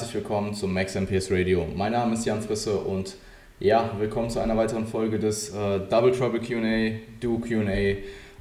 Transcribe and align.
Herzlich 0.00 0.14
willkommen 0.14 0.54
zum 0.54 0.72
Max 0.72 0.94
MPS 0.94 1.30
Radio. 1.30 1.66
Mein 1.76 1.92
Name 1.92 2.14
ist 2.14 2.24
Jan 2.24 2.40
Frisse 2.40 2.74
und 2.74 3.16
ja, 3.58 3.90
willkommen 3.98 4.30
zu 4.30 4.40
einer 4.40 4.56
weiteren 4.56 4.86
Folge 4.86 5.18
des 5.18 5.50
äh, 5.50 5.78
Double 5.90 6.10
Trouble 6.10 6.40
QA, 6.40 6.98
Duo 7.20 7.38
QA, 7.38 7.98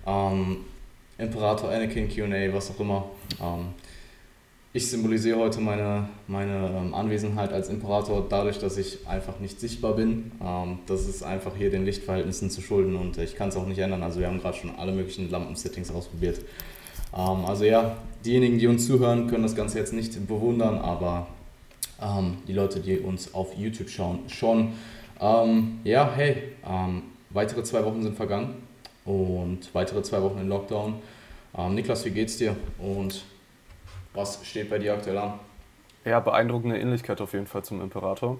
ähm, 0.07 0.57
Imperator 1.17 1.69
Anakin 1.69 2.07
QA, 2.07 2.53
was 2.53 2.71
auch 2.71 2.79
immer. 2.79 3.09
Ähm, 3.41 3.73
ich 4.71 4.89
symbolisiere 4.89 5.37
heute 5.37 5.59
meine, 5.59 6.07
meine 6.27 6.71
ähm, 6.77 6.93
Anwesenheit 6.93 7.51
als 7.51 7.67
Imperator 7.67 8.25
dadurch, 8.29 8.57
dass 8.59 8.77
ich 8.77 9.05
einfach 9.05 9.41
nicht 9.41 9.59
sichtbar 9.59 9.97
bin. 9.97 10.31
Ähm, 10.41 10.79
das 10.87 11.09
ist 11.09 11.23
einfach 11.23 11.57
hier 11.57 11.69
den 11.69 11.83
Lichtverhältnissen 11.83 12.49
zu 12.49 12.61
schulden 12.61 12.95
und 12.95 13.17
ich 13.17 13.35
kann 13.35 13.49
es 13.49 13.57
auch 13.57 13.67
nicht 13.67 13.79
ändern. 13.79 14.01
Also 14.01 14.21
wir 14.21 14.27
haben 14.27 14.39
gerade 14.39 14.57
schon 14.57 14.73
alle 14.77 14.93
möglichen 14.93 15.29
Lampensettings 15.29 15.91
ausprobiert. 15.91 16.39
Ähm, 17.13 17.43
also 17.45 17.65
ja, 17.65 17.97
diejenigen, 18.23 18.59
die 18.59 18.67
uns 18.67 18.87
zuhören, 18.87 19.27
können 19.27 19.43
das 19.43 19.57
Ganze 19.57 19.77
jetzt 19.77 19.91
nicht 19.91 20.25
bewundern, 20.25 20.77
aber 20.77 21.27
ähm, 22.01 22.37
die 22.47 22.53
Leute, 22.53 22.79
die 22.79 22.99
uns 22.99 23.33
auf 23.33 23.55
YouTube 23.57 23.89
schauen, 23.89 24.29
schon. 24.29 24.73
Ähm, 25.19 25.79
ja, 25.83 26.11
hey, 26.15 26.53
ähm, 26.65 27.03
weitere 27.29 27.63
zwei 27.63 27.83
Wochen 27.83 28.01
sind 28.01 28.15
vergangen 28.15 28.55
und 29.05 29.73
weitere 29.73 30.01
zwei 30.03 30.21
Wochen 30.21 30.39
in 30.39 30.49
Lockdown. 30.49 30.95
Niklas, 31.71 32.05
wie 32.05 32.11
geht's 32.11 32.37
dir? 32.37 32.55
Und 32.77 33.23
was 34.13 34.45
steht 34.45 34.69
bei 34.69 34.77
dir 34.77 34.93
aktuell 34.93 35.17
an? 35.17 35.39
Ja, 36.05 36.19
beeindruckende 36.19 36.79
Ähnlichkeit 36.79 37.19
auf 37.21 37.33
jeden 37.33 37.47
Fall 37.47 37.63
zum 37.63 37.81
Imperator. 37.81 38.37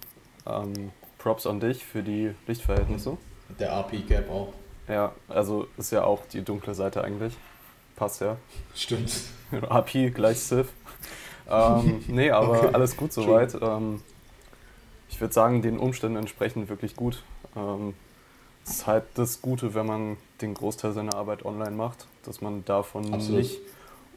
Ähm, 0.48 0.92
Props 1.18 1.46
an 1.46 1.60
dich 1.60 1.86
für 1.86 2.02
die 2.02 2.32
Lichtverhältnisse. 2.48 3.18
Der 3.60 3.74
AP-Gap 3.74 4.30
auch. 4.30 4.54
Ja, 4.88 5.14
also 5.28 5.68
ist 5.78 5.92
ja 5.92 6.04
auch 6.04 6.26
die 6.28 6.42
dunkle 6.42 6.74
Seite 6.74 7.04
eigentlich. 7.04 7.34
Passt 7.96 8.22
ja. 8.22 8.38
Stimmt. 8.74 9.12
AP 9.70 10.14
gleich 10.14 10.40
Sith. 10.40 10.70
Ähm, 11.50 12.04
nee, 12.08 12.32
aber 12.32 12.60
okay. 12.60 12.70
alles 12.74 12.96
gut 12.98 13.14
soweit. 13.14 13.58
Ähm, 13.62 14.02
ich 15.10 15.20
würde 15.20 15.34
sagen, 15.34 15.62
den 15.62 15.80
Umständen 15.80 16.18
entsprechend 16.18 16.70
wirklich 16.70 16.96
gut. 16.96 17.24
Ähm, 17.56 17.94
es 18.64 18.72
ist 18.72 18.88
halt 18.88 19.06
das 19.16 19.42
Gute, 19.42 19.74
wenn 19.74 19.86
man 19.86 20.18
den 20.42 20.54
Großteil 20.54 20.94
seiner 20.94 21.16
Arbeit 21.16 21.46
online 21.46 21.72
macht, 21.72 22.08
dass 22.24 22.42
man 22.42 22.64
davon 22.66 23.14
Absolut. 23.14 23.42
nicht 23.42 23.60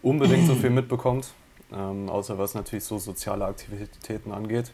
unbedingt 0.03 0.47
so 0.47 0.55
viel 0.55 0.71
mitbekommt 0.71 1.33
ähm, 1.75 2.09
außer 2.09 2.39
was 2.39 2.55
natürlich 2.55 2.85
so 2.85 2.99
soziale 2.99 3.45
Aktivitäten 3.45 4.33
angeht. 4.33 4.73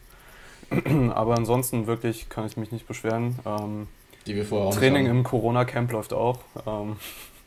Aber 1.14 1.36
ansonsten 1.36 1.86
wirklich 1.86 2.28
kann 2.28 2.46
ich 2.46 2.56
mich 2.56 2.72
nicht 2.72 2.86
beschweren. 2.86 3.38
Ähm, 3.46 3.88
Die 4.26 4.34
wir 4.34 4.44
vorher 4.44 4.78
Training 4.78 5.06
im 5.06 5.22
Corona-Camp 5.22 5.90
läuft 5.92 6.12
auch. 6.12 6.40
Ähm, 6.66 6.96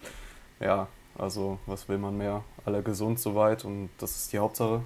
ja, 0.59 0.87
also 1.17 1.59
was 1.65 1.89
will 1.89 1.97
man 1.97 2.17
mehr? 2.17 2.43
Alle 2.65 2.81
gesund 2.81 3.19
soweit 3.19 3.65
und 3.65 3.89
das 3.97 4.15
ist 4.15 4.33
die 4.33 4.39
Hauptsache. 4.39 4.81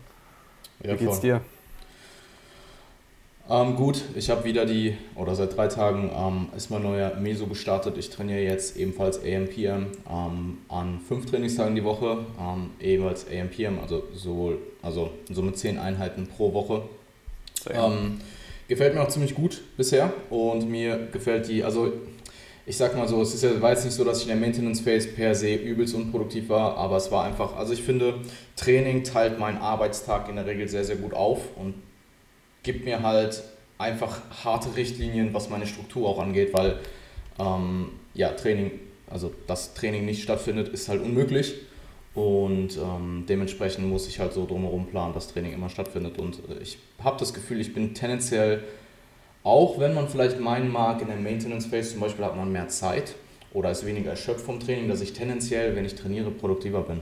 Ja, 0.83 0.93
Wie 0.93 0.97
geht's 0.97 1.19
voll. 1.19 1.21
dir? 1.21 1.41
Ähm, 3.47 3.75
gut, 3.75 4.01
ich 4.15 4.31
habe 4.31 4.43
wieder 4.43 4.65
die, 4.65 4.97
oder 5.15 5.35
seit 5.35 5.55
drei 5.55 5.67
Tagen 5.67 6.09
ähm, 6.15 6.47
ist 6.57 6.71
mein 6.71 6.81
neuer 6.81 7.13
Meso 7.15 7.45
gestartet. 7.45 7.95
Ich 7.97 8.09
trainiere 8.09 8.39
jetzt 8.41 8.75
ebenfalls 8.75 9.19
AMPM 9.19 9.85
ähm, 10.09 10.57
an 10.67 10.99
fünf 11.07 11.27
Trainingstagen 11.29 11.75
die 11.75 11.83
Woche, 11.83 12.25
ähm, 12.39 12.71
ebenfalls 12.79 13.27
AMPM, 13.27 13.79
also 13.79 14.03
sowohl, 14.15 14.57
also 14.81 15.11
so 15.31 15.43
mit 15.43 15.59
zehn 15.59 15.77
Einheiten 15.77 16.27
pro 16.27 16.53
Woche. 16.53 16.81
Ähm, 17.69 18.19
gefällt 18.67 18.95
mir 18.95 19.01
auch 19.01 19.09
ziemlich 19.09 19.35
gut 19.35 19.61
bisher 19.77 20.11
und 20.31 20.67
mir 20.67 21.07
gefällt 21.11 21.47
die, 21.47 21.63
also 21.63 21.94
ich 22.65 22.77
sag 22.77 22.95
mal 22.95 23.07
so, 23.07 23.21
es 23.21 23.33
ist 23.33 23.43
ja, 23.43 23.61
war 23.61 23.71
jetzt 23.71 23.85
nicht 23.85 23.93
so, 23.93 24.03
dass 24.03 24.17
ich 24.17 24.23
in 24.23 24.29
der 24.29 24.37
Maintenance 24.37 24.81
Phase 24.81 25.09
per 25.09 25.35
se 25.35 25.53
übelst 25.53 25.93
unproduktiv 25.93 26.49
war, 26.49 26.77
aber 26.77 26.97
es 26.97 27.11
war 27.11 27.23
einfach, 27.23 27.55
also 27.55 27.73
ich 27.73 27.83
finde, 27.83 28.15
Training 28.55 29.03
teilt 29.03 29.39
meinen 29.39 29.57
Arbeitstag 29.57 30.29
in 30.29 30.35
der 30.35 30.45
Regel 30.45 30.67
sehr, 30.67 30.83
sehr 30.83 30.95
gut 30.95 31.13
auf 31.13 31.39
und 31.57 31.75
gibt 32.63 32.85
mir 32.85 33.03
halt 33.03 33.43
einfach 33.77 34.21
harte 34.43 34.75
Richtlinien, 34.75 35.33
was 35.33 35.49
meine 35.49 35.67
Struktur 35.67 36.09
auch 36.09 36.19
angeht, 36.19 36.53
weil 36.53 36.79
ähm, 37.39 37.89
ja, 38.13 38.29
Training, 38.31 38.71
also 39.09 39.31
dass 39.47 39.73
Training 39.73 40.05
nicht 40.05 40.23
stattfindet, 40.23 40.69
ist 40.69 40.89
halt 40.89 41.01
unmöglich. 41.01 41.55
Und 42.15 42.77
ähm, 42.77 43.25
dementsprechend 43.27 43.89
muss 43.89 44.07
ich 44.07 44.19
halt 44.19 44.31
so 44.31 44.45
drumherum 44.45 44.87
planen, 44.87 45.13
dass 45.13 45.27
Training 45.27 45.51
immer 45.51 45.69
stattfindet. 45.69 46.17
Und 46.17 46.39
äh, 46.49 46.61
ich 46.61 46.77
habe 47.03 47.19
das 47.19 47.33
Gefühl, 47.33 47.59
ich 47.59 47.73
bin 47.73 47.93
tendenziell, 47.93 48.63
auch 49.45 49.79
wenn 49.79 49.94
man 49.94 50.09
vielleicht 50.09 50.41
meinen 50.41 50.69
mag, 50.69 51.01
in 51.01 51.07
der 51.07 51.16
Maintenance 51.16 51.67
Phase 51.67 51.91
zum 51.91 52.01
Beispiel 52.01 52.25
hat 52.25 52.35
man 52.35 52.51
mehr 52.51 52.67
Zeit 52.67 53.16
oder 53.53 53.72
ist 53.72 53.85
weniger 53.85 54.09
erschöpft 54.09 54.45
vom 54.45 54.59
Training, 54.59 54.89
dass 54.89 55.00
ich 55.00 55.13
tendenziell, 55.13 55.78
wenn 55.78 55.85
ich 55.85 55.95
trainiere, 55.95 56.31
produktiver 56.31 56.81
bin. 56.81 57.00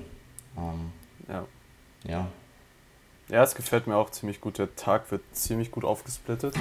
Ähm, 0.55 0.91
ja. 1.27 1.45
Ja, 2.05 2.27
ja, 3.29 3.41
es 3.41 3.55
gefällt 3.55 3.87
mir 3.87 3.95
auch 3.95 4.09
ziemlich 4.09 4.41
gut. 4.41 4.57
Der 4.57 4.75
Tag 4.75 5.09
wird 5.11 5.23
ziemlich 5.31 5.71
gut 5.71 5.85
aufgesplittet. 5.85 6.55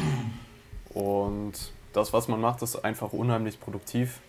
Und 0.95 1.53
das, 1.93 2.13
was 2.13 2.29
man 2.29 2.41
macht, 2.41 2.63
ist 2.63 2.77
einfach 2.77 3.13
unheimlich 3.13 3.61
produktiv. 3.61 4.21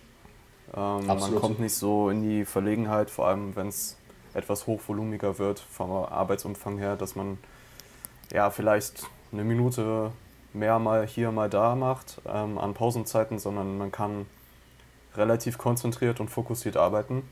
Ähm, 0.76 1.06
man 1.06 1.34
kommt 1.36 1.60
nicht 1.60 1.74
so 1.74 2.10
in 2.10 2.22
die 2.22 2.44
Verlegenheit, 2.44 3.10
vor 3.10 3.28
allem 3.28 3.54
wenn 3.54 3.68
es 3.68 3.96
etwas 4.34 4.66
hochvolumiger 4.66 5.38
wird 5.38 5.60
vom 5.60 5.90
Arbeitsumfang 5.90 6.78
her, 6.78 6.96
dass 6.96 7.14
man 7.14 7.38
ja 8.32 8.50
vielleicht 8.50 9.04
eine 9.32 9.44
Minute 9.44 10.10
mehr 10.54 10.78
mal 10.78 11.06
hier, 11.06 11.30
mal 11.30 11.50
da 11.50 11.74
macht 11.74 12.20
ähm, 12.26 12.58
an 12.58 12.74
Pausenzeiten, 12.74 13.38
sondern 13.38 13.76
man 13.76 13.92
kann 13.92 14.26
relativ 15.16 15.58
konzentriert 15.58 16.20
und 16.20 16.28
fokussiert 16.28 16.76
arbeiten. 16.76 17.28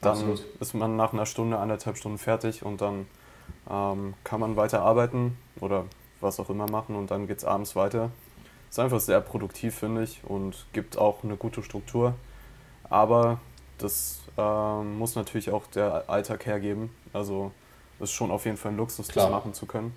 Dann 0.00 0.12
Absolut. 0.12 0.44
ist 0.60 0.74
man 0.74 0.96
nach 0.96 1.12
einer 1.12 1.26
Stunde, 1.26 1.58
anderthalb 1.58 1.96
Stunden 1.96 2.18
fertig 2.18 2.64
und 2.64 2.80
dann 2.80 3.06
ähm, 3.70 4.14
kann 4.22 4.40
man 4.40 4.56
weiter 4.56 4.82
arbeiten 4.82 5.36
oder 5.60 5.86
was 6.20 6.38
auch 6.40 6.50
immer 6.50 6.70
machen 6.70 6.96
und 6.96 7.10
dann 7.10 7.26
geht 7.26 7.38
es 7.38 7.44
abends 7.44 7.74
weiter. 7.74 8.10
Ist 8.68 8.78
einfach 8.78 9.00
sehr 9.00 9.20
produktiv, 9.20 9.74
finde 9.74 10.02
ich, 10.02 10.22
und 10.24 10.66
gibt 10.72 10.98
auch 10.98 11.22
eine 11.22 11.36
gute 11.36 11.62
Struktur. 11.62 12.14
Aber 12.90 13.38
das 13.78 14.20
ähm, 14.36 14.98
muss 14.98 15.14
natürlich 15.14 15.50
auch 15.50 15.66
der 15.68 16.04
Alltag 16.08 16.46
hergeben. 16.46 16.90
Also 17.12 17.52
ist 18.00 18.12
schon 18.12 18.30
auf 18.30 18.44
jeden 18.44 18.56
Fall 18.56 18.72
ein 18.72 18.76
Luxus, 18.76 19.08
Klar. 19.08 19.26
das 19.26 19.32
machen 19.32 19.54
zu 19.54 19.66
können. 19.66 19.94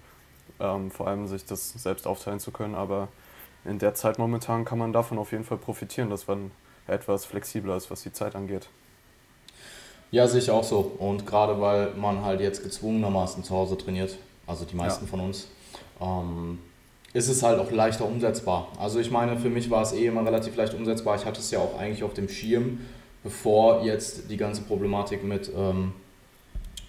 Ähm, 0.59 0.91
vor 0.91 1.07
allem 1.07 1.27
sich 1.27 1.45
das 1.45 1.73
selbst 1.73 2.07
aufteilen 2.07 2.39
zu 2.39 2.51
können. 2.51 2.75
Aber 2.75 3.09
in 3.65 3.79
der 3.79 3.93
Zeit 3.93 4.17
momentan 4.17 4.65
kann 4.65 4.77
man 4.77 4.93
davon 4.93 5.17
auf 5.17 5.31
jeden 5.31 5.43
Fall 5.43 5.57
profitieren, 5.57 6.09
dass 6.09 6.27
man 6.27 6.51
etwas 6.87 7.25
flexibler 7.25 7.75
ist, 7.75 7.91
was 7.91 8.03
die 8.03 8.11
Zeit 8.11 8.35
angeht. 8.35 8.69
Ja, 10.09 10.27
sehe 10.27 10.39
ich 10.39 10.49
auch 10.49 10.63
so. 10.63 10.79
Und 10.99 11.25
gerade 11.25 11.59
weil 11.59 11.93
man 11.95 12.23
halt 12.23 12.39
jetzt 12.39 12.63
gezwungenermaßen 12.63 13.43
zu 13.43 13.53
Hause 13.53 13.77
trainiert, 13.77 14.17
also 14.45 14.63
die 14.63 14.75
meisten 14.75 15.05
ja. 15.05 15.11
von 15.11 15.19
uns, 15.19 15.47
ähm, 15.99 16.59
ist 17.13 17.27
es 17.27 17.43
halt 17.43 17.59
auch 17.59 17.71
leichter 17.71 18.05
umsetzbar. 18.05 18.69
Also 18.79 18.99
ich 18.99 19.11
meine, 19.11 19.37
für 19.37 19.49
mich 19.49 19.69
war 19.69 19.81
es 19.81 19.93
eh 19.93 20.05
immer 20.05 20.25
relativ 20.25 20.55
leicht 20.55 20.73
umsetzbar. 20.73 21.15
Ich 21.15 21.25
hatte 21.25 21.39
es 21.39 21.51
ja 21.51 21.59
auch 21.59 21.77
eigentlich 21.77 22.03
auf 22.03 22.13
dem 22.13 22.29
Schirm, 22.29 22.79
bevor 23.23 23.83
jetzt 23.83 24.29
die 24.29 24.37
ganze 24.37 24.61
Problematik 24.61 25.23
mit 25.23 25.51
ähm, 25.55 25.93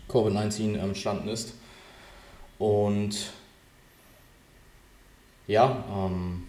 Covid-19 0.09 0.79
entstanden 0.79 1.29
ist. 1.29 1.55
Und 2.59 3.33
ja, 5.49 5.85
ähm, 5.93 6.45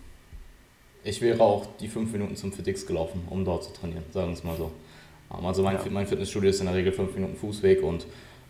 ich 1.03 1.21
wäre 1.21 1.41
auch 1.41 1.65
die 1.79 1.87
fünf 1.87 2.11
Minuten 2.11 2.35
zum 2.35 2.53
FitX 2.53 2.85
gelaufen, 2.85 3.23
um 3.29 3.43
dort 3.43 3.63
zu 3.63 3.73
trainieren, 3.73 4.03
sagen 4.11 4.27
wir 4.27 4.33
es 4.33 4.43
mal 4.43 4.57
so. 4.57 4.71
Ähm, 5.33 5.45
also 5.45 5.63
mein, 5.63 5.77
ja. 5.77 5.81
mein 5.89 6.05
Fitnessstudio 6.05 6.49
ist 6.49 6.59
in 6.59 6.67
der 6.67 6.75
Regel 6.75 6.91
5 6.91 7.15
Minuten 7.15 7.35
Fußweg 7.35 7.81
und 7.81 8.05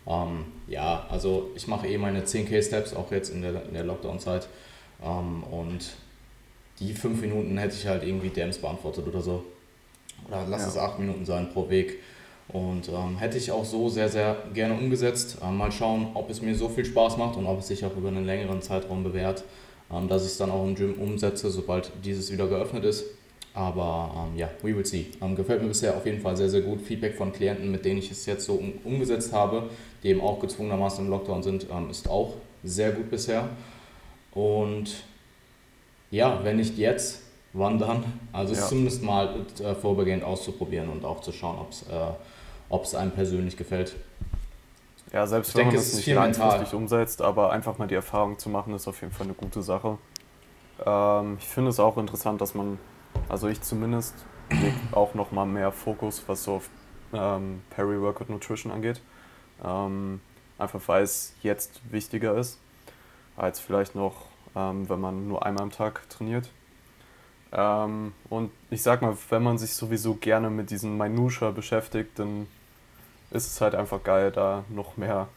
ähm, 0.06 0.44
ja, 0.66 1.06
also 1.08 1.50
ich 1.54 1.66
mache 1.66 1.86
eh 1.86 1.98
meine 1.98 2.22
10k-Steps, 2.22 2.94
auch 2.94 3.10
jetzt 3.12 3.30
in 3.30 3.42
der, 3.42 3.64
in 3.66 3.74
der 3.74 3.84
Lockdown-Zeit. 3.84 4.48
Ähm, 5.02 5.44
und 5.44 5.90
die 6.80 6.92
5 6.92 7.20
Minuten 7.20 7.56
hätte 7.58 7.74
ich 7.74 7.86
halt 7.86 8.02
irgendwie 8.02 8.30
Dams 8.30 8.58
beantwortet 8.58 9.06
oder 9.06 9.20
so. 9.20 9.44
Oder 10.26 10.46
lass 10.48 10.62
ja. 10.62 10.68
es 10.68 10.76
8 10.76 10.98
Minuten 10.98 11.24
sein 11.24 11.50
pro 11.52 11.68
Weg. 11.68 11.98
Und 12.48 12.88
ähm, 12.88 13.18
hätte 13.18 13.38
ich 13.38 13.52
auch 13.52 13.64
so 13.64 13.88
sehr, 13.88 14.08
sehr 14.08 14.36
gerne 14.52 14.74
umgesetzt. 14.74 15.38
Ähm, 15.42 15.56
mal 15.56 15.70
schauen, 15.70 16.08
ob 16.14 16.30
es 16.30 16.42
mir 16.42 16.54
so 16.56 16.68
viel 16.68 16.84
Spaß 16.84 17.16
macht 17.16 17.36
und 17.36 17.46
ob 17.46 17.60
es 17.60 17.68
sich 17.68 17.84
auch 17.84 17.96
über 17.96 18.08
einen 18.08 18.24
längeren 18.24 18.60
Zeitraum 18.60 19.04
bewährt, 19.04 19.44
dass 20.08 20.24
ich 20.24 20.32
es 20.32 20.38
dann 20.38 20.50
auch 20.50 20.64
im 20.64 20.74
Gym 20.74 20.94
umsetze, 20.94 21.50
sobald 21.50 21.90
dieses 22.04 22.32
wieder 22.32 22.46
geöffnet 22.46 22.84
ist. 22.84 23.04
Aber 23.52 24.28
ähm, 24.28 24.38
ja, 24.38 24.48
we 24.62 24.76
will 24.76 24.86
see. 24.86 25.06
Ähm, 25.20 25.34
gefällt 25.34 25.60
mir 25.60 25.68
bisher 25.68 25.96
auf 25.96 26.06
jeden 26.06 26.20
Fall 26.20 26.36
sehr, 26.36 26.48
sehr 26.48 26.60
gut. 26.60 26.80
Feedback 26.80 27.16
von 27.16 27.32
Klienten, 27.32 27.70
mit 27.70 27.84
denen 27.84 27.98
ich 27.98 28.10
es 28.10 28.24
jetzt 28.26 28.44
so 28.44 28.54
um, 28.54 28.72
umgesetzt 28.84 29.32
habe, 29.32 29.68
die 30.02 30.08
eben 30.08 30.20
auch 30.20 30.38
gezwungenermaßen 30.38 31.04
im 31.04 31.10
Lockdown 31.10 31.42
sind, 31.42 31.66
ähm, 31.70 31.90
ist 31.90 32.08
auch 32.08 32.34
sehr 32.62 32.92
gut 32.92 33.10
bisher. 33.10 33.48
Und 34.32 35.02
ja, 36.12 36.40
wenn 36.44 36.56
nicht 36.56 36.78
jetzt, 36.78 37.22
wann 37.52 37.78
dann? 37.78 38.04
Also 38.32 38.54
ja. 38.54 38.60
zumindest 38.60 39.02
mal 39.02 39.44
äh, 39.60 39.74
vorübergehend 39.74 40.22
auszuprobieren 40.22 40.88
und 40.88 41.04
auch 41.04 41.20
zu 41.20 41.32
schauen, 41.32 41.58
ob 42.68 42.84
es 42.84 42.92
äh, 42.92 42.96
einem 42.96 43.10
persönlich 43.10 43.56
gefällt. 43.56 43.96
Ja, 45.12 45.26
selbst 45.26 45.50
ich 45.50 45.54
wenn 45.56 45.70
denke, 45.70 45.76
man 45.76 45.84
es 45.84 45.94
nicht 45.94 46.06
langfristig 46.06 46.74
umsetzt, 46.74 47.22
aber 47.22 47.50
einfach 47.50 47.78
mal 47.78 47.88
die 47.88 47.94
Erfahrung 47.94 48.38
zu 48.38 48.48
machen, 48.48 48.74
ist 48.74 48.86
auf 48.86 49.00
jeden 49.00 49.12
Fall 49.12 49.26
eine 49.26 49.34
gute 49.34 49.62
Sache. 49.62 49.98
Ähm, 50.84 51.36
ich 51.40 51.48
finde 51.48 51.70
es 51.70 51.80
auch 51.80 51.98
interessant, 51.98 52.40
dass 52.40 52.54
man 52.54 52.78
also 53.28 53.48
ich 53.48 53.60
zumindest 53.62 54.14
auch 54.92 55.14
noch 55.14 55.32
mal 55.32 55.46
mehr 55.46 55.72
Fokus, 55.72 56.22
was 56.26 56.44
so 56.44 56.54
auf 56.56 56.70
ähm, 57.12 57.62
Peri-Workout 57.70 58.30
Nutrition 58.30 58.72
angeht. 58.72 59.00
Ähm, 59.64 60.20
einfach 60.58 60.80
weil 60.86 61.02
es 61.02 61.34
jetzt 61.42 61.80
wichtiger 61.90 62.36
ist. 62.36 62.58
als 63.36 63.58
vielleicht 63.60 63.94
noch, 63.94 64.26
ähm, 64.54 64.88
wenn 64.88 65.00
man 65.00 65.28
nur 65.28 65.46
einmal 65.46 65.62
am 65.62 65.70
Tag 65.70 66.08
trainiert. 66.10 66.50
Ähm, 67.52 68.12
und 68.28 68.50
ich 68.70 68.82
sag 68.82 69.02
mal, 69.02 69.16
wenn 69.30 69.42
man 69.42 69.58
sich 69.58 69.74
sowieso 69.74 70.14
gerne 70.14 70.50
mit 70.50 70.70
diesen 70.70 70.98
Minutia 70.98 71.50
beschäftigt, 71.50 72.18
dann 72.18 72.46
ist 73.30 73.46
es 73.46 73.60
halt 73.60 73.74
einfach 73.74 74.02
geil, 74.02 74.32
da 74.32 74.64
noch 74.68 74.96
mehr 74.96 75.28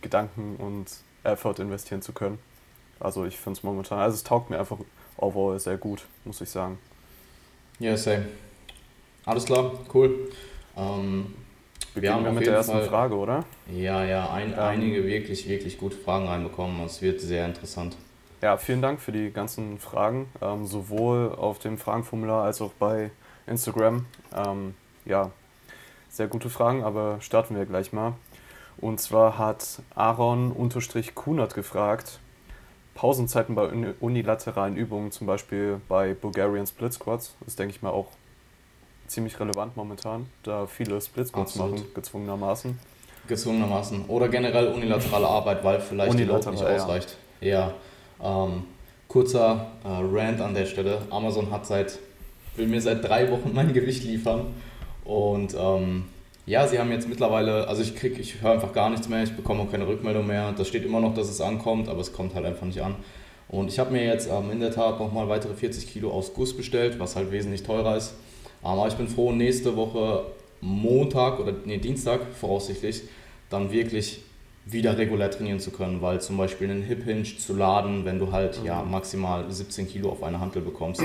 Gedanken 0.00 0.56
und 0.56 0.86
Effort 1.22 1.58
investieren 1.58 2.02
zu 2.02 2.12
können. 2.12 2.38
Also 2.98 3.24
ich 3.24 3.38
finde 3.38 3.58
es 3.58 3.62
momentan, 3.62 3.98
also 3.98 4.14
es 4.14 4.24
taugt 4.24 4.50
mir 4.50 4.58
einfach 4.58 4.78
overall 5.16 5.58
sehr 5.58 5.76
gut, 5.76 6.06
muss 6.24 6.40
ich 6.40 6.50
sagen. 6.50 6.78
Ja, 7.78 7.96
same. 7.96 8.26
Alles 9.24 9.44
klar, 9.44 9.72
cool. 9.94 10.30
Ähm, 10.76 11.34
wir 11.94 12.14
haben 12.14 12.24
wir 12.24 12.32
mit 12.32 12.46
der 12.46 12.54
ersten 12.54 12.72
Fall, 12.72 12.84
Frage, 12.84 13.16
oder? 13.16 13.44
Ja, 13.70 14.04
ja, 14.04 14.30
ein, 14.30 14.52
ähm, 14.52 14.58
einige 14.58 15.04
wirklich, 15.04 15.48
wirklich 15.48 15.78
gute 15.78 15.96
Fragen 15.96 16.28
reinbekommen. 16.28 16.80
Es 16.84 17.02
wird 17.02 17.20
sehr 17.20 17.44
interessant. 17.46 17.96
Ja, 18.42 18.56
vielen 18.56 18.80
Dank 18.80 19.00
für 19.00 19.12
die 19.12 19.30
ganzen 19.30 19.78
Fragen, 19.78 20.28
ähm, 20.40 20.66
sowohl 20.66 21.34
auf 21.34 21.58
dem 21.58 21.76
Fragenformular 21.76 22.44
als 22.44 22.62
auch 22.62 22.72
bei 22.72 23.10
Instagram. 23.46 24.06
Ähm, 24.34 24.74
ja, 25.04 25.30
sehr 26.10 26.26
gute 26.26 26.50
Fragen, 26.50 26.82
aber 26.82 27.20
starten 27.20 27.56
wir 27.56 27.64
gleich 27.64 27.92
mal. 27.92 28.14
Und 28.78 29.00
zwar 29.00 29.38
hat 29.38 29.80
Aaron-Kunert 29.94 31.54
gefragt, 31.54 32.18
Pausenzeiten 32.94 33.54
bei 33.54 33.68
unilateralen 34.00 34.76
Übungen, 34.76 35.10
zum 35.12 35.26
Beispiel 35.26 35.80
bei 35.88 36.14
Bulgarian 36.14 36.66
Split 36.66 36.92
Squats, 36.92 37.34
ist 37.46 37.58
denke 37.58 37.74
ich 37.74 37.82
mal 37.82 37.90
auch 37.90 38.08
ziemlich 39.06 39.38
relevant 39.40 39.76
momentan, 39.76 40.26
da 40.42 40.66
viele 40.66 41.00
Split 41.00 41.28
Squats 41.28 41.56
machen, 41.56 41.82
gezwungenermaßen. 41.94 42.78
Gezwungenermaßen. 43.26 44.06
Oder 44.06 44.28
generell 44.28 44.68
unilaterale 44.68 45.26
Arbeit, 45.26 45.62
weil 45.64 45.80
vielleicht 45.80 46.18
die 46.18 46.24
Load 46.24 46.50
nicht 46.50 46.64
ausreicht. 46.64 47.16
Ja. 47.40 47.72
ja. 48.20 48.44
Ähm, 48.44 48.64
kurzer 49.08 49.72
äh, 49.84 49.88
Rant 49.88 50.40
an 50.40 50.54
der 50.54 50.66
Stelle. 50.66 51.02
Amazon 51.10 51.50
hat 51.50 51.66
seit, 51.66 51.98
will 52.56 52.66
mir 52.66 52.80
seit 52.80 53.04
drei 53.04 53.30
Wochen 53.30 53.50
mein 53.54 53.72
Gewicht 53.72 54.04
liefern. 54.04 54.54
Und 55.04 55.54
ähm, 55.58 56.04
ja, 56.46 56.66
sie 56.66 56.78
haben 56.78 56.90
jetzt 56.90 57.08
mittlerweile, 57.08 57.68
also 57.68 57.82
ich 57.82 57.94
krieg, 57.94 58.18
ich 58.18 58.40
höre 58.42 58.52
einfach 58.52 58.72
gar 58.72 58.90
nichts 58.90 59.08
mehr, 59.08 59.22
ich 59.22 59.32
bekomme 59.32 59.62
auch 59.62 59.70
keine 59.70 59.86
Rückmeldung 59.86 60.26
mehr. 60.26 60.52
Da 60.52 60.64
steht 60.64 60.84
immer 60.84 61.00
noch, 61.00 61.14
dass 61.14 61.28
es 61.28 61.40
ankommt, 61.40 61.88
aber 61.88 62.00
es 62.00 62.12
kommt 62.12 62.34
halt 62.34 62.46
einfach 62.46 62.66
nicht 62.66 62.82
an. 62.82 62.96
Und 63.48 63.68
ich 63.68 63.78
habe 63.78 63.90
mir 63.90 64.04
jetzt 64.04 64.28
ähm, 64.30 64.50
in 64.50 64.60
der 64.60 64.70
Tat 64.70 64.98
nochmal 65.00 65.28
weitere 65.28 65.54
40 65.54 65.92
Kilo 65.92 66.10
aus 66.10 66.32
Guss 66.34 66.56
bestellt, 66.56 66.98
was 66.98 67.16
halt 67.16 67.32
wesentlich 67.32 67.62
teurer 67.62 67.96
ist. 67.96 68.14
Aber 68.62 68.86
ich 68.86 68.94
bin 68.94 69.08
froh, 69.08 69.32
nächste 69.32 69.76
Woche 69.76 70.24
Montag 70.60 71.40
oder 71.40 71.54
nee, 71.64 71.78
Dienstag 71.78 72.20
voraussichtlich 72.38 73.02
dann 73.48 73.72
wirklich 73.72 74.22
wieder 74.66 74.96
regulär 74.96 75.30
trainieren 75.30 75.58
zu 75.58 75.70
können, 75.70 76.00
weil 76.02 76.20
zum 76.20 76.36
Beispiel 76.36 76.70
einen 76.70 76.82
Hip 76.82 77.04
Hinge 77.04 77.24
zu 77.24 77.56
laden, 77.56 78.04
wenn 78.04 78.18
du 78.18 78.30
halt 78.30 78.60
ja 78.64 78.82
mhm. 78.82 78.90
maximal 78.92 79.50
17 79.50 79.88
Kilo 79.88 80.10
auf 80.10 80.22
eine 80.22 80.38
Hantel 80.38 80.62
bekommst, 80.62 81.02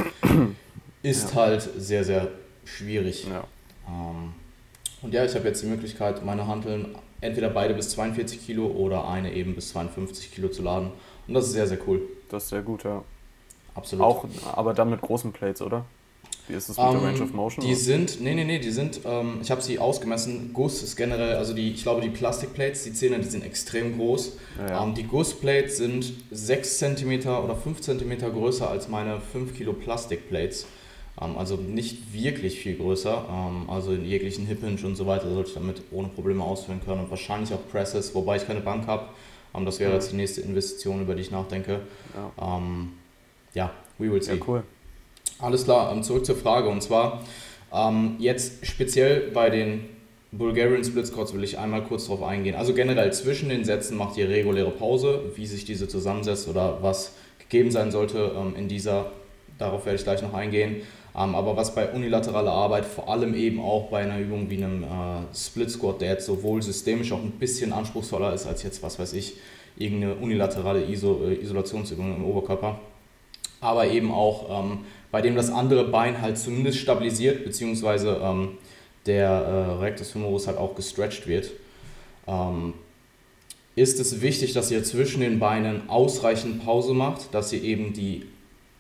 ist 1.01 1.31
ja. 1.31 1.35
halt 1.35 1.69
sehr, 1.77 2.03
sehr 2.03 2.27
schwierig. 2.65 3.25
Ja. 3.27 3.45
Ähm, 3.87 4.33
und 5.01 5.13
ja, 5.13 5.23
ich 5.25 5.35
habe 5.35 5.47
jetzt 5.47 5.61
die 5.61 5.67
Möglichkeit, 5.67 6.25
meine 6.25 6.47
Hanteln 6.47 6.95
entweder 7.21 7.49
beide 7.49 7.73
bis 7.73 7.89
42 7.89 8.45
Kilo 8.45 8.67
oder 8.67 9.07
eine 9.07 9.33
eben 9.33 9.55
bis 9.55 9.69
52 9.69 10.33
Kilo 10.33 10.49
zu 10.49 10.63
laden. 10.63 10.91
Und 11.27 11.33
das 11.33 11.45
ist 11.47 11.53
sehr, 11.53 11.67
sehr 11.67 11.79
cool. 11.87 12.01
Das 12.29 12.43
ist 12.43 12.49
sehr 12.49 12.61
gut, 12.61 12.83
ja. 12.83 13.03
Absolut. 13.73 14.05
Auch, 14.05 14.25
aber 14.53 14.73
dann 14.73 14.89
mit 14.89 15.01
großen 15.01 15.33
Plates, 15.33 15.61
oder? 15.61 15.85
Wie 16.47 16.53
ist 16.53 16.69
das 16.69 16.77
mit 16.77 16.85
um, 16.85 16.93
der 16.93 17.01
Range 17.01 17.21
of 17.21 17.29
ähm, 17.29 17.35
Motion? 17.35 17.65
Die 17.65 17.71
oder? 17.71 17.79
sind, 17.79 18.21
nee, 18.21 18.35
nee, 18.35 18.43
nee, 18.43 18.59
die 18.59 18.71
sind, 18.71 19.01
ähm, 19.03 19.39
ich 19.41 19.49
habe 19.49 19.61
sie 19.61 19.79
ausgemessen. 19.79 20.51
Guss 20.53 20.83
ist 20.83 20.95
generell, 20.95 21.35
also 21.35 21.53
die, 21.53 21.71
ich 21.71 21.83
glaube, 21.83 22.01
die 22.01 22.09
Plastikplates, 22.09 22.83
die 22.83 22.93
Zähne, 22.93 23.19
die 23.19 23.27
sind 23.27 23.43
extrem 23.43 23.97
groß. 23.97 24.37
Ja, 24.59 24.69
ja. 24.69 24.83
Ähm, 24.83 24.93
die 24.93 25.03
Gussplates 25.03 25.77
sind 25.77 26.13
6 26.31 26.77
cm 26.77 27.27
oder 27.27 27.55
5 27.55 27.81
cm 27.81 28.19
größer 28.19 28.69
als 28.69 28.87
meine 28.87 29.19
5 29.19 29.55
Kilo 29.55 29.73
Plastikplates. 29.73 30.67
Ähm, 31.21 31.37
also 31.37 31.55
nicht 31.55 32.13
wirklich 32.13 32.59
viel 32.59 32.75
größer. 32.75 33.25
Ähm, 33.29 33.69
also 33.69 33.93
in 33.93 34.05
jeglichen 34.05 34.45
Hip 34.47 34.61
Hinge 34.61 34.85
und 34.85 34.95
so 34.95 35.05
weiter 35.07 35.29
sollte 35.29 35.49
ich 35.49 35.55
damit 35.55 35.81
ohne 35.91 36.09
Probleme 36.09 36.43
ausführen 36.43 36.81
können. 36.83 37.01
Und 37.01 37.09
wahrscheinlich 37.09 37.53
auch 37.53 37.69
Presses, 37.71 38.13
wobei 38.15 38.37
ich 38.37 38.47
keine 38.47 38.61
Bank 38.61 38.87
habe. 38.87 39.05
Ähm, 39.55 39.65
das 39.65 39.79
wäre 39.79 39.93
jetzt 39.93 40.11
die 40.11 40.17
nächste 40.17 40.41
Investition, 40.41 41.01
über 41.01 41.15
die 41.15 41.21
ich 41.21 41.31
nachdenke. 41.31 41.81
Ja, 42.37 42.61
ja 43.53 43.71
we 43.97 44.11
will 44.11 44.21
see. 44.21 44.33
Ja, 44.33 44.41
cool. 44.47 44.63
Alles 45.39 45.65
klar, 45.65 46.01
zurück 46.01 46.25
zur 46.25 46.35
Frage. 46.35 46.69
Und 46.69 46.81
zwar 46.81 47.23
jetzt 48.19 48.65
speziell 48.65 49.31
bei 49.33 49.49
den 49.49 49.83
Bulgarian 50.31 50.81
Split 50.81 51.07
Squats 51.07 51.33
will 51.33 51.43
ich 51.43 51.59
einmal 51.59 51.83
kurz 51.83 52.05
darauf 52.05 52.23
eingehen. 52.23 52.55
Also 52.55 52.73
generell 52.73 53.11
zwischen 53.11 53.49
den 53.49 53.65
Sätzen 53.65 53.97
macht 53.97 54.15
ihr 54.15 54.29
reguläre 54.29 54.71
Pause, 54.71 55.23
wie 55.35 55.45
sich 55.45 55.65
diese 55.65 55.89
zusammensetzt 55.89 56.47
oder 56.47 56.81
was 56.81 57.15
gegeben 57.39 57.71
sein 57.71 57.91
sollte 57.91 58.31
in 58.57 58.69
dieser. 58.69 59.11
Darauf 59.57 59.85
werde 59.85 59.97
ich 59.97 60.05
gleich 60.05 60.21
noch 60.21 60.33
eingehen. 60.33 60.83
Ähm, 61.17 61.33
aber 61.33 61.55
was 61.55 61.73
bei 61.73 61.89
unilateraler 61.91 62.51
Arbeit, 62.51 62.85
vor 62.85 63.09
allem 63.09 63.33
eben 63.35 63.61
auch 63.61 63.89
bei 63.89 64.01
einer 64.01 64.19
Übung 64.19 64.49
wie 64.49 64.57
einem 64.57 64.83
äh, 64.83 64.87
Split 65.33 65.71
Squat, 65.71 66.01
der 66.01 66.09
jetzt 66.09 66.25
sowohl 66.25 66.61
systemisch 66.61 67.11
auch 67.13 67.21
ein 67.21 67.31
bisschen 67.31 67.71
anspruchsvoller 67.71 68.33
ist 68.33 68.45
als 68.45 68.63
jetzt, 68.63 68.83
was 68.83 68.99
weiß 68.99 69.13
ich, 69.13 69.35
irgendeine 69.77 70.15
unilaterale 70.15 70.85
Iso 70.85 71.25
äh, 71.25 71.35
Isolationsübung 71.35 72.17
im 72.17 72.25
Oberkörper, 72.25 72.79
aber 73.61 73.87
eben 73.87 74.11
auch 74.11 74.63
ähm, 74.63 74.79
bei 75.11 75.21
dem 75.21 75.35
das 75.35 75.49
andere 75.49 75.85
Bein 75.85 76.21
halt 76.21 76.37
zumindest 76.37 76.79
stabilisiert, 76.79 77.45
beziehungsweise 77.45 78.19
ähm, 78.21 78.57
der 79.05 79.29
äh, 79.29 79.71
Rectus 79.83 80.11
femoris 80.11 80.47
halt 80.47 80.57
auch 80.57 80.75
gestretched 80.75 81.27
wird, 81.27 81.51
ähm, 82.27 82.73
ist 83.75 83.99
es 84.01 84.21
wichtig, 84.21 84.51
dass 84.51 84.71
ihr 84.71 84.83
zwischen 84.83 85.21
den 85.21 85.39
Beinen 85.39 85.89
ausreichend 85.89 86.63
Pause 86.65 86.93
macht, 86.93 87.33
dass 87.33 87.53
ihr 87.53 87.63
eben 87.63 87.93
die 87.93 88.25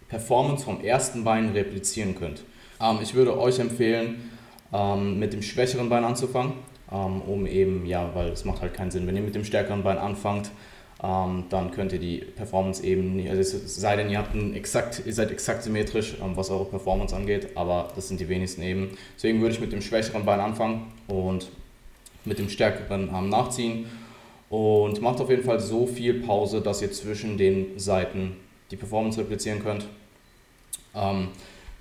Performance 0.07 0.65
vom 0.65 0.81
ersten 0.81 1.23
Bein 1.23 1.49
replizieren 1.49 2.15
könnt. 2.15 2.43
Ähm, 2.81 2.99
ich 3.01 3.13
würde 3.13 3.37
euch 3.37 3.59
empfehlen, 3.59 4.29
ähm, 4.73 5.19
mit 5.19 5.33
dem 5.33 5.41
schwächeren 5.41 5.89
Bein 5.89 6.03
anzufangen, 6.03 6.53
ähm, 6.91 7.21
um 7.21 7.45
eben, 7.45 7.85
ja, 7.85 8.11
weil 8.13 8.29
es 8.29 8.45
macht 8.45 8.61
halt 8.61 8.73
keinen 8.73 8.91
Sinn, 8.91 9.07
wenn 9.07 9.15
ihr 9.15 9.21
mit 9.21 9.35
dem 9.35 9.45
stärkeren 9.45 9.83
Bein 9.83 9.97
anfangt, 9.97 10.51
ähm, 11.03 11.45
dann 11.49 11.71
könnt 11.71 11.91
ihr 11.93 11.99
die 11.99 12.19
Performance 12.19 12.83
eben 12.83 13.15
nicht, 13.15 13.29
also 13.29 13.41
es 13.41 13.75
sei 13.75 13.95
denn, 13.95 14.09
ihr, 14.09 14.17
habt 14.17 14.35
exakt, 14.55 15.01
ihr 15.05 15.13
seid 15.13 15.31
exakt 15.31 15.63
symmetrisch, 15.63 16.15
ähm, 16.21 16.35
was 16.35 16.49
eure 16.49 16.65
Performance 16.65 17.15
angeht, 17.15 17.49
aber 17.55 17.89
das 17.95 18.07
sind 18.07 18.19
die 18.19 18.29
wenigsten 18.29 18.61
eben. 18.61 18.97
Deswegen 19.15 19.41
würde 19.41 19.53
ich 19.53 19.61
mit 19.61 19.71
dem 19.71 19.81
schwächeren 19.81 20.25
Bein 20.25 20.39
anfangen 20.39 20.91
und 21.07 21.49
mit 22.23 22.39
dem 22.39 22.49
stärkeren 22.49 23.09
ähm, 23.13 23.29
nachziehen 23.29 23.85
und 24.49 25.01
macht 25.01 25.19
auf 25.19 25.29
jeden 25.29 25.43
Fall 25.43 25.59
so 25.59 25.85
viel 25.85 26.21
Pause, 26.21 26.61
dass 26.61 26.81
ihr 26.81 26.91
zwischen 26.91 27.37
den 27.37 27.77
Seiten 27.77 28.37
die 28.71 28.75
Performance 28.75 29.19
replizieren 29.19 29.63
könnt. 29.63 29.85
Ähm, 30.95 31.29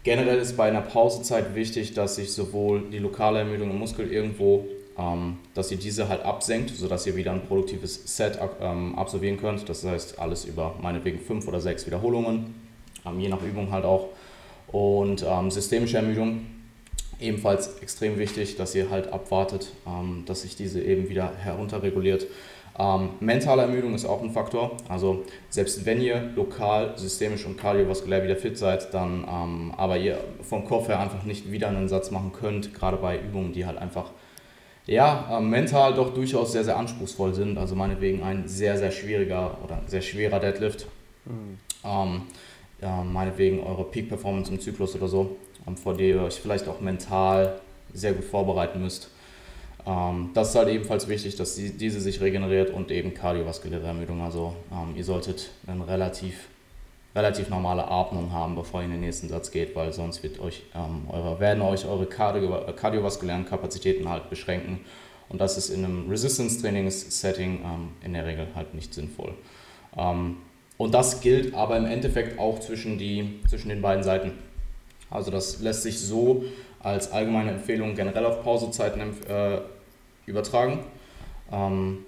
generell 0.02 0.38
ist 0.38 0.56
bei 0.56 0.68
einer 0.68 0.82
Pausezeit 0.82 1.54
wichtig, 1.54 1.94
dass 1.94 2.16
sich 2.16 2.32
sowohl 2.32 2.90
die 2.90 2.98
lokale 2.98 3.40
Ermüdung 3.40 3.70
im 3.70 3.78
Muskel 3.78 4.12
irgendwo 4.12 4.66
ähm, 4.96 5.38
dass 5.54 5.70
ihr 5.70 5.76
diese 5.76 6.08
halt 6.08 6.22
absenkt, 6.22 6.70
sodass 6.70 7.06
ihr 7.06 7.16
wieder 7.16 7.32
ein 7.32 7.44
produktives 7.46 8.16
Set 8.16 8.38
ähm, 8.60 8.96
absolvieren 8.96 9.38
könnt. 9.38 9.68
Das 9.68 9.84
heißt, 9.84 10.18
alles 10.18 10.44
über 10.44 10.76
meinetwegen 10.80 11.18
fünf 11.18 11.48
oder 11.48 11.60
sechs 11.60 11.86
Wiederholungen, 11.86 12.54
ähm, 13.04 13.18
je 13.18 13.28
nach 13.28 13.42
Übung 13.42 13.72
halt 13.72 13.84
auch. 13.84 14.10
Und 14.68 15.24
ähm, 15.28 15.50
systemische 15.50 15.96
Ermüdung, 15.96 16.46
ebenfalls 17.20 17.78
extrem 17.80 18.18
wichtig, 18.18 18.56
dass 18.56 18.74
ihr 18.74 18.90
halt 18.90 19.12
abwartet, 19.12 19.72
ähm, 19.86 20.24
dass 20.26 20.42
sich 20.42 20.56
diese 20.56 20.80
eben 20.80 21.08
wieder 21.08 21.32
herunterreguliert. 21.38 22.26
Ähm, 22.76 23.10
mentale 23.20 23.62
Ermüdung 23.62 23.94
ist 23.94 24.04
auch 24.04 24.22
ein 24.22 24.30
Faktor. 24.30 24.76
Also 24.88 25.24
selbst 25.48 25.86
wenn 25.86 26.00
ihr 26.00 26.30
lokal, 26.34 26.94
systemisch 26.96 27.46
und 27.46 27.56
kardiovaskulär 27.56 28.24
wieder 28.24 28.36
fit 28.36 28.58
seid, 28.58 28.92
dann 28.92 29.24
ähm, 29.28 29.72
aber 29.76 29.96
ihr 29.96 30.18
vom 30.42 30.64
Kopf 30.64 30.88
her 30.88 30.98
einfach 30.98 31.22
nicht 31.22 31.52
wieder 31.52 31.68
einen 31.68 31.88
Satz 31.88 32.10
machen 32.10 32.32
könnt, 32.32 32.74
gerade 32.74 32.96
bei 32.96 33.18
Übungen, 33.18 33.52
die 33.52 33.64
halt 33.64 33.78
einfach 33.78 34.10
ja, 34.86 35.38
äh, 35.38 35.40
mental 35.40 35.94
doch 35.94 36.12
durchaus 36.12 36.52
sehr, 36.52 36.64
sehr 36.64 36.76
anspruchsvoll 36.76 37.34
sind. 37.34 37.58
Also 37.58 37.74
meinetwegen 37.74 38.22
ein 38.22 38.48
sehr, 38.48 38.76
sehr 38.76 38.90
schwieriger 38.90 39.58
oder 39.62 39.80
sehr 39.86 40.02
schwerer 40.02 40.40
Deadlift. 40.40 40.86
Mhm. 41.24 41.58
Ähm, 41.84 42.22
ja, 42.82 43.02
meinetwegen 43.02 43.60
eure 43.60 43.84
Peak-Performance 43.84 44.52
im 44.52 44.60
Zyklus 44.60 44.94
oder 44.96 45.08
so, 45.08 45.36
ähm, 45.66 45.76
vor 45.76 45.96
der 45.96 46.06
ihr 46.06 46.22
euch 46.22 46.34
vielleicht 46.34 46.68
auch 46.68 46.80
mental 46.80 47.60
sehr 47.92 48.12
gut 48.12 48.24
vorbereiten 48.24 48.82
müsst. 48.82 49.10
Ähm, 49.86 50.30
das 50.34 50.50
ist 50.50 50.54
halt 50.54 50.68
ebenfalls 50.68 51.08
wichtig, 51.08 51.36
dass 51.36 51.56
die, 51.56 51.70
diese 51.70 52.00
sich 52.00 52.20
regeneriert 52.20 52.70
und 52.70 52.90
eben 52.90 53.14
kardiovaskuläre 53.14 53.86
Ermüdung. 53.86 54.22
Also 54.22 54.54
ähm, 54.72 54.96
ihr 54.96 55.04
solltet 55.04 55.50
einen 55.66 55.82
relativ 55.82 56.48
relativ 57.14 57.48
normale 57.48 57.86
Atmung 57.88 58.32
haben, 58.32 58.56
bevor 58.56 58.80
ihr 58.80 58.86
in 58.86 58.92
den 58.92 59.00
nächsten 59.00 59.28
Satz 59.28 59.50
geht, 59.50 59.76
weil 59.76 59.92
sonst 59.92 60.22
wird 60.22 60.40
euch, 60.40 60.64
ähm, 60.74 61.08
eure, 61.08 61.38
werden 61.38 61.62
euch 61.62 61.86
eure 61.86 62.06
Kardio, 62.06 62.60
kardiovaskulären 62.74 63.44
Kapazitäten 63.44 64.08
halt 64.08 64.30
beschränken. 64.30 64.80
Und 65.28 65.40
das 65.40 65.56
ist 65.56 65.70
in 65.70 65.84
einem 65.84 66.10
Resistance-Trainings-Setting 66.10 67.60
ähm, 67.64 67.88
in 68.04 68.14
der 68.14 68.26
Regel 68.26 68.48
halt 68.54 68.74
nicht 68.74 68.92
sinnvoll. 68.92 69.34
Ähm, 69.96 70.38
und 70.76 70.92
das 70.92 71.20
gilt 71.20 71.54
aber 71.54 71.76
im 71.76 71.86
Endeffekt 71.86 72.38
auch 72.38 72.58
zwischen, 72.58 72.98
die, 72.98 73.40
zwischen 73.48 73.68
den 73.68 73.80
beiden 73.80 74.02
Seiten. 74.02 74.32
Also 75.08 75.30
das 75.30 75.60
lässt 75.60 75.84
sich 75.84 76.00
so 76.00 76.44
als 76.80 77.12
allgemeine 77.12 77.52
Empfehlung 77.52 77.94
generell 77.94 78.26
auf 78.26 78.42
Pausezeiten 78.42 79.00
äh, 79.28 79.58
übertragen. 80.26 80.80
Ähm, 81.52 82.04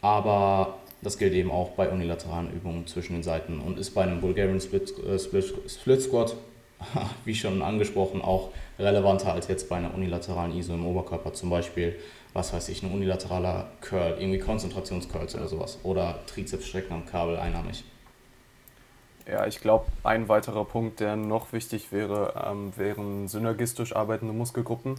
aber 0.00 0.74
das 1.02 1.18
gilt 1.18 1.32
eben 1.32 1.50
auch 1.50 1.70
bei 1.70 1.88
unilateralen 1.88 2.52
Übungen 2.52 2.86
zwischen 2.86 3.14
den 3.14 3.22
Seiten 3.22 3.60
und 3.60 3.78
ist 3.78 3.90
bei 3.90 4.02
einem 4.02 4.20
Bulgarian 4.20 4.60
Split, 4.60 4.96
äh, 5.04 5.18
Split, 5.18 5.52
Split 5.68 6.02
Squat, 6.02 6.36
wie 7.24 7.34
schon 7.34 7.62
angesprochen, 7.62 8.22
auch 8.22 8.50
relevanter 8.78 9.32
als 9.32 9.48
jetzt 9.48 9.68
bei 9.68 9.76
einer 9.76 9.94
unilateralen 9.94 10.56
ISO 10.56 10.74
im 10.74 10.86
Oberkörper. 10.86 11.32
Zum 11.32 11.50
Beispiel, 11.50 11.96
was 12.32 12.52
weiß 12.52 12.68
ich, 12.68 12.82
ein 12.82 12.92
unilateraler 12.92 13.68
Curl, 13.80 14.16
irgendwie 14.18 14.38
Konzentrationscurls 14.38 15.34
oder 15.34 15.48
sowas. 15.48 15.78
Oder 15.82 16.20
Trizepsstrecken 16.26 16.92
am 16.92 17.06
Kabel 17.06 17.36
einarmig. 17.36 17.84
Ja, 19.26 19.46
ich 19.46 19.60
glaube, 19.60 19.86
ein 20.02 20.28
weiterer 20.28 20.64
Punkt, 20.64 20.98
der 20.98 21.14
noch 21.14 21.52
wichtig 21.52 21.92
wäre, 21.92 22.34
ähm, 22.44 22.72
wären 22.76 23.28
synergistisch 23.28 23.94
arbeitende 23.94 24.34
Muskelgruppen, 24.34 24.96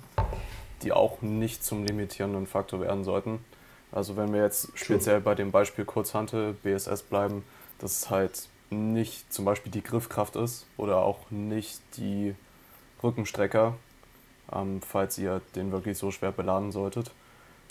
die 0.84 0.92
auch 0.92 1.22
nicht 1.22 1.64
zum 1.64 1.86
limitierenden 1.86 2.48
Faktor 2.48 2.82
werden 2.82 3.04
sollten. 3.04 3.44
Also 3.92 4.18
wenn 4.18 4.34
wir 4.34 4.42
jetzt 4.42 4.72
speziell 4.76 5.22
bei 5.22 5.36
dem 5.36 5.52
Beispiel 5.52 5.86
Kurzhantel, 5.86 6.54
BSS 6.54 7.04
bleiben, 7.04 7.44
dass 7.80 8.02
es 8.02 8.10
halt 8.10 8.48
nicht 8.70 9.32
zum 9.32 9.46
Beispiel 9.46 9.72
die 9.72 9.84
Griffkraft 9.84 10.36
ist 10.36 10.66
oder 10.78 10.98
auch 10.98 11.30
nicht 11.30 11.80
die 11.98 12.36
Rückenstrecker, 13.04 13.76
ähm, 14.52 14.82
falls 14.82 15.18
ihr 15.18 15.42
den 15.56 15.72
wirklich 15.72 15.98
so 15.98 16.12
schwer 16.12 16.32
beladen 16.32 16.72
solltet. 16.72 17.12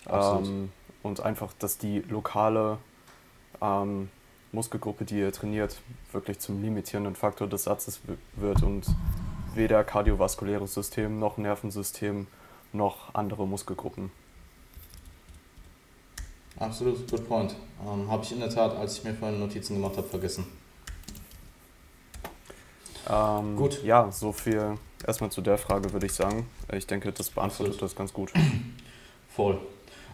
Ähm, 0.09 0.71
und 1.02 1.21
einfach, 1.21 1.52
dass 1.59 1.78
die 1.78 2.00
lokale 2.00 2.78
ähm, 3.61 4.09
Muskelgruppe, 4.52 5.04
die 5.04 5.19
ihr 5.19 5.33
trainiert, 5.33 5.81
wirklich 6.12 6.38
zum 6.38 6.62
limitierenden 6.62 7.16
Faktor 7.16 7.49
des 7.49 7.64
Satzes 7.64 8.00
wird 8.37 8.62
und 8.62 8.87
weder 9.54 9.83
kardiovaskuläres 9.83 10.75
System 10.75 11.19
noch 11.19 11.37
Nervensystem 11.37 12.26
noch 12.73 13.14
andere 13.14 13.47
Muskelgruppen. 13.47 14.11
Absolut, 16.59 17.11
good 17.11 17.26
point. 17.29 17.57
Ähm, 17.85 18.11
habe 18.11 18.23
ich 18.23 18.33
in 18.33 18.41
der 18.41 18.50
Tat, 18.50 18.76
als 18.76 18.99
ich 18.99 19.05
mir 19.05 19.14
vorhin 19.14 19.41
Notizen 19.41 19.75
gemacht 19.75 19.97
habe, 19.97 20.07
vergessen. 20.07 20.47
Ähm, 23.11 23.57
gut. 23.57 23.83
Ja, 23.83 24.11
so 24.12 24.33
viel 24.33 24.79
erstmal 25.07 25.31
zu 25.31 25.41
der 25.41 25.59
Frage 25.59 25.93
würde 25.93 26.07
ich 26.07 26.12
sagen. 26.12 26.47
Ich 26.73 26.87
denke, 26.87 27.12
das 27.12 27.31
beantwortet 27.31 27.75
Absolut. 27.75 27.91
das 27.91 27.97
ganz 27.97 28.12
gut. 28.12 28.33
Voll. 29.29 29.59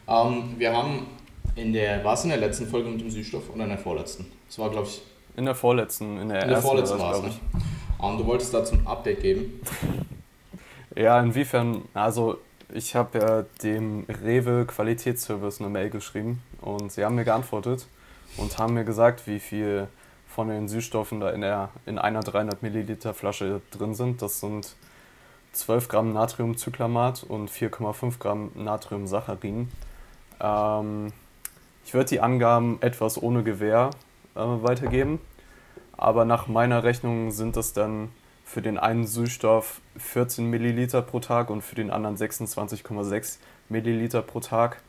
Ähm, 0.07 0.55
wir 0.57 0.75
haben 0.75 1.07
in 1.55 1.73
der, 1.73 2.05
war 2.05 2.15
es 2.15 2.25
in 2.25 2.31
der 2.31 2.39
letzten 2.39 2.67
Folge 2.67 2.89
mit 2.89 3.01
dem 3.01 3.11
Süßstoff 3.11 3.51
oder 3.51 3.65
in 3.65 3.71
der 3.71 3.79
vorletzten? 3.79 4.27
Das 4.47 4.59
war, 4.59 4.71
glaube 4.71 4.87
ich. 4.87 5.03
In 5.37 5.45
der 5.45 5.55
vorletzten, 5.55 6.19
in 6.19 6.29
der, 6.29 6.43
in 6.43 6.49
der 6.49 6.57
ersten 6.57 6.63
vorletzten 6.67 6.99
war 6.99 7.13
es, 7.13 7.21
glaube 7.21 7.35
ich. 7.35 7.43
Ne? 7.55 7.63
Ähm, 8.03 8.19
du 8.19 8.27
wolltest 8.27 8.55
dazu 8.55 8.75
ein 8.75 8.87
Update 8.87 9.21
geben. 9.21 9.61
ja, 10.97 11.21
inwiefern, 11.21 11.83
also 11.95 12.39
ich 12.73 12.95
habe 12.95 13.19
ja 13.19 13.43
dem 13.63 14.05
Rewe 14.25 14.67
Qualitätsservice 14.67 15.61
eine 15.61 15.71
Mail 15.71 15.91
geschrieben 15.91 16.43
und 16.61 16.93
sie 16.93 17.05
haben 17.05 17.15
mir 17.15 17.25
geantwortet 17.25 17.87
und 18.37 18.59
haben 18.59 18.75
mir 18.75 18.85
gesagt, 18.85 19.27
wie 19.27 19.41
viel 19.41 19.89
von 20.29 20.49
den 20.49 20.69
Süßstoffen 20.69 21.21
da 21.21 21.31
in, 21.31 21.41
der, 21.41 21.71
in 21.87 21.99
einer 21.99 22.21
300 22.21 22.63
Milliliter 22.63 23.15
Flasche 23.15 23.61
drin 23.71 23.95
sind. 23.95 24.23
Das 24.23 24.41
sind 24.41 24.77
12 25.53 25.89
Gramm 25.89 26.13
Natriumcyclamat 26.13 27.25
und 27.25 27.51
4,5 27.51 28.19
Gramm 28.19 28.51
Natriumsaccharin. 28.55 29.69
Ähm, 30.41 31.13
ich 31.85 31.95
werde 31.95 32.09
die 32.11 32.21
Angaben 32.21 32.79
etwas 32.83 33.21
ohne 33.21 33.43
Gewähr 33.43 33.91
äh, 34.35 34.41
weitergeben, 34.41 35.19
aber 35.97 36.25
nach 36.25 36.47
meiner 36.47 36.85
Rechnung 36.85 37.31
sind 37.31 37.57
das 37.57 37.73
dann 37.73 38.11
für 38.49 38.63
den 38.63 38.79
einen 38.79 39.07
Süßstoff 39.07 39.83
14 39.99 40.47
Milliliter 40.47 41.03
pro 41.03 41.21
Tag 41.21 41.51
und 41.51 41.61
für 41.61 41.75
den 41.75 41.91
anderen 41.91 42.17
26,6 42.17 43.37
Milliliter 43.69 44.23
pro 44.23 44.41
Tag 44.41 44.81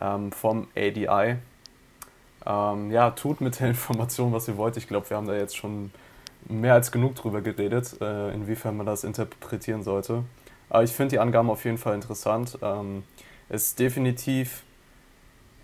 ähm, 0.00 0.30
vom 0.30 0.68
ADI. 0.76 1.36
Ähm, 2.46 2.90
ja, 2.92 3.10
tut 3.10 3.40
mit 3.40 3.58
der 3.58 3.68
Information, 3.70 4.32
was 4.32 4.46
ihr 4.46 4.56
wollt. 4.56 4.76
Ich 4.76 4.86
glaube, 4.86 5.10
wir 5.10 5.16
haben 5.16 5.26
da 5.26 5.34
jetzt 5.34 5.56
schon 5.56 5.90
mehr 6.48 6.74
als 6.74 6.92
genug 6.92 7.16
drüber 7.16 7.40
geredet, 7.40 8.00
äh, 8.00 8.32
inwiefern 8.32 8.76
man 8.76 8.86
das 8.86 9.02
interpretieren 9.02 9.82
sollte. 9.82 10.22
Aber 10.68 10.84
ich 10.84 10.92
finde 10.92 11.10
die 11.10 11.18
Angaben 11.18 11.50
auf 11.50 11.64
jeden 11.64 11.78
Fall 11.78 11.96
interessant. 11.96 12.58
Ähm, 12.62 13.02
es 13.48 13.64
ist 13.64 13.80
definitiv 13.80 14.62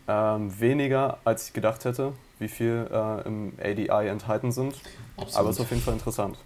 ähm, 0.08 0.60
weniger, 0.60 1.18
als 1.22 1.46
ich 1.46 1.52
gedacht 1.52 1.84
hätte, 1.84 2.12
wie 2.40 2.48
viel 2.48 2.88
äh, 2.92 3.24
im 3.24 3.52
ADI 3.62 4.08
enthalten 4.08 4.50
sind. 4.50 4.74
Absolut. 5.16 5.36
Aber 5.36 5.50
es 5.50 5.56
ist 5.56 5.62
auf 5.62 5.70
jeden 5.70 5.82
Fall 5.82 5.94
interessant. 5.94 6.36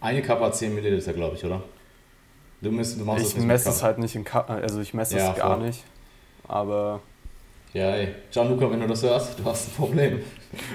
Eine 0.00 0.22
Kappa 0.22 0.52
10 0.52 0.74
Milliliter, 0.74 1.12
glaube 1.12 1.36
ich, 1.36 1.44
oder? 1.44 1.62
Du, 2.60 2.70
misst, 2.70 2.98
du 3.00 3.04
machst 3.04 3.36
ich 3.36 3.44
messe 3.44 3.68
es 3.68 3.82
halt 3.82 3.98
nicht 3.98 4.14
in 4.14 4.24
Kappa, 4.24 4.56
also 4.56 4.80
ich 4.80 4.94
messe 4.94 5.16
ja, 5.16 5.30
es 5.30 5.36
gar 5.36 5.56
voll. 5.56 5.66
nicht. 5.66 5.84
Aber. 6.46 7.00
Ja, 7.72 7.90
ey. 7.90 8.14
Gianluca, 8.30 8.70
wenn 8.70 8.80
du 8.80 8.86
das 8.86 9.02
hörst, 9.02 9.38
du 9.38 9.44
hast 9.44 9.68
ein 9.68 9.72
Problem. 9.72 10.20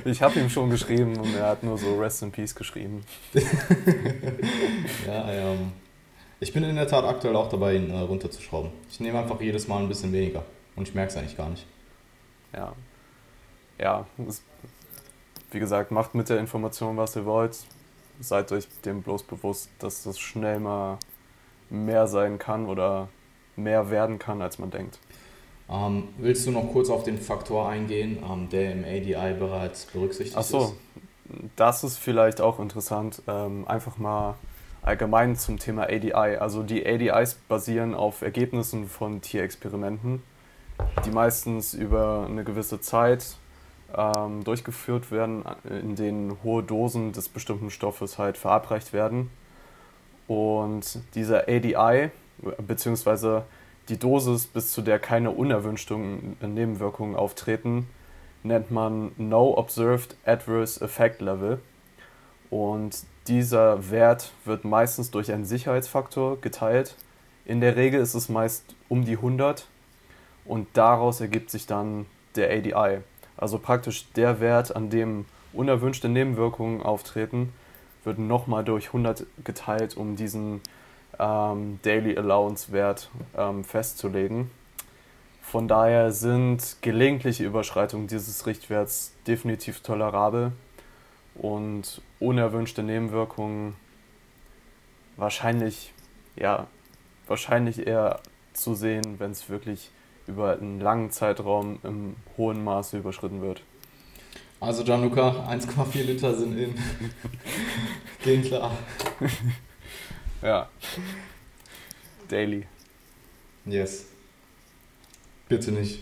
Ich 0.05 0.21
habe 0.21 0.39
ihm 0.39 0.49
schon 0.49 0.69
geschrieben 0.69 1.17
und 1.17 1.35
er 1.35 1.47
hat 1.47 1.63
nur 1.63 1.77
so 1.77 1.99
Rest 1.99 2.21
in 2.21 2.31
Peace 2.31 2.53
geschrieben. 2.53 3.03
ja, 5.07 5.31
ähm, 5.31 5.71
ich 6.39 6.53
bin 6.53 6.63
in 6.63 6.75
der 6.75 6.87
Tat 6.87 7.03
aktuell 7.03 7.35
auch 7.35 7.49
dabei, 7.49 7.75
ihn 7.75 7.89
äh, 7.89 7.99
runterzuschrauben. 7.99 8.69
Ich 8.91 8.99
nehme 8.99 9.17
einfach 9.17 9.41
jedes 9.41 9.67
Mal 9.67 9.79
ein 9.81 9.87
bisschen 9.87 10.13
weniger. 10.13 10.43
Und 10.75 10.87
ich 10.87 10.93
merke 10.93 11.11
es 11.11 11.17
eigentlich 11.17 11.35
gar 11.35 11.49
nicht. 11.49 11.65
Ja. 12.53 12.73
Ja, 13.79 14.05
wie 15.51 15.59
gesagt, 15.59 15.91
macht 15.91 16.13
mit 16.15 16.29
der 16.29 16.39
Information, 16.39 16.95
was 16.97 17.15
ihr 17.15 17.25
wollt. 17.25 17.57
Seid 18.19 18.51
euch 18.51 18.67
dem 18.85 19.01
bloß 19.01 19.23
bewusst, 19.23 19.69
dass 19.79 20.03
das 20.03 20.19
schnell 20.19 20.59
mal 20.59 20.97
mehr 21.69 22.07
sein 22.07 22.37
kann 22.37 22.67
oder 22.67 23.09
mehr 23.55 23.89
werden 23.89 24.19
kann, 24.19 24.41
als 24.41 24.59
man 24.59 24.71
denkt. 24.71 24.99
Ähm, 25.69 26.09
willst 26.17 26.45
du 26.45 26.51
noch 26.51 26.71
kurz 26.71 26.89
auf 26.89 27.03
den 27.03 27.17
Faktor 27.17 27.69
eingehen, 27.69 28.19
ähm, 28.29 28.49
der 28.49 28.73
im 28.73 28.83
ADI 28.83 29.33
bereits 29.37 29.85
berücksichtigt 29.85 30.37
Ach 30.37 30.43
so, 30.43 30.59
ist? 30.59 30.73
das 31.55 31.83
ist 31.83 31.97
vielleicht 31.97 32.41
auch 32.41 32.59
interessant. 32.59 33.21
Ähm, 33.27 33.67
einfach 33.67 33.97
mal 33.97 34.35
allgemein 34.81 35.35
zum 35.35 35.59
Thema 35.59 35.83
ADI. 35.83 36.13
Also 36.13 36.63
die 36.63 36.85
ADIs 36.85 37.35
basieren 37.47 37.95
auf 37.95 38.21
Ergebnissen 38.21 38.87
von 38.87 39.21
Tierexperimenten 39.21 40.21
die 41.05 41.11
meistens 41.11 41.73
über 41.73 42.27
eine 42.29 42.43
gewisse 42.43 42.79
Zeit 42.79 43.37
ähm, 43.95 44.43
durchgeführt 44.43 45.11
werden, 45.11 45.43
in 45.69 45.95
denen 45.95 46.37
hohe 46.43 46.63
Dosen 46.63 47.11
des 47.11 47.29
bestimmten 47.29 47.69
Stoffes 47.69 48.17
halt 48.17 48.37
verabreicht 48.37 48.93
werden. 48.93 49.29
Und 50.27 50.99
dieser 51.15 51.47
ADI, 51.47 52.09
beziehungsweise 52.65 53.43
die 53.89 53.97
Dosis, 53.97 54.47
bis 54.47 54.71
zu 54.71 54.81
der 54.81 54.99
keine 54.99 55.31
unerwünschten 55.31 56.37
Nebenwirkungen 56.41 57.15
auftreten, 57.15 57.87
nennt 58.43 58.71
man 58.71 59.11
No 59.17 59.57
Observed 59.57 60.15
Adverse 60.25 60.83
Effect 60.83 61.21
Level. 61.21 61.59
Und 62.49 63.03
dieser 63.27 63.89
Wert 63.89 64.31
wird 64.45 64.63
meistens 64.65 65.11
durch 65.11 65.31
einen 65.31 65.45
Sicherheitsfaktor 65.45 66.39
geteilt. 66.39 66.95
In 67.45 67.61
der 67.61 67.75
Regel 67.75 68.01
ist 68.01 68.13
es 68.13 68.29
meist 68.29 68.75
um 68.89 69.05
die 69.05 69.17
100 69.17 69.67
und 70.45 70.67
daraus 70.73 71.19
ergibt 71.19 71.49
sich 71.49 71.65
dann 71.65 72.05
der 72.35 72.51
ADI. 72.51 72.99
Also 73.37 73.59
praktisch 73.59 74.11
der 74.13 74.39
Wert, 74.39 74.75
an 74.75 74.89
dem 74.89 75.25
unerwünschte 75.53 76.09
Nebenwirkungen 76.09 76.81
auftreten, 76.81 77.53
wird 78.03 78.19
nochmal 78.19 78.63
durch 78.63 78.87
100 78.87 79.25
geteilt, 79.43 79.95
um 79.95 80.15
diesen 80.15 80.61
ähm, 81.19 81.79
Daily 81.83 82.17
Allowance 82.17 82.71
Wert 82.71 83.09
ähm, 83.37 83.63
festzulegen. 83.63 84.51
Von 85.41 85.67
daher 85.67 86.11
sind 86.11 86.77
gelegentliche 86.81 87.45
Überschreitungen 87.45 88.07
dieses 88.07 88.45
Richtwerts 88.47 89.13
definitiv 89.27 89.81
tolerabel 89.81 90.51
und 91.35 92.01
unerwünschte 92.19 92.81
Nebenwirkungen 92.81 93.75
wahrscheinlich, 95.17 95.93
ja, 96.35 96.67
wahrscheinlich 97.27 97.85
eher 97.85 98.19
zu 98.53 98.73
sehen, 98.73 99.19
wenn 99.19 99.31
es 99.31 99.49
wirklich 99.49 99.91
über 100.27 100.53
einen 100.53 100.79
langen 100.79 101.11
Zeitraum 101.11 101.79
im 101.83 102.15
hohen 102.37 102.63
Maße 102.63 102.97
überschritten 102.97 103.41
wird. 103.41 103.61
Also 104.59 104.83
Gianluca, 104.83 105.45
1,4 105.49 106.03
Liter 106.03 106.33
sind 106.33 106.57
in. 106.57 106.73
Gehen 108.23 108.41
klar. 108.43 108.71
ja. 110.41 110.69
Daily. 112.29 112.65
Yes. 113.65 114.05
Bitte 115.49 115.73
nicht. 115.73 115.99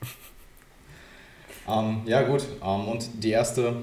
ähm, 1.68 2.00
ja 2.06 2.22
gut, 2.22 2.44
ähm, 2.62 2.88
und 2.88 3.22
die 3.22 3.30
erste, 3.30 3.76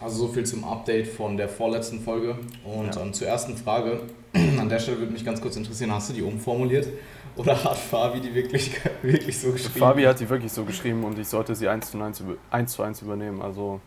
also 0.00 0.26
so 0.26 0.32
viel 0.32 0.44
zum 0.44 0.64
Update 0.64 1.06
von 1.06 1.36
der 1.36 1.48
vorletzten 1.48 2.00
Folge. 2.00 2.36
Und 2.64 2.96
ja. 2.96 3.00
ähm, 3.00 3.12
zur 3.12 3.28
ersten 3.28 3.56
Frage, 3.56 4.00
an 4.32 4.68
der 4.68 4.80
Stelle 4.80 4.98
würde 4.98 5.12
mich 5.12 5.24
ganz 5.24 5.40
kurz 5.40 5.54
interessieren, 5.54 5.92
hast 5.92 6.10
du 6.10 6.14
die 6.14 6.22
umformuliert? 6.22 6.88
Oder 7.36 7.64
hat 7.64 7.78
Fabi 7.78 8.20
die 8.20 8.34
wirklich, 8.34 8.72
wirklich 9.02 9.38
so 9.38 9.52
geschrieben? 9.52 9.78
Fabi 9.78 10.02
hat 10.04 10.20
die 10.20 10.28
wirklich 10.28 10.52
so 10.52 10.64
geschrieben 10.64 11.04
und 11.04 11.18
ich 11.18 11.28
sollte 11.28 11.54
sie 11.54 11.68
eins 11.68 11.90
zu 11.90 12.00
eins, 12.00 12.22
eins 12.50 12.72
zu 12.72 12.82
eins 12.82 13.02
übernehmen. 13.02 13.40
Also. 13.40 13.80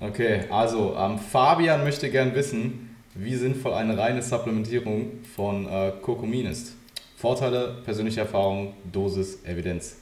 Okay, 0.00 0.44
also 0.50 0.94
ähm, 0.96 1.18
Fabian 1.18 1.82
möchte 1.82 2.10
gern 2.10 2.34
wissen, 2.34 2.96
wie 3.14 3.34
sinnvoll 3.34 3.72
eine 3.72 3.96
reine 3.96 4.22
Supplementierung 4.22 5.24
von 5.34 5.66
äh, 5.66 5.92
Kokomin 6.02 6.46
ist. 6.46 6.74
Vorteile, 7.16 7.78
persönliche 7.84 8.20
Erfahrung, 8.20 8.74
Dosis, 8.92 9.44
Evidenz. 9.44 9.96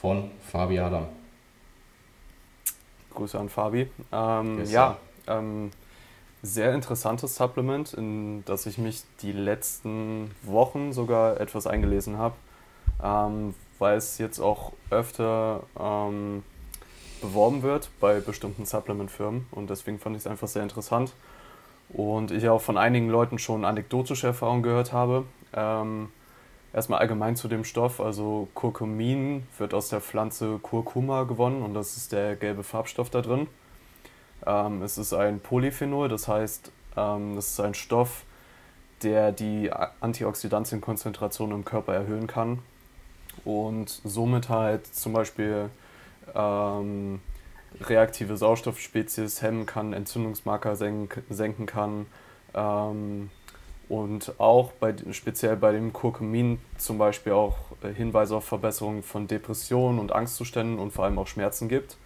von 0.00 0.30
Fabi 0.40 0.78
Adam. 0.78 1.06
Grüße 3.12 3.38
an 3.38 3.48
Fabi. 3.48 3.88
Ähm, 4.12 4.64
ja, 4.66 4.96
ähm, 5.26 5.70
sehr 6.42 6.74
interessantes 6.74 7.36
Supplement, 7.36 7.92
in 7.94 8.44
das 8.46 8.66
ich 8.66 8.78
mich 8.78 9.02
die 9.22 9.32
letzten 9.32 10.30
Wochen 10.42 10.92
sogar 10.92 11.40
etwas 11.40 11.66
eingelesen 11.66 12.18
habe, 12.18 12.34
ähm, 13.02 13.54
weil 13.78 13.98
es 13.98 14.18
jetzt 14.18 14.40
auch 14.40 14.72
öfter 14.90 15.62
ähm, 15.78 16.42
beworben 17.20 17.62
wird 17.62 17.90
bei 18.00 18.20
bestimmten 18.20 18.64
Supplement-Firmen 18.64 19.46
und 19.50 19.70
deswegen 19.70 19.98
fand 19.98 20.16
ich 20.16 20.22
es 20.22 20.26
einfach 20.26 20.48
sehr 20.48 20.62
interessant. 20.62 21.12
Und 21.92 22.30
ich 22.30 22.48
auch 22.48 22.60
von 22.60 22.78
einigen 22.78 23.08
Leuten 23.08 23.38
schon 23.38 23.64
anekdotische 23.64 24.28
Erfahrungen 24.28 24.62
gehört 24.62 24.92
habe. 24.92 25.24
Ähm, 25.52 26.08
erstmal 26.72 27.00
allgemein 27.00 27.34
zu 27.34 27.48
dem 27.48 27.64
Stoff, 27.64 28.00
also 28.00 28.46
Kurkumin 28.54 29.42
wird 29.58 29.74
aus 29.74 29.88
der 29.88 30.00
Pflanze 30.00 30.60
Kurkuma 30.62 31.24
gewonnen 31.24 31.62
und 31.62 31.74
das 31.74 31.96
ist 31.96 32.12
der 32.12 32.36
gelbe 32.36 32.62
Farbstoff 32.62 33.10
da 33.10 33.22
drin. 33.22 33.48
Ähm, 34.46 34.82
es 34.82 34.98
ist 34.98 35.12
ein 35.12 35.40
Polyphenol, 35.40 36.08
das 36.08 36.28
heißt, 36.28 36.72
ähm, 36.96 37.36
es 37.36 37.52
ist 37.52 37.60
ein 37.60 37.74
Stoff, 37.74 38.24
der 39.02 39.32
die 39.32 39.70
Antioxidantienkonzentration 40.00 41.52
im 41.52 41.64
Körper 41.64 41.94
erhöhen 41.94 42.26
kann 42.26 42.60
und 43.44 43.88
somit 44.04 44.48
halt 44.48 44.86
zum 44.86 45.12
Beispiel 45.12 45.70
ähm, 46.34 47.20
reaktive 47.80 48.36
Sauerstoffspezies 48.36 49.42
hemmen 49.42 49.66
kann, 49.66 49.92
Entzündungsmarker 49.92 50.76
senk 50.76 51.22
senken 51.30 51.66
kann 51.66 52.06
ähm, 52.54 53.30
und 53.88 54.38
auch 54.38 54.72
bei, 54.72 54.94
speziell 55.12 55.56
bei 55.56 55.72
dem 55.72 55.92
Kurkumin 55.92 56.58
zum 56.76 56.98
Beispiel 56.98 57.32
auch 57.32 57.56
äh, 57.82 57.92
Hinweise 57.92 58.36
auf 58.36 58.44
Verbesserungen 58.44 59.02
von 59.02 59.26
Depressionen 59.26 59.98
und 59.98 60.12
Angstzuständen 60.12 60.78
und 60.78 60.92
vor 60.92 61.04
allem 61.04 61.18
auch 61.18 61.26
Schmerzen 61.26 61.68
gibt. 61.68 61.96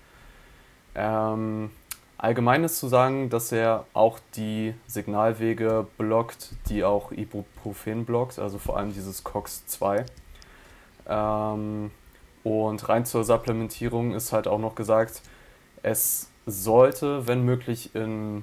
Ähm, 0.95 1.71
Allgemein 2.17 2.65
ist 2.65 2.79
zu 2.79 2.89
sagen, 2.89 3.29
dass 3.29 3.53
er 3.53 3.87
auch 3.93 4.19
die 4.37 4.75
Signalwege 4.87 5.87
blockt, 5.99 6.51
die 6.69 6.85
auch 6.85 7.13
Ibuprofen 7.13 8.05
blockt, 8.05 8.39
also 8.39 8.59
vor 8.59 8.77
allem 8.77 8.93
dieses 8.95 9.25
COX-2. 9.25 10.07
Ähm, 11.09 11.91
und 12.45 12.89
rein 12.89 13.05
zur 13.05 13.25
Supplementierung 13.25 14.15
ist 14.15 14.33
halt 14.33 14.47
auch 14.47 14.59
noch 14.59 14.75
gesagt, 14.75 15.23
es 15.83 16.31
sollte, 16.47 17.27
wenn 17.27 17.45
möglich, 17.45 17.95
in 17.95 18.43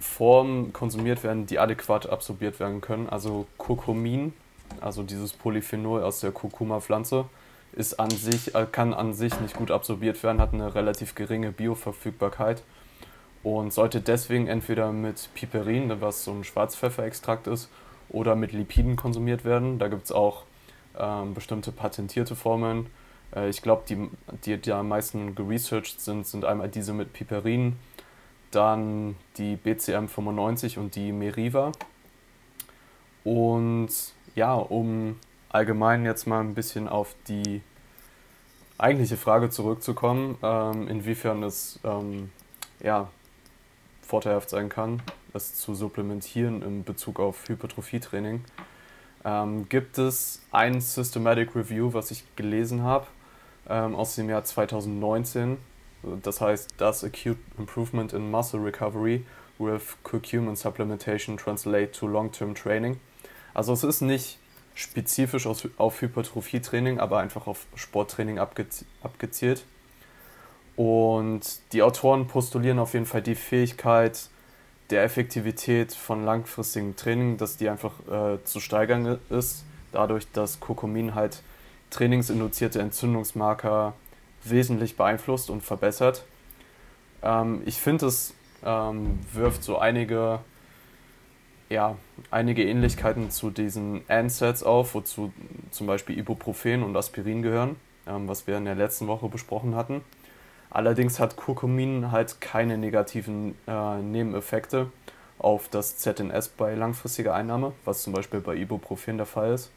Formen 0.00 0.72
konsumiert 0.72 1.22
werden, 1.22 1.46
die 1.46 1.58
adäquat 1.58 2.08
absorbiert 2.08 2.58
werden 2.58 2.80
können. 2.80 3.08
Also 3.08 3.46
Kurkumin, 3.58 4.32
also 4.80 5.02
dieses 5.02 5.32
Polyphenol 5.32 6.02
aus 6.02 6.20
der 6.20 6.32
Kurkuma-Pflanze, 6.32 7.26
ist 7.72 7.98
an 7.98 8.10
sich, 8.10 8.54
äh, 8.54 8.66
kann 8.70 8.94
an 8.94 9.14
sich 9.14 9.38
nicht 9.40 9.56
gut 9.56 9.70
absorbiert 9.70 10.22
werden, 10.22 10.40
hat 10.40 10.52
eine 10.52 10.74
relativ 10.74 11.14
geringe 11.14 11.52
Bioverfügbarkeit 11.52 12.62
und 13.42 13.72
sollte 13.72 14.00
deswegen 14.00 14.46
entweder 14.46 14.92
mit 14.92 15.28
Piperin, 15.34 16.00
was 16.00 16.24
so 16.24 16.32
ein 16.32 16.44
Schwarzpfefferextrakt 16.44 17.46
ist, 17.46 17.68
oder 18.08 18.36
mit 18.36 18.52
Lipiden 18.52 18.96
konsumiert 18.96 19.44
werden. 19.44 19.78
Da 19.78 19.88
gibt 19.88 20.04
es 20.04 20.12
auch 20.12 20.44
ähm, 20.98 21.34
bestimmte 21.34 21.72
patentierte 21.72 22.36
Formeln. 22.36 22.86
Äh, 23.34 23.48
ich 23.48 23.62
glaube, 23.62 23.82
die, 23.88 24.10
die, 24.44 24.58
die 24.58 24.72
am 24.72 24.88
meisten 24.88 25.34
geresearched 25.34 26.00
sind, 26.00 26.26
sind 26.26 26.44
einmal 26.44 26.68
diese 26.68 26.92
mit 26.92 27.12
Piperin, 27.12 27.76
dann 28.50 29.16
die 29.38 29.56
BCM 29.56 30.06
95 30.06 30.78
und 30.78 30.94
die 30.94 31.10
Meriva. 31.12 31.72
Und 33.24 33.90
ja, 34.34 34.54
um 34.54 35.16
allgemein 35.52 36.04
jetzt 36.04 36.26
mal 36.26 36.40
ein 36.40 36.54
bisschen 36.54 36.88
auf 36.88 37.14
die 37.28 37.62
eigentliche 38.78 39.16
Frage 39.16 39.50
zurückzukommen, 39.50 40.38
ähm, 40.42 40.88
inwiefern 40.88 41.42
es 41.42 41.78
ähm, 41.84 42.30
ja, 42.80 43.08
vorteilhaft 44.02 44.50
sein 44.50 44.68
kann, 44.68 45.02
es 45.34 45.54
zu 45.54 45.74
supplementieren 45.74 46.62
in 46.62 46.84
Bezug 46.84 47.20
auf 47.20 47.48
Hypertrophietraining, 47.48 48.44
ähm, 49.24 49.68
gibt 49.68 49.98
es 49.98 50.42
ein 50.50 50.80
Systematic 50.80 51.54
Review, 51.54 51.92
was 51.92 52.10
ich 52.10 52.24
gelesen 52.34 52.82
habe, 52.82 53.06
ähm, 53.68 53.94
aus 53.94 54.16
dem 54.16 54.28
Jahr 54.28 54.42
2019. 54.42 55.58
Das 56.22 56.40
heißt, 56.40 56.74
Does 56.78 57.04
Acute 57.04 57.38
Improvement 57.58 58.12
in 58.12 58.30
Muscle 58.30 58.60
Recovery 58.60 59.24
with 59.58 59.96
Curcumin 60.02 60.56
Supplementation 60.56 61.36
Translate 61.36 61.92
to 61.92 62.08
Long-Term 62.08 62.56
Training? 62.56 62.98
Also 63.54 63.72
es 63.72 63.84
ist 63.84 64.00
nicht 64.00 64.38
spezifisch 64.74 65.46
auf 65.46 66.00
Hypertrophietraining, 66.00 66.98
aber 66.98 67.18
einfach 67.18 67.46
auf 67.46 67.66
Sporttraining 67.74 68.38
abgezielt. 68.38 69.64
Und 70.76 71.42
die 71.72 71.82
Autoren 71.82 72.26
postulieren 72.26 72.78
auf 72.78 72.94
jeden 72.94 73.06
Fall 73.06 73.22
die 73.22 73.34
Fähigkeit 73.34 74.28
der 74.90 75.04
Effektivität 75.04 75.92
von 75.92 76.24
langfristigem 76.24 76.96
Training, 76.96 77.36
dass 77.36 77.56
die 77.56 77.68
einfach 77.68 77.92
äh, 78.10 78.42
zu 78.44 78.60
steigern 78.60 79.18
ist, 79.30 79.64
dadurch, 79.92 80.30
dass 80.32 80.60
Kurkumin 80.60 81.14
halt 81.14 81.42
trainingsinduzierte 81.90 82.80
Entzündungsmarker 82.80 83.94
wesentlich 84.44 84.96
beeinflusst 84.96 85.50
und 85.50 85.62
verbessert. 85.62 86.24
Ähm, 87.22 87.62
ich 87.64 87.80
finde, 87.80 88.06
es 88.06 88.34
ähm, 88.64 89.20
wirft 89.32 89.62
so 89.62 89.78
einige 89.78 90.40
ja, 91.72 91.96
einige 92.30 92.64
Ähnlichkeiten 92.64 93.30
zu 93.30 93.50
diesen 93.50 94.02
NSAIDs 94.08 94.62
auf, 94.62 94.94
wozu 94.94 95.32
zum 95.70 95.86
Beispiel 95.86 96.18
Ibuprofen 96.18 96.82
und 96.82 96.96
Aspirin 96.96 97.42
gehören, 97.42 97.76
ähm, 98.06 98.28
was 98.28 98.46
wir 98.46 98.56
in 98.58 98.66
der 98.66 98.74
letzten 98.74 99.06
Woche 99.06 99.28
besprochen 99.28 99.74
hatten. 99.74 100.02
Allerdings 100.70 101.18
hat 101.18 101.36
Kurkumin 101.36 102.12
halt 102.12 102.40
keine 102.40 102.78
negativen 102.78 103.54
äh, 103.66 103.98
Nebeneffekte 103.98 104.90
auf 105.38 105.68
das 105.68 105.98
ZNS 105.98 106.48
bei 106.48 106.74
langfristiger 106.74 107.34
Einnahme, 107.34 107.72
was 107.84 108.02
zum 108.02 108.12
Beispiel 108.12 108.40
bei 108.40 108.54
Ibuprofen 108.56 109.16
der 109.16 109.26
Fall 109.26 109.52
ist. 109.54 109.70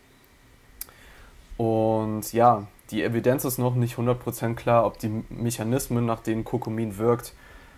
Und 1.58 2.32
ja, 2.34 2.68
die 2.92 3.04
Evidenz 3.04 3.46
ist 3.46 3.58
noch 3.58 3.76
nicht 3.76 3.96
100% 3.98 4.56
klar, 4.56 4.86
ob 4.86 5.00
die 5.00 5.24
Mechanismen, 5.30 6.06
nach 6.06 6.22
denen 6.22 6.44
Kurkumin 6.44 6.98
wirkt, 6.98 7.34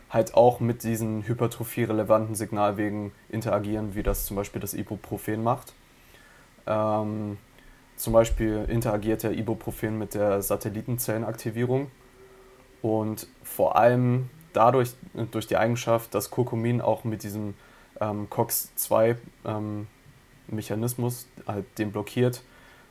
halt 0.10 0.36
auch 0.36 0.60
mit 0.60 0.84
diesen 0.84 1.28
hypertrophie-relevanten 1.28 2.36
Signalwegen 2.36 3.12
interagieren, 3.30 3.96
wie 3.96 4.04
das 4.04 4.26
zum 4.26 4.38
Beispiel 4.38 4.62
das 4.62 4.74
Ibuprofen 4.74 5.44
macht. 5.44 5.74
Ähm, 6.66 7.38
zum 7.98 8.14
Beispiel 8.14 8.66
interagiert 8.70 9.24
der 9.24 9.32
Ibuprofen 9.32 9.98
mit 9.98 10.14
der 10.14 10.42
Satellitenzellenaktivierung 10.42 11.92
und 12.82 13.28
vor 13.44 13.76
allem 13.76 14.30
dadurch, 14.54 14.94
durch 15.32 15.48
die 15.48 15.58
Eigenschaft, 15.58 16.14
dass 16.14 16.30
Kurkumin 16.30 16.80
auch 16.80 17.04
mit 17.04 17.24
diesem 17.24 17.56
ähm, 18.00 18.30
COX-2-Mechanismus 18.30 21.28
ähm, 21.38 21.44
halt 21.48 21.66
den 21.80 21.92
blockiert, 21.92 22.44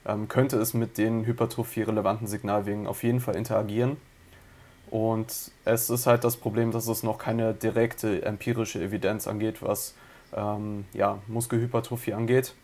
ähm, 0.04 0.28
könnte 0.28 0.58
es 0.58 0.74
mit 0.74 0.98
den 0.98 1.24
hypertrophie-relevanten 1.24 2.26
Signalwegen 2.26 2.86
auf 2.86 3.02
jeden 3.02 3.20
Fall 3.20 3.36
interagieren 3.36 3.96
und 4.90 5.50
es 5.64 5.90
ist 5.90 6.06
halt 6.06 6.24
das 6.24 6.36
Problem, 6.36 6.70
dass 6.70 6.86
es 6.86 7.02
noch 7.02 7.18
keine 7.18 7.54
direkte 7.54 8.24
empirische 8.24 8.80
Evidenz 8.80 9.26
angeht, 9.26 9.62
was 9.62 9.94
ähm, 10.34 10.84
ja, 10.92 11.18
Muskelhypertrophie 11.26 12.12
angeht. 12.12 12.54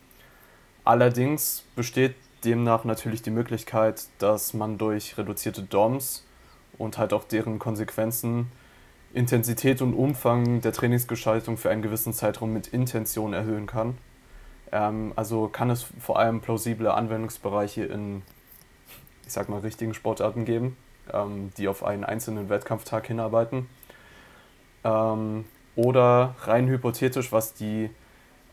Allerdings 0.85 1.63
besteht 1.75 2.15
demnach 2.45 2.83
natürlich 2.83 3.21
die 3.21 3.31
Möglichkeit, 3.31 4.05
dass 4.19 4.53
man 4.53 4.77
durch 4.77 5.17
reduzierte 5.17 5.63
DOMs 5.63 6.25
und 6.77 6.97
halt 6.97 7.13
auch 7.13 7.23
deren 7.23 7.59
Konsequenzen 7.59 8.51
Intensität 9.13 9.81
und 9.81 9.93
Umfang 9.93 10.61
der 10.61 10.73
Trainingsgestaltung 10.73 11.57
für 11.57 11.69
einen 11.69 11.81
gewissen 11.81 12.13
Zeitraum 12.13 12.51
mit 12.51 12.67
Intention 12.67 13.33
erhöhen 13.33 13.67
kann. 13.67 13.97
Ähm, 14.71 15.13
also 15.15 15.49
kann 15.49 15.69
es 15.69 15.85
vor 15.99 16.19
allem 16.19 16.41
plausible 16.41 16.93
Anwendungsbereiche 16.93 17.83
in, 17.83 18.23
ich 19.25 19.33
sag 19.33 19.49
mal, 19.49 19.59
richtigen 19.59 19.93
Sportarten 19.93 20.45
geben 20.45 20.77
die 21.57 21.67
auf 21.67 21.83
einen 21.83 22.03
einzelnen 22.03 22.49
Wettkampftag 22.49 23.07
hinarbeiten. 23.07 23.67
Ähm, 24.83 25.45
oder 25.75 26.35
rein 26.41 26.67
hypothetisch, 26.67 27.31
was 27.31 27.53
die 27.53 27.89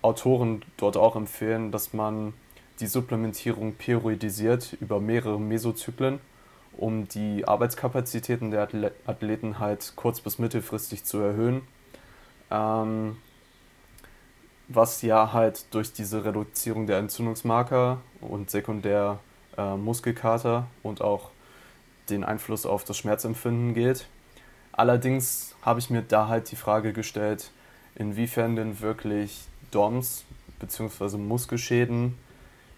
Autoren 0.03 0.65
dort 0.77 0.97
auch 0.97 1.17
empfehlen, 1.17 1.71
dass 1.71 1.93
man 1.93 2.33
die 2.81 2.87
Supplementierung 2.87 3.75
periodisiert 3.75 4.77
über 4.81 5.01
mehrere 5.01 5.39
Mesozyklen, 5.39 6.19
um 6.77 7.09
die 7.09 7.47
Arbeitskapazitäten 7.47 8.51
der 8.51 8.69
Athleten 9.07 9.59
halt 9.59 9.93
kurz- 9.97 10.21
bis 10.21 10.39
mittelfristig 10.39 11.05
zu 11.05 11.19
erhöhen. 11.19 11.63
Ähm, 12.51 13.19
was 14.69 15.03
ja 15.03 15.33
halt 15.33 15.75
durch 15.75 15.93
diese 15.93 16.25
Reduzierung 16.25 16.87
der 16.87 16.99
Entzündungsmarker 16.99 17.99
und 18.21 18.51
sekundär 18.51 19.19
äh, 19.59 19.77
Muskelkater 19.77 20.69
und 20.83 21.03
auch 21.03 21.31
den 22.11 22.25
Einfluss 22.25 22.66
auf 22.66 22.85
das 22.85 22.99
Schmerzempfinden 22.99 23.75
geht. 23.75 24.07
Allerdings 24.73 25.55
habe 25.62 25.81
ich 25.81 25.90
mir 25.90 26.03
da 26.03 26.29
halt 26.29 26.51
die 26.51 26.57
Frage 26.57 26.92
gestellt, 26.92 27.51
inwiefern 27.94 28.57
denn 28.57 28.81
wirklich 28.81 29.44
DOMs 29.70 30.25
bzw. 30.59 31.16
Muskelschäden 31.16 32.16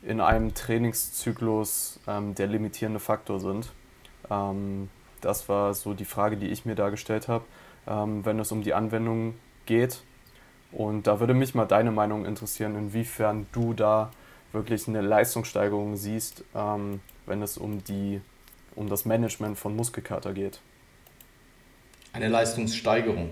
in 0.03 0.21
einem 0.21 0.55
Trainingszyklus 0.55 2.01
ähm, 2.07 2.35
der 2.35 2.49
limitierende 2.49 3.01
Faktor 3.01 3.41
sind. 3.41 3.73
Ähm, 4.31 4.89
das 5.21 5.49
war 5.49 5.75
so 5.75 5.95
die 5.95 6.05
Frage, 6.05 6.37
die 6.37 6.49
ich 6.49 6.65
mir 6.65 6.75
da 6.75 6.91
gestellt 6.91 7.29
habe, 7.29 7.45
ähm, 7.87 8.25
wenn 8.25 8.39
es 8.39 8.51
um 8.53 8.63
die 8.63 8.75
Anwendung 8.75 9.35
geht. 9.67 10.03
Und 10.73 11.07
da 11.07 11.21
würde 11.21 11.35
mich 11.35 11.55
mal 11.55 11.67
deine 11.67 11.93
Meinung 11.93 12.25
interessieren, 12.25 12.77
inwiefern 12.77 13.47
du 13.53 13.75
da 13.75 14.11
wirklich 14.53 14.89
eine 14.89 15.01
Leistungssteigerung 15.01 15.97
siehst, 15.97 16.45
ähm, 16.55 17.01
wenn 17.27 17.43
es 17.43 17.59
um, 17.59 17.85
die, 17.85 18.21
um 18.75 18.89
das 18.89 19.05
Management 19.05 19.59
von 19.59 19.77
Muskelkater 19.77 20.33
geht. 20.33 20.61
Eine 22.13 22.29
Leistungssteigerung? 22.29 23.31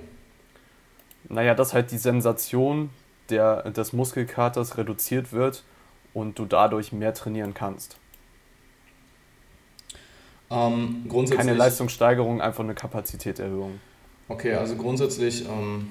Naja, 1.29 1.55
dass 1.55 1.75
halt 1.75 1.91
die 1.91 1.99
Sensation 1.99 2.91
der, 3.29 3.71
des 3.71 3.93
Muskelkaters 3.93 4.79
reduziert 4.79 5.33
wird 5.33 5.65
und 6.15 6.39
du 6.39 6.47
dadurch 6.47 6.93
mehr 6.93 7.15
trainieren 7.15 7.55
kannst. 7.55 7.97
Ähm, 10.51 11.07
Keine 11.31 11.55
Leistungssteigerung, 11.55 12.41
einfach 12.41 12.65
eine 12.65 12.75
Kapazitätserhöhung. 12.75 13.81
Okay, 14.29 14.55
also 14.55 14.75
grundsätzlich 14.75 15.45
ähm, 15.49 15.91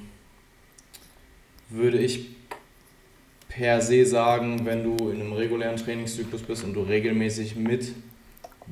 würde 1.70 1.98
ich 1.98 2.36
per 3.48 3.82
se 3.82 4.06
sagen, 4.06 4.66
wenn 4.66 4.84
du 4.84 5.10
in 5.10 5.22
einem 5.22 5.34
regulären 5.34 5.78
Trainingszyklus 5.78 6.42
bist 6.44 6.64
und 6.64 6.74
du 6.74 6.82
regelmäßig 6.82 7.56
mit 7.56 7.94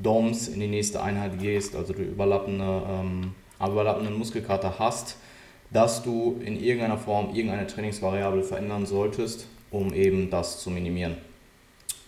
DOMs 0.02 0.48
in 0.48 0.60
die 0.60 0.68
nächste 0.68 1.02
Einheit 1.02 1.38
gehst, 1.38 1.74
also 1.74 1.92
du 1.92 2.02
überlappende, 2.02 2.82
ähm, 2.88 3.34
überlappenden 3.60 4.16
Muskelkater 4.16 4.78
hast, 4.78 5.16
dass 5.70 6.02
du 6.02 6.40
in 6.44 6.62
irgendeiner 6.62 6.98
Form 6.98 7.34
irgendeine 7.34 7.66
Trainingsvariable 7.66 8.42
verändern 8.42 8.86
solltest, 8.86 9.46
um 9.70 9.92
eben 9.92 10.30
das 10.30 10.60
zu 10.60 10.70
minimieren. 10.70 11.16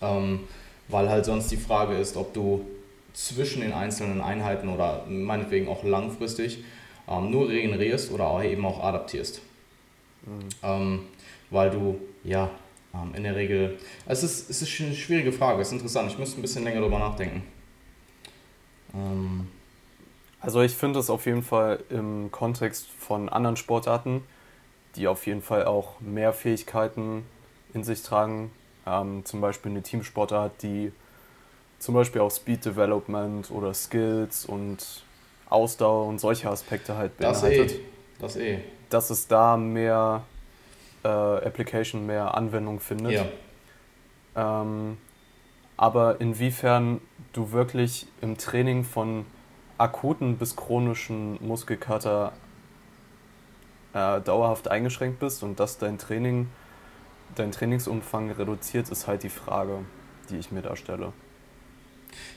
Ähm, 0.01 0.41
weil 0.89 1.09
halt 1.09 1.25
sonst 1.25 1.51
die 1.51 1.57
Frage 1.57 1.97
ist, 1.97 2.17
ob 2.17 2.33
du 2.33 2.65
zwischen 3.13 3.63
den 3.63 3.73
einzelnen 3.73 4.21
Einheiten 4.21 4.69
oder 4.69 5.05
meinetwegen 5.09 5.69
auch 5.69 5.85
langfristig 5.85 6.65
ähm, 7.09 7.31
nur 7.31 7.49
regenerierst 7.49 8.13
oder 8.13 8.29
auch 8.29 8.43
eben 8.43 8.65
auch 8.65 8.83
adaptierst. 8.83 9.43
Mhm. 10.25 10.49
Ähm, 10.63 11.01
weil 11.51 11.71
du, 11.71 11.99
ja, 12.25 12.51
ähm, 12.95 13.15
in 13.15 13.25
der 13.25 13.37
Regel, 13.37 13.79
es 14.07 14.23
ist, 14.23 14.49
es 14.49 14.63
ist 14.63 14.81
eine 14.81 14.95
schwierige 14.95 15.33
Frage, 15.33 15.61
es 15.61 15.69
ist 15.69 15.75
interessant, 15.75 16.11
ich 16.11 16.19
müsste 16.19 16.39
ein 16.39 16.43
bisschen 16.43 16.65
länger 16.65 16.81
darüber 16.81 16.99
nachdenken. 16.99 17.43
Ähm, 18.95 19.49
also 20.41 20.63
ich 20.63 20.75
finde 20.75 20.99
es 20.99 21.11
auf 21.11 21.27
jeden 21.27 21.43
Fall 21.43 21.81
im 21.91 22.31
Kontext 22.31 22.89
von 22.89 23.29
anderen 23.29 23.57
Sportarten, 23.57 24.23
die 24.97 25.07
auf 25.07 25.27
jeden 25.27 25.43
Fall 25.43 25.65
auch 25.65 26.01
mehr 26.01 26.33
Fähigkeiten 26.33 27.25
in 27.75 27.85
sich 27.85 28.03
tragen, 28.03 28.51
ähm, 28.87 29.25
zum 29.25 29.41
Beispiel 29.41 29.71
eine 29.71 29.83
Teamsportart, 29.83 30.63
die 30.63 30.93
zum 31.79 31.95
Beispiel 31.95 32.21
auch 32.21 32.31
Speed 32.31 32.65
Development 32.65 33.51
oder 33.51 33.75
Skills 33.75 34.45
und 34.45 35.05
Ausdauer 35.49 36.07
und 36.07 36.21
solche 36.21 36.49
Aspekte 36.49 36.97
halt 36.97 37.17
beinhaltet. 37.17 37.81
Das 38.19 38.37
eh. 38.37 38.59
Das 38.59 38.59
eh. 38.59 38.59
Dass 38.89 39.11
es 39.11 39.29
da 39.29 39.57
mehr 39.57 40.23
äh, 41.05 41.09
Application, 41.09 42.07
mehr 42.07 42.35
Anwendung 42.35 42.81
findet. 42.81 43.13
Ja. 43.13 44.63
Ähm, 44.63 44.99
aber 45.81 46.21
inwiefern 46.21 47.01
du 47.33 47.53
wirklich 47.53 48.07
im 48.21 48.37
Training 48.37 48.85
von 48.85 49.25
akuten 49.79 50.37
bis 50.37 50.55
chronischen 50.55 51.39
Muskelkater 51.41 52.33
äh, 53.95 54.21
dauerhaft 54.21 54.69
eingeschränkt 54.69 55.21
bist 55.21 55.43
und 55.43 55.59
dass 55.59 55.79
dein 55.79 55.97
Training, 55.97 56.51
dein 57.35 57.51
Trainingsumfang 57.51 58.31
reduziert, 58.31 58.91
ist 58.91 59.09
halt 59.09 59.23
die 59.23 59.31
Frage, 59.31 59.79
die 60.29 60.37
ich 60.37 60.53
mir 60.53 60.61
da 60.61 60.77
stelle. 60.77 61.15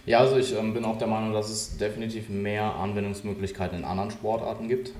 Ja, 0.06 0.20
also 0.20 0.38
ich 0.38 0.56
ähm, 0.56 0.74
bin 0.74 0.86
auch 0.86 0.98
der 0.98 1.08
Meinung, 1.08 1.34
dass 1.34 1.50
es 1.50 1.78
definitiv 1.78 2.30
mehr 2.30 2.74
Anwendungsmöglichkeiten 2.74 3.80
in 3.80 3.84
anderen 3.84 4.12
Sportarten 4.12 4.70
gibt. 4.70 4.94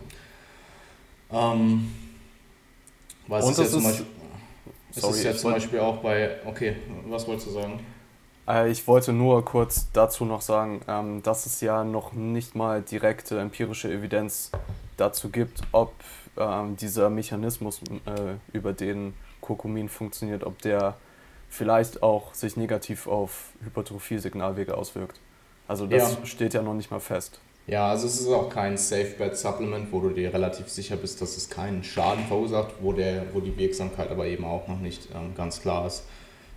Ähm, 1.32 1.94
weil 3.26 3.42
es 3.42 3.52
ist 3.52 3.60
ja 3.60 3.66
zum 3.68 3.84
Beispiel, 3.84 4.06
sorry, 4.92 5.12
es 5.12 5.18
ist 5.20 5.24
ja 5.24 5.34
zum 5.34 5.52
Beispiel 5.54 5.80
auch 5.80 6.00
bei, 6.00 6.42
okay, 6.46 6.76
was 7.08 7.26
wolltest 7.26 7.48
du 7.48 7.52
sagen? 7.52 7.80
Äh, 8.48 8.70
ich 8.72 8.88
wollte 8.88 9.14
nur 9.14 9.44
kurz 9.46 9.92
dazu 9.92 10.26
noch 10.26 10.42
sagen, 10.42 10.82
ähm, 10.88 11.24
dass 11.24 11.46
es 11.46 11.62
ja 11.62 11.84
noch 11.84 12.14
nicht 12.14 12.56
mal 12.56 12.82
direkte 12.82 13.40
empirische 13.40 13.92
Evidenz 13.92 14.52
dazu 14.98 15.30
gibt, 15.30 15.62
ob 15.72 15.94
ähm, 16.38 16.76
dieser 16.78 17.10
Mechanismus, 17.10 17.82
äh, 18.06 18.36
über 18.56 18.74
den 18.74 19.14
Kurkumin 19.42 19.90
funktioniert, 19.90 20.44
ob 20.44 20.62
der 20.62 20.96
vielleicht 21.50 22.02
auch 22.02 22.34
sich 22.34 22.58
negativ 22.58 23.08
auf 23.08 23.52
Hypertrophie-Signalwege 23.64 24.76
auswirkt. 24.76 25.20
Also 25.68 25.86
das 25.86 26.14
ja. 26.14 26.26
steht 26.26 26.54
ja 26.54 26.62
noch 26.62 26.74
nicht 26.74 26.92
mal 26.92 27.00
fest. 27.00 27.40
Ja, 27.68 27.90
also 27.90 28.08
es 28.08 28.20
ist 28.20 28.28
auch 28.28 28.50
kein 28.50 28.76
Safe-Bet-Supplement, 28.76 29.92
wo 29.92 30.02
du 30.02 30.10
dir 30.10 30.34
relativ 30.34 30.68
sicher 30.68 30.98
bist, 30.98 31.22
dass 31.22 31.38
es 31.38 31.50
keinen 31.50 31.84
Schaden 31.84 32.26
verursacht, 32.26 32.74
wo, 32.82 32.92
der, 32.92 33.34
wo 33.34 33.40
die 33.40 33.56
Wirksamkeit 33.56 34.12
aber 34.12 34.26
eben 34.26 34.44
auch 34.44 34.68
noch 34.68 34.80
nicht 34.80 35.08
ähm, 35.16 35.34
ganz 35.36 35.62
klar 35.62 35.88
ist, 35.88 36.04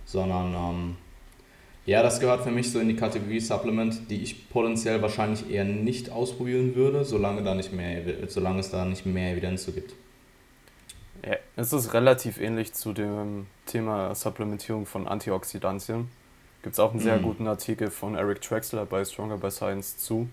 sondern 0.05 0.53
ähm, 0.53 0.97
ja, 1.87 2.03
das 2.03 2.19
gehört 2.19 2.41
für 2.43 2.51
mich 2.51 2.69
so 2.69 2.79
in 2.79 2.89
die 2.89 2.97
Kategorie 2.97 3.39
Supplement, 3.39 4.11
die 4.11 4.21
ich 4.21 4.49
potenziell 4.49 5.01
wahrscheinlich 5.01 5.49
eher 5.49 5.63
nicht 5.63 6.11
ausprobieren 6.11 6.75
würde, 6.75 7.05
solange, 7.05 7.43
da 7.43 7.55
nicht 7.55 7.71
mehr, 7.71 8.03
solange 8.27 8.59
es 8.59 8.69
da 8.69 8.83
nicht 8.83 9.05
mehr 9.05 9.31
Evidenz 9.31 9.63
zu 9.63 9.71
gibt. 9.71 9.93
Ja, 11.25 11.37
es 11.55 11.71
ist 11.71 11.93
relativ 11.93 12.41
ähnlich 12.41 12.73
zu 12.73 12.91
dem 12.91 13.47
Thema 13.65 14.13
Supplementierung 14.13 14.85
von 14.85 15.07
Antioxidantien. 15.07 16.09
Gibt 16.61 16.73
es 16.73 16.79
auch 16.79 16.91
einen 16.91 16.99
sehr 16.99 17.19
mhm. 17.19 17.23
guten 17.23 17.47
Artikel 17.47 17.89
von 17.89 18.15
Eric 18.15 18.41
Trexler 18.41 18.85
bei 18.85 19.05
Stronger 19.05 19.37
by 19.37 19.49
Science 19.49 19.97
zu. 19.97 20.27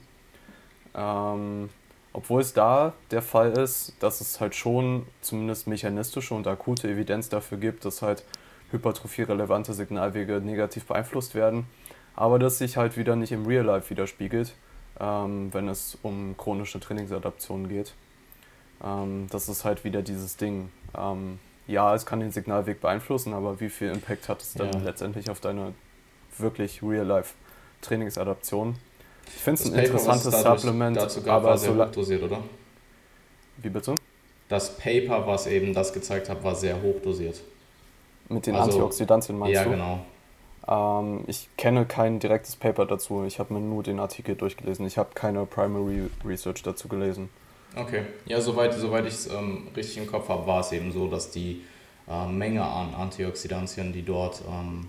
Ähm, 0.92 1.70
obwohl 2.12 2.40
es 2.40 2.52
da 2.52 2.94
der 3.12 3.22
Fall 3.22 3.52
ist, 3.52 3.94
dass 4.00 4.20
es 4.20 4.40
halt 4.40 4.56
schon 4.56 5.06
zumindest 5.20 5.68
mechanistische 5.68 6.34
und 6.34 6.48
akute 6.48 6.88
Evidenz 6.88 7.28
dafür 7.28 7.58
gibt, 7.58 7.84
dass 7.84 8.02
halt 8.02 8.24
hypertrophie-relevante 8.74 9.72
Signalwege 9.72 10.40
negativ 10.40 10.84
beeinflusst 10.84 11.34
werden, 11.34 11.66
aber 12.14 12.38
das 12.38 12.58
sich 12.58 12.76
halt 12.76 12.96
wieder 12.96 13.16
nicht 13.16 13.32
im 13.32 13.46
Real 13.46 13.64
Life 13.64 13.88
widerspiegelt, 13.90 14.54
ähm, 15.00 15.52
wenn 15.52 15.68
es 15.68 15.96
um 16.02 16.36
chronische 16.36 16.80
Trainingsadaptionen 16.80 17.68
geht. 17.68 17.94
Ähm, 18.84 19.28
das 19.30 19.48
ist 19.48 19.64
halt 19.64 19.84
wieder 19.84 20.02
dieses 20.02 20.36
Ding. 20.36 20.70
Ähm, 20.96 21.38
ja, 21.66 21.94
es 21.94 22.04
kann 22.04 22.20
den 22.20 22.30
Signalweg 22.30 22.80
beeinflussen, 22.80 23.32
aber 23.32 23.60
wie 23.60 23.70
viel 23.70 23.90
Impact 23.90 24.28
hat 24.28 24.42
es 24.42 24.52
dann 24.52 24.72
ja. 24.72 24.80
letztendlich 24.80 25.30
auf 25.30 25.40
deine 25.40 25.72
wirklich 26.36 26.82
Real-Life-Trainingsadaption? 26.82 28.76
Ich 29.26 29.42
finde 29.42 29.62
es 29.62 29.66
ein 29.66 29.72
Paper, 29.72 29.86
interessantes 29.86 30.30
dadurch, 30.30 30.60
Supplement, 30.60 30.96
dazu 30.96 31.26
aber 31.26 31.56
so 31.56 31.82
dosiert, 31.86 32.22
oder? 32.22 32.42
Wie 33.56 33.70
bitte? 33.70 33.94
Das 34.48 34.76
Paper, 34.76 35.26
was 35.26 35.46
eben 35.46 35.72
das 35.72 35.94
gezeigt 35.94 36.28
hat, 36.28 36.44
war 36.44 36.54
sehr 36.54 36.82
hoch 36.82 37.00
dosiert. 37.02 37.40
Mit 38.28 38.46
den 38.46 38.54
also, 38.54 38.70
Antioxidantien 38.70 39.38
meinst 39.38 39.54
ja, 39.54 39.64
du? 39.64 39.70
Ja, 39.70 39.76
genau. 39.76 40.00
Ähm, 40.66 41.24
ich 41.26 41.48
kenne 41.56 41.84
kein 41.84 42.20
direktes 42.20 42.56
Paper 42.56 42.86
dazu. 42.86 43.24
Ich 43.24 43.38
habe 43.38 43.54
mir 43.54 43.60
nur 43.60 43.82
den 43.82 44.00
Artikel 44.00 44.34
durchgelesen. 44.34 44.86
Ich 44.86 44.98
habe 44.98 45.10
keine 45.14 45.44
Primary 45.46 46.10
Research 46.24 46.62
dazu 46.62 46.88
gelesen. 46.88 47.28
Okay. 47.76 48.04
Ja, 48.26 48.40
soweit, 48.40 48.72
soweit 48.74 49.06
ich 49.06 49.14
es 49.14 49.26
ähm, 49.26 49.68
richtig 49.76 49.98
im 49.98 50.06
Kopf 50.06 50.28
habe, 50.28 50.46
war 50.46 50.60
es 50.60 50.72
eben 50.72 50.92
so, 50.92 51.08
dass 51.08 51.30
die 51.30 51.64
äh, 52.08 52.26
Menge 52.26 52.62
an 52.62 52.94
Antioxidantien, 52.94 53.92
die 53.92 54.04
dort 54.04 54.42
ähm, 54.48 54.88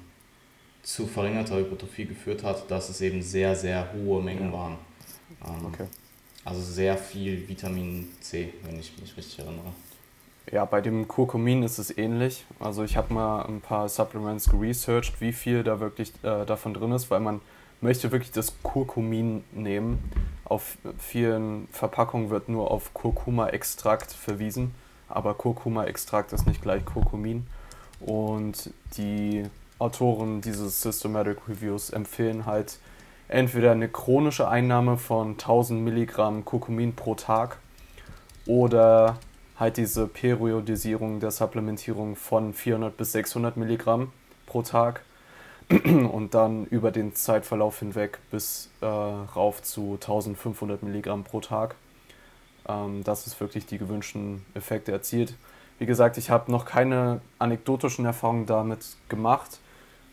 zu 0.84 1.08
verringerter 1.08 1.58
Hypertrophie 1.58 2.06
geführt 2.06 2.44
hat, 2.44 2.70
dass 2.70 2.90
es 2.90 3.02
eben 3.02 3.22
sehr, 3.22 3.56
sehr 3.56 3.92
hohe 3.94 4.22
Mengen 4.22 4.52
ja. 4.52 4.54
waren. 4.54 4.78
Ähm, 5.46 5.66
okay. 5.66 5.86
Also 6.44 6.62
sehr 6.62 6.96
viel 6.96 7.50
Vitamin 7.50 8.10
C, 8.22 8.54
wenn 8.64 8.80
ich 8.80 8.96
mich 9.00 9.18
richtig 9.18 9.40
erinnere. 9.40 9.74
Ja, 10.52 10.64
bei 10.66 10.80
dem 10.80 11.08
Kurkumin 11.08 11.64
ist 11.64 11.80
es 11.80 11.98
ähnlich. 11.98 12.46
Also 12.60 12.84
ich 12.84 12.98
habe 12.98 13.14
mal 13.14 13.44
ein 13.44 13.62
paar 13.62 13.90
Supplements 13.90 14.50
geresearched, 14.50 15.20
wie 15.20 15.34
viel 15.34 15.64
da 15.64 15.80
wirklich 15.80 16.14
äh, 16.24 16.46
davon 16.46 16.74
drin 16.74 16.92
ist, 16.92 17.10
weil 17.10 17.20
man 17.20 17.42
möchte 17.82 18.12
wirklich 18.12 18.32
das 18.32 18.54
Kurkumin 18.62 19.44
nehmen. 19.54 20.12
Auf 20.44 20.78
vielen 21.00 21.68
Verpackungen 21.72 22.30
wird 22.30 22.48
nur 22.48 22.70
auf 22.70 22.94
Kurkuma-Extrakt 22.94 24.12
verwiesen, 24.12 24.76
aber 25.10 25.34
Kurkuma-Extrakt 25.34 26.32
ist 26.32 26.46
nicht 26.46 26.62
gleich 26.62 26.86
Kurkumin. 26.86 27.48
Und 28.00 28.72
die 28.98 29.44
Autoren 29.80 30.42
dieses 30.42 30.82
Systematic 30.82 31.38
Reviews 31.50 31.90
empfehlen 31.90 32.46
halt 32.46 32.78
entweder 33.28 33.72
eine 33.72 33.90
chronische 33.90 34.48
Einnahme 34.48 34.98
von 34.98 35.32
1000 35.32 35.82
Milligramm 35.82 36.46
Kurkumin 36.46 36.96
pro 36.96 37.16
Tag 37.16 37.58
oder 38.46 39.18
halt 39.58 39.78
diese 39.78 40.08
Periodisierung 40.08 41.20
der 41.20 41.32
Supplementierung 41.32 42.16
von 42.16 42.54
400 42.54 42.96
bis 42.96 43.14
600 43.14 43.58
Milligramm 43.58 44.12
pro 44.46 44.62
Tag 44.62 45.02
und 45.70 46.34
dann 46.34 46.66
über 46.66 46.92
den 46.92 47.16
Zeitverlauf 47.16 47.80
hinweg 47.80 48.20
bis 48.32 48.70
äh, 48.82 48.86
rauf 48.86 49.62
zu 49.64 49.94
1500 49.94 50.84
Milligramm 50.84 51.24
pro 51.24 51.40
Tag. 51.40 51.76
Ähm, 52.68 53.04
dass 53.04 53.28
es 53.28 53.40
wirklich 53.40 53.68
die 53.68 53.78
gewünschten 53.78 54.44
Effekte 54.56 54.92
erzielt. 54.92 55.36
Wie 55.78 55.86
gesagt, 55.86 56.18
ich 56.18 56.32
habe 56.32 56.52
noch 56.52 56.66
keine 56.66 57.22
anekdotischen 57.38 58.06
Erfahrungen 58.06 58.48
damit 58.48 58.98
gemacht, 59.08 59.60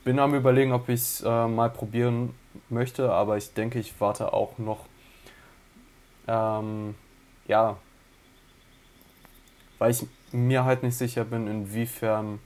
bin 0.05 0.19
am 0.19 0.35
überlegen, 0.35 0.73
ob 0.73 0.91
ich 0.91 1.01
es 1.01 1.21
äh, 1.23 1.47
mal 1.47 1.71
probieren 1.71 2.35
möchte, 2.69 3.11
aber 3.11 3.39
ich 3.39 3.55
denke, 3.55 3.79
ich 3.79 3.99
warte 4.01 4.35
auch 4.35 4.59
noch. 4.59 4.81
Ähm, 6.29 6.95
ja, 7.49 7.79
weil 9.83 9.91
ich 9.91 10.07
mir 10.31 10.65
halt 10.65 10.85
nicht 10.85 10.97
sicher 10.97 11.25
bin, 11.25 11.49
inwiefern 11.49 12.39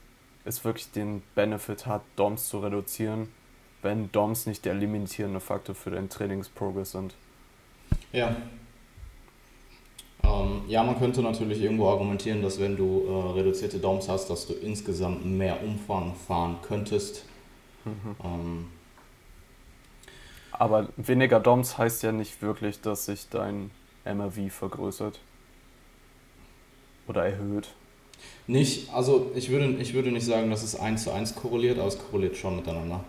es 0.43 0.65
wirklich 0.65 0.91
den 0.91 1.21
Benefit 1.35 1.85
hat, 1.85 2.01
DOMs 2.15 2.49
zu 2.49 2.57
reduzieren, 2.57 3.27
wenn 3.83 4.11
DOMs 4.11 4.47
nicht 4.47 4.65
der 4.65 4.73
limitierende 4.73 5.39
Faktor 5.39 5.75
für 5.75 5.91
den 5.91 6.09
Trainingsprogress 6.09 6.93
sind. 6.93 7.13
Ja. 8.11 8.35
Ähm, 10.23 10.63
ja, 10.67 10.81
man 10.81 10.97
könnte 10.97 11.21
natürlich 11.21 11.61
irgendwo 11.61 11.89
argumentieren, 11.89 12.41
dass 12.41 12.59
wenn 12.59 12.75
du 12.75 13.03
äh, 13.07 13.33
reduzierte 13.33 13.77
DOMs 13.77 14.09
hast, 14.09 14.31
dass 14.31 14.47
du 14.47 14.53
insgesamt 14.53 15.23
mehr 15.23 15.61
Umfang 15.61 16.15
fahren 16.15 16.57
könntest. 16.63 17.23
Mhm. 17.85 18.15
Ähm, 18.23 18.65
aber 20.53 20.87
weniger 20.97 21.39
DOMs 21.39 21.77
heißt 21.77 22.01
ja 22.01 22.11
nicht 22.11 22.41
wirklich, 22.41 22.81
dass 22.81 23.05
sich 23.05 23.29
dein 23.29 23.69
MRV 24.05 24.51
vergrößert. 24.51 25.19
Oder 27.07 27.25
erhöht. 27.25 27.69
Nicht, 28.47 28.93
also 28.93 29.31
ich 29.35 29.49
würde, 29.49 29.75
ich 29.79 29.93
würde 29.93 30.11
nicht 30.11 30.25
sagen, 30.25 30.49
dass 30.49 30.63
es 30.63 30.79
eins 30.79 31.03
zu 31.03 31.11
eins 31.11 31.35
korreliert, 31.35 31.79
aber 31.79 31.87
es 31.87 31.99
korreliert 31.99 32.37
schon 32.37 32.55
miteinander. 32.55 33.03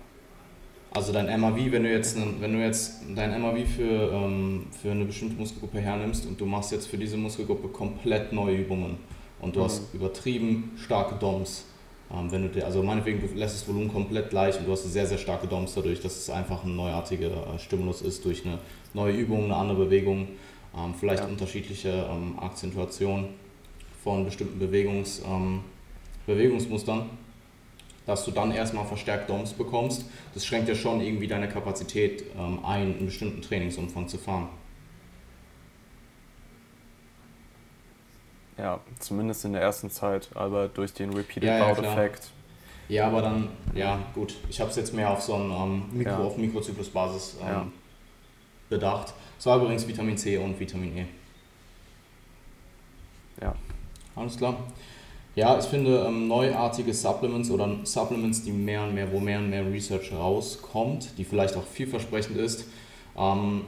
Also 0.90 1.12
dein 1.12 1.40
MAV, 1.40 1.70
wenn 1.70 1.82
du 1.84 1.90
jetzt, 1.90 2.16
wenn 2.40 2.52
du 2.52 2.58
jetzt 2.58 3.02
dein 3.14 3.40
MAV 3.40 3.58
für, 3.76 4.12
ähm, 4.12 4.66
für 4.80 4.90
eine 4.90 5.04
bestimmte 5.04 5.36
Muskelgruppe 5.36 5.78
hernimmst 5.80 6.26
und 6.26 6.40
du 6.40 6.46
machst 6.46 6.72
jetzt 6.72 6.86
für 6.86 6.96
diese 6.96 7.16
Muskelgruppe 7.16 7.68
komplett 7.68 8.32
neue 8.32 8.56
Übungen 8.56 8.96
und 9.40 9.54
du 9.54 9.60
mhm. 9.60 9.64
hast 9.64 9.94
übertrieben 9.94 10.72
starke 10.82 11.14
DOMs, 11.16 11.66
ähm, 12.10 12.32
wenn 12.32 12.42
du 12.42 12.48
dir, 12.48 12.64
also 12.64 12.82
meinetwegen, 12.82 13.20
du 13.20 13.26
lässt 13.38 13.54
das 13.54 13.68
Volumen 13.68 13.92
komplett 13.92 14.30
gleich 14.30 14.58
und 14.58 14.66
du 14.66 14.72
hast 14.72 14.84
sehr, 14.84 15.06
sehr 15.06 15.18
starke 15.18 15.46
DOMs 15.46 15.74
dadurch, 15.74 16.00
dass 16.00 16.16
es 16.16 16.30
einfach 16.30 16.64
ein 16.64 16.74
neuartiger 16.74 17.28
äh, 17.54 17.58
Stimulus 17.58 18.00
ist 18.00 18.24
durch 18.24 18.46
eine 18.46 18.58
neue 18.94 19.12
Übung, 19.12 19.44
eine 19.44 19.56
andere 19.56 19.84
Bewegung, 19.84 20.28
ähm, 20.74 20.94
vielleicht 20.98 21.22
ja. 21.22 21.28
unterschiedliche 21.28 21.90
ähm, 22.10 22.38
Akzentuationen 22.40 23.26
von 24.08 24.24
bestimmten 24.24 24.58
Bewegungs, 24.58 25.20
ähm, 25.26 25.60
Bewegungsmustern, 26.26 27.10
dass 28.06 28.24
du 28.24 28.30
dann 28.30 28.52
erstmal 28.52 28.86
verstärkt 28.86 29.28
DOMs 29.28 29.52
bekommst. 29.52 30.06
Das 30.32 30.46
schränkt 30.46 30.66
ja 30.70 30.74
schon 30.74 31.02
irgendwie 31.02 31.26
deine 31.26 31.46
Kapazität 31.46 32.24
ähm, 32.34 32.64
ein, 32.64 32.96
einen 32.96 33.04
bestimmten 33.04 33.42
Trainingsumfang 33.42 34.08
zu 34.08 34.16
fahren. 34.16 34.48
Ja, 38.56 38.80
zumindest 38.98 39.44
in 39.44 39.52
der 39.52 39.60
ersten 39.60 39.90
Zeit, 39.90 40.30
aber 40.34 40.68
durch 40.68 40.94
den 40.94 41.12
Repeated 41.12 41.42
ja, 41.44 41.70
Bout-Effekt. 41.70 42.30
Ja, 42.88 43.08
aber 43.08 43.20
dann, 43.20 43.50
ja, 43.74 43.98
gut. 44.14 44.36
Ich 44.48 44.58
habe 44.58 44.70
es 44.70 44.76
jetzt 44.76 44.94
mehr 44.94 45.10
auf 45.10 45.20
so 45.20 45.34
ein 45.34 45.50
ähm, 45.50 45.82
Mikro, 45.92 46.12
ja. 46.12 46.18
auf 46.18 46.38
Mikrozyklusbasis 46.38 47.36
ähm, 47.42 47.46
ja. 47.46 47.66
bedacht. 48.70 49.12
Es 49.38 49.44
war 49.44 49.58
übrigens 49.58 49.86
Vitamin 49.86 50.16
C 50.16 50.38
und 50.38 50.58
Vitamin 50.58 50.96
E. 50.96 51.04
Ja. 53.42 53.54
Alles 54.18 54.36
klar. 54.36 54.56
Ja, 55.36 55.56
ich 55.56 55.66
finde 55.66 56.04
ähm, 56.08 56.26
neuartige 56.26 56.92
Supplements 56.92 57.50
oder 57.50 57.76
Supplements, 57.84 58.42
die 58.42 58.50
mehr 58.50 58.82
und 58.82 58.94
mehr, 58.94 59.12
wo 59.12 59.20
mehr 59.20 59.38
und 59.38 59.50
mehr 59.50 59.64
Research 59.64 60.12
rauskommt, 60.12 61.10
die 61.16 61.24
vielleicht 61.24 61.56
auch 61.56 61.62
vielversprechend 61.62 62.36
ist. 62.36 62.64
Ähm, 63.16 63.62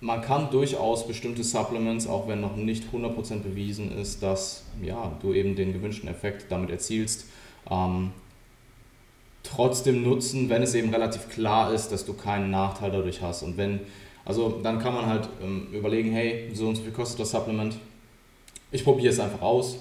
man 0.00 0.20
kann 0.20 0.50
durchaus 0.50 1.06
bestimmte 1.06 1.44
Supplements, 1.44 2.08
auch 2.08 2.26
wenn 2.26 2.40
noch 2.40 2.56
nicht 2.56 2.84
100% 2.92 3.42
bewiesen 3.42 3.96
ist, 3.96 4.22
dass 4.22 4.64
ja, 4.82 5.12
du 5.22 5.32
eben 5.32 5.54
den 5.54 5.72
gewünschten 5.72 6.08
Effekt 6.08 6.46
damit 6.50 6.70
erzielst, 6.70 7.26
ähm, 7.70 8.10
trotzdem 9.44 10.02
nutzen, 10.02 10.48
wenn 10.50 10.62
es 10.62 10.74
eben 10.74 10.92
relativ 10.92 11.28
klar 11.28 11.72
ist, 11.72 11.90
dass 11.92 12.04
du 12.04 12.14
keinen 12.14 12.50
Nachteil 12.50 12.90
dadurch 12.90 13.22
hast. 13.22 13.44
Und 13.44 13.56
wenn, 13.56 13.80
also 14.24 14.58
dann 14.62 14.80
kann 14.80 14.94
man 14.94 15.06
halt 15.06 15.28
ähm, 15.40 15.68
überlegen, 15.72 16.10
hey, 16.10 16.50
so 16.52 16.66
und 16.66 16.74
so 16.74 16.82
viel 16.82 16.92
kostet 16.92 17.20
das 17.20 17.30
Supplement, 17.30 17.76
ich 18.70 18.84
probiere 18.84 19.12
es 19.12 19.20
einfach 19.20 19.42
aus 19.42 19.78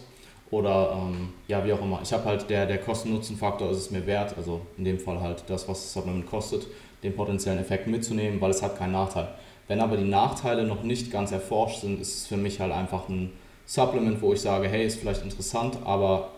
oder 0.52 0.92
ähm, 0.96 1.34
ja, 1.48 1.66
wie 1.66 1.74
auch 1.74 1.82
immer. 1.82 2.00
Ich 2.04 2.14
habe 2.14 2.26
halt 2.26 2.50
der, 2.50 2.66
der 2.66 2.78
Kosten-Nutzen-Faktor 2.80 3.72
ist 3.72 3.78
es 3.78 3.92
mir 3.92 4.06
wert, 4.06 4.36
also 4.38 4.62
in 4.78 4.86
dem 4.86 5.00
Fall 5.00 5.20
halt 5.20 5.44
das, 5.48 5.68
was 5.68 5.82
das 5.82 5.94
Supplement 5.94 6.28
kostet, 6.28 6.68
den 7.04 7.16
potenziellen 7.16 7.60
Effekt 7.60 7.88
mitzunehmen, 7.88 8.40
weil 8.42 8.52
es 8.52 8.62
hat 8.62 8.78
keinen 8.78 8.94
Nachteil. 8.94 9.28
Wenn 9.68 9.82
aber 9.82 9.98
die 9.98 10.08
Nachteile 10.08 10.64
noch 10.64 10.84
nicht 10.84 11.12
ganz 11.12 11.32
erforscht 11.32 11.82
sind, 11.82 12.00
ist 12.00 12.16
es 12.16 12.28
für 12.28 12.38
mich 12.38 12.60
halt 12.60 12.72
einfach 12.72 13.10
ein 13.10 13.32
Supplement, 13.66 14.22
wo 14.22 14.34
ich 14.34 14.42
sage, 14.42 14.68
hey, 14.68 14.86
ist 14.86 15.00
vielleicht 15.00 15.24
interessant, 15.24 15.80
aber 15.84 16.32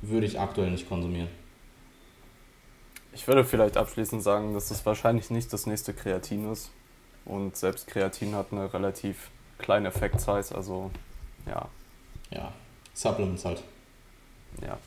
würde 0.00 0.26
ich 0.26 0.38
aktuell 0.38 0.70
nicht 0.70 0.88
konsumieren. 0.88 1.28
Ich 3.12 3.26
würde 3.26 3.44
vielleicht 3.44 3.76
abschließend 3.76 4.22
sagen, 4.22 4.54
dass 4.54 4.70
es 4.70 4.86
wahrscheinlich 4.86 5.30
nicht 5.30 5.52
das 5.52 5.66
nächste 5.66 5.92
Kreatin 5.92 6.52
ist. 6.52 6.70
Und 7.24 7.56
selbst 7.56 7.88
Kreatin 7.88 8.36
hat 8.36 8.52
eine 8.52 8.72
relativ 8.72 9.30
kleine 9.58 9.88
Effekt-Size, 9.88 10.54
also 10.54 10.92
ja, 11.46 11.68
ja, 12.30 12.52
Supplements 12.94 13.44
halt. 13.44 13.62
Ja. 14.62 14.78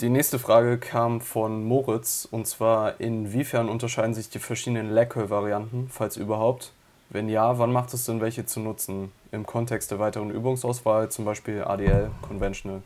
Die 0.00 0.10
nächste 0.10 0.38
Frage 0.38 0.78
kam 0.78 1.20
von 1.20 1.64
Moritz 1.64 2.28
und 2.30 2.46
zwar: 2.46 3.00
Inwiefern 3.00 3.68
unterscheiden 3.68 4.14
sich 4.14 4.30
die 4.30 4.38
verschiedenen 4.38 4.92
Leckel-Varianten, 4.92 5.88
falls 5.90 6.16
überhaupt? 6.16 6.72
Wenn 7.10 7.28
ja, 7.28 7.58
wann 7.58 7.72
macht 7.72 7.92
es 7.94 8.04
Sinn, 8.04 8.20
welche 8.20 8.46
zu 8.46 8.60
nutzen? 8.60 9.10
Im 9.32 9.44
Kontext 9.44 9.90
der 9.90 9.98
weiteren 9.98 10.30
Übungsauswahl, 10.30 11.10
zum 11.10 11.24
Beispiel 11.24 11.64
ADL, 11.64 12.10
Conventional? 12.22 12.82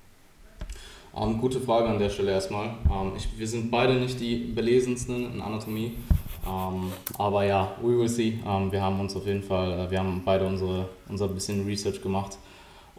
Ähm, 1.15 1.39
gute 1.39 1.61
Frage 1.61 1.89
an 1.89 1.99
der 1.99 2.09
Stelle 2.09 2.33
erstmal. 2.33 2.69
Ähm, 2.91 3.13
ich, 3.17 3.29
wir 3.37 3.47
sind 3.47 3.71
beide 3.71 3.95
nicht 3.95 4.19
die 4.19 4.37
belesensten 4.37 5.35
in 5.35 5.43
Anatomie, 5.43 5.99
ähm, 6.47 6.93
aber 7.19 7.45
ja, 7.45 7.73
we 7.83 7.99
will 7.99 8.09
see. 8.09 8.39
wir 8.71 8.81
haben 8.81 9.01
uns 9.01 9.15
auf 9.15 9.27
jeden 9.27 9.43
Fall, 9.43 9.87
äh, 9.87 9.91
wir 9.91 9.99
haben 9.99 10.23
beide 10.25 10.47
unsere, 10.47 10.89
unser 11.09 11.29
bisschen 11.29 11.67
Research 11.67 12.01
gemacht 12.01 12.39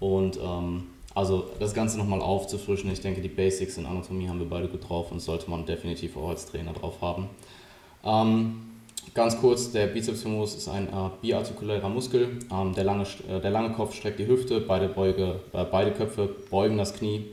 und 0.03 0.37
ähm, 0.37 0.83
also 1.15 1.45
das 1.59 1.73
Ganze 1.73 1.97
nochmal 1.97 2.19
aufzufrischen, 2.19 2.91
ich 2.91 2.99
denke, 2.99 3.21
die 3.21 3.29
Basics 3.29 3.77
in 3.77 3.85
Anatomie 3.85 4.27
haben 4.27 4.37
wir 4.37 4.49
beide 4.49 4.67
gut 4.67 4.89
drauf 4.89 5.13
und 5.13 5.21
sollte 5.21 5.49
man 5.49 5.65
definitiv 5.65 6.17
auch 6.17 6.27
als 6.27 6.45
Trainer 6.45 6.73
drauf 6.73 7.01
haben. 7.01 7.29
Ähm, 8.03 8.55
ganz 9.13 9.39
kurz, 9.39 9.71
der 9.71 9.87
Bizeps 9.87 10.23
femoris 10.23 10.55
ist 10.55 10.67
ein 10.67 10.87
äh, 10.87 11.09
biartikulärer 11.21 11.87
Muskel. 11.87 12.39
Ähm, 12.51 12.73
der, 12.75 12.83
lange, 12.83 13.05
äh, 13.29 13.39
der 13.39 13.49
lange 13.51 13.71
Kopf 13.75 13.95
streckt 13.95 14.19
die 14.19 14.27
Hüfte, 14.27 14.59
beide, 14.59 14.89
Beuge, 14.89 15.39
äh, 15.53 15.63
beide 15.63 15.91
Köpfe 15.91 16.35
beugen 16.49 16.77
das 16.77 16.93
Knie. 16.93 17.27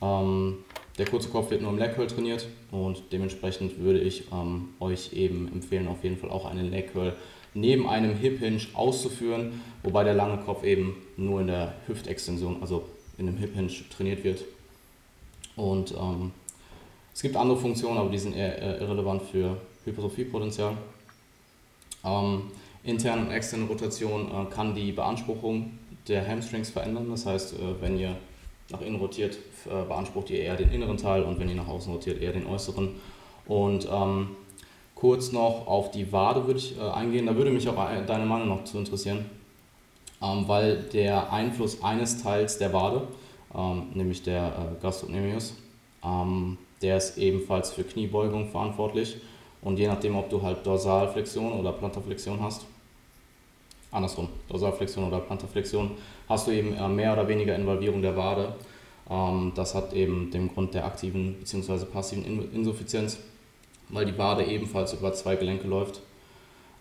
Ähm, 0.00 0.58
der 0.96 1.06
kurze 1.06 1.28
Kopf 1.28 1.50
wird 1.50 1.60
nur 1.60 1.72
im 1.72 1.78
Leg 1.78 1.96
Curl 1.96 2.06
trainiert 2.06 2.46
und 2.70 3.02
dementsprechend 3.10 3.80
würde 3.80 3.98
ich 3.98 4.28
ähm, 4.32 4.68
euch 4.78 5.12
eben 5.12 5.50
empfehlen, 5.52 5.88
auf 5.88 6.04
jeden 6.04 6.18
Fall 6.18 6.30
auch 6.30 6.44
einen 6.44 6.70
Leg 6.70 6.92
Curl 6.92 7.14
neben 7.54 7.88
einem 7.88 8.14
Hip 8.14 8.38
Hinge 8.38 8.60
auszuführen, 8.74 9.60
wobei 9.82 10.04
der 10.04 10.14
lange 10.14 10.38
Kopf 10.38 10.62
eben 10.62 11.01
nur 11.22 11.40
in 11.40 11.46
der 11.46 11.74
Hüftextension, 11.86 12.58
also 12.60 12.84
in 13.18 13.26
dem 13.26 13.36
Hip 13.36 13.54
Hinge 13.54 13.72
trainiert 13.94 14.24
wird. 14.24 14.44
Und 15.56 15.92
ähm, 15.92 16.32
es 17.14 17.22
gibt 17.22 17.36
andere 17.36 17.58
Funktionen, 17.58 17.98
aber 17.98 18.10
die 18.10 18.18
sind 18.18 18.34
eher, 18.34 18.80
irrelevant 18.80 19.22
für 19.22 19.56
Hypertrophiepotenzial. 19.84 20.76
Ähm, 22.04 22.50
interne 22.84 23.22
und 23.22 23.30
externe 23.30 23.66
Rotation 23.66 24.28
äh, 24.28 24.52
kann 24.52 24.74
die 24.74 24.92
Beanspruchung 24.92 25.78
der 26.08 26.26
Hamstrings 26.26 26.70
verändern. 26.70 27.08
Das 27.10 27.26
heißt, 27.26 27.54
äh, 27.54 27.80
wenn 27.80 27.98
ihr 27.98 28.16
nach 28.70 28.80
innen 28.80 28.96
rotiert, 28.96 29.36
äh, 29.66 29.84
beansprucht 29.86 30.30
ihr 30.30 30.40
eher 30.40 30.56
den 30.56 30.72
inneren 30.72 30.96
Teil 30.96 31.22
und 31.22 31.38
wenn 31.38 31.48
ihr 31.48 31.54
nach 31.54 31.68
außen 31.68 31.92
rotiert, 31.92 32.20
eher 32.20 32.32
den 32.32 32.46
äußeren. 32.46 32.90
Und 33.46 33.86
ähm, 33.90 34.30
kurz 34.94 35.32
noch 35.32 35.66
auf 35.66 35.90
die 35.90 36.12
Wade 36.12 36.46
würde 36.46 36.58
ich 36.58 36.78
äh, 36.78 36.80
eingehen. 36.80 37.26
Da 37.26 37.36
würde 37.36 37.50
mich 37.50 37.68
auch 37.68 37.90
äh, 37.90 38.04
deine 38.06 38.24
Meinung 38.24 38.48
noch 38.48 38.64
zu 38.64 38.78
interessieren, 38.78 39.26
weil 40.22 40.76
der 40.92 41.32
Einfluss 41.32 41.82
eines 41.82 42.22
Teils 42.22 42.58
der 42.58 42.72
Wade, 42.72 43.02
ähm, 43.54 43.88
nämlich 43.94 44.22
der 44.22 44.46
äh, 44.46 44.82
Gastrocnemius, 44.82 45.54
ähm, 46.04 46.58
der 46.80 46.96
ist 46.96 47.18
ebenfalls 47.18 47.70
für 47.70 47.84
Kniebeugung 47.84 48.50
verantwortlich. 48.50 49.16
Und 49.60 49.78
je 49.78 49.86
nachdem, 49.86 50.16
ob 50.16 50.28
du 50.28 50.42
halt 50.42 50.66
Dorsalflexion 50.66 51.52
oder 51.52 51.72
Plantarflexion 51.72 52.40
hast, 52.42 52.66
andersrum, 53.92 54.28
Dorsalflexion 54.48 55.04
oder 55.04 55.20
Plantarflexion, 55.20 55.92
hast 56.28 56.46
du 56.46 56.50
eben 56.50 56.74
äh, 56.74 56.88
mehr 56.88 57.12
oder 57.12 57.28
weniger 57.28 57.54
Involvierung 57.54 58.02
der 58.02 58.16
Wade. 58.16 58.54
Ähm, 59.10 59.52
das 59.54 59.74
hat 59.74 59.92
eben 59.92 60.30
den 60.30 60.52
Grund 60.52 60.74
der 60.74 60.84
aktiven 60.84 61.34
bzw. 61.40 61.84
passiven 61.84 62.50
Insuffizienz 62.52 63.18
weil 63.92 64.06
die 64.06 64.18
Wade 64.18 64.44
ebenfalls 64.44 64.92
über 64.92 65.12
zwei 65.12 65.36
Gelenke 65.36 65.68
läuft. 65.68 66.00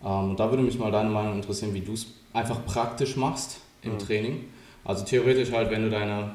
Ähm, 0.03 0.35
da 0.35 0.49
würde 0.49 0.63
mich 0.63 0.77
mal 0.77 0.91
deine 0.91 1.09
Meinung 1.09 1.35
interessieren, 1.35 1.73
wie 1.73 1.81
du 1.81 1.93
es 1.93 2.07
einfach 2.33 2.65
praktisch 2.65 3.15
machst 3.15 3.59
im 3.83 3.93
mhm. 3.93 3.99
Training. 3.99 4.45
Also 4.83 5.05
theoretisch 5.05 5.51
halt, 5.51 5.69
wenn 5.69 5.83
du 5.83 5.89
deine, 5.89 6.31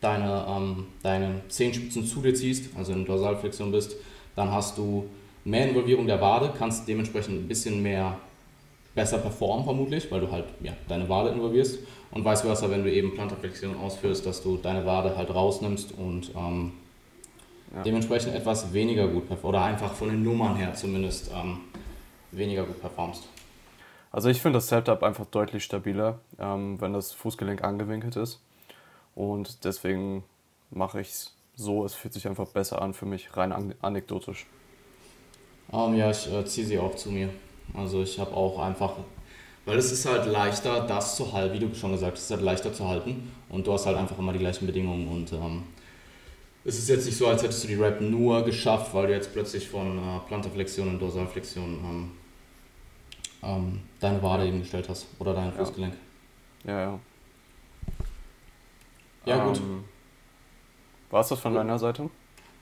deine, 0.00 0.44
ähm, 0.48 0.86
deine 1.02 1.42
Zehenspitzen 1.48 2.06
zu 2.06 2.20
dir 2.20 2.34
ziehst, 2.34 2.70
also 2.76 2.92
in 2.92 3.04
Dorsalflexion 3.04 3.70
bist, 3.70 3.96
dann 4.34 4.50
hast 4.50 4.76
du 4.76 5.08
mehr 5.44 5.68
Involvierung 5.68 6.06
der 6.06 6.20
Wade, 6.20 6.52
kannst 6.56 6.88
dementsprechend 6.88 7.44
ein 7.44 7.48
bisschen 7.48 7.82
mehr 7.82 8.16
besser 8.94 9.18
performen 9.18 9.64
vermutlich, 9.64 10.10
weil 10.10 10.20
du 10.20 10.30
halt 10.30 10.46
ja, 10.62 10.72
deine 10.88 11.08
Wade 11.08 11.30
involvierst 11.30 11.80
und 12.12 12.24
vice 12.24 12.42
versa, 12.42 12.70
wenn 12.70 12.84
du 12.84 12.92
eben 12.92 13.14
Plantarflexion 13.14 13.76
ausführst, 13.76 14.24
dass 14.24 14.42
du 14.42 14.56
deine 14.56 14.86
Wade 14.86 15.16
halt 15.16 15.34
rausnimmst 15.34 15.92
und 15.92 16.30
ähm, 16.36 16.72
ja. 17.74 17.82
dementsprechend 17.82 18.34
etwas 18.34 18.72
weniger 18.72 19.08
gut 19.08 19.26
performst 19.26 19.44
oder 19.44 19.64
einfach 19.64 19.92
von 19.92 20.08
den 20.08 20.22
Nummern 20.22 20.56
her 20.56 20.74
zumindest 20.74 21.30
ähm, 21.34 21.58
weniger 22.36 22.64
gut 22.64 22.80
performst. 22.80 23.28
Also 24.14 24.28
ich 24.28 24.40
finde 24.40 24.58
das 24.58 24.68
Setup 24.68 25.02
einfach 25.02 25.26
deutlich 25.26 25.64
stabiler, 25.64 26.20
ähm, 26.38 26.80
wenn 26.80 26.92
das 26.92 27.12
Fußgelenk 27.12 27.64
angewinkelt 27.64 28.14
ist. 28.14 28.40
Und 29.14 29.64
deswegen 29.64 30.22
mache 30.70 31.00
ich 31.00 31.08
es 31.08 31.34
so. 31.56 31.84
Es 31.84 31.94
fühlt 31.94 32.14
sich 32.14 32.28
einfach 32.28 32.46
besser 32.48 32.80
an 32.80 32.94
für 32.94 33.06
mich, 33.06 33.36
rein 33.36 33.52
an 33.52 33.74
anekdotisch. 33.82 34.46
Um, 35.68 35.94
ähm, 35.94 35.98
ja, 35.98 36.10
ich 36.10 36.32
äh, 36.32 36.44
ziehe 36.44 36.64
sie 36.64 36.78
auch 36.78 36.94
zu 36.94 37.10
mir. 37.10 37.28
Also 37.74 38.02
ich 38.02 38.18
habe 38.20 38.32
auch 38.34 38.60
einfach, 38.60 38.92
weil 39.64 39.78
es 39.78 39.90
ist 39.90 40.06
halt 40.06 40.26
leichter, 40.26 40.86
das 40.86 41.16
zu 41.16 41.32
halten, 41.32 41.54
wie 41.54 41.66
du 41.66 41.74
schon 41.74 41.90
gesagt 41.90 42.12
hast, 42.12 42.20
es 42.20 42.24
ist 42.26 42.36
halt 42.36 42.42
leichter 42.42 42.72
zu 42.72 42.86
halten. 42.86 43.32
Und 43.48 43.66
du 43.66 43.72
hast 43.72 43.86
halt 43.86 43.96
einfach 43.96 44.18
immer 44.18 44.32
die 44.32 44.38
gleichen 44.38 44.66
Bedingungen. 44.66 45.08
Und 45.08 45.32
ähm, 45.32 45.64
es 46.64 46.78
ist 46.78 46.88
jetzt 46.88 47.06
nicht 47.06 47.16
so, 47.16 47.26
als 47.26 47.42
hättest 47.42 47.64
du 47.64 47.68
die 47.68 47.74
Rap 47.74 48.00
nur 48.00 48.44
geschafft, 48.44 48.94
weil 48.94 49.08
du 49.08 49.12
jetzt 49.12 49.32
plötzlich 49.32 49.68
von 49.68 49.98
äh, 49.98 50.20
Plantarflexion 50.28 50.88
und 50.88 51.00
Dorsalflexion 51.00 51.64
ähm, 51.64 52.10
ähm, 53.44 53.80
deine 54.00 54.22
Wade 54.22 54.46
eben 54.46 54.60
gestellt 54.60 54.88
hast 54.88 55.06
oder 55.18 55.34
dein 55.34 55.52
Fußgelenk. 55.52 55.94
Ja, 56.64 56.80
ja. 56.80 56.98
Ja, 59.26 59.44
gut. 59.44 59.58
Ähm, 59.58 59.84
War 61.10 61.20
es 61.20 61.28
das 61.28 61.40
von 61.40 61.54
deiner 61.54 61.78
Seite? 61.78 62.10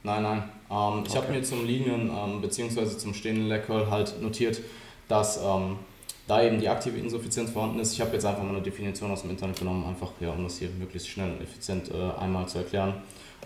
Nein, 0.05 0.23
nein. 0.23 0.43
Ähm, 0.71 1.05
ich 1.05 1.11
okay. 1.11 1.23
habe 1.23 1.33
mir 1.33 1.43
zum 1.43 1.65
liegenden 1.65 2.11
ähm, 2.11 2.41
bzw. 2.41 2.87
zum 2.97 3.15
stehenden 3.15 3.49
Leg 3.49 3.69
halt 3.69 4.21
notiert, 4.21 4.61
dass 5.09 5.39
ähm, 5.43 5.79
da 6.27 6.43
eben 6.43 6.61
die 6.61 6.69
aktive 6.69 6.99
Insuffizienz 6.99 7.51
vorhanden 7.51 7.81
ist. 7.81 7.93
Ich 7.93 8.01
habe 8.01 8.13
jetzt 8.13 8.25
einfach 8.25 8.43
mal 8.43 8.51
eine 8.51 8.63
Definition 8.63 9.11
aus 9.11 9.23
dem 9.23 9.31
Internet 9.31 9.59
genommen, 9.59 9.85
einfach 9.87 10.11
ja, 10.21 10.31
um 10.31 10.45
das 10.45 10.59
hier 10.59 10.71
möglichst 10.71 11.09
schnell 11.09 11.33
und 11.33 11.41
effizient 11.41 11.91
äh, 11.91 12.21
einmal 12.21 12.49
zu 12.49 12.59
erklären. 12.59 12.95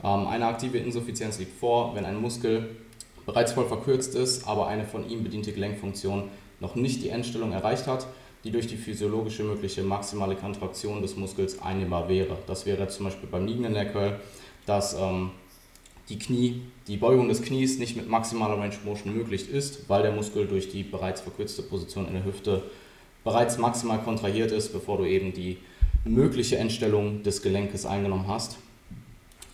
Ähm, 0.05 0.27
eine 0.27 0.47
aktive 0.47 0.79
Insuffizienz 0.79 1.39
liegt 1.39 1.59
vor, 1.59 1.95
wenn 1.95 2.05
ein 2.05 2.21
Muskel 2.21 2.77
bereits 3.25 3.53
voll 3.53 3.67
verkürzt 3.67 4.15
ist, 4.15 4.47
aber 4.47 4.69
eine 4.69 4.85
von 4.85 5.09
ihm 5.09 5.25
bediente 5.25 5.53
Gelenkfunktion 5.53 6.31
noch 6.61 6.75
nicht 6.75 7.03
die 7.03 7.09
Endstellung 7.09 7.53
erreicht 7.53 7.87
hat, 7.87 8.07
die 8.45 8.51
durch 8.51 8.67
die 8.67 8.77
physiologische 8.77 9.43
mögliche 9.43 9.83
maximale 9.83 10.37
Kontraktion 10.37 11.03
des 11.03 11.17
Muskels 11.17 11.61
einnehmbar 11.61 12.09
wäre. 12.09 12.39
Das 12.47 12.65
wäre 12.65 12.89
zum 12.89 13.07
Beispiel 13.07 13.29
beim 13.29 13.47
liegenden 13.47 13.73
Neck 13.73 13.93
dass 14.67 14.95
ähm, 14.95 15.31
die 16.09 16.19
Knie, 16.19 16.63
die 16.87 16.97
Beugung 16.97 17.29
des 17.29 17.43
Knies 17.43 17.79
nicht 17.79 17.97
mit 17.97 18.09
maximaler 18.09 18.59
Range 18.59 18.75
Motion 18.85 19.17
möglich 19.17 19.51
ist, 19.51 19.89
weil 19.89 20.03
der 20.03 20.13
Muskel 20.13 20.47
durch 20.47 20.69
die 20.69 20.83
bereits 20.83 21.21
verkürzte 21.21 21.63
Position 21.63 22.07
in 22.07 22.15
der 22.15 22.25
Hüfte 22.25 22.63
bereits 23.25 23.59
maximal 23.59 24.01
kontrahiert 24.01 24.53
ist, 24.53 24.73
bevor 24.73 24.99
du 24.99 25.05
eben 25.05 25.33
die 25.33 25.59
mögliche 26.05 26.59
Endstellung 26.59 27.23
des 27.25 27.43
Gelenkes 27.43 27.87
eingenommen 27.87 28.29
hast. 28.29 28.59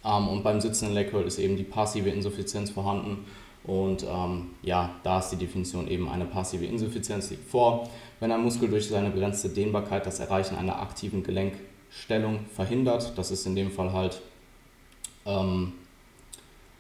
Ähm, 0.05 0.29
und 0.29 0.43
beim 0.43 0.61
sitzenden 0.61 0.95
Leg 0.95 1.12
ist 1.12 1.38
eben 1.38 1.57
die 1.57 1.62
passive 1.62 2.11
Insuffizienz 2.11 2.71
vorhanden 2.71 3.25
und 3.64 4.05
ähm, 4.05 4.51
ja, 4.62 4.90
da 5.05 5.20
ist 5.20 5.31
die 5.31 5.37
Definition 5.37 5.88
eben 5.88 6.09
eine 6.09 6.25
passive 6.25 6.66
Insuffizienz 6.66 7.31
liegt 7.31 7.48
vor, 7.48 7.88
wenn 8.18 8.33
ein 8.33 8.42
Muskel 8.42 8.68
durch 8.68 8.88
seine 8.88 9.11
begrenzte 9.11 9.48
Dehnbarkeit 9.48 10.05
das 10.05 10.18
Erreichen 10.18 10.57
einer 10.57 10.81
aktiven 10.81 11.22
Gelenkstellung 11.22 12.40
verhindert. 12.55 13.16
Das 13.16 13.31
ist 13.31 13.46
in 13.46 13.55
dem 13.55 13.70
Fall 13.70 13.92
halt, 13.92 14.20
ähm, 15.27 15.75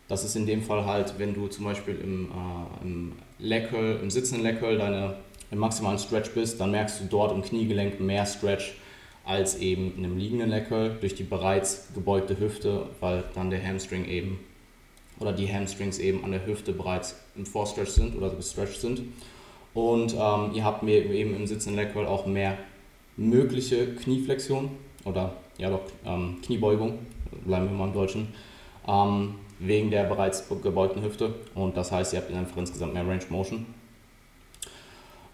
das 0.08 0.24
ist 0.24 0.34
in 0.34 0.46
dem 0.46 0.62
Fall 0.62 0.84
halt, 0.84 1.14
wenn 1.18 1.34
du 1.34 1.46
zum 1.46 1.64
Beispiel 1.64 1.94
im, 1.96 2.30
äh, 2.30 2.84
im 2.84 3.12
Leckel, 3.38 4.00
im 4.02 4.10
sitzenden 4.10 4.42
Leckel 4.42 4.78
deine 4.78 5.16
im 5.52 5.58
maximalen 5.58 5.98
Stretch 5.98 6.30
bist, 6.30 6.58
dann 6.60 6.70
merkst 6.70 7.00
du 7.00 7.04
dort 7.04 7.30
im 7.32 7.42
Kniegelenk 7.42 8.00
mehr 8.00 8.26
Stretch 8.26 8.72
als 9.24 9.58
eben 9.58 9.94
in 9.96 10.04
einem 10.04 10.18
liegenden 10.18 10.48
Leckel 10.48 10.96
durch 10.98 11.14
die 11.14 11.22
bereits 11.22 11.88
gebeugte 11.94 12.40
Hüfte, 12.40 12.86
weil 13.00 13.22
dann 13.34 13.50
der 13.50 13.64
Hamstring 13.64 14.06
eben 14.06 14.40
oder 15.22 15.32
die 15.32 15.52
Hamstrings 15.52 15.98
eben 15.98 16.24
an 16.24 16.32
der 16.32 16.44
Hüfte 16.46 16.72
bereits 16.72 17.16
im 17.36 17.46
Vorstretch 17.46 17.90
sind 17.90 18.16
oder 18.16 18.30
gestretched 18.30 18.80
sind. 18.80 19.02
Und 19.74 20.14
ähm, 20.14 20.50
ihr 20.54 20.64
habt 20.64 20.82
mir 20.82 21.04
eben 21.06 21.34
im 21.34 21.46
sitzenden 21.46 21.82
Leg 21.82 21.92
Curl 21.92 22.06
auch 22.06 22.26
mehr 22.26 22.58
mögliche 23.16 23.94
Knieflexion 23.94 24.70
oder 25.04 25.34
ja 25.58 25.70
doch 25.70 25.82
ähm, 26.04 26.38
Kniebeugung, 26.44 26.98
bleiben 27.46 27.68
wir 27.70 27.76
mal 27.76 27.88
im 27.88 27.94
Deutschen, 27.94 28.28
ähm, 28.86 29.36
wegen 29.58 29.90
der 29.90 30.04
bereits 30.04 30.44
gebeugten 30.62 31.02
Hüfte. 31.02 31.34
Und 31.54 31.76
das 31.76 31.92
heißt, 31.92 32.12
ihr 32.12 32.20
habt 32.20 32.32
einfach 32.32 32.56
insgesamt 32.56 32.94
mehr 32.94 33.06
Range 33.06 33.24
Motion. 33.30 33.66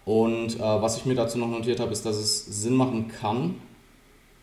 Und 0.05 0.55
äh, 0.55 0.59
was 0.59 0.97
ich 0.97 1.05
mir 1.05 1.15
dazu 1.15 1.37
noch 1.37 1.49
notiert 1.49 1.79
habe, 1.79 1.91
ist, 1.91 2.05
dass 2.05 2.15
es 2.15 2.45
Sinn 2.45 2.75
machen 2.75 3.09
kann, 3.09 3.55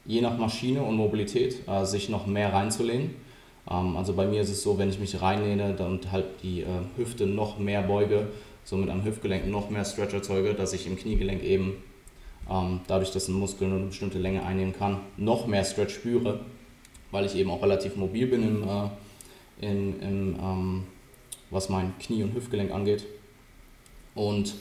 je 0.04 0.20
nach 0.20 0.36
Maschine 0.38 0.82
und 0.82 0.96
Mobilität, 0.96 1.66
äh, 1.66 1.84
sich 1.84 2.08
noch 2.08 2.26
mehr 2.26 2.52
reinzulehnen 2.52 3.25
also 3.66 4.12
bei 4.12 4.26
mir 4.26 4.42
ist 4.42 4.50
es 4.50 4.62
so, 4.62 4.78
wenn 4.78 4.90
ich 4.90 5.00
mich 5.00 5.20
reinlehne 5.20 5.76
und 5.84 6.12
halt 6.12 6.26
die 6.42 6.60
äh, 6.60 6.66
Hüfte 6.96 7.26
noch 7.26 7.58
mehr 7.58 7.82
beuge, 7.82 8.28
somit 8.64 8.90
am 8.90 9.04
Hüftgelenk 9.04 9.48
noch 9.48 9.70
mehr 9.70 9.84
Stretch 9.84 10.14
erzeuge, 10.14 10.54
dass 10.54 10.72
ich 10.72 10.86
im 10.86 10.96
Kniegelenk 10.96 11.42
eben 11.42 11.82
ähm, 12.48 12.80
dadurch, 12.86 13.10
dass 13.10 13.28
ein 13.28 13.34
Muskel 13.34 13.68
nur 13.68 13.78
eine 13.78 13.88
bestimmte 13.88 14.18
Länge 14.18 14.44
einnehmen 14.44 14.72
kann, 14.72 14.98
noch 15.16 15.46
mehr 15.46 15.64
Stretch 15.64 15.94
spüre, 15.94 16.40
weil 17.10 17.26
ich 17.26 17.34
eben 17.34 17.50
auch 17.50 17.62
relativ 17.62 17.96
mobil 17.96 18.28
bin, 18.28 18.42
im, 18.42 18.62
äh, 18.62 19.66
in, 19.66 20.00
im, 20.00 20.36
ähm, 20.40 20.84
was 21.50 21.68
mein 21.68 21.92
Knie- 21.98 22.22
und 22.22 22.34
Hüftgelenk 22.34 22.70
angeht. 22.72 23.04
Und 24.14 24.54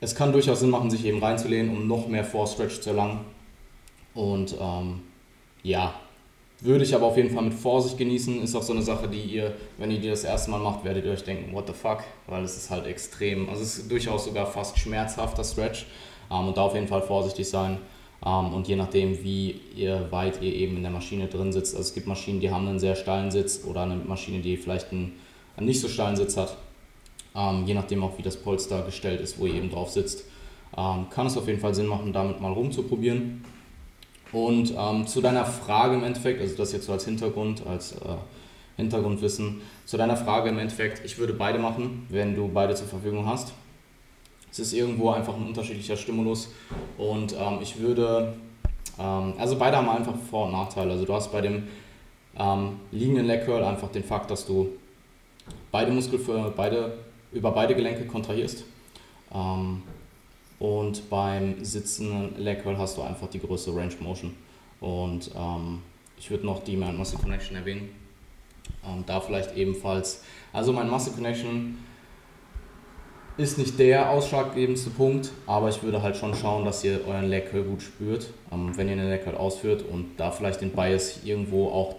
es 0.00 0.14
kann 0.14 0.32
durchaus 0.32 0.60
Sinn 0.60 0.70
machen, 0.70 0.90
sich 0.90 1.04
eben 1.04 1.22
reinzulehnen, 1.22 1.76
um 1.76 1.86
noch 1.86 2.08
mehr 2.08 2.24
Vorstretch 2.24 2.80
zu 2.80 2.90
erlangen. 2.90 3.20
Und 4.14 4.56
ähm, 4.60 5.00
ja, 5.62 5.94
würde 6.62 6.84
ich 6.84 6.94
aber 6.94 7.06
auf 7.06 7.16
jeden 7.16 7.30
Fall 7.30 7.42
mit 7.42 7.54
Vorsicht 7.54 7.98
genießen. 7.98 8.42
Ist 8.42 8.54
auch 8.54 8.62
so 8.62 8.72
eine 8.72 8.82
Sache, 8.82 9.08
die 9.08 9.20
ihr, 9.20 9.54
wenn 9.78 9.90
ihr 9.90 9.98
die 9.98 10.08
das 10.08 10.24
erste 10.24 10.50
Mal 10.50 10.60
macht, 10.60 10.84
werdet 10.84 11.04
ihr 11.04 11.12
euch 11.12 11.24
denken, 11.24 11.52
what 11.54 11.66
the 11.66 11.72
fuck, 11.72 11.98
weil 12.26 12.44
es 12.44 12.56
ist 12.56 12.70
halt 12.70 12.86
extrem, 12.86 13.48
also 13.48 13.62
es 13.62 13.78
ist 13.78 13.90
durchaus 13.90 14.24
sogar 14.24 14.46
fast 14.46 14.78
schmerzhafter 14.78 15.44
Stretch 15.44 15.86
ähm, 16.30 16.48
und 16.48 16.56
da 16.56 16.62
auf 16.62 16.74
jeden 16.74 16.88
Fall 16.88 17.02
vorsichtig 17.02 17.48
sein. 17.48 17.78
Ähm, 18.24 18.52
und 18.54 18.68
je 18.68 18.76
nachdem, 18.76 19.22
wie 19.24 19.60
ihr, 19.74 20.06
weit 20.10 20.40
ihr 20.40 20.54
eben 20.54 20.76
in 20.76 20.82
der 20.82 20.92
Maschine 20.92 21.26
drin 21.26 21.52
sitzt, 21.52 21.74
also 21.74 21.88
es 21.88 21.94
gibt 21.94 22.06
Maschinen, 22.06 22.40
die 22.40 22.50
haben 22.50 22.68
einen 22.68 22.78
sehr 22.78 22.94
steilen 22.94 23.30
Sitz 23.30 23.64
oder 23.66 23.82
eine 23.82 23.96
Maschine, 23.96 24.40
die 24.40 24.56
vielleicht 24.56 24.92
einen, 24.92 25.12
einen 25.56 25.66
nicht 25.66 25.80
so 25.80 25.88
steilen 25.88 26.16
Sitz 26.16 26.36
hat. 26.36 26.56
Ähm, 27.34 27.64
je 27.66 27.74
nachdem 27.74 28.04
auch, 28.04 28.18
wie 28.18 28.22
das 28.22 28.36
Polster 28.36 28.82
gestellt 28.82 29.20
ist, 29.20 29.40
wo 29.40 29.46
ihr 29.46 29.54
eben 29.54 29.70
drauf 29.70 29.90
sitzt, 29.90 30.24
ähm, 30.76 31.06
kann 31.10 31.26
es 31.26 31.36
auf 31.36 31.48
jeden 31.48 31.60
Fall 31.60 31.74
Sinn 31.74 31.86
machen, 31.86 32.12
damit 32.12 32.40
mal 32.40 32.52
rumzuprobieren. 32.52 33.44
Und 34.32 34.74
ähm, 34.76 35.06
zu 35.06 35.20
deiner 35.20 35.44
Frage 35.44 35.94
im 35.94 36.04
Endeffekt, 36.04 36.40
also 36.40 36.56
das 36.56 36.72
jetzt 36.72 36.86
so 36.86 36.92
als 36.92 37.04
Hintergrund, 37.04 37.66
als 37.66 37.92
äh, 37.92 38.16
Hintergrundwissen, 38.76 39.60
zu 39.84 39.96
deiner 39.96 40.16
Frage 40.16 40.48
im 40.48 40.58
Endeffekt, 40.58 41.04
ich 41.04 41.18
würde 41.18 41.34
beide 41.34 41.58
machen, 41.58 42.06
wenn 42.08 42.34
du 42.34 42.48
beide 42.48 42.74
zur 42.74 42.86
Verfügung 42.86 43.26
hast. 43.26 43.52
Es 44.50 44.58
ist 44.58 44.72
irgendwo 44.72 45.10
einfach 45.10 45.34
ein 45.34 45.46
unterschiedlicher 45.46 45.96
Stimulus 45.96 46.50
und 46.98 47.34
ähm, 47.38 47.58
ich 47.62 47.78
würde, 47.78 48.34
ähm, 48.98 49.34
also 49.38 49.56
beide 49.58 49.76
haben 49.76 49.88
einfach 49.88 50.14
Vor- 50.30 50.46
und 50.46 50.52
Nachteile. 50.52 50.92
Also 50.92 51.04
du 51.04 51.14
hast 51.14 51.30
bei 51.30 51.40
dem 51.40 51.68
ähm, 52.38 52.80
liegenden 52.90 53.26
Leg 53.26 53.44
Curl 53.44 53.62
einfach 53.62 53.88
den 53.90 54.04
Fakt, 54.04 54.30
dass 54.30 54.46
du 54.46 54.68
beide 55.70 55.90
Muskel 55.90 56.18
für 56.18 56.52
beide, 56.56 56.98
über 57.32 57.50
beide 57.50 57.74
Gelenke 57.74 58.06
kontrahierst. 58.06 58.64
Ähm, 60.62 60.68
und 60.68 61.10
beim 61.10 61.64
sitzenden 61.64 62.36
Leg 62.38 62.64
hast 62.64 62.96
du 62.96 63.02
einfach 63.02 63.28
die 63.28 63.40
größere 63.40 63.76
Range 63.76 63.94
Motion. 64.00 64.34
Und 64.80 65.30
ähm, 65.36 65.82
ich 66.18 66.30
würde 66.30 66.46
noch 66.46 66.62
die 66.62 66.76
Mind 66.76 66.96
Muscle 66.96 67.18
Connection 67.18 67.56
erwähnen. 67.56 67.90
Ähm, 68.86 69.04
da 69.06 69.20
vielleicht 69.20 69.56
ebenfalls. 69.56 70.22
Also 70.52 70.72
mein 70.72 70.88
Muscle 70.88 71.12
Connection 71.12 71.78
ist 73.38 73.58
nicht 73.58 73.78
der 73.78 74.10
ausschlaggebendste 74.10 74.90
Punkt, 74.90 75.30
aber 75.46 75.68
ich 75.70 75.82
würde 75.82 76.02
halt 76.02 76.16
schon 76.16 76.34
schauen, 76.34 76.64
dass 76.64 76.84
ihr 76.84 77.00
euren 77.06 77.28
Leg 77.28 77.50
gut 77.50 77.82
spürt, 77.82 78.28
ähm, 78.52 78.76
wenn 78.76 78.88
ihr 78.88 78.96
den 78.96 79.08
Leg 79.08 79.26
ausführt 79.26 79.84
und 79.90 80.16
da 80.16 80.30
vielleicht 80.30 80.60
den 80.60 80.72
Bias 80.72 81.20
irgendwo 81.24 81.68
auch 81.68 81.96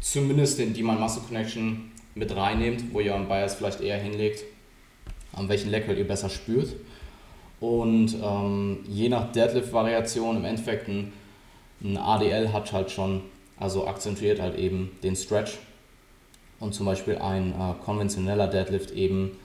zumindest 0.00 0.60
in 0.60 0.72
die 0.72 0.82
Mind 0.82 1.00
Muscle 1.00 1.22
Connection 1.26 1.90
mit 2.14 2.34
reinnehmt, 2.34 2.92
wo 2.92 3.00
ihr 3.00 3.12
euren 3.12 3.28
Bias 3.28 3.54
vielleicht 3.54 3.80
eher 3.80 3.98
hinlegt, 3.98 4.44
an 5.32 5.48
welchen 5.48 5.70
Leg 5.70 5.88
ihr 5.88 6.06
besser 6.06 6.28
spürt. 6.28 6.76
Und 7.62 8.16
ähm, 8.20 8.80
je 8.88 9.08
nach 9.08 9.30
Deadlift-Variation 9.30 10.36
im 10.36 10.44
Endeffekt 10.44 10.88
ein, 10.88 11.12
ein, 11.80 11.96
ADL 11.96 12.52
hat 12.52 12.72
halt 12.72 12.90
schon, 12.90 13.22
also 13.56 13.86
akzentuiert 13.86 14.40
halt 14.40 14.58
eben 14.58 14.90
den 15.04 15.14
Stretch. 15.14 15.58
Und 16.58 16.74
zum 16.74 16.86
Beispiel 16.86 17.18
ein 17.18 17.52
äh, 17.52 17.74
konventioneller 17.84 18.48
Deadlift 18.48 18.90
eben 18.90 19.38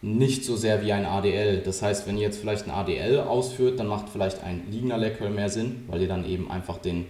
nicht 0.00 0.46
so 0.46 0.56
sehr 0.56 0.82
wie 0.82 0.94
ein 0.94 1.04
ADL. 1.04 1.60
Das 1.60 1.82
heißt, 1.82 2.06
wenn 2.06 2.16
ihr 2.16 2.22
jetzt 2.22 2.38
vielleicht 2.38 2.64
ein 2.66 2.70
ADL 2.70 3.20
ausführt, 3.20 3.78
dann 3.78 3.88
macht 3.88 4.08
vielleicht 4.08 4.42
ein 4.42 4.62
liegender 4.70 4.96
Leg 4.96 5.18
Curl 5.18 5.28
mehr 5.28 5.50
Sinn, 5.50 5.84
weil 5.88 6.00
ihr 6.00 6.08
dann 6.08 6.26
eben 6.26 6.50
einfach 6.50 6.78
den, 6.78 7.08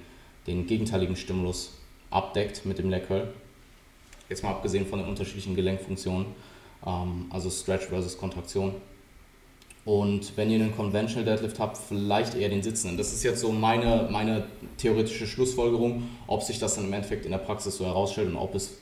den 0.49 0.67
gegenteiligen 0.67 1.15
Stimulus 1.15 1.75
abdeckt 2.11 2.67
mit 2.67 2.79
dem 2.79 2.91
Leg 2.91 3.07
Curl. 3.07 3.33
Jetzt 4.29 4.43
mal 4.43 4.51
abgesehen 4.51 4.85
von 4.85 4.99
den 4.99 5.09
unterschiedlichen 5.09 5.55
Gelenkfunktionen, 5.55 6.27
ähm, 6.85 7.27
also 7.31 7.51
Stretch 7.51 7.85
versus 7.85 8.19
Kontraktion. 8.19 8.75
Und 9.85 10.37
wenn 10.37 10.51
ihr 10.51 10.61
einen 10.61 10.77
Conventional 10.77 11.25
Deadlift 11.25 11.59
habt, 11.59 11.79
vielleicht 11.79 12.35
eher 12.35 12.51
den 12.51 12.63
sitzenden. 12.63 12.99
Das 12.99 13.13
ist 13.13 13.23
jetzt 13.23 13.41
so 13.41 13.51
meine, 13.51 14.09
meine 14.11 14.45
theoretische 14.77 15.27
Schlussfolgerung, 15.27 16.09
ob 16.27 16.43
sich 16.43 16.59
das 16.59 16.75
dann 16.75 16.85
im 16.85 16.93
Endeffekt 16.93 17.25
in 17.25 17.31
der 17.31 17.39
Praxis 17.39 17.77
so 17.77 17.87
herausstellt 17.87 18.29
und 18.29 18.37
ob 18.37 18.55
es 18.55 18.79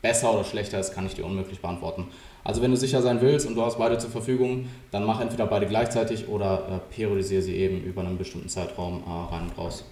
besser 0.00 0.34
oder 0.34 0.44
schlechter 0.44 0.78
ist, 0.78 0.92
kann 0.92 1.06
ich 1.06 1.14
dir 1.14 1.24
unmöglich 1.24 1.60
beantworten. 1.60 2.08
Also 2.44 2.60
wenn 2.60 2.72
du 2.72 2.76
sicher 2.76 3.02
sein 3.02 3.20
willst 3.20 3.46
und 3.46 3.54
du 3.54 3.62
hast 3.62 3.78
beide 3.78 3.98
zur 3.98 4.10
Verfügung, 4.10 4.66
dann 4.90 5.04
mach 5.04 5.20
entweder 5.20 5.46
beide 5.46 5.66
gleichzeitig 5.66 6.28
oder 6.28 6.82
äh, 6.90 6.94
periodisiere 6.94 7.42
sie 7.42 7.56
eben 7.56 7.82
über 7.82 8.02
einen 8.02 8.18
bestimmten 8.18 8.48
Zeitraum 8.48 9.02
äh, 9.06 9.34
rein 9.34 9.44
und 9.44 9.58
raus. 9.58 9.84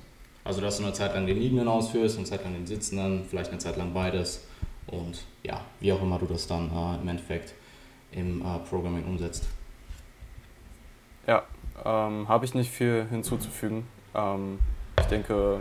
Also 0.43 0.61
dass 0.61 0.79
du 0.79 0.85
eine 0.85 0.93
Zeit 0.93 1.15
lang 1.15 1.27
den 1.27 1.39
liegenden 1.39 1.69
ausführst, 1.69 2.17
eine 2.17 2.27
Zeit 2.27 2.43
lang 2.43 2.55
den 2.55 2.67
sitzenden, 2.67 3.25
vielleicht 3.29 3.51
eine 3.51 3.59
Zeit 3.59 3.77
lang 3.77 3.93
beides 3.95 4.45
und 4.89 5.23
ja, 5.45 5.61
wie 5.79 5.93
auch 5.93 6.03
immer 6.03 6.19
du 6.19 6.27
das 6.27 6.49
dann 6.49 6.71
äh, 6.71 7.01
im 7.01 7.09
Endeffekt 7.09 7.55
im 8.11 8.41
äh, 8.41 8.59
Programming 8.69 9.05
umsetzt. 9.05 9.45
Ja, 11.31 11.45
ähm, 11.85 12.29
habe 12.29 12.45
ich 12.45 12.55
nicht 12.55 12.73
viel 12.73 13.07
hinzuzufügen. 13.09 13.87
Ähm, 14.17 14.59
ich 14.99 15.07
denke, 15.07 15.61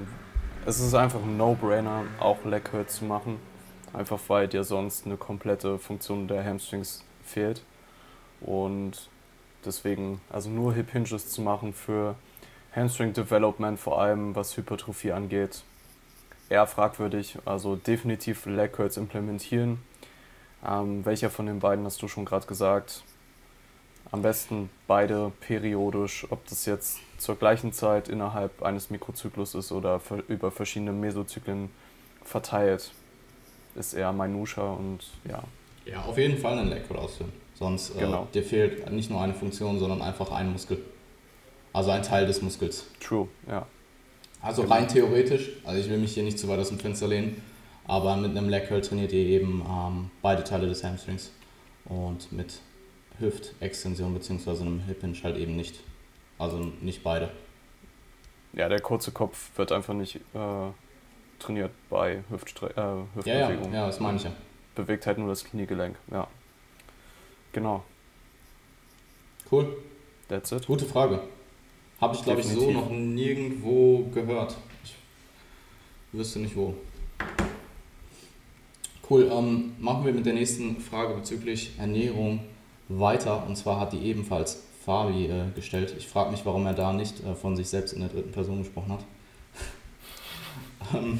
es 0.65 0.79
ist 0.79 0.95
einfach 0.95 1.21
ein 1.21 1.37
No-Brainer, 1.37 2.05
auch 2.19 2.43
Leg 2.43 2.71
zu 2.87 3.05
machen. 3.05 3.39
Einfach 3.93 4.19
weil 4.29 4.47
dir 4.47 4.63
sonst 4.63 5.05
eine 5.05 5.15
komplette 5.15 5.77
Funktion 5.77 6.27
der 6.27 6.43
Hamstrings 6.43 7.03
fehlt. 7.23 7.61
Und 8.41 9.09
deswegen, 9.63 10.21
also 10.31 10.49
nur 10.49 10.73
Hip 10.73 10.89
Hinges 10.89 11.29
zu 11.29 11.43
machen 11.43 11.73
für 11.73 12.15
Hamstring 12.75 13.13
Development, 13.13 13.79
vor 13.79 14.01
allem 14.01 14.35
was 14.35 14.57
Hypertrophie 14.57 15.11
angeht, 15.11 15.61
eher 16.49 16.65
fragwürdig. 16.65 17.37
Also 17.45 17.75
definitiv 17.75 18.47
Leg 18.47 18.73
Curls 18.73 18.97
implementieren. 18.97 19.77
Ähm, 20.67 21.05
welcher 21.05 21.29
von 21.29 21.45
den 21.45 21.59
beiden 21.59 21.85
hast 21.85 22.01
du 22.01 22.07
schon 22.07 22.25
gerade 22.25 22.47
gesagt? 22.47 23.03
Am 24.11 24.23
besten 24.23 24.69
beide 24.87 25.31
periodisch, 25.39 26.25
ob 26.31 26.47
das 26.47 26.65
jetzt 26.65 26.99
zur 27.19 27.35
gleichen 27.35 27.73
Zeit 27.73 28.09
innerhalb 28.09 28.63
eines 28.63 28.89
Mikrozyklus 28.89 29.53
ist 29.53 29.71
oder 29.71 30.01
über 30.27 30.49
verschiedene 30.49 30.91
Mesozyklen 30.91 31.69
verteilt, 32.23 32.91
ist 33.75 33.93
eher 33.93 34.11
Minusha 34.11 34.73
und 34.73 34.99
ja. 35.27 35.43
Ja, 35.85 36.01
auf 36.03 36.17
jeden 36.17 36.37
Fall 36.37 36.57
einen 36.57 36.87
Curl 36.87 36.97
ausführen. 36.97 37.31
Sonst 37.55 37.95
äh, 37.95 37.99
genau. 37.99 38.27
dir 38.33 38.43
fehlt 38.43 38.91
nicht 38.91 39.09
nur 39.09 39.21
eine 39.21 39.33
Funktion, 39.33 39.79
sondern 39.79 40.01
einfach 40.01 40.31
ein 40.31 40.51
Muskel. 40.51 40.79
Also 41.71 41.91
ein 41.91 42.01
Teil 42.01 42.25
des 42.25 42.41
Muskels. 42.41 42.85
True, 42.99 43.27
ja. 43.47 43.65
Also 44.41 44.63
genau. 44.63 44.73
rein 44.73 44.87
theoretisch, 44.87 45.49
also 45.65 45.79
ich 45.79 45.89
will 45.89 45.97
mich 45.97 46.13
hier 46.13 46.23
nicht 46.23 46.39
zu 46.39 46.47
weit 46.47 46.59
aus 46.59 46.69
dem 46.69 46.79
Fenster 46.79 47.07
lehnen, 47.07 47.41
aber 47.85 48.15
mit 48.15 48.31
einem 48.31 48.49
Leg 48.49 48.67
Curl 48.67 48.81
trainiert 48.81 49.11
ihr 49.11 49.25
eben 49.25 49.63
ähm, 49.67 50.09
beide 50.21 50.43
Teile 50.43 50.67
des 50.67 50.83
Hamstrings 50.83 51.31
und 51.85 52.31
mit 52.31 52.59
Hüftextension 53.19 54.13
bzw. 54.13 54.61
einem 54.61 54.81
Hip 54.81 55.01
Hinge 55.01 55.17
halt 55.23 55.37
eben 55.37 55.55
nicht. 55.55 55.79
Also 56.37 56.71
nicht 56.81 57.03
beide. 57.03 57.31
Ja, 58.53 58.69
der 58.69 58.79
kurze 58.79 59.11
Kopf 59.11 59.51
wird 59.57 59.71
einfach 59.71 59.93
nicht 59.93 60.15
äh, 60.15 60.71
trainiert 61.37 61.71
bei 61.89 62.23
Hüftstre 62.29 62.69
äh, 62.69 63.17
Hüftbewegung. 63.17 63.65
Ja, 63.65 63.71
ja, 63.71 63.79
ja, 63.81 63.87
das 63.87 63.99
meine 63.99 64.17
ich 64.17 64.23
ja. 64.23 64.31
Bewegt 64.75 65.05
halt 65.05 65.17
nur 65.17 65.27
das 65.27 65.43
Kniegelenk, 65.43 65.97
ja. 66.11 66.27
Genau. 67.51 67.83
Cool. 69.51 69.77
That's 70.27 70.51
it. 70.51 70.67
Gute 70.67 70.85
Frage. 70.85 71.21
Habe 71.99 72.15
ich, 72.15 72.23
glaube 72.23 72.39
ich, 72.39 72.47
so 72.47 72.71
noch 72.71 72.89
nirgendwo 72.89 74.05
gehört. 74.13 74.55
Ich 74.83 74.95
wüsste 76.13 76.39
nicht 76.39 76.55
wo. 76.55 76.75
Cool, 79.09 79.29
ähm, 79.31 79.73
machen 79.79 80.05
wir 80.05 80.13
mit 80.13 80.25
der 80.25 80.33
nächsten 80.33 80.79
Frage 80.79 81.15
bezüglich 81.15 81.71
Ernährung 81.79 82.41
weiter. 82.89 83.43
Und 83.47 83.55
zwar 83.55 83.79
hat 83.79 83.93
die 83.93 83.99
ebenfalls 83.99 84.63
Fabi 84.85 85.27
äh, 85.27 85.51
gestellt. 85.55 85.93
Ich 85.97 86.07
frage 86.07 86.31
mich, 86.31 86.45
warum 86.45 86.65
er 86.65 86.73
da 86.73 86.91
nicht 86.91 87.23
äh, 87.23 87.35
von 87.35 87.55
sich 87.55 87.69
selbst 87.69 87.93
in 87.93 88.01
der 88.01 88.09
dritten 88.09 88.31
Person 88.31 88.59
gesprochen 88.59 88.93
hat. 88.93 89.05
ähm, 90.95 91.19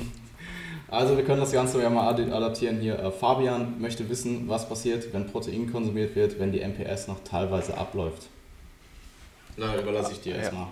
also 0.90 1.16
wir 1.16 1.24
können 1.24 1.40
das 1.40 1.52
Ganze 1.52 1.82
ja 1.82 1.90
mal 1.90 2.10
adaptieren 2.10 2.80
hier. 2.80 2.98
Äh, 2.98 3.12
Fabian 3.12 3.80
möchte 3.80 4.10
wissen, 4.10 4.50
was 4.50 4.68
passiert, 4.68 5.14
wenn 5.14 5.28
Protein 5.28 5.72
konsumiert 5.72 6.16
wird, 6.16 6.40
wenn 6.40 6.52
die 6.52 6.62
MPS 6.62 7.08
noch 7.08 7.24
teilweise 7.24 7.78
abläuft. 7.78 8.28
Da 9.56 9.78
überlasse 9.78 10.14
ich 10.14 10.22
dir 10.22 10.36
ja. 10.36 10.42
erstmal. 10.42 10.68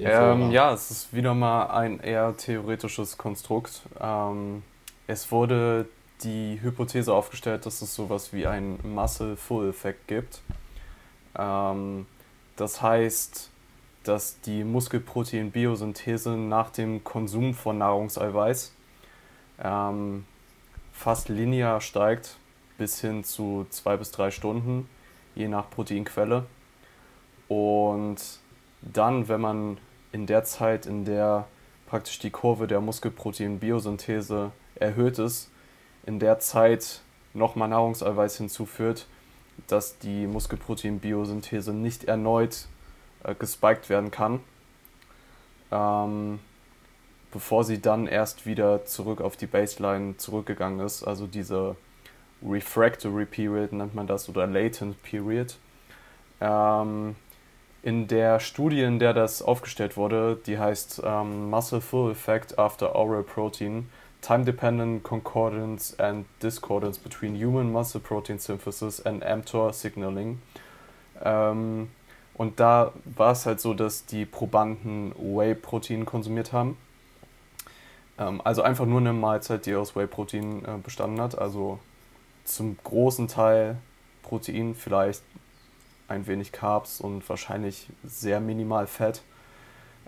Ähm, 0.00 0.52
ja, 0.52 0.72
es 0.72 0.92
ist 0.92 1.12
wieder 1.12 1.34
mal 1.34 1.66
ein 1.66 1.98
eher 1.98 2.36
theoretisches 2.36 3.18
Konstrukt. 3.18 3.82
Ähm, 4.00 4.62
es 5.08 5.32
wurde 5.32 5.86
die 6.22 6.58
Hypothese 6.60 7.12
aufgestellt, 7.12 7.66
dass 7.66 7.82
es 7.82 7.94
sowas 7.94 8.32
wie 8.32 8.46
einen 8.46 8.78
Muscle-Full-Effekt 8.94 10.08
gibt. 10.08 10.42
Ähm, 11.36 12.06
das 12.56 12.82
heißt, 12.82 13.50
dass 14.04 14.40
die 14.40 14.64
Muskelprotein-Biosynthese 14.64 16.30
nach 16.30 16.70
dem 16.70 17.04
Konsum 17.04 17.54
von 17.54 17.78
Nahrungseiweiß 17.78 18.72
ähm, 19.62 20.24
fast 20.92 21.28
linear 21.28 21.80
steigt 21.80 22.36
bis 22.78 23.00
hin 23.00 23.24
zu 23.24 23.66
zwei 23.70 23.96
bis 23.96 24.12
drei 24.12 24.30
Stunden, 24.30 24.88
je 25.34 25.48
nach 25.48 25.68
Proteinquelle. 25.68 26.46
Und 27.48 28.16
dann, 28.80 29.28
wenn 29.28 29.40
man 29.40 29.78
in 30.12 30.26
der 30.26 30.44
Zeit, 30.44 30.86
in 30.86 31.04
der 31.04 31.46
praktisch 31.86 32.18
die 32.18 32.30
Kurve 32.30 32.66
der 32.66 32.80
Muskelprotein-Biosynthese 32.80 34.52
erhöht 34.76 35.18
ist, 35.18 35.50
in 36.08 36.18
der 36.18 36.38
Zeit 36.38 37.02
nochmal 37.34 37.68
Nahrungseiweiß 37.68 38.38
hinzuführt, 38.38 39.06
dass 39.66 39.98
die 39.98 40.26
Muskelprotein-Biosynthese 40.26 41.74
nicht 41.74 42.04
erneut 42.04 42.66
äh, 43.24 43.34
gespiked 43.34 43.90
werden 43.90 44.10
kann, 44.10 44.40
ähm, 45.70 46.38
bevor 47.30 47.62
sie 47.62 47.82
dann 47.82 48.06
erst 48.06 48.46
wieder 48.46 48.86
zurück 48.86 49.20
auf 49.20 49.36
die 49.36 49.46
Baseline 49.46 50.16
zurückgegangen 50.16 50.80
ist. 50.80 51.02
Also 51.02 51.26
diese 51.26 51.76
Refractory 52.42 53.26
Period 53.26 53.74
nennt 53.74 53.94
man 53.94 54.06
das 54.06 54.30
oder 54.30 54.46
Latent 54.46 55.02
Period. 55.02 55.56
Ähm, 56.40 57.16
in 57.82 58.08
der 58.08 58.40
Studie, 58.40 58.80
in 58.80 58.98
der 58.98 59.12
das 59.12 59.42
aufgestellt 59.42 59.98
wurde, 59.98 60.38
die 60.46 60.58
heißt 60.58 61.02
ähm, 61.04 61.50
Muscle 61.50 61.82
Full 61.82 62.12
Effect 62.12 62.58
After 62.58 62.94
Oral 62.94 63.24
Protein, 63.24 63.90
Time-Dependent 64.22 65.02
Concordance 65.02 65.98
and 65.98 66.26
Discordance 66.42 66.98
between 66.98 67.36
Human 67.36 67.70
Muscle 67.70 68.00
Protein 68.00 68.38
Synthesis 68.38 69.00
and 69.00 69.22
mTOR 69.22 69.72
Signaling. 69.72 70.40
Ähm, 71.22 71.88
und 72.34 72.60
da 72.60 72.92
war 73.04 73.32
es 73.32 73.46
halt 73.46 73.60
so, 73.60 73.74
dass 73.74 74.06
die 74.06 74.24
Probanden 74.24 75.12
Whey-Protein 75.16 76.04
konsumiert 76.06 76.52
haben. 76.52 76.76
Ähm, 78.18 78.40
also 78.44 78.62
einfach 78.62 78.86
nur 78.86 79.00
eine 79.00 79.12
Mahlzeit, 79.12 79.66
die 79.66 79.74
aus 79.74 79.96
Whey-Protein 79.96 80.64
äh, 80.64 80.78
bestanden 80.82 81.20
hat. 81.20 81.38
Also 81.38 81.78
zum 82.44 82.76
großen 82.82 83.28
Teil 83.28 83.78
Protein, 84.22 84.74
vielleicht 84.74 85.22
ein 86.08 86.26
wenig 86.26 86.52
Carbs 86.52 87.00
und 87.00 87.28
wahrscheinlich 87.28 87.88
sehr 88.04 88.40
minimal 88.40 88.86
Fett. 88.86 89.22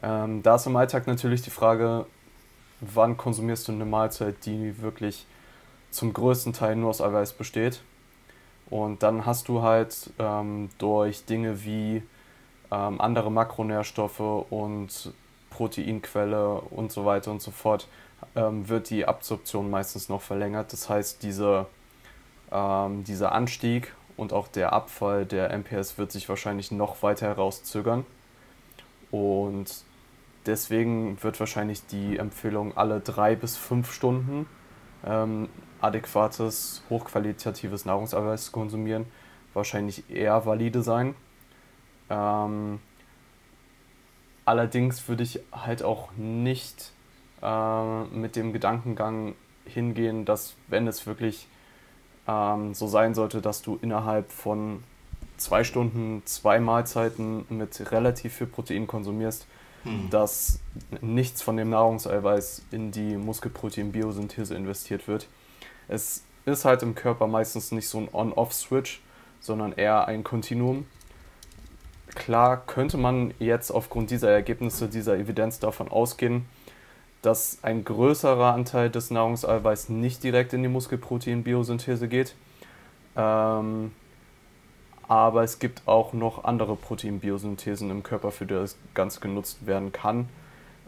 Ähm, 0.02 0.42
da 0.42 0.56
ist 0.56 0.66
im 0.66 0.76
Alltag 0.76 1.06
natürlich 1.06 1.42
die 1.42 1.50
Frage, 1.50 2.06
wann 2.80 3.16
konsumierst 3.16 3.68
du 3.68 3.72
eine 3.72 3.84
Mahlzeit, 3.84 4.44
die 4.46 4.80
wirklich 4.80 5.26
zum 5.90 6.12
größten 6.12 6.52
Teil 6.52 6.76
nur 6.76 6.90
aus 6.90 7.00
Eiweiß 7.00 7.34
besteht. 7.34 7.82
Und 8.68 9.02
dann 9.02 9.26
hast 9.26 9.48
du 9.48 9.62
halt 9.62 10.10
ähm, 10.18 10.70
durch 10.78 11.24
Dinge 11.24 11.64
wie 11.64 12.02
ähm, 12.70 13.00
andere 13.00 13.30
Makronährstoffe 13.30 14.20
und 14.50 15.12
Proteinquelle 15.50 16.60
und 16.70 16.92
so 16.92 17.04
weiter 17.04 17.32
und 17.32 17.42
so 17.42 17.50
fort, 17.50 17.88
ähm, 18.36 18.68
wird 18.68 18.90
die 18.90 19.06
Absorption 19.06 19.68
meistens 19.70 20.08
noch 20.08 20.22
verlängert. 20.22 20.72
Das 20.72 20.88
heißt, 20.88 21.22
diese, 21.22 21.66
ähm, 22.52 23.02
dieser 23.02 23.32
Anstieg 23.32 23.92
und 24.16 24.32
auch 24.32 24.46
der 24.46 24.72
Abfall 24.72 25.26
der 25.26 25.50
MPS 25.50 25.98
wird 25.98 26.12
sich 26.12 26.28
wahrscheinlich 26.28 26.70
noch 26.70 27.02
weiter 27.02 27.26
herauszögern. 27.26 28.06
Und 29.10 29.84
deswegen 30.46 31.22
wird 31.22 31.38
wahrscheinlich 31.40 31.86
die 31.86 32.16
Empfehlung, 32.16 32.76
alle 32.76 33.00
drei 33.00 33.36
bis 33.36 33.56
fünf 33.56 33.92
Stunden 33.92 34.46
ähm, 35.04 35.48
adäquates, 35.80 36.82
hochqualitatives 36.90 37.84
Nahrungseiweiß 37.84 38.46
zu 38.46 38.52
konsumieren, 38.52 39.06
wahrscheinlich 39.54 40.08
eher 40.10 40.44
valide 40.46 40.82
sein. 40.82 41.14
Ähm, 42.08 42.80
allerdings 44.44 45.08
würde 45.08 45.22
ich 45.22 45.40
halt 45.52 45.82
auch 45.82 46.10
nicht 46.16 46.92
äh, 47.42 48.04
mit 48.04 48.36
dem 48.36 48.52
Gedankengang 48.52 49.34
hingehen, 49.64 50.24
dass 50.24 50.54
wenn 50.68 50.86
es 50.86 51.06
wirklich 51.06 51.46
ähm, 52.26 52.74
so 52.74 52.86
sein 52.86 53.14
sollte, 53.14 53.40
dass 53.40 53.62
du 53.62 53.78
innerhalb 53.80 54.30
von 54.30 54.82
zwei 55.36 55.64
Stunden 55.64 56.22
zwei 56.26 56.60
Mahlzeiten 56.60 57.46
mit 57.48 57.90
relativ 57.92 58.34
viel 58.34 58.46
Protein 58.46 58.86
konsumierst, 58.86 59.46
hm. 59.84 60.10
dass 60.10 60.60
nichts 61.00 61.42
von 61.42 61.56
dem 61.56 61.70
Nahrungseiweiß 61.70 62.62
in 62.70 62.90
die 62.90 63.16
Muskelprotein-Biosynthese 63.16 64.54
investiert 64.54 65.08
wird. 65.08 65.28
Es 65.88 66.24
ist 66.44 66.64
halt 66.64 66.82
im 66.82 66.94
Körper 66.94 67.26
meistens 67.26 67.72
nicht 67.72 67.88
so 67.88 67.98
ein 67.98 68.08
On-Off-Switch, 68.12 69.00
sondern 69.40 69.72
eher 69.72 70.06
ein 70.06 70.24
Kontinuum. 70.24 70.86
Klar 72.14 72.66
könnte 72.66 72.96
man 72.96 73.32
jetzt 73.38 73.70
aufgrund 73.70 74.10
dieser 74.10 74.30
Ergebnisse, 74.30 74.88
dieser 74.88 75.16
Evidenz 75.16 75.60
davon 75.60 75.88
ausgehen, 75.88 76.46
dass 77.22 77.58
ein 77.62 77.84
größerer 77.84 78.52
Anteil 78.52 78.90
des 78.90 79.10
Nahrungseiweiß 79.10 79.90
nicht 79.90 80.22
direkt 80.24 80.52
in 80.52 80.62
die 80.62 80.68
Muskelproteinbiosynthese 80.68 82.08
geht. 82.08 82.34
Ähm, 83.16 83.92
aber 85.10 85.42
es 85.42 85.58
gibt 85.58 85.88
auch 85.88 86.12
noch 86.12 86.44
andere 86.44 86.76
Proteinbiosynthesen 86.76 87.90
im 87.90 88.04
Körper, 88.04 88.30
für 88.30 88.46
die 88.46 88.54
das 88.54 88.78
Ganze 88.94 89.18
genutzt 89.18 89.66
werden 89.66 89.90
kann. 89.90 90.28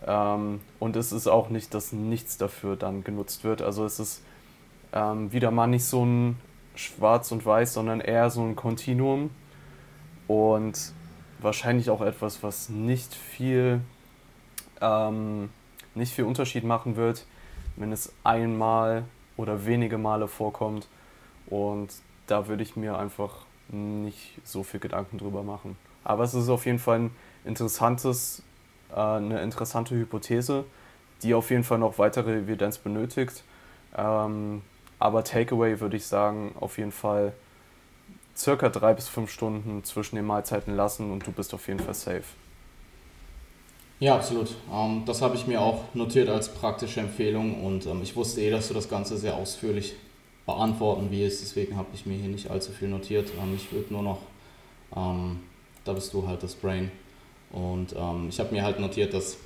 Ähm, 0.07 0.61
und 0.79 0.95
es 0.95 1.11
ist 1.11 1.27
auch 1.27 1.49
nicht, 1.49 1.75
dass 1.75 1.91
nichts 1.91 2.39
dafür 2.39 2.77
dann 2.77 3.03
genutzt 3.03 3.43
wird. 3.43 3.62
Also 3.62 3.85
es 3.85 3.99
ist 3.99 4.23
ähm, 4.93 5.33
wieder 5.33 5.51
mal 5.51 5.66
nicht 5.66 5.85
so 5.85 6.05
ein 6.05 6.39
Schwarz 6.77 7.33
und 7.33 7.45
Weiß, 7.45 7.75
sondern 7.75 8.01
eher 8.01 8.31
so 8.31 8.43
ein 8.43 8.55
Kontinuum. 8.55 9.31
Und 10.29 10.93
wahrscheinlich 11.41 11.91
auch 11.91 12.01
etwas, 12.01 12.45
was 12.45 12.68
nicht 12.68 13.12
viel, 13.16 13.81
ähm, 14.81 15.51
nicht 15.97 16.14
viel 16.14 16.27
Unterschied 16.27 16.62
machen 16.62 16.95
wird, 16.95 17.27
wenn 17.75 17.91
es 17.91 18.12
einmal 18.23 19.03
oder 19.37 19.66
wenige 19.66 19.99
Male 19.99 20.29
vorkommt. 20.29 20.87
Und 21.49 21.93
da 22.29 22.47
würde 22.47 22.62
ich 22.62 22.77
mir 22.77 22.97
einfach 22.97 23.47
nicht 23.68 24.38
so 24.44 24.62
viel 24.62 24.80
Gedanken 24.80 25.18
drüber 25.18 25.42
machen. 25.42 25.76
Aber 26.04 26.24
es 26.24 26.34
ist 26.34 26.48
auf 26.48 26.66
jeden 26.66 26.78
Fall 26.78 26.98
ein 26.98 27.10
interessantes, 27.44 28.42
äh, 28.90 29.00
eine 29.00 29.42
interessante 29.42 29.94
Hypothese, 29.94 30.64
die 31.22 31.34
auf 31.34 31.50
jeden 31.50 31.64
Fall 31.64 31.78
noch 31.78 31.98
weitere 31.98 32.38
Evidenz 32.38 32.78
benötigt. 32.78 33.44
Ähm, 33.96 34.62
aber 34.98 35.24
Takeaway 35.24 35.80
würde 35.80 35.96
ich 35.96 36.06
sagen, 36.06 36.54
auf 36.60 36.78
jeden 36.78 36.92
Fall 36.92 37.32
circa 38.36 38.68
drei 38.68 38.94
bis 38.94 39.08
fünf 39.08 39.30
Stunden 39.30 39.84
zwischen 39.84 40.16
den 40.16 40.26
Mahlzeiten 40.26 40.74
lassen 40.74 41.10
und 41.10 41.26
du 41.26 41.32
bist 41.32 41.54
auf 41.54 41.68
jeden 41.68 41.80
Fall 41.80 41.94
safe. 41.94 42.24
Ja, 44.00 44.16
absolut. 44.16 44.56
Ähm, 44.72 45.04
das 45.06 45.22
habe 45.22 45.36
ich 45.36 45.46
mir 45.46 45.60
auch 45.60 45.94
notiert 45.94 46.28
als 46.28 46.48
praktische 46.48 47.00
Empfehlung 47.00 47.64
und 47.64 47.86
ähm, 47.86 48.00
ich 48.02 48.16
wusste 48.16 48.40
eh, 48.40 48.50
dass 48.50 48.68
du 48.68 48.74
das 48.74 48.88
Ganze 48.88 49.16
sehr 49.16 49.36
ausführlich 49.36 49.94
beantworten 50.47 51.11
wirst, 51.11 51.43
deswegen 51.43 51.76
habe 51.76 51.88
ich 51.95 52.07
mir 52.07 52.16
hier 52.16 52.28
nicht 52.28 52.51
allzu 52.51 52.72
viel 52.72 52.88
notiert. 52.88 53.30
Ähm, 53.40 53.55
ich 53.55 53.72
würde 53.72 53.93
nur 53.93 54.03
noch, 54.03 54.18
ähm, 54.97 55.40
da 55.84 55.93
bist 55.93 56.12
du 56.12 56.26
halt 56.26 56.43
das 56.43 56.55
Brain 56.55 56.90
und 57.51 57.95
ähm, 57.97 58.28
ich 58.28 58.38
habe 58.40 58.53
mir 58.53 58.62
halt 58.62 58.80
notiert, 58.80 59.14
dass 59.14 59.38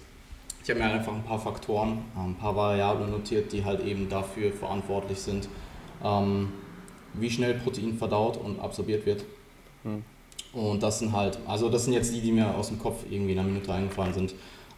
ich 0.62 0.70
habe 0.70 0.80
mir 0.80 0.86
einfach 0.86 1.14
ein 1.14 1.22
paar 1.22 1.38
Faktoren, 1.38 1.98
ein 2.16 2.34
paar 2.34 2.56
Variablen 2.56 3.10
notiert, 3.10 3.52
die 3.52 3.64
halt 3.64 3.84
eben 3.84 4.08
dafür 4.08 4.52
verantwortlich 4.52 5.18
sind, 5.18 5.48
wie 7.14 7.30
schnell 7.30 7.54
Protein 7.54 7.96
verdaut 7.96 8.36
und 8.36 8.58
absorbiert 8.58 9.06
wird. 9.06 9.24
Hm. 9.84 10.02
Und 10.52 10.82
das 10.82 10.98
sind 10.98 11.12
halt, 11.12 11.38
also 11.46 11.68
das 11.68 11.84
sind 11.84 11.92
jetzt 11.92 12.14
die, 12.14 12.20
die 12.20 12.32
mir 12.32 12.54
aus 12.54 12.68
dem 12.68 12.78
Kopf 12.78 13.04
irgendwie 13.10 13.32
in 13.32 13.38
einer 13.38 13.48
Minute 13.48 13.72
eingefallen 13.72 14.14
sind. 14.14 14.34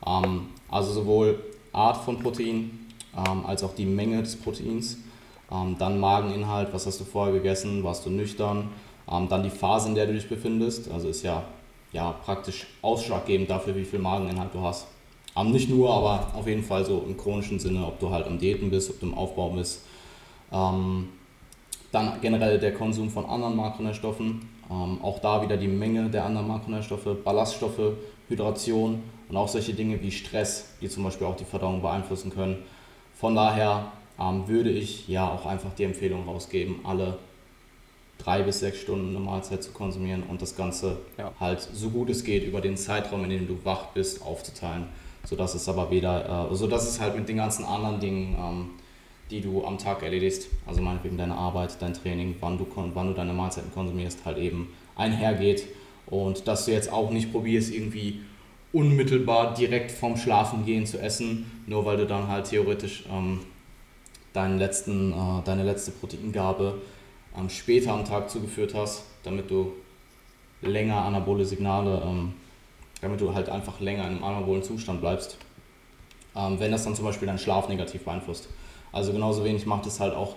Ähm, 0.07 0.49
also 0.69 0.93
sowohl 0.93 1.41
Art 1.73 2.05
von 2.05 2.19
Protein 2.19 2.87
ähm, 3.17 3.47
als 3.47 3.63
auch 3.63 3.75
die 3.75 3.87
Menge 3.87 4.21
des 4.23 4.37
Proteins. 4.37 4.99
Ähm, 5.51 5.77
dann 5.79 5.99
Mageninhalt, 5.99 6.73
was 6.73 6.87
hast 6.87 7.01
du 7.01 7.05
vorher 7.05 7.33
gegessen, 7.33 7.83
warst 7.85 8.05
du 8.07 8.11
nüchtern. 8.11 8.69
Ähm, 9.11 9.29
dann 9.29 9.43
die 9.43 9.51
Phase, 9.51 9.89
in 9.89 9.95
der 9.95 10.07
du 10.07 10.13
dich 10.13 10.29
befindest, 10.29 10.91
also 10.91 11.09
ist 11.09 11.23
ja, 11.23 11.43
ja 11.93 12.13
praktisch 12.25 12.67
ausschlaggebend 12.83 13.49
dafür, 13.49 13.75
wie 13.75 13.85
viel 13.85 13.99
Mageninhalt 13.99 14.53
du 14.53 14.61
hast. 14.61 14.87
Ähm, 15.37 15.51
nicht 15.51 15.71
nur, 15.71 15.93
aber 15.93 16.33
auf 16.35 16.47
jeden 16.47 16.63
Fall 16.63 16.85
so 16.85 17.05
im 17.07 17.17
chronischen 17.17 17.59
Sinne, 17.59 17.87
ob 17.87 17.99
du 17.99 18.11
halt 18.11 18.27
am 18.27 18.39
Diäten 18.39 18.71
bist, 18.71 18.91
ob 18.91 19.01
du 19.01 19.07
im 19.07 19.15
Aufbau 19.15 19.51
bist. 19.51 19.83
Ähm, 20.53 21.09
dann 21.93 22.21
generell 22.21 22.59
der 22.59 22.75
Konsum 22.75 23.09
von 23.09 23.25
anderen 23.25 23.57
Makronährstoffen, 23.57 24.47
ähm, 24.71 24.99
auch 25.03 25.21
da 25.21 25.43
wieder 25.43 25.57
die 25.57 25.69
Menge 25.69 26.11
der 26.11 26.25
anderen 26.25 26.49
Makronährstoffe, 26.49 27.09
Ballaststoffe, 27.25 27.93
Hydration 28.29 29.03
und 29.29 29.37
auch 29.37 29.49
solche 29.49 29.73
Dinge 29.73 30.01
wie 30.03 30.11
Stress, 30.11 30.75
die 30.83 30.89
zum 30.89 31.05
Beispiel 31.05 31.27
auch 31.27 31.37
die 31.37 31.45
Verdauung 31.45 31.81
beeinflussen 31.81 32.31
können. 32.31 32.59
Von 33.15 33.35
daher 33.35 33.91
ähm, 34.21 34.49
würde 34.49 34.71
ich 34.71 35.09
ja 35.09 35.29
auch 35.29 35.47
einfach 35.47 35.75
die 35.75 35.85
Empfehlung 35.85 36.25
rausgeben, 36.25 36.81
alle 36.85 37.19
drei 38.19 38.43
bis 38.43 38.61
sechs 38.61 38.79
Stunden 38.79 39.11
eine 39.11 39.25
Mahlzeit 39.25 39.63
zu 39.63 39.71
konsumieren 39.71 40.25
und 40.25 40.43
das 40.43 40.57
Ganze 40.57 40.99
ja. 41.17 41.33
halt 41.39 41.61
so 41.61 41.91
gut 41.91 42.11
es 42.11 42.25
geht 42.25 42.45
über 42.45 42.61
den 42.61 42.77
Zeitraum, 42.77 43.25
in 43.25 43.31
dem 43.31 43.47
du 43.47 43.59
wach 43.65 43.87
bist, 43.95 44.23
aufzuteilen, 44.23 44.87
sodass 45.25 45.55
es 45.55 45.69
aber 45.69 45.91
weder, 45.91 46.51
äh, 46.51 46.55
sodass 46.55 46.89
es 46.89 47.01
halt 47.01 47.17
mit 47.17 47.29
den 47.29 47.37
ganzen 47.37 47.65
anderen 47.65 48.01
Dingen 48.01 48.37
ähm, 48.39 48.71
die 49.31 49.41
du 49.41 49.65
am 49.65 49.79
Tag 49.79 50.03
erledigst, 50.03 50.49
also 50.67 50.81
meinetwegen 50.81 51.19
deine 51.19 51.35
Arbeit, 51.35 51.77
dein 51.81 51.95
Training, 51.95 52.37
wann 52.41 52.59
du, 52.59 52.67
wann 52.95 53.09
du 53.09 53.15
deine 53.15 53.33
Mahlzeiten 53.33 53.73
konsumierst, 53.73 54.25
halt 54.25 54.39
eben 54.39 54.69
einhergeht. 54.97 55.65
Und 56.07 56.49
dass 56.49 56.65
du 56.65 56.73
jetzt 56.73 56.91
auch 56.91 57.11
nicht 57.11 57.33
probierst, 57.33 57.73
irgendwie 57.73 58.21
unmittelbar 58.73 59.55
direkt 59.55 59.91
vorm 59.91 60.17
Schlafengehen 60.17 60.87
zu 60.87 60.99
essen, 60.99 61.63
nur 61.67 61.85
weil 61.85 61.99
du 61.99 62.07
dann 62.07 62.29
halt 62.29 62.47
theoretisch 62.47 63.05
ähm, 63.11 63.41
deinen 64.39 64.59
letzten, 64.59 65.13
äh, 65.13 65.43
deine 65.45 65.65
letzte 65.65 65.91
Proteingabe 65.91 66.81
ähm, 67.37 67.51
später 67.51 67.93
am 67.93 68.05
Tag 68.05 68.31
zugeführt 68.31 68.75
hast, 68.75 69.03
damit 69.25 69.51
du 69.51 69.73
länger 70.63 71.03
anabole 71.03 71.45
Signale, 71.45 72.03
ähm, 72.07 72.35
damit 73.01 73.21
du 73.21 73.35
halt 73.35 73.49
einfach 73.49 73.81
länger 73.81 74.05
in 74.05 74.11
einem 74.11 74.25
anabolen 74.25 74.63
Zustand 74.63 75.01
bleibst. 75.01 75.39
Ähm, 76.37 76.61
wenn 76.61 76.71
das 76.71 76.85
dann 76.85 76.95
zum 76.95 77.05
Beispiel 77.05 77.27
deinen 77.27 77.39
Schlaf 77.39 77.69
negativ 77.69 78.05
beeinflusst. 78.05 78.49
Also 78.93 79.13
genauso 79.13 79.45
wenig 79.45 79.67
macht 79.67 79.87
es 79.87 79.99
halt 80.01 80.15
auch. 80.15 80.37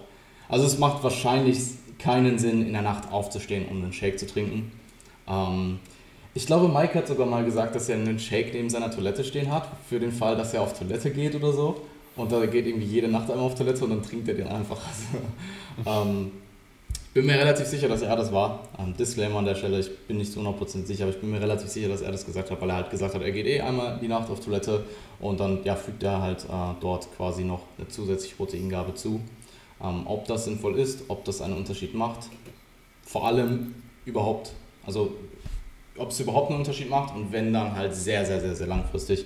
Also 0.49 0.65
es 0.65 0.77
macht 0.77 1.03
wahrscheinlich 1.03 1.59
keinen 1.99 2.39
Sinn, 2.39 2.65
in 2.65 2.73
der 2.73 2.81
Nacht 2.81 3.11
aufzustehen, 3.11 3.67
um 3.69 3.83
einen 3.83 3.93
Shake 3.93 4.19
zu 4.19 4.25
trinken. 4.25 4.71
Ähm, 5.27 5.79
ich 6.33 6.47
glaube, 6.47 6.67
Mike 6.69 6.95
hat 6.95 7.07
sogar 7.07 7.27
mal 7.27 7.45
gesagt, 7.45 7.75
dass 7.75 7.87
er 7.89 7.97
einen 7.97 8.17
Shake 8.17 8.53
neben 8.53 8.69
seiner 8.69 8.89
Toilette 8.89 9.23
stehen 9.23 9.51
hat, 9.51 9.67
für 9.87 9.99
den 9.99 10.11
Fall, 10.11 10.35
dass 10.35 10.53
er 10.53 10.61
auf 10.61 10.77
Toilette 10.77 11.11
geht 11.11 11.35
oder 11.35 11.51
so. 11.53 11.81
Und 12.15 12.31
da 12.31 12.45
geht 12.45 12.67
irgendwie 12.67 12.85
jede 12.85 13.07
Nacht 13.07 13.29
einmal 13.29 13.45
auf 13.45 13.55
Toilette 13.55 13.83
und 13.83 13.91
dann 13.91 14.03
trinkt 14.03 14.27
er 14.27 14.35
den 14.35 14.47
einfach. 14.47 14.79
Also, 15.85 16.09
ähm, 16.09 16.31
bin 17.13 17.25
mir 17.25 17.33
relativ 17.33 17.65
sicher, 17.65 17.89
dass 17.89 18.01
er 18.01 18.15
das 18.15 18.31
war. 18.31 18.67
Ähm, 18.79 18.95
Disclaimer 18.95 19.39
an 19.39 19.45
der 19.45 19.55
Stelle, 19.55 19.79
ich 19.79 19.97
bin 20.07 20.17
nicht 20.17 20.31
zu 20.31 20.39
100% 20.39 20.85
sicher, 20.85 21.03
aber 21.03 21.13
ich 21.13 21.19
bin 21.19 21.31
mir 21.31 21.41
relativ 21.41 21.67
sicher, 21.69 21.89
dass 21.89 22.01
er 22.01 22.11
das 22.11 22.25
gesagt 22.25 22.51
hat, 22.51 22.61
weil 22.61 22.69
er 22.69 22.77
halt 22.77 22.89
gesagt 22.89 23.13
hat, 23.13 23.21
er 23.21 23.31
geht 23.31 23.47
eh 23.47 23.59
einmal 23.59 23.99
die 24.01 24.07
Nacht 24.07 24.29
auf 24.29 24.39
Toilette 24.39 24.85
und 25.19 25.39
dann 25.39 25.59
ja, 25.65 25.75
fügt 25.75 26.03
er 26.03 26.21
halt 26.21 26.45
äh, 26.45 26.73
dort 26.79 27.13
quasi 27.17 27.43
noch 27.43 27.63
eine 27.77 27.87
zusätzliche 27.89 28.35
Proteingabe 28.35 28.93
zu. 28.93 29.19
Ähm, 29.83 30.03
ob 30.05 30.25
das 30.27 30.45
sinnvoll 30.45 30.79
ist, 30.79 31.03
ob 31.09 31.25
das 31.25 31.41
einen 31.41 31.55
Unterschied 31.55 31.93
macht, 31.93 32.29
vor 33.03 33.27
allem 33.27 33.75
überhaupt, 34.05 34.53
also 34.85 35.13
ob 35.97 36.11
es 36.11 36.19
überhaupt 36.21 36.49
einen 36.49 36.59
Unterschied 36.59 36.89
macht 36.89 37.13
und 37.13 37.31
wenn 37.33 37.51
dann 37.51 37.75
halt 37.75 37.93
sehr, 37.93 38.25
sehr, 38.25 38.39
sehr, 38.39 38.55
sehr 38.55 38.67
langfristig, 38.67 39.25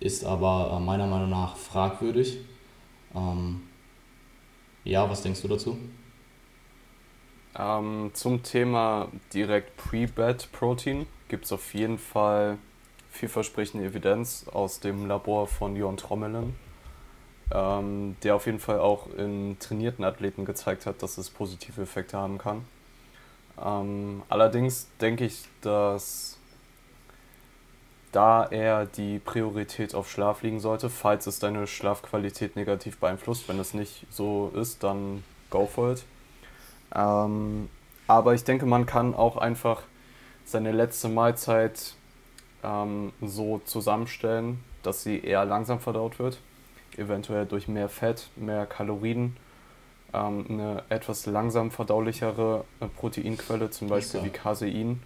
ist 0.00 0.24
aber 0.24 0.76
äh, 0.76 0.80
meiner 0.80 1.06
Meinung 1.06 1.30
nach 1.30 1.56
fragwürdig. 1.56 2.38
Ähm, 3.14 3.62
ja, 4.84 5.08
was 5.08 5.22
denkst 5.22 5.42
du 5.42 5.48
dazu? 5.48 5.78
Ähm, 7.58 8.10
zum 8.14 8.42
Thema 8.42 9.08
direkt 9.34 9.76
Pre-Bed-Protein 9.76 11.06
gibt 11.28 11.44
es 11.44 11.52
auf 11.52 11.74
jeden 11.74 11.98
Fall 11.98 12.58
vielversprechende 13.10 13.86
Evidenz 13.86 14.46
aus 14.52 14.80
dem 14.80 15.06
Labor 15.06 15.46
von 15.46 15.76
Jon 15.76 15.96
Trommelen, 15.96 16.54
ähm, 17.52 18.16
der 18.22 18.36
auf 18.36 18.46
jeden 18.46 18.60
Fall 18.60 18.78
auch 18.78 19.08
in 19.14 19.58
trainierten 19.58 20.04
Athleten 20.04 20.44
gezeigt 20.44 20.86
hat, 20.86 21.02
dass 21.02 21.18
es 21.18 21.28
positive 21.28 21.82
Effekte 21.82 22.16
haben 22.16 22.38
kann. 22.38 22.64
Ähm, 23.62 24.22
allerdings 24.28 24.88
denke 25.00 25.26
ich, 25.26 25.42
dass 25.60 26.39
da 28.12 28.46
eher 28.48 28.86
die 28.86 29.18
Priorität 29.18 29.94
auf 29.94 30.10
Schlaf 30.10 30.42
liegen 30.42 30.60
sollte, 30.60 30.90
falls 30.90 31.26
es 31.26 31.38
deine 31.38 31.66
Schlafqualität 31.66 32.56
negativ 32.56 32.98
beeinflusst. 32.98 33.48
Wenn 33.48 33.58
es 33.58 33.74
nicht 33.74 34.06
so 34.10 34.52
ist, 34.54 34.82
dann 34.82 35.22
go 35.50 35.66
for 35.66 35.92
it. 35.92 36.04
Ähm, 36.94 37.68
aber 38.06 38.34
ich 38.34 38.44
denke, 38.44 38.66
man 38.66 38.86
kann 38.86 39.14
auch 39.14 39.36
einfach 39.36 39.82
seine 40.44 40.72
letzte 40.72 41.08
Mahlzeit 41.08 41.94
ähm, 42.64 43.12
so 43.20 43.60
zusammenstellen, 43.64 44.60
dass 44.82 45.02
sie 45.04 45.20
eher 45.20 45.44
langsam 45.44 45.78
verdaut 45.78 46.18
wird. 46.18 46.38
Eventuell 46.96 47.46
durch 47.46 47.68
mehr 47.68 47.88
Fett, 47.88 48.28
mehr 48.34 48.66
Kalorien, 48.66 49.36
ähm, 50.12 50.46
eine 50.48 50.82
etwas 50.88 51.26
langsam 51.26 51.70
verdaulichere 51.70 52.64
äh, 52.80 52.86
Proteinquelle, 52.86 53.70
zum 53.70 53.88
Beispiel 53.88 54.24
wie 54.24 54.30
Casein 54.30 55.00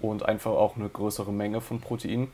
und 0.00 0.24
einfach 0.24 0.52
auch 0.52 0.76
eine 0.76 0.88
größere 0.88 1.32
Menge 1.32 1.60
von 1.60 1.80
Protein. 1.80 2.28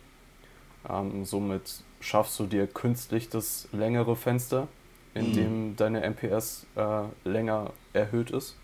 Ähm, 0.88 1.24
somit 1.24 1.82
schaffst 2.00 2.38
du 2.38 2.46
dir 2.46 2.66
künstlich 2.66 3.28
das 3.28 3.68
längere 3.72 4.16
Fenster 4.16 4.68
in 5.14 5.28
mhm. 5.28 5.32
dem 5.32 5.76
deine 5.76 6.08
MPS 6.10 6.66
äh, 6.76 7.04
länger 7.28 7.70
erhöht 7.92 8.30
ist. 8.30 8.56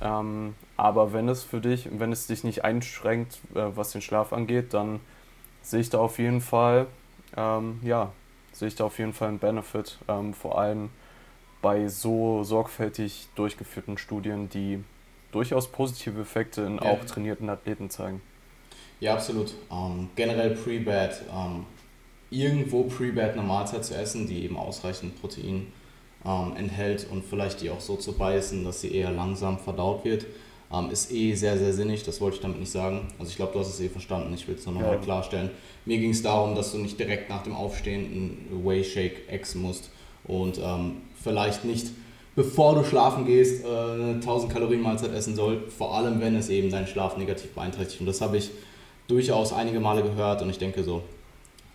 Ähm, 0.00 0.54
aber 0.76 1.12
wenn 1.12 1.28
es 1.28 1.42
für 1.42 1.60
dich, 1.60 1.88
wenn 1.92 2.12
es 2.12 2.26
dich 2.26 2.44
nicht 2.44 2.64
einschränkt, 2.64 3.40
äh, 3.54 3.66
was 3.74 3.92
den 3.92 4.00
Schlaf 4.00 4.32
angeht, 4.32 4.74
dann 4.74 5.00
sehe 5.60 5.80
ich 5.80 5.90
da 5.90 5.98
auf 5.98 6.18
jeden 6.18 6.40
Fall, 6.40 6.86
ähm, 7.36 7.80
ja, 7.82 8.12
sehe 8.52 8.68
ich 8.68 8.74
da 8.74 8.84
auf 8.84 8.98
jeden 8.98 9.12
Fall 9.12 9.28
einen 9.28 9.38
Benefit, 9.38 9.98
ähm, 10.08 10.34
vor 10.34 10.58
allem 10.58 10.90
bei 11.60 11.88
so 11.88 12.42
sorgfältig 12.42 13.28
durchgeführten 13.36 13.98
Studien, 13.98 14.48
die 14.48 14.82
durchaus 15.32 15.70
positive 15.70 16.20
Effekte 16.20 16.62
in 16.62 16.76
ja. 16.76 16.82
auch 16.82 17.04
trainierten 17.04 17.48
Athleten 17.48 17.90
zeigen. 17.90 18.20
Ja, 19.00 19.14
absolut. 19.14 19.54
Ähm, 19.70 20.10
generell 20.14 20.50
Pre-Bad 20.50 21.22
ähm, 21.34 21.66
irgendwo 22.32 22.84
pre-bad 22.84 23.32
eine 23.32 23.42
Mahlzeit 23.42 23.84
zu 23.84 23.94
essen, 23.94 24.26
die 24.26 24.44
eben 24.44 24.56
ausreichend 24.56 25.20
Protein 25.20 25.66
ähm, 26.24 26.56
enthält 26.56 27.06
und 27.10 27.24
vielleicht 27.24 27.60
die 27.60 27.70
auch 27.70 27.80
so 27.80 27.96
zu 27.96 28.12
beißen, 28.12 28.64
dass 28.64 28.80
sie 28.80 28.94
eher 28.94 29.12
langsam 29.12 29.58
verdaut 29.58 30.04
wird, 30.04 30.26
ähm, 30.72 30.90
ist 30.90 31.12
eh 31.12 31.34
sehr, 31.34 31.58
sehr 31.58 31.74
sinnig. 31.74 32.02
Das 32.04 32.20
wollte 32.20 32.36
ich 32.36 32.42
damit 32.42 32.58
nicht 32.58 32.72
sagen. 32.72 33.08
Also 33.18 33.30
ich 33.30 33.36
glaube, 33.36 33.52
du 33.52 33.60
hast 33.60 33.68
es 33.68 33.80
eh 33.80 33.88
verstanden. 33.88 34.32
Ich 34.34 34.48
will 34.48 34.54
es 34.54 34.64
nur 34.64 34.74
nochmal 34.74 34.94
ja. 34.94 35.00
klarstellen. 35.00 35.50
Mir 35.84 35.98
ging 35.98 36.10
es 36.10 36.22
darum, 36.22 36.54
dass 36.54 36.72
du 36.72 36.78
nicht 36.78 36.98
direkt 36.98 37.28
nach 37.28 37.42
dem 37.42 37.54
Aufstehen 37.54 38.06
einen 38.50 38.64
Whey 38.64 38.82
Shake 38.82 39.28
exen 39.28 39.62
musst 39.62 39.90
und 40.24 40.58
ähm, 40.58 41.02
vielleicht 41.22 41.64
nicht 41.64 41.88
bevor 42.34 42.74
du 42.74 42.84
schlafen 42.84 43.26
gehst, 43.26 43.64
äh, 43.64 43.68
eine 43.68 44.14
1000 44.14 44.52
Kalorien 44.52 44.82
Mahlzeit 44.82 45.12
essen 45.12 45.36
soll, 45.36 45.62
vor 45.68 45.94
allem 45.94 46.20
wenn 46.20 46.36
es 46.36 46.48
eben 46.48 46.70
deinen 46.70 46.86
Schlaf 46.86 47.16
negativ 47.16 47.50
beeinträchtigt. 47.52 48.00
Und 48.00 48.06
das 48.06 48.20
habe 48.20 48.36
ich 48.38 48.50
durchaus 49.08 49.52
einige 49.52 49.80
Male 49.80 50.02
gehört 50.02 50.42
und 50.42 50.50
ich 50.50 50.58
denke 50.58 50.82
so, 50.82 51.02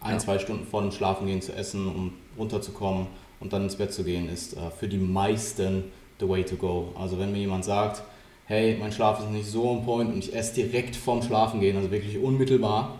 ein, 0.01 0.14
ja. 0.14 0.18
zwei 0.20 0.39
Stunden 0.39 0.66
vor 0.66 0.82
dem 0.82 0.91
Schlafengehen 0.91 1.41
zu 1.41 1.53
essen, 1.53 1.88
um 1.88 2.14
runterzukommen 2.38 3.08
und 3.39 3.53
dann 3.53 3.64
ins 3.64 3.76
Bett 3.76 3.93
zu 3.93 4.03
gehen, 4.03 4.30
ist 4.30 4.53
äh, 4.53 4.72
für 4.78 4.88
die 4.88 4.97
meisten 4.97 5.86
the 6.20 6.28
way 6.28 6.43
to 6.43 6.55
go. 6.55 6.93
Also 6.99 7.20
wenn 7.20 7.32
mir 7.32 7.39
jemand 7.39 7.66
sagt, 7.66 8.01
hey, 8.45 8.78
mein 8.80 8.91
Schlaf 8.91 9.20
ist 9.20 9.30
nicht 9.30 9.45
so 9.45 9.70
on 9.70 9.86
point 9.86 10.12
und 10.12 10.20
ich 10.20 10.34
esse 10.34 10.55
direkt 10.55 10.95
vorm 10.95 11.22
Schlafengehen, 11.22 11.78
also 11.78 11.91
wirklich 11.91 12.18
unmittelbar, 12.18 12.99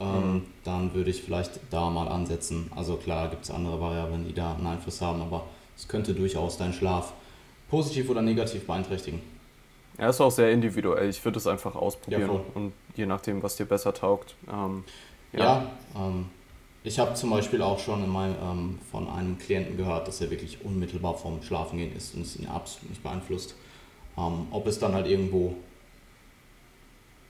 ähm, 0.00 0.32
mhm. 0.32 0.42
dann 0.64 0.94
würde 0.94 1.10
ich 1.10 1.22
vielleicht 1.22 1.60
da 1.70 1.88
mal 1.90 2.08
ansetzen. 2.08 2.70
Also 2.74 2.96
klar 2.96 3.28
gibt 3.28 3.44
es 3.44 3.50
andere 3.50 3.80
Variablen, 3.80 4.26
die 4.26 4.34
da 4.34 4.54
einen 4.54 4.66
Einfluss 4.66 5.00
haben, 5.00 5.22
aber 5.22 5.44
es 5.78 5.86
könnte 5.86 6.12
durchaus 6.12 6.58
deinen 6.58 6.72
Schlaf 6.72 7.12
positiv 7.70 8.10
oder 8.10 8.20
negativ 8.20 8.66
beeinträchtigen. 8.66 9.22
Ja, 9.98 10.10
ist 10.10 10.20
auch 10.20 10.30
sehr 10.30 10.50
individuell. 10.50 11.08
Ich 11.08 11.24
würde 11.24 11.38
es 11.38 11.46
einfach 11.46 11.74
ausprobieren 11.74 12.30
ja, 12.32 12.40
und 12.54 12.72
je 12.96 13.06
nachdem, 13.06 13.42
was 13.42 13.56
dir 13.56 13.64
besser 13.64 13.94
taugt. 13.94 14.34
Ähm, 14.52 14.84
ja, 15.32 15.38
ja 15.38 15.70
ähm, 15.96 16.26
ich 16.84 16.98
habe 16.98 17.14
zum 17.14 17.30
Beispiel 17.30 17.62
auch 17.62 17.78
schon 17.78 18.08
mein, 18.08 18.34
ähm, 18.42 18.78
von 18.90 19.08
einem 19.08 19.38
Klienten 19.38 19.76
gehört, 19.76 20.08
dass 20.08 20.20
er 20.20 20.30
wirklich 20.30 20.64
unmittelbar 20.64 21.14
vorm 21.14 21.42
Schlafengehen 21.42 21.94
ist 21.96 22.14
und 22.14 22.22
es 22.22 22.38
ihn 22.38 22.46
absolut 22.46 22.90
nicht 22.90 23.02
beeinflusst. 23.02 23.54
Ähm, 24.16 24.46
ob 24.50 24.66
es 24.66 24.78
dann 24.78 24.94
halt 24.94 25.06
irgendwo, 25.06 25.54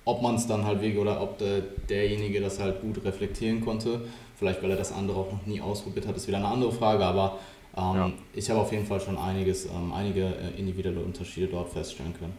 ob 0.04 0.22
man 0.22 0.36
es 0.36 0.46
dann 0.46 0.64
halt 0.64 0.80
wegen 0.80 0.98
oder 0.98 1.20
ob 1.22 1.38
der, 1.38 1.60
derjenige 1.88 2.40
das 2.40 2.60
halt 2.60 2.80
gut 2.80 3.02
reflektieren 3.04 3.62
konnte, 3.62 4.02
vielleicht 4.36 4.62
weil 4.62 4.70
er 4.70 4.76
das 4.76 4.92
andere 4.92 5.18
auch 5.18 5.32
noch 5.32 5.46
nie 5.46 5.60
ausprobiert 5.60 6.06
hat, 6.06 6.16
ist 6.16 6.28
wieder 6.28 6.38
eine 6.38 6.48
andere 6.48 6.72
Frage, 6.72 7.04
aber 7.04 7.38
ähm, 7.76 7.96
ja. 7.96 8.12
ich 8.34 8.50
habe 8.50 8.60
auf 8.60 8.72
jeden 8.72 8.86
Fall 8.86 9.00
schon 9.00 9.18
einiges, 9.18 9.66
ähm, 9.66 9.92
einige 9.92 10.24
äh, 10.24 10.58
individuelle 10.58 11.00
Unterschiede 11.00 11.48
dort 11.48 11.70
feststellen 11.70 12.14
können. 12.18 12.36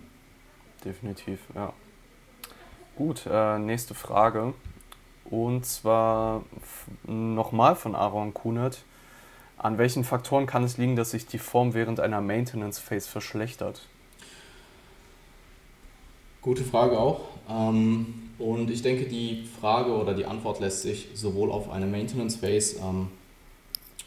Definitiv, 0.83 1.39
ja. 1.55 1.73
Gut, 2.95 3.25
äh, 3.29 3.59
nächste 3.59 3.93
Frage. 3.93 4.53
Und 5.29 5.65
zwar 5.65 6.43
nochmal 7.05 7.75
von 7.75 7.95
Aaron 7.95 8.33
Kunert. 8.33 8.83
An 9.57 9.77
welchen 9.77 10.03
Faktoren 10.03 10.45
kann 10.45 10.63
es 10.63 10.77
liegen, 10.77 10.95
dass 10.95 11.11
sich 11.11 11.25
die 11.25 11.37
Form 11.37 11.73
während 11.73 11.99
einer 11.99 12.21
Maintenance 12.21 12.79
Phase 12.79 13.09
verschlechtert? 13.09 13.87
Gute 16.41 16.63
Frage 16.63 16.97
auch. 16.97 17.21
Ähm, 17.49 18.31
und 18.39 18.71
ich 18.71 18.81
denke, 18.81 19.05
die 19.05 19.43
Frage 19.59 19.91
oder 19.91 20.13
die 20.13 20.25
Antwort 20.25 20.61
lässt 20.61 20.81
sich 20.83 21.09
sowohl 21.13 21.51
auf 21.51 21.69
eine 21.69 21.85
Maintenance 21.85 22.37
Phase 22.37 22.79
ähm, 22.79 23.09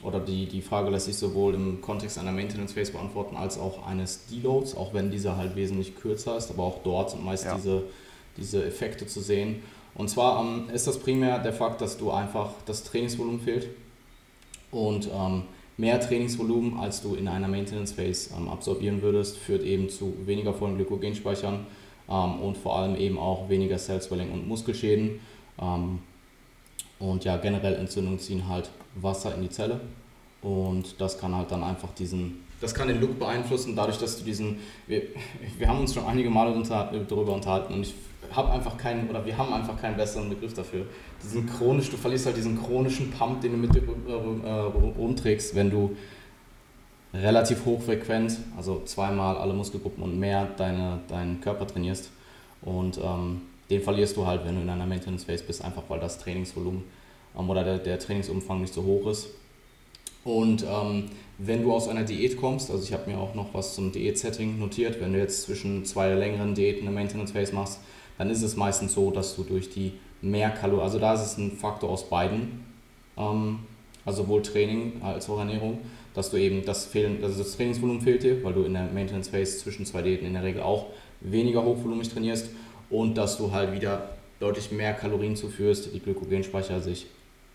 oder 0.03 0.21
die, 0.21 0.47
die 0.47 0.63
Frage 0.63 0.91
lässt 0.91 1.07
sich 1.07 1.17
sowohl 1.17 1.55
im 1.55 1.81
Kontext 1.81 2.19
einer 2.19 2.33
Maintenance 2.33 2.73
Phase 2.73 2.93
beantworten 2.93 3.37
als 3.37 3.59
auch 3.59 3.87
eines 3.87 4.27
Deloads, 4.27 4.77
auch 4.77 4.95
wenn 4.95 5.11
dieser 5.11 5.37
halt 5.37 5.55
wesentlich 5.57 5.97
kürzer 5.97 6.37
ist, 6.37 6.51
aber 6.51 6.65
auch 6.65 6.83
dort 6.83 7.11
sind 7.11 7.25
meist 7.25 7.45
ja. 7.45 7.55
diese, 7.55 7.85
diese 8.37 8.65
Effekte 8.65 9.07
zu 9.07 9.21
sehen. 9.21 9.63
Und 9.95 10.09
zwar 10.09 10.43
ähm, 10.43 10.71
ist 10.73 10.87
das 10.87 10.99
primär 10.99 11.39
der 11.39 11.53
Fakt, 11.53 11.81
dass 11.81 11.99
du 11.99 12.11
einfach 12.11 12.51
das 12.67 12.83
Trainingsvolumen 12.85 13.41
fehlt 13.41 13.69
und 14.71 15.09
ähm, 15.13 15.43
mehr 15.77 16.01
Trainingsvolumen, 16.01 16.79
als 16.79 17.03
du 17.03 17.15
in 17.15 17.29
einer 17.29 17.49
Maintenance 17.49 17.93
Phase 17.93 18.31
ähm, 18.37 18.49
absorbieren 18.49 19.03
würdest, 19.03 19.37
führt 19.37 19.63
eben 19.63 19.89
zu 19.89 20.15
weniger 20.25 20.55
vollen 20.55 20.77
Glykogenspeichern 20.77 21.67
ähm, 22.09 22.41
und 22.41 22.57
vor 22.57 22.77
allem 22.77 22.97
eben 22.97 23.19
auch 23.19 23.49
weniger 23.49 23.77
Cell 23.77 24.01
Swelling 24.01 24.33
und 24.33 24.49
Muskelschäden. 24.49 25.21
Und 27.03 27.25
ja, 27.25 27.37
generell 27.37 27.75
Entzündungen 27.75 28.21
ziehen 28.21 28.49
halt 28.49 28.71
Wasser 28.95 29.35
in 29.35 29.43
die 29.43 29.51
Zelle 29.51 29.81
und 30.41 31.01
das 31.01 31.19
kann 31.19 31.35
halt 31.35 31.51
dann 31.51 31.65
einfach 31.65 31.93
diesen, 31.95 32.45
das 32.61 32.75
kann 32.75 32.87
den 32.87 33.01
Look 33.01 33.19
beeinflussen, 33.19 33.75
dadurch, 33.75 33.99
dass 33.99 34.19
du 34.19 34.25
diesen, 34.25 34.61
wir, 34.87 35.03
wir 35.59 35.67
haben 35.67 35.81
uns 35.81 35.95
schon 35.95 36.07
einige 36.07 36.31
Male 36.31 36.53
unter, 36.53 36.93
darüber 37.09 37.35
unterhalten 37.35 37.75
und 37.75 37.83
ich 37.83 37.95
habe 38.31 38.53
einfach 38.53 38.77
keinen, 38.77 39.11
oder 39.11 39.27
wir 39.27 39.37
haben 39.37 39.53
einfach 39.53 39.81
keinen 39.81 39.97
besseren 39.97 40.29
Begriff 40.29 40.55
dafür. 40.55 40.87
Diesen 41.25 41.45
chronisch, 41.47 41.91
du 41.91 41.97
verlierst 41.97 42.27
halt 42.27 42.37
diesen 42.37 42.63
chronischen 42.63 43.11
Pump, 43.11 43.41
den 43.41 43.51
du 43.51 43.59
mit 43.59 43.75
dir 43.75 43.83
äh, 43.83 44.51
rumträgst, 44.97 45.57
wenn 45.57 45.71
du 45.71 45.97
relativ 47.13 47.67
hochfrequent, 47.67 48.39
also 48.57 48.83
zweimal 48.85 49.37
alle 49.39 49.55
Muskelgruppen 49.55 50.05
und 50.05 50.21
mehr 50.21 50.47
deine, 50.57 51.01
deinen 51.09 51.41
Körper 51.41 51.67
trainierst. 51.67 52.11
Und 52.63 52.97
ähm, 52.99 53.43
den 53.71 53.83
verlierst 53.83 54.17
du 54.17 54.27
halt, 54.27 54.45
wenn 54.45 54.57
du 54.57 54.63
in 54.63 54.71
einer 54.71 54.87
Maintenance 54.87 55.25
Phase 55.25 55.45
bist, 55.45 55.65
einfach 55.65 55.83
weil 55.89 56.01
das 56.01 56.19
Trainingsvolumen 56.19 56.85
ähm, 57.39 57.51
oder 57.51 57.65
der, 57.65 57.79
der 57.79 57.99
Trainingsumfang 57.99 58.61
nicht 58.61 58.75
so 58.75 58.83
hoch 58.83 59.07
ist. 59.09 59.29
Und 60.25 60.65
ähm, 60.69 61.07
wenn 61.39 61.63
du 61.63 61.73
aus 61.73 61.89
einer 61.89 62.05
Diät 62.05 62.37
kommst, 62.37 62.71
also 62.71 62.83
ich 62.85 62.93
habe 62.93 63.11
mir 63.11 63.19
auch 63.19 63.35
noch 63.35 63.55
was 63.55 63.75
zum 63.75 63.91
Diät-Setting 63.91 64.59
notiert, 64.59 65.01
wenn 65.01 65.13
du 65.13 65.19
jetzt 65.19 65.43
zwischen 65.43 65.85
zwei 65.85 66.15
längeren 66.15 66.55
Diäten 66.55 66.87
eine 66.87 66.95
Maintenance 66.95 67.33
Phase 67.33 67.55
machst, 67.55 67.81
dann 68.19 68.31
ist 68.31 68.43
es 68.43 68.57
meistens 68.57 68.93
so, 68.93 69.11
dass 69.11 69.35
du 69.35 69.43
durch 69.43 69.71
die 69.71 69.95
mehr 70.21 70.51
Kalorien, 70.51 70.85
also 70.85 70.99
da 71.01 71.15
ist 71.15 71.23
es 71.23 71.39
ein 71.39 71.51
Faktor 71.53 71.91
aus 71.91 72.09
beiden, 72.09 72.65
ähm, 73.17 73.61
also 74.05 74.23
sowohl 74.23 74.43
Training 74.43 75.03
als 75.03 75.29
auch 75.29 75.39
Ernährung, 75.39 75.79
dass 76.15 76.31
du 76.31 76.37
eben 76.37 76.65
das 76.65 76.87
Fehlen, 76.87 77.23
also 77.25 77.43
das 77.43 77.57
Trainingsvolumen 77.57 78.03
fehlt 78.03 78.23
dir, 78.23 78.45
weil 78.45 78.53
du 78.53 78.63
in 78.65 78.75
der 78.75 78.85
Maintenance 78.85 79.29
Phase 79.29 79.59
zwischen 79.59 79.87
zwei 79.87 80.03
Diäten 80.03 80.27
in 80.27 80.35
der 80.35 80.45
Regel 80.45 80.63
auch 80.63 80.87
weniger 81.21 81.65
hochvolumig 81.65 82.09
trainierst 82.09 82.49
und 82.93 83.17
dass 83.17 83.37
du 83.39 83.51
halt 83.51 83.73
wieder 83.73 84.11
deutlich 84.39 84.71
mehr 84.71 84.95
Kalorien 84.95 85.35
zuführst, 85.35 85.93
die 85.93 86.01
Glykogenspeicher 86.01 86.81
sich 86.81 87.07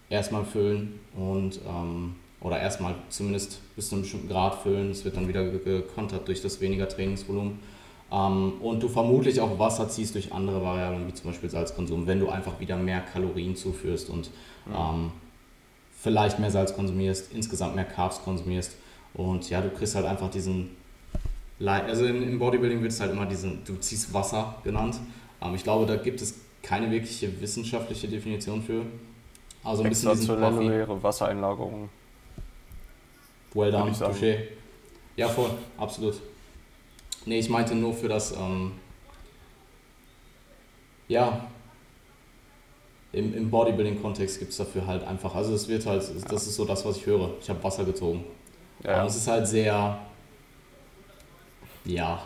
erstmal 0.10 0.44
füllen 0.44 1.00
und 1.16 1.60
ähm, 1.66 2.16
oder 2.42 2.60
erstmal 2.60 2.96
zumindest 3.10 3.62
bis 3.76 3.90
zu 3.90 3.96
einem 3.96 4.04
bestimmten 4.04 4.30
Grad 4.30 4.56
füllen. 4.56 4.92
Es 4.92 5.06
wird 5.06 5.18
dann 5.18 5.28
wieder 5.28 5.44
gekontert 5.44 6.28
durch 6.28 6.42
das 6.42 6.62
weniger 6.62 6.88
Trainingsvolumen 6.88 7.60
ähm, 8.12 8.54
und 8.62 8.82
du 8.82 8.88
vermutlich 8.88 9.42
auch 9.42 9.60
Wasser 9.60 9.90
ziehst 9.90 10.16
durch 10.16 10.32
andere 10.32 10.62
Variablen, 10.62 11.08
wie 11.08 11.14
zum 11.14 11.32
Beispiel 11.32 11.50
Salzkonsum, 11.50 12.08
wenn 12.08 12.20
du 12.20 12.30
einfach 12.30 12.60
wieder 12.60 12.78
mehr 12.78 13.02
Kalorien 13.02 13.56
zuführst 13.56 14.10
und 14.10 14.30
ähm, 14.74 15.12
vielleicht 16.00 16.40
mehr 16.40 16.52
Salz 16.52 16.76
konsumierst, 16.76 17.34
insgesamt 17.34 17.76
mehr 17.76 17.86
Carbs 17.86 18.22
konsumierst. 18.24 18.76
Und 19.14 19.50
ja, 19.50 19.62
du 19.62 19.70
kriegst 19.70 19.96
halt 19.96 20.06
einfach 20.06 20.30
diesen, 20.30 20.70
also 21.60 22.06
im 22.06 22.40
Bodybuilding 22.40 22.82
wird 22.82 22.92
es 22.92 23.00
halt 23.02 23.12
immer 23.12 23.26
diesen, 23.26 23.64
du 23.66 23.76
ziehst 23.78 24.14
Wasser 24.14 24.56
genannt. 24.64 25.00
Ich 25.56 25.64
glaube, 25.64 25.86
da 25.86 25.96
gibt 25.96 26.22
es 26.22 26.40
keine 26.62 26.90
wirkliche 26.92 27.40
wissenschaftliche 27.40 28.08
Definition 28.08 28.62
für. 28.62 28.86
Also 29.64 29.84
ein 29.84 29.90
bisschen 29.90 30.12
diesen 30.12 30.40
Puffy. 30.40 31.04
Wassereinlagerung. 31.04 31.90
Well 33.54 33.72
done, 33.72 33.92
touché. 33.92 34.40
Ja, 35.16 35.28
voll, 35.28 35.50
absolut. 35.78 36.16
Nee, 37.26 37.40
ich 37.40 37.50
meinte 37.50 37.76
nur 37.76 37.94
für 37.94 38.08
das, 38.08 38.32
ähm, 38.32 38.74
ja, 41.08 41.48
im, 43.12 43.34
im 43.34 43.50
Bodybuilding-Kontext 43.50 44.40
gibt 44.40 44.52
es 44.52 44.58
dafür 44.58 44.86
halt 44.86 45.04
einfach, 45.04 45.34
also 45.34 45.54
es 45.54 45.68
wird 45.68 45.86
halt, 45.86 46.04
das 46.30 46.48
ist 46.48 46.56
so 46.56 46.66
das, 46.66 46.86
was 46.86 46.98
ich 46.98 47.06
höre. 47.06 47.32
Ich 47.42 47.50
habe 47.50 47.64
Wasser 47.64 47.84
gezogen. 47.84 48.24
Ja. 48.84 49.02
Und 49.02 49.08
es 49.08 49.16
ist 49.16 49.28
halt 49.28 49.48
sehr, 49.48 50.00
ja, 51.86 52.22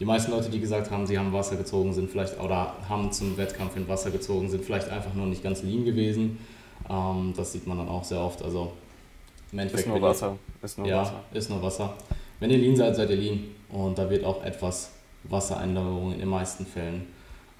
die 0.00 0.06
meisten 0.06 0.30
Leute, 0.30 0.48
die 0.48 0.60
gesagt 0.60 0.90
haben, 0.90 1.06
sie 1.06 1.18
haben 1.18 1.30
Wasser 1.32 1.56
gezogen, 1.56 1.92
sind 1.92 2.10
vielleicht, 2.10 2.40
oder 2.40 2.74
haben 2.88 3.12
zum 3.12 3.36
Wettkampf 3.36 3.76
in 3.76 3.86
Wasser 3.86 4.10
gezogen, 4.10 4.48
sind 4.48 4.64
vielleicht 4.64 4.88
einfach 4.88 5.12
nur 5.12 5.26
nicht 5.26 5.42
ganz 5.42 5.62
lean 5.62 5.84
gewesen. 5.84 6.38
Ähm, 6.88 7.34
das 7.36 7.52
sieht 7.52 7.66
man 7.66 7.76
dann 7.76 7.88
auch 7.88 8.02
sehr 8.02 8.18
oft. 8.18 8.42
Also 8.42 8.72
im 9.52 9.58
Endeffekt. 9.58 9.86
Ist 9.86 9.92
nur 9.92 10.00
Wasser. 10.00 10.38
Ist 10.62 10.78
nur 10.78 10.86
ja, 10.86 11.02
Wasser. 11.02 11.20
ist 11.32 11.50
nur 11.50 11.62
Wasser. 11.62 11.94
Wenn 12.40 12.50
ihr 12.50 12.56
lean 12.56 12.76
seid, 12.76 12.96
seid 12.96 13.10
ihr 13.10 13.16
lean. 13.16 13.44
Und 13.68 13.98
da 13.98 14.08
wird 14.08 14.24
auch 14.24 14.42
etwas 14.42 14.92
Wassereinlagerung 15.24 16.14
in 16.14 16.20
den 16.20 16.28
meisten 16.28 16.64
Fällen 16.64 17.06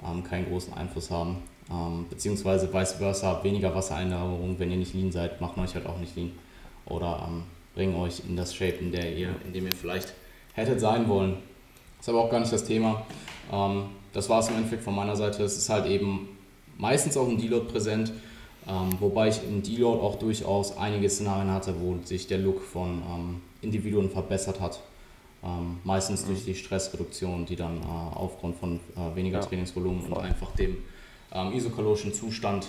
ähm, 0.02 0.24
keinen 0.24 0.46
großen 0.46 0.72
Einfluss 0.72 1.10
haben. 1.10 1.36
Ähm, 1.70 2.06
beziehungsweise 2.08 2.72
vice 2.72 2.94
versa, 2.94 3.44
weniger 3.44 3.74
Wassereinlagerung, 3.74 4.58
wenn 4.58 4.70
ihr 4.70 4.78
nicht 4.78 4.94
lean 4.94 5.12
seid, 5.12 5.42
macht 5.42 5.58
euch 5.58 5.74
halt 5.74 5.84
auch 5.84 5.98
nicht 5.98 6.16
lean. 6.16 6.32
Oder 6.86 7.22
ähm, 7.28 7.42
bringen 7.74 7.94
euch 7.96 8.22
in 8.26 8.34
das 8.34 8.54
Shape, 8.54 8.76
in, 8.80 8.92
der 8.92 9.14
ihr, 9.14 9.28
in 9.44 9.52
dem 9.52 9.66
ihr 9.66 9.74
vielleicht 9.74 10.14
hättet 10.54 10.80
sein 10.80 11.06
wollen. 11.06 11.36
Das 12.00 12.08
ist 12.08 12.14
aber 12.14 12.24
auch 12.24 12.30
gar 12.30 12.40
nicht 12.40 12.50
das 12.50 12.64
Thema. 12.64 13.04
Ähm, 13.52 13.90
das 14.14 14.30
war 14.30 14.40
es 14.40 14.48
im 14.48 14.56
Endeffekt 14.56 14.82
von 14.82 14.96
meiner 14.96 15.16
Seite. 15.16 15.42
Es 15.42 15.58
ist 15.58 15.68
halt 15.68 15.84
eben 15.84 16.30
meistens 16.78 17.14
auch 17.18 17.28
im 17.28 17.36
Deload 17.36 17.70
präsent, 17.70 18.10
ähm, 18.66 18.90
wobei 19.00 19.28
ich 19.28 19.42
im 19.44 19.62
Deload 19.62 20.00
auch 20.00 20.16
durchaus 20.16 20.78
einige 20.78 21.10
Szenarien 21.10 21.50
hatte, 21.50 21.78
wo 21.78 21.98
sich 22.02 22.26
der 22.26 22.38
Look 22.38 22.62
von 22.62 23.02
ähm, 23.02 23.42
Individuen 23.60 24.08
verbessert 24.08 24.60
hat. 24.60 24.80
Ähm, 25.44 25.78
meistens 25.84 26.24
durch 26.24 26.44
die 26.46 26.54
Stressreduktion, 26.54 27.44
die 27.44 27.56
dann 27.56 27.82
äh, 27.82 27.84
aufgrund 28.14 28.56
von 28.56 28.80
äh, 28.96 29.14
weniger 29.14 29.40
ja, 29.40 29.44
Trainingsvolumen 29.44 30.00
voll. 30.00 30.18
und 30.18 30.24
einfach 30.24 30.50
dem 30.52 30.78
ähm, 31.32 31.52
isokalorischen 31.52 32.14
Zustand 32.14 32.66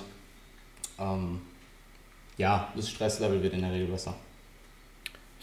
ähm, 1.00 1.40
ja, 2.38 2.70
das 2.76 2.90
Stresslevel 2.90 3.42
wird 3.42 3.54
in 3.54 3.62
der 3.62 3.72
Regel 3.72 3.88
besser. 3.88 4.14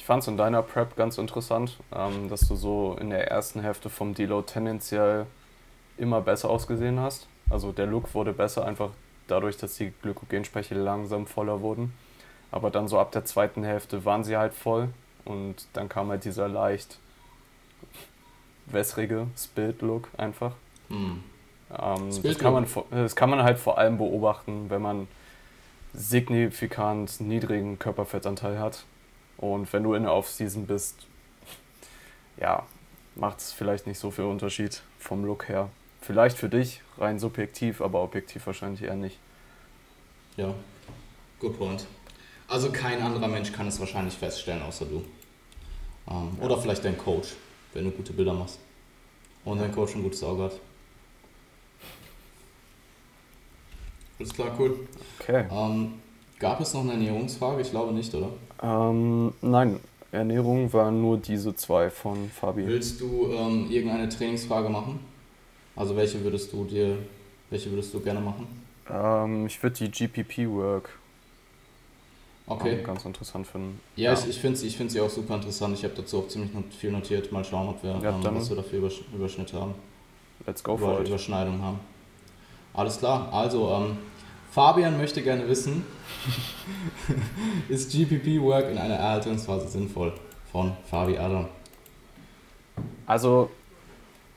Ich 0.08 0.10
fand 0.10 0.22
es 0.22 0.28
in 0.28 0.38
deiner 0.38 0.62
Prep 0.62 0.96
ganz 0.96 1.18
interessant, 1.18 1.76
ähm, 1.94 2.30
dass 2.30 2.48
du 2.48 2.56
so 2.56 2.96
in 2.98 3.10
der 3.10 3.30
ersten 3.30 3.60
Hälfte 3.60 3.90
vom 3.90 4.14
Deload 4.14 4.50
tendenziell 4.50 5.26
immer 5.98 6.22
besser 6.22 6.48
ausgesehen 6.48 6.98
hast. 6.98 7.26
Also 7.50 7.72
der 7.72 7.84
Look 7.84 8.14
wurde 8.14 8.32
besser, 8.32 8.64
einfach 8.64 8.88
dadurch, 9.26 9.58
dass 9.58 9.74
die 9.74 9.92
Glykogenspeicher 10.00 10.76
langsam 10.76 11.26
voller 11.26 11.60
wurden. 11.60 11.92
Aber 12.50 12.70
dann 12.70 12.88
so 12.88 12.98
ab 12.98 13.12
der 13.12 13.26
zweiten 13.26 13.64
Hälfte 13.64 14.06
waren 14.06 14.24
sie 14.24 14.38
halt 14.38 14.54
voll 14.54 14.88
und 15.26 15.56
dann 15.74 15.90
kam 15.90 16.08
halt 16.08 16.24
dieser 16.24 16.48
leicht 16.48 16.98
wässrige 18.64 19.26
Spilled-Look 19.36 20.08
einfach. 20.16 20.52
Hm. 20.88 21.22
Ähm, 21.78 22.22
das, 22.22 22.38
kann 22.38 22.54
man, 22.54 22.66
das 22.92 23.14
kann 23.14 23.28
man 23.28 23.42
halt 23.42 23.58
vor 23.58 23.76
allem 23.76 23.98
beobachten, 23.98 24.70
wenn 24.70 24.80
man 24.80 25.06
signifikant 25.92 27.20
niedrigen 27.20 27.78
Körperfettanteil 27.78 28.58
hat. 28.58 28.86
Und 29.38 29.72
wenn 29.72 29.84
du 29.84 29.94
in 29.94 30.02
der 30.02 30.12
Off-Season 30.12 30.66
bist, 30.66 31.06
ja, 32.36 32.66
macht 33.14 33.38
es 33.38 33.52
vielleicht 33.52 33.86
nicht 33.86 33.98
so 33.98 34.10
viel 34.10 34.24
Unterschied 34.24 34.82
vom 34.98 35.24
Look 35.24 35.48
her. 35.48 35.70
Vielleicht 36.00 36.36
für 36.36 36.48
dich 36.48 36.82
rein 36.98 37.18
subjektiv, 37.18 37.80
aber 37.80 38.02
objektiv 38.02 38.46
wahrscheinlich 38.46 38.82
eher 38.82 38.94
nicht. 38.94 39.18
Ja, 40.36 40.54
good 41.40 41.58
point. 41.58 41.86
Also 42.48 42.70
kein 42.70 43.02
anderer 43.02 43.28
Mensch 43.28 43.52
kann 43.52 43.66
es 43.66 43.78
wahrscheinlich 43.78 44.14
feststellen, 44.14 44.62
außer 44.62 44.86
du. 44.86 45.04
Ähm, 46.10 46.36
ja. 46.38 46.44
Oder 46.44 46.58
vielleicht 46.58 46.84
dein 46.84 46.96
Coach, 46.96 47.34
wenn 47.74 47.84
du 47.84 47.90
gute 47.90 48.12
Bilder 48.12 48.32
machst. 48.32 48.58
Und 49.44 49.58
dein 49.58 49.72
Coach 49.72 49.94
ein 49.94 50.02
gutes 50.02 50.22
Auge 50.22 50.44
hat. 50.44 50.52
Alles 54.18 54.32
klar, 54.32 54.50
cool. 54.58 54.88
Okay. 55.20 55.44
Ähm, 55.50 56.00
gab 56.38 56.60
es 56.60 56.74
noch 56.74 56.80
eine 56.80 56.92
Ernährungsfrage? 56.92 57.60
Ich 57.60 57.70
glaube 57.70 57.92
nicht, 57.92 58.12
oder? 58.14 58.30
Ähm, 58.62 59.32
nein, 59.40 59.80
Ernährung 60.10 60.72
waren 60.72 61.00
nur 61.00 61.18
diese 61.18 61.54
zwei 61.54 61.90
von 61.90 62.30
Fabi. 62.30 62.66
Willst 62.66 63.00
du 63.00 63.30
ähm, 63.32 63.70
irgendeine 63.70 64.08
Trainingsfrage 64.08 64.68
machen? 64.68 65.00
Also 65.76 65.96
welche 65.96 66.22
würdest 66.24 66.52
du 66.52 66.64
dir, 66.64 66.98
welche 67.50 67.70
würdest 67.70 67.94
du 67.94 68.00
gerne 68.00 68.20
machen? 68.20 68.46
Ähm, 68.90 69.46
ich 69.46 69.62
würde 69.62 69.76
die 69.76 69.90
GPP-Work 69.90 70.88
okay. 72.46 72.82
ganz 72.82 73.04
interessant 73.04 73.46
finden. 73.46 73.80
Ja, 73.96 74.12
ja. 74.12 74.18
ich, 74.18 74.28
ich 74.28 74.38
finde 74.38 74.60
ich 74.64 74.76
find 74.76 74.90
sie 74.90 75.00
auch 75.00 75.10
super 75.10 75.36
interessant. 75.36 75.76
Ich 75.76 75.84
habe 75.84 75.94
dazu 75.94 76.18
auch 76.18 76.28
ziemlich 76.28 76.50
viel 76.78 76.90
notiert. 76.90 77.30
Mal 77.30 77.44
schauen, 77.44 77.68
ob 77.68 77.82
wir, 77.82 77.90
ja, 78.02 78.10
ähm, 78.10 78.24
was 78.34 78.48
wir 78.48 78.56
dafür 78.56 78.78
Übersch 78.78 79.02
Überschnitte 79.14 79.60
haben. 79.60 79.74
Let's 80.46 80.62
go 80.62 80.76
for 80.76 81.00
it. 81.00 81.08
Überschneidung 81.08 81.60
haben. 81.60 81.80
Alles 82.72 82.98
klar. 82.98 83.32
Also, 83.32 83.70
ähm, 83.70 83.98
Fabian 84.50 84.96
möchte 84.96 85.22
gerne 85.22 85.48
wissen, 85.48 85.84
ist 87.68 87.92
GPP-Work 87.92 88.70
in 88.70 88.78
einer 88.78 88.94
Erhaltungsphase 88.94 89.68
sinnvoll? 89.68 90.12
Von 90.50 90.72
Fabi 90.90 91.18
Adam. 91.18 91.46
Also, 93.06 93.50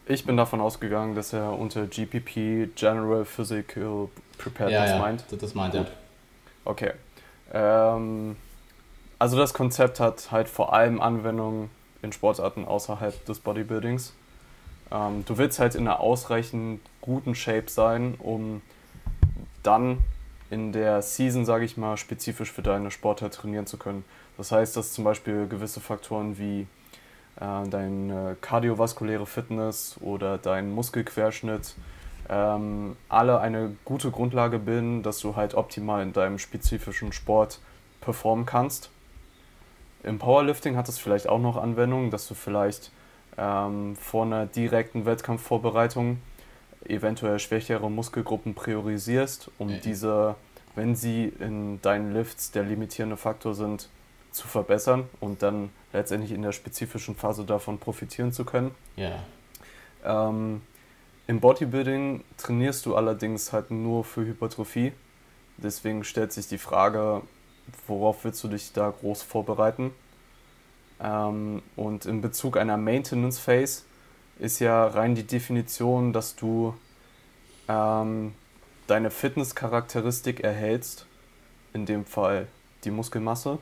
ich 0.05 0.26
bin 0.26 0.36
davon 0.36 0.59
ausgegangen, 0.59 1.16
dass 1.16 1.32
er 1.32 1.57
unter 1.57 1.88
GPP 1.88 2.76
General 2.76 3.24
Physical 3.24 4.09
Preparedness 4.38 4.89
ja, 4.89 4.95
ja, 4.95 4.99
meint. 4.99 5.24
Das 5.30 5.55
meint 5.55 5.76
er. 5.76 5.88
Okay. 6.66 6.91
Ähm, 7.53 8.36
also 9.20 9.38
das 9.38 9.53
Konzept 9.53 9.99
hat 9.99 10.32
halt 10.32 10.49
vor 10.49 10.74
allem 10.74 10.99
Anwendungen 10.99 11.70
in 12.01 12.12
Sportarten 12.12 12.66
außerhalb 12.66 13.26
des 13.26 13.39
Bodybuildings. 13.39 14.14
Ähm, 14.91 15.24
du 15.26 15.38
willst 15.38 15.59
halt 15.59 15.76
in 15.76 15.88
einer 15.88 15.99
ausreichend 15.99 16.82
guten 17.01 17.36
Shape 17.36 17.70
sein, 17.70 18.16
um 18.20 18.62
dann 19.64 19.99
in 20.49 20.74
der 20.74 21.01
Season, 21.01 21.45
sage 21.45 21.66
ich 21.66 21.78
mal, 21.78 21.97
spezifisch 21.97 22.51
für 22.51 22.62
deine 22.62 22.91
Sportart 22.91 23.34
trainieren 23.34 23.66
zu 23.66 23.78
können. 23.78 24.03
Das 24.38 24.51
heißt, 24.51 24.76
dass 24.76 24.93
zum 24.93 25.03
Beispiel 25.03 25.47
gewisse 25.47 25.80
Faktoren 25.80 26.38
wie 26.38 26.68
äh, 27.39 27.70
deine 27.70 28.36
kardiovaskuläre 28.41 29.26
Fitness 29.26 29.97
oder 30.01 30.38
dein 30.38 30.74
Muskelquerschnitt 30.74 31.76
ähm, 32.30 32.95
alle 33.09 33.39
eine 33.39 33.76
gute 33.86 34.12
Grundlage 34.12 34.59
bilden, 34.59 35.03
dass 35.03 35.20
du 35.20 35.36
halt 35.36 35.55
optimal 35.55 36.03
in 36.03 36.14
deinem 36.14 36.38
spezifischen 36.38 37.12
Sport 37.14 37.59
performen 37.99 38.45
kannst. 38.45 38.89
Im 40.03 40.18
Powerlifting 40.18 40.76
hat 40.76 40.89
es 40.89 40.97
vielleicht 40.97 41.30
auch 41.30 41.39
noch 41.39 41.57
Anwendungen, 41.57 42.09
dass 42.09 42.28
du 42.28 42.34
vielleicht 42.34 42.91
ähm, 43.38 43.95
vor 43.95 44.26
einer 44.26 44.45
direkten 44.45 45.05
Wettkampfvorbereitung 45.05 46.20
eventuell 46.86 47.39
schwächere 47.39 47.89
Muskelgruppen 47.89 48.53
priorisierst, 48.55 49.51
um 49.57 49.67
mhm. 49.67 49.82
diese, 49.82 50.36
wenn 50.75 50.95
sie 50.95 51.32
in 51.39 51.82
deinen 51.82 52.13
Lifts 52.13 52.51
der 52.51 52.63
limitierende 52.63 53.17
Faktor 53.17 53.55
sind, 53.55 53.89
zu 54.32 54.47
verbessern 54.47 55.09
und 55.19 55.43
dann 55.43 55.69
letztendlich 55.93 56.32
in 56.32 56.41
der 56.41 56.53
spezifischen 56.53 57.15
Phase 57.15 57.43
davon 57.43 57.79
profitieren 57.79 58.32
zu 58.32 58.45
können. 58.45 58.71
Ja. 58.95 59.19
Ähm, 60.05 60.61
Im 61.27 61.39
Bodybuilding 61.39 62.23
trainierst 62.38 62.86
du 62.86 62.95
allerdings 62.95 63.51
halt 63.51 63.71
nur 63.71 64.03
für 64.03 64.21
Hypertrophie. 64.25 64.93
Deswegen 65.57 66.03
stellt 66.03 66.32
sich 66.32 66.47
die 66.47 66.57
Frage, 66.57 67.21
worauf 67.88 68.23
willst 68.23 68.43
du 68.43 68.47
dich 68.47 68.71
da 68.73 68.89
groß 68.89 69.21
vorbereiten? 69.21 69.91
Ähm, 71.01 71.61
und 71.75 72.05
in 72.05 72.21
Bezug 72.21 72.57
einer 72.57 72.77
Maintenance 72.77 73.38
Phase 73.38 73.84
ist 74.42 74.60
ja 74.60 74.88
rein 74.88 75.14
die 75.14 75.26
Definition, 75.26 76.14
dass 76.14 76.36
du 76.36 76.74
ähm, 77.68 78.34
deine 78.88 79.12
Fitnesscharakteristik 79.12 80.39
erhältst, 80.39 81.06
in 81.74 81.86
dem 81.86 82.06
Fall 82.06 82.48
die 82.84 82.89
Muskelmasse, 82.89 83.60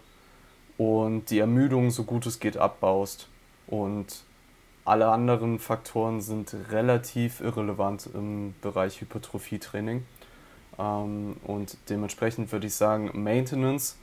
und 0.77 1.29
die 1.29 1.39
Ermüdung 1.39 1.91
so 1.91 2.05
gut 2.05 2.25
es 2.25 2.39
geht 2.39 2.55
abbaust. 2.55 3.27
Und 3.67 4.23
alle 4.85 5.09
anderen 5.09 5.59
Faktoren 5.59 6.21
sind 6.21 6.55
relativ 6.71 7.41
irrelevant 7.41 8.09
im 8.13 8.55
Bereich 8.61 9.01
Hypertrophietraining. 9.01 10.05
Ähm, 10.79 11.35
und 11.43 11.75
dementsprechend 11.89 12.53
würde 12.53 12.67
ich 12.67 12.75
sagen, 12.75 13.11
Maintenance 13.13 13.97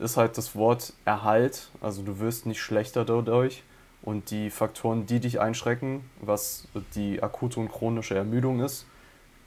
ist 0.00 0.16
halt 0.16 0.36
das 0.36 0.56
Wort 0.56 0.92
Erhalt. 1.04 1.70
Also 1.80 2.02
du 2.02 2.18
wirst 2.18 2.46
nicht 2.46 2.60
schlechter 2.60 3.04
dadurch. 3.04 3.62
Und 4.02 4.30
die 4.30 4.50
Faktoren, 4.50 5.06
die 5.06 5.20
dich 5.20 5.40
einschrecken, 5.40 6.08
was 6.20 6.68
die 6.94 7.22
akute 7.22 7.60
und 7.60 7.68
chronische 7.70 8.14
Ermüdung 8.14 8.60
ist, 8.60 8.86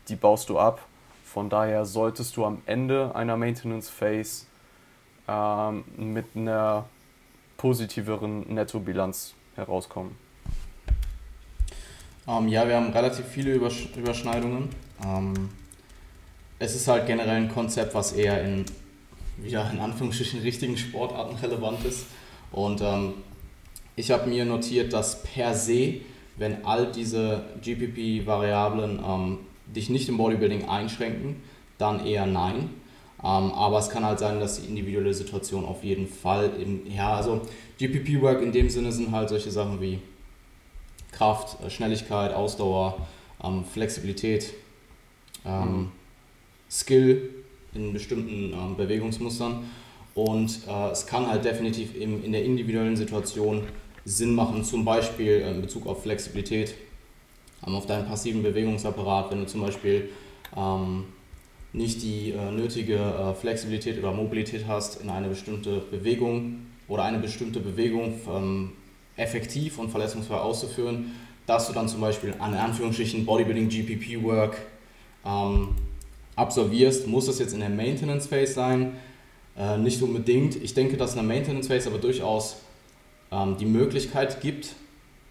die 0.09 0.15
baust 0.15 0.49
du 0.49 0.59
ab. 0.59 0.85
Von 1.23 1.49
daher 1.49 1.85
solltest 1.85 2.35
du 2.35 2.45
am 2.45 2.61
Ende 2.65 3.15
einer 3.15 3.37
Maintenance 3.37 3.89
Phase 3.89 4.45
ähm, 5.27 5.85
mit 5.97 6.25
einer 6.35 6.85
positiveren 7.57 8.53
Nettobilanz 8.53 9.33
herauskommen. 9.55 10.15
Ähm, 12.27 12.47
ja, 12.47 12.67
wir 12.67 12.75
haben 12.75 12.91
relativ 12.91 13.25
viele 13.25 13.53
Übersch 13.53 13.87
Überschneidungen. 13.95 14.69
Ähm, 15.03 15.49
es 16.59 16.75
ist 16.75 16.87
halt 16.87 17.07
generell 17.07 17.37
ein 17.37 17.49
Konzept, 17.49 17.93
was 17.95 18.11
eher 18.11 18.43
in, 18.43 18.65
wieder 19.37 19.69
in 19.71 19.79
Anführungsstrichen, 19.79 20.41
richtigen 20.41 20.77
Sportarten 20.77 21.35
relevant 21.41 21.83
ist. 21.85 22.05
Und 22.51 22.81
ähm, 22.81 23.13
ich 23.95 24.11
habe 24.11 24.29
mir 24.29 24.45
notiert, 24.45 24.93
dass 24.93 25.23
per 25.23 25.53
se, 25.53 25.95
wenn 26.37 26.65
all 26.65 26.91
diese 26.91 27.43
GPP-Variablen 27.61 28.99
ähm, 29.05 29.39
dich 29.65 29.89
nicht 29.89 30.09
im 30.09 30.17
Bodybuilding 30.17 30.67
einschränken, 30.67 31.43
dann 31.77 32.05
eher 32.05 32.25
nein. 32.25 32.69
Ähm, 33.23 33.51
aber 33.51 33.79
es 33.79 33.89
kann 33.89 34.03
halt 34.05 34.19
sein, 34.19 34.39
dass 34.39 34.61
die 34.61 34.67
individuelle 34.67 35.13
Situation 35.13 35.65
auf 35.65 35.83
jeden 35.83 36.07
Fall 36.07 36.51
im, 36.59 36.91
ja, 36.91 37.15
also 37.15 37.41
GPP-Work 37.77 38.41
in 38.41 38.51
dem 38.51 38.69
Sinne 38.69 38.91
sind 38.91 39.11
halt 39.11 39.29
solche 39.29 39.51
Sachen 39.51 39.79
wie 39.81 39.99
Kraft, 41.11 41.63
äh, 41.63 41.69
Schnelligkeit, 41.69 42.33
Ausdauer, 42.33 43.05
ähm, 43.43 43.63
Flexibilität, 43.63 44.53
ähm, 45.45 45.63
mhm. 45.63 45.91
Skill 46.69 47.29
in 47.73 47.93
bestimmten 47.93 48.53
ähm, 48.53 48.75
Bewegungsmustern. 48.75 49.69
Und 50.13 50.61
äh, 50.67 50.89
es 50.89 51.05
kann 51.05 51.27
halt 51.27 51.45
definitiv 51.45 51.95
im, 51.95 52.23
in 52.23 52.31
der 52.31 52.43
individuellen 52.43 52.97
Situation 52.97 53.63
Sinn 54.05 54.33
machen, 54.35 54.63
zum 54.63 54.85
Beispiel 54.85 55.41
in 55.41 55.61
Bezug 55.61 55.87
auf 55.87 56.03
Flexibilität, 56.03 56.75
ähm, 57.65 57.75
auf 57.75 57.85
deinen 57.85 58.07
passiven 58.07 58.43
Bewegungsapparat, 58.43 59.31
wenn 59.31 59.39
du 59.39 59.45
zum 59.47 59.61
Beispiel 59.61 60.09
ähm, 60.55 61.05
nicht 61.73 62.01
die 62.01 62.31
äh, 62.31 62.51
nötige 62.51 62.95
äh, 62.95 63.33
Flexibilität 63.33 63.99
oder 63.99 64.11
Mobilität 64.11 64.65
hast, 64.67 65.01
in 65.01 65.09
eine 65.09 65.29
bestimmte 65.29 65.79
Bewegung 65.79 66.65
oder 66.87 67.03
eine 67.03 67.19
bestimmte 67.19 67.59
Bewegung 67.59 68.19
ähm, 68.29 68.71
effektiv 69.15 69.77
und 69.77 69.89
verletzungsfrei 69.89 70.37
auszuführen, 70.37 71.11
dass 71.45 71.67
du 71.67 71.73
dann 71.73 71.87
zum 71.87 72.01
Beispiel 72.01 72.33
an 72.39 72.53
Anführungsstrichen 72.53 73.25
Bodybuilding 73.25 73.69
GPP 73.69 74.23
Work 74.23 74.57
ähm, 75.25 75.69
absolvierst, 76.35 77.07
muss 77.07 77.27
das 77.27 77.39
jetzt 77.39 77.53
in 77.53 77.59
der 77.59 77.69
Maintenance 77.69 78.27
Phase 78.27 78.53
sein? 78.53 78.93
Äh, 79.57 79.77
nicht 79.77 80.01
unbedingt. 80.01 80.55
Ich 80.55 80.73
denke, 80.73 80.97
dass 80.97 81.11
in 81.11 81.17
der 81.17 81.23
Maintenance 81.25 81.67
Phase 81.67 81.89
aber 81.89 81.99
durchaus 81.99 82.57
ähm, 83.31 83.57
die 83.57 83.65
Möglichkeit 83.65 84.41
gibt, 84.41 84.75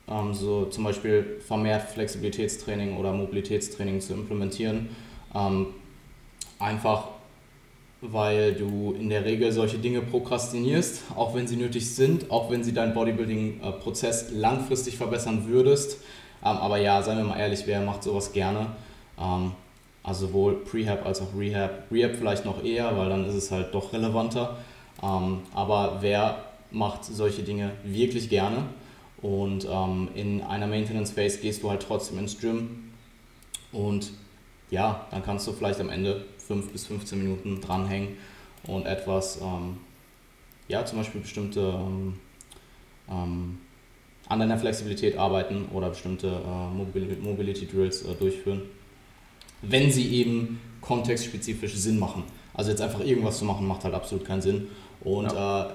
ähm, 0.09 0.35
so 0.35 0.67
zum 0.67 0.85
Beispiel 0.85 1.41
vermehrt 1.47 1.91
Flexibilitätstraining 1.91 2.97
oder 2.97 3.13
Mobilitätstraining 3.13 4.01
zu 4.01 4.15
implementieren. 4.15 4.89
Ähm, 5.35 5.69
einfach 6.59 7.09
weil 8.03 8.55
du 8.55 8.95
in 8.99 9.11
der 9.11 9.25
Regel 9.25 9.53
solche 9.53 9.79
Dinge 9.79 10.01
prokrastinierst, 10.01 11.03
auch 11.17 11.35
wenn 11.35 11.47
sie 11.47 11.57
nötig 11.57 11.95
sind, 11.95 12.31
auch 12.31 12.51
wenn 12.51 12.65
sie 12.65 12.73
deinen 12.73 12.95
Bodybuilding-Prozess 12.95 14.31
langfristig 14.33 14.97
verbessern 14.97 15.47
würdest. 15.47 15.99
Ähm, 16.43 16.57
aber 16.57 16.79
ja, 16.79 17.03
seien 17.03 17.19
wir 17.19 17.25
mal 17.25 17.39
ehrlich, 17.39 17.67
wer 17.67 17.81
macht 17.81 18.03
sowas 18.03 18.33
gerne? 18.33 18.69
Ähm, 19.21 19.53
also 20.03 20.29
sowohl 20.29 20.65
Prehab 20.65 21.05
als 21.05 21.21
auch 21.21 21.39
Rehab. 21.39 21.85
Rehab 21.93 22.13
vielleicht 22.17 22.47
noch 22.47 22.65
eher, 22.65 22.97
weil 22.97 23.11
dann 23.11 23.27
ist 23.27 23.35
es 23.35 23.51
halt 23.51 23.75
doch 23.75 23.93
relevanter. 23.93 24.57
Aber 25.03 25.99
wer 26.01 26.50
macht 26.71 27.05
solche 27.05 27.43
Dinge 27.43 27.73
wirklich 27.85 28.29
gerne? 28.29 28.64
Und 29.23 29.64
in 30.14 30.41
einer 30.41 30.66
Maintenance 30.66 31.12
Phase 31.12 31.41
gehst 31.41 31.62
du 31.62 31.68
halt 31.68 31.83
trotzdem 31.83 32.18
ins 32.18 32.39
Gym. 32.41 32.91
Und 33.71 34.12
ja, 34.71 35.07
dann 35.11 35.23
kannst 35.23 35.47
du 35.47 35.53
vielleicht 35.53 35.81
am 35.81 35.91
Ende 35.91 36.25
5 36.39 36.73
bis 36.73 36.87
15 36.87 37.18
Minuten 37.18 37.61
dranhängen 37.61 38.16
und 38.66 38.87
etwas, 38.87 39.41
ähm, 39.41 39.79
ja, 40.68 40.85
zum 40.85 40.99
Beispiel 40.99 41.21
bestimmte 41.21 41.61
ähm, 41.61 42.14
ähm, 43.09 43.59
an 44.29 44.39
deiner 44.39 44.59
Flexibilität 44.59 45.16
arbeiten 45.16 45.66
oder 45.73 45.91
bestimmte 45.91 46.29
äh, 46.29 47.23
Mobility 47.23 47.66
Drills 47.66 48.03
äh, 48.03 48.14
durchführen, 48.14 48.62
wenn 49.62 49.91
sie 49.91 50.09
eben 50.14 50.61
kontextspezifisch 50.81 51.75
Sinn 51.75 51.99
machen. 51.99 52.23
Also 52.55 52.71
jetzt 52.71 52.81
einfach 52.81 53.01
irgendwas 53.01 53.39
zu 53.39 53.45
machen, 53.45 53.66
macht 53.66 53.85
halt 53.85 53.95
absolut 53.95 54.25
keinen 54.25 54.43
Sinn. 54.43 54.68
Und 55.03 55.33
ja. 55.33 55.66
äh, 55.66 55.73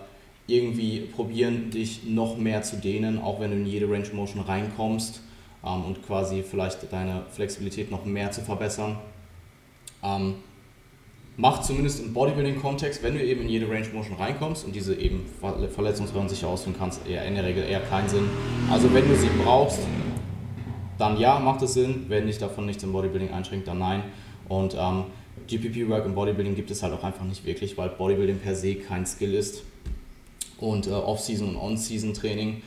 irgendwie 0.47 1.01
probieren, 1.01 1.71
dich 1.71 2.03
noch 2.05 2.37
mehr 2.37 2.61
zu 2.61 2.77
dehnen, 2.77 3.19
auch 3.19 3.39
wenn 3.39 3.51
du 3.51 3.57
in 3.57 3.65
jede 3.65 3.89
Range 3.89 4.07
Motion 4.13 4.41
reinkommst 4.41 5.21
ähm, 5.65 5.85
und 5.85 6.05
quasi 6.05 6.43
vielleicht 6.43 6.91
deine 6.91 7.23
Flexibilität 7.31 7.89
noch 7.89 8.05
mehr 8.05 8.31
zu 8.31 8.41
verbessern. 8.41 8.97
Ähm, 10.03 10.35
macht 11.37 11.65
zumindest 11.65 11.99
im 11.99 12.13
Bodybuilding-Kontext, 12.13 13.03
wenn 13.03 13.15
du 13.15 13.23
eben 13.23 13.41
in 13.41 13.49
jede 13.49 13.67
Range 13.69 13.87
Motion 13.93 14.15
reinkommst 14.17 14.65
und 14.65 14.75
diese 14.75 14.95
eben 14.95 15.25
verletzungsfrei 15.73 16.27
sicher 16.27 16.47
ausführen 16.47 16.75
kannst, 16.77 17.05
eher 17.07 17.25
in 17.25 17.35
der 17.35 17.43
Regel 17.43 17.63
eher 17.63 17.81
keinen 17.81 18.07
Sinn. 18.07 18.29
Also 18.71 18.93
wenn 18.93 19.07
du 19.07 19.15
sie 19.15 19.29
brauchst, 19.43 19.79
dann 20.97 21.19
ja, 21.19 21.39
macht 21.39 21.61
es 21.61 21.73
Sinn. 21.73 22.05
Wenn 22.07 22.27
dich 22.27 22.37
davon 22.37 22.65
nichts 22.65 22.83
im 22.83 22.93
Bodybuilding 22.93 23.31
einschränkt, 23.31 23.67
dann 23.67 23.79
nein. 23.79 24.03
Und 24.47 24.75
ähm, 24.79 25.05
GPP-Work 25.47 26.05
im 26.05 26.15
Bodybuilding 26.15 26.55
gibt 26.55 26.71
es 26.71 26.83
halt 26.83 26.93
auch 26.93 27.03
einfach 27.03 27.25
nicht 27.25 27.45
wirklich, 27.45 27.77
weil 27.77 27.89
Bodybuilding 27.89 28.39
per 28.39 28.55
se 28.55 28.75
kein 28.75 29.05
Skill 29.05 29.33
ist. 29.33 29.63
Und 30.59 30.87
äh, 30.87 30.91
Off-Season 30.91 31.49
und 31.49 31.57
On-Season-Training 31.57 32.61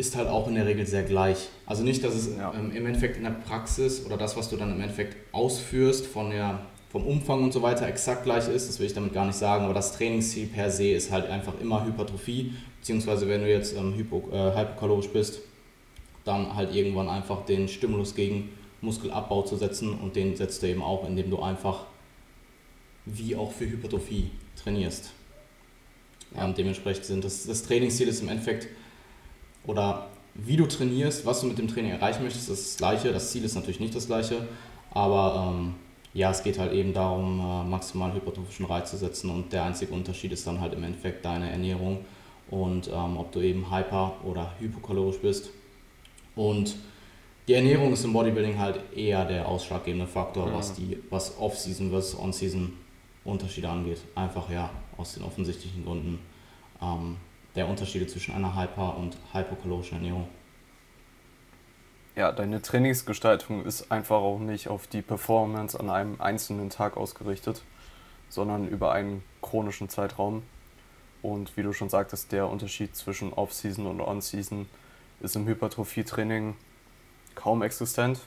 ist 0.00 0.16
halt 0.16 0.28
auch 0.28 0.48
in 0.48 0.54
der 0.54 0.66
Regel 0.66 0.86
sehr 0.86 1.02
gleich. 1.02 1.48
Also 1.66 1.82
nicht, 1.82 2.02
dass 2.02 2.14
es 2.14 2.36
ja. 2.36 2.52
ähm, 2.54 2.72
im 2.74 2.86
Endeffekt 2.86 3.18
in 3.18 3.24
der 3.24 3.30
Praxis 3.30 4.04
oder 4.06 4.16
das, 4.16 4.36
was 4.36 4.48
du 4.48 4.56
dann 4.56 4.72
im 4.72 4.80
Endeffekt 4.80 5.16
ausführst, 5.32 6.06
von 6.06 6.30
der, 6.30 6.60
vom 6.88 7.06
Umfang 7.06 7.44
und 7.44 7.52
so 7.52 7.60
weiter 7.60 7.86
exakt 7.86 8.24
gleich 8.24 8.48
ist, 8.48 8.68
das 8.68 8.78
will 8.78 8.86
ich 8.86 8.94
damit 8.94 9.12
gar 9.12 9.26
nicht 9.26 9.36
sagen, 9.36 9.64
aber 9.64 9.74
das 9.74 9.92
Trainingsziel 9.92 10.46
per 10.46 10.70
se 10.70 10.88
ist 10.90 11.12
halt 11.12 11.28
einfach 11.28 11.52
immer 11.60 11.84
Hypertrophie, 11.84 12.54
beziehungsweise 12.80 13.28
wenn 13.28 13.42
du 13.42 13.50
jetzt 13.50 13.76
ähm, 13.76 13.94
hypo, 13.94 14.24
äh, 14.32 14.58
hypokalorisch 14.58 15.08
bist, 15.08 15.40
dann 16.24 16.54
halt 16.54 16.74
irgendwann 16.74 17.08
einfach 17.08 17.44
den 17.44 17.68
Stimulus 17.68 18.14
gegen 18.14 18.50
Muskelabbau 18.80 19.42
zu 19.42 19.56
setzen 19.56 19.92
und 19.98 20.16
den 20.16 20.34
setzt 20.36 20.62
du 20.62 20.68
eben 20.68 20.82
auch, 20.82 21.06
indem 21.06 21.30
du 21.30 21.40
einfach 21.40 21.86
wie 23.04 23.36
auch 23.36 23.52
für 23.52 23.66
Hypertrophie 23.66 24.30
trainierst. 24.62 25.12
Ähm, 26.36 26.54
dementsprechend 26.54 27.04
sind 27.04 27.24
das, 27.24 27.46
das 27.46 27.62
Trainingsziel 27.62 28.08
ist 28.08 28.22
im 28.22 28.28
Endeffekt 28.28 28.68
oder 29.66 30.08
wie 30.34 30.56
du 30.56 30.66
trainierst, 30.66 31.26
was 31.26 31.40
du 31.40 31.46
mit 31.46 31.58
dem 31.58 31.68
Training 31.68 31.92
erreichen 31.92 32.22
möchtest, 32.22 32.48
das 32.48 32.60
ist 32.60 32.70
das 32.70 32.76
Gleiche. 32.78 33.12
Das 33.12 33.30
Ziel 33.30 33.44
ist 33.44 33.54
natürlich 33.54 33.80
nicht 33.80 33.94
das 33.94 34.06
Gleiche, 34.06 34.46
aber 34.92 35.52
ähm, 35.52 35.74
ja, 36.14 36.30
es 36.30 36.42
geht 36.42 36.58
halt 36.58 36.72
eben 36.72 36.92
darum, 36.92 37.40
äh, 37.40 37.68
maximal 37.68 38.12
hypertrophischen 38.12 38.66
Reiz 38.66 38.90
zu 38.90 38.96
setzen 38.96 39.30
und 39.30 39.52
der 39.52 39.64
einzige 39.64 39.92
Unterschied 39.92 40.32
ist 40.32 40.46
dann 40.46 40.60
halt 40.60 40.74
im 40.74 40.82
Endeffekt 40.82 41.24
deine 41.24 41.50
Ernährung 41.50 42.04
und 42.50 42.88
ähm, 42.88 43.16
ob 43.16 43.32
du 43.32 43.40
eben 43.40 43.70
hyper- 43.70 44.14
oder 44.24 44.54
hypokalorisch 44.58 45.18
bist. 45.18 45.50
Und 46.34 46.74
die 47.46 47.54
Ernährung 47.54 47.92
ist 47.92 48.04
im 48.04 48.12
Bodybuilding 48.12 48.58
halt 48.58 48.80
eher 48.94 49.24
der 49.24 49.46
ausschlaggebende 49.48 50.06
Faktor, 50.06 50.48
ja. 50.48 50.54
was 50.54 50.74
die 50.74 50.98
was 51.10 51.38
Off-Season 51.38 51.90
versus 51.90 52.18
On-Season 52.18 52.72
Unterschiede 53.24 53.68
angeht. 53.68 53.98
Einfach 54.14 54.50
ja, 54.50 54.70
aus 55.00 55.14
den 55.14 55.24
offensichtlichen 55.24 55.84
Gründen. 55.84 56.18
Ähm, 56.80 57.16
der 57.56 57.68
Unterschiede 57.68 58.06
zwischen 58.06 58.34
einer 58.34 58.54
hyper- 58.54 58.96
und 58.96 59.16
hypokalorischen 59.32 59.98
Ernährung. 59.98 60.28
Ja, 62.16 62.32
deine 62.32 62.60
Trainingsgestaltung 62.60 63.64
ist 63.64 63.90
einfach 63.90 64.18
auch 64.18 64.38
nicht 64.38 64.68
auf 64.68 64.86
die 64.86 65.02
Performance 65.02 65.78
an 65.78 65.90
einem 65.90 66.20
einzelnen 66.20 66.70
Tag 66.70 66.96
ausgerichtet, 66.96 67.62
sondern 68.28 68.68
über 68.68 68.92
einen 68.92 69.22
chronischen 69.42 69.88
Zeitraum. 69.88 70.42
Und 71.22 71.56
wie 71.56 71.62
du 71.62 71.72
schon 71.72 71.88
sagtest, 71.88 72.32
der 72.32 72.48
Unterschied 72.48 72.96
zwischen 72.96 73.32
Off-Season 73.32 73.86
und 73.86 74.00
On-Season 74.00 74.68
ist 75.20 75.36
im 75.36 75.46
Hypertrophie-Training 75.46 76.56
kaum 77.34 77.62
existent. 77.62 78.20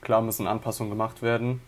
Klar 0.00 0.22
müssen 0.22 0.46
Anpassungen 0.46 0.90
gemacht 0.90 1.22
werden, 1.22 1.60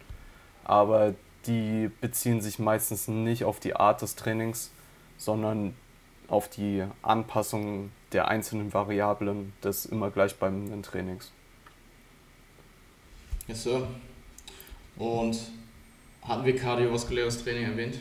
aber 0.65 1.15
die 1.47 1.91
beziehen 2.01 2.41
sich 2.41 2.59
meistens 2.59 3.09
nicht 3.09 3.45
auf 3.45 3.61
die 3.61 3.75
Art 3.75 4.03
des 4.03 4.17
Trainings, 4.17 4.71
sondern 5.17 5.75
auf 6.29 6.49
die 6.49 6.85
Anpassung 7.03 7.91
der 8.13 8.29
einzelnen 8.29 8.73
Variablen 8.75 9.53
des 9.63 9.87
immer 9.87 10.11
gleichbleibenden 10.11 10.83
Trainings. 10.83 11.33
Yes, 13.47 13.63
Sir. 13.63 13.87
Und 14.97 15.39
hatten 16.23 16.45
wir 16.45 16.57
kardiovaskuläres 16.57 17.43
Training 17.43 17.65
erwähnt? 17.65 17.99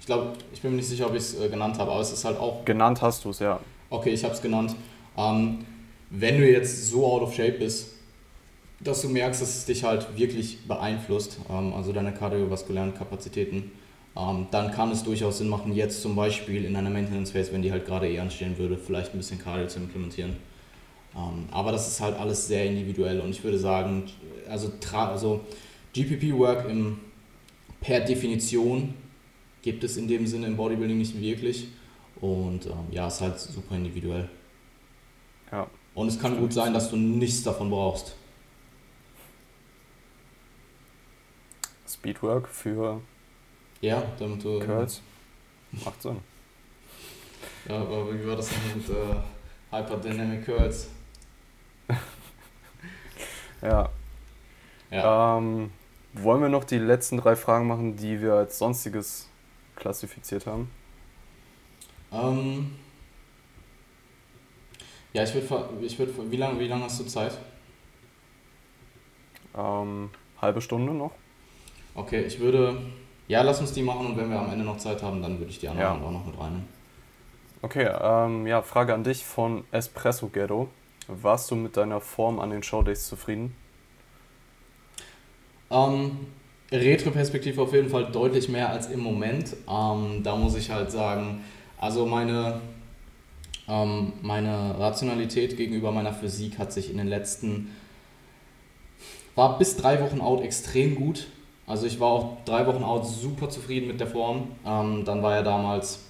Ich 0.00 0.06
glaube, 0.06 0.32
ich 0.52 0.60
bin 0.62 0.72
mir 0.72 0.78
nicht 0.78 0.88
sicher, 0.88 1.06
ob 1.06 1.12
ich 1.12 1.20
es 1.20 1.38
äh, 1.38 1.48
genannt 1.48 1.78
habe, 1.78 1.90
aber 1.90 2.00
es 2.00 2.12
ist 2.12 2.24
halt 2.24 2.38
auch. 2.38 2.64
Genannt 2.64 3.02
hast 3.02 3.24
du 3.24 3.30
es, 3.30 3.38
ja. 3.38 3.60
Okay, 3.90 4.10
ich 4.10 4.24
habe 4.24 4.34
es 4.34 4.40
genannt. 4.40 4.74
Ähm, 5.16 5.64
wenn 6.10 6.38
du 6.38 6.50
jetzt 6.50 6.88
so 6.88 7.06
out 7.06 7.22
of 7.22 7.34
shape 7.34 7.52
bist, 7.52 7.91
dass 8.82 9.02
du 9.02 9.08
merkst, 9.08 9.40
dass 9.40 9.56
es 9.56 9.64
dich 9.64 9.84
halt 9.84 10.16
wirklich 10.16 10.66
beeinflusst, 10.66 11.38
ähm, 11.50 11.72
also 11.74 11.92
deine 11.92 12.12
kardiovaskulären 12.12 12.94
Kapazitäten, 12.94 13.70
ähm, 14.16 14.46
dann 14.50 14.72
kann 14.72 14.90
es 14.90 15.02
durchaus 15.02 15.38
Sinn 15.38 15.48
machen, 15.48 15.74
jetzt 15.74 16.02
zum 16.02 16.16
Beispiel 16.16 16.64
in 16.64 16.76
einer 16.76 16.90
Maintenance 16.90 17.30
Phase, 17.30 17.52
wenn 17.52 17.62
die 17.62 17.72
halt 17.72 17.86
gerade 17.86 18.10
eh 18.10 18.18
anstehen 18.18 18.58
würde, 18.58 18.76
vielleicht 18.76 19.14
ein 19.14 19.18
bisschen 19.18 19.38
Cardio 19.38 19.66
zu 19.68 19.78
implementieren. 19.78 20.36
Ähm, 21.14 21.46
aber 21.50 21.72
das 21.72 21.88
ist 21.88 22.00
halt 22.00 22.18
alles 22.18 22.46
sehr 22.46 22.66
individuell 22.66 23.20
und 23.20 23.30
ich 23.30 23.42
würde 23.44 23.58
sagen, 23.58 24.04
also, 24.48 24.72
also 24.92 25.40
GPP-Work 25.94 26.66
per 27.80 28.00
Definition 28.00 28.94
gibt 29.62 29.84
es 29.84 29.96
in 29.96 30.08
dem 30.08 30.26
Sinne 30.26 30.46
im 30.46 30.56
Bodybuilding 30.56 30.98
nicht 30.98 31.20
wirklich 31.20 31.68
und 32.20 32.66
ähm, 32.66 32.86
ja, 32.90 33.08
ist 33.08 33.20
halt 33.20 33.38
super 33.38 33.74
individuell. 33.74 34.28
Ja. 35.50 35.68
Und 35.94 36.08
es 36.08 36.18
kann 36.18 36.38
gut 36.38 36.52
sein, 36.52 36.72
dass 36.72 36.90
du 36.90 36.96
nichts 36.96 37.42
davon 37.42 37.70
brauchst. 37.70 38.14
Speedwork 41.92 42.48
für 42.48 43.00
ja, 43.82 44.02
damit 44.18 44.44
du. 44.44 44.60
Curls. 44.60 45.02
Macht 45.84 46.00
Sinn. 46.00 46.18
Ja, 47.68 47.80
aber 47.80 48.14
wie 48.14 48.26
war 48.26 48.36
das 48.36 48.48
denn 48.48 48.76
mit 48.76 48.88
äh, 48.88 49.74
Hyperdynamic 49.74 50.44
Curls? 50.44 50.88
ja. 53.62 53.88
ja. 54.90 55.36
Ähm, 55.36 55.72
wollen 56.12 56.42
wir 56.42 56.48
noch 56.48 56.64
die 56.64 56.78
letzten 56.78 57.16
drei 57.16 57.34
Fragen 57.34 57.66
machen, 57.66 57.96
die 57.96 58.20
wir 58.20 58.34
als 58.34 58.58
sonstiges 58.58 59.28
klassifiziert 59.74 60.46
haben? 60.46 60.70
Ähm, 62.12 62.76
ja, 65.12 65.24
ich 65.24 65.34
würde, 65.34 65.68
ich 65.80 65.98
würd, 65.98 66.30
wie 66.30 66.36
lange 66.36 66.60
wie 66.60 66.68
lang 66.68 66.82
hast 66.82 67.00
du 67.00 67.04
Zeit? 67.04 67.36
Ähm, 69.56 70.10
halbe 70.40 70.60
Stunde 70.60 70.92
noch. 70.92 71.12
Okay, 71.94 72.22
ich 72.22 72.40
würde 72.40 72.78
ja, 73.32 73.40
lass 73.40 73.60
uns 73.60 73.72
die 73.72 73.82
machen 73.82 74.06
und 74.06 74.16
wenn 74.18 74.28
wir 74.28 74.38
am 74.38 74.50
Ende 74.50 74.62
noch 74.62 74.76
Zeit 74.76 75.02
haben, 75.02 75.22
dann 75.22 75.38
würde 75.38 75.50
ich 75.50 75.58
die 75.58 75.66
anderen 75.66 76.02
ja. 76.02 76.06
auch 76.06 76.10
noch 76.10 76.26
mit 76.26 76.38
reinnehmen. 76.38 76.68
Okay, 77.62 77.88
ähm, 78.00 78.46
ja, 78.46 78.60
Frage 78.60 78.92
an 78.92 79.04
dich 79.04 79.24
von 79.24 79.64
Espresso 79.70 80.28
Ghetto. 80.28 80.68
Warst 81.08 81.50
du 81.50 81.54
mit 81.54 81.76
deiner 81.78 82.02
Form 82.02 82.40
an 82.40 82.50
den 82.50 82.62
Showdays 82.62 83.08
zufrieden? 83.08 83.54
Ähm, 85.70 86.26
Retro-Perspektive 86.70 87.62
auf 87.62 87.72
jeden 87.72 87.88
Fall 87.88 88.12
deutlich 88.12 88.50
mehr 88.50 88.68
als 88.68 88.88
im 88.88 89.00
Moment. 89.00 89.56
Ähm, 89.66 90.22
da 90.22 90.36
muss 90.36 90.54
ich 90.54 90.70
halt 90.70 90.90
sagen, 90.90 91.42
also 91.78 92.04
meine, 92.04 92.60
ähm, 93.66 94.12
meine 94.20 94.78
Rationalität 94.78 95.56
gegenüber 95.56 95.90
meiner 95.90 96.12
Physik 96.12 96.58
hat 96.58 96.70
sich 96.70 96.90
in 96.90 96.98
den 96.98 97.08
letzten, 97.08 97.74
war 99.36 99.56
bis 99.58 99.76
drei 99.76 100.02
Wochen 100.02 100.20
out 100.20 100.42
extrem 100.42 100.96
gut. 100.96 101.28
Also 101.66 101.86
ich 101.86 102.00
war 102.00 102.08
auch 102.08 102.36
drei 102.44 102.66
Wochen 102.66 102.82
out 102.82 103.06
super 103.06 103.48
zufrieden 103.48 103.86
mit 103.86 104.00
der 104.00 104.06
Form. 104.06 104.48
Ähm, 104.66 105.04
dann 105.04 105.22
war 105.22 105.34
ja 105.34 105.42
damals, 105.42 106.00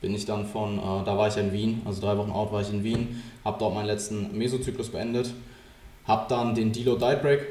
bin 0.00 0.14
ich 0.14 0.26
dann 0.26 0.46
von, 0.46 0.78
äh, 0.78 1.04
da 1.04 1.16
war 1.16 1.28
ich 1.28 1.36
ja 1.36 1.42
in 1.42 1.52
Wien, 1.52 1.82
also 1.84 2.00
drei 2.00 2.16
Wochen 2.18 2.30
out 2.30 2.52
war 2.52 2.60
ich 2.60 2.70
in 2.70 2.84
Wien, 2.84 3.22
habe 3.44 3.58
dort 3.58 3.74
meinen 3.74 3.86
letzten 3.86 4.36
Mesozyklus 4.36 4.90
beendet, 4.90 5.32
habe 6.06 6.26
dann 6.28 6.54
den 6.54 6.72
Delo 6.72 6.96
Diet 6.96 7.22
Break 7.22 7.46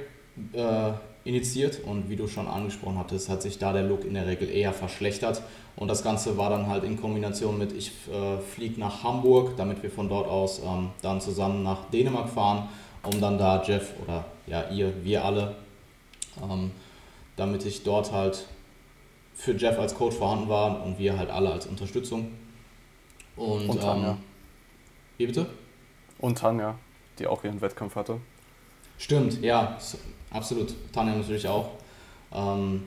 äh, 0.53 0.91
initiiert 1.27 1.81
und 1.83 2.09
wie 2.09 2.15
du 2.15 2.27
schon 2.27 2.47
angesprochen 2.47 2.97
hattest, 2.97 3.29
hat 3.29 3.41
sich 3.41 3.57
da 3.57 3.73
der 3.73 3.83
Look 3.83 4.05
in 4.05 4.13
der 4.13 4.27
Regel 4.27 4.49
eher 4.49 4.71
verschlechtert. 4.71 5.41
Und 5.75 5.89
das 5.89 6.03
Ganze 6.03 6.37
war 6.37 6.49
dann 6.49 6.67
halt 6.67 6.83
in 6.83 6.99
Kombination 6.99 7.57
mit, 7.57 7.71
ich 7.73 7.91
äh, 8.11 8.39
fliege 8.39 8.79
nach 8.79 9.03
Hamburg, 9.03 9.57
damit 9.57 9.83
wir 9.83 9.91
von 9.91 10.09
dort 10.09 10.27
aus 10.27 10.61
ähm, 10.63 10.89
dann 11.01 11.21
zusammen 11.21 11.63
nach 11.63 11.89
Dänemark 11.91 12.29
fahren, 12.29 12.69
um 13.03 13.19
dann 13.21 13.37
da 13.37 13.61
Jeff 13.63 13.93
oder 14.03 14.25
ja 14.47 14.69
ihr, 14.69 14.93
wir 15.03 15.23
alle, 15.23 15.55
ähm, 16.41 16.71
damit 17.37 17.65
ich 17.65 17.83
dort 17.83 18.11
halt 18.11 18.45
für 19.33 19.55
Jeff 19.55 19.79
als 19.79 19.95
Coach 19.95 20.15
vorhanden 20.15 20.49
war 20.49 20.83
und 20.83 20.99
wir 20.99 21.17
halt 21.17 21.29
alle 21.29 21.51
als 21.51 21.67
Unterstützung. 21.67 22.31
Und, 23.37 23.69
und 23.69 23.79
Tanja. 23.79 24.11
Ähm, 24.11 24.17
wie 25.17 25.27
bitte? 25.27 25.47
Und 26.17 26.39
Tanja, 26.39 26.77
die 27.19 27.27
auch 27.27 27.43
ihren 27.43 27.61
Wettkampf 27.61 27.95
hatte. 27.95 28.19
Stimmt, 28.97 29.41
ja, 29.41 29.77
absolut. 30.31 30.73
Tanja 30.91 31.15
natürlich 31.15 31.47
auch. 31.47 31.69
Ähm, 32.33 32.83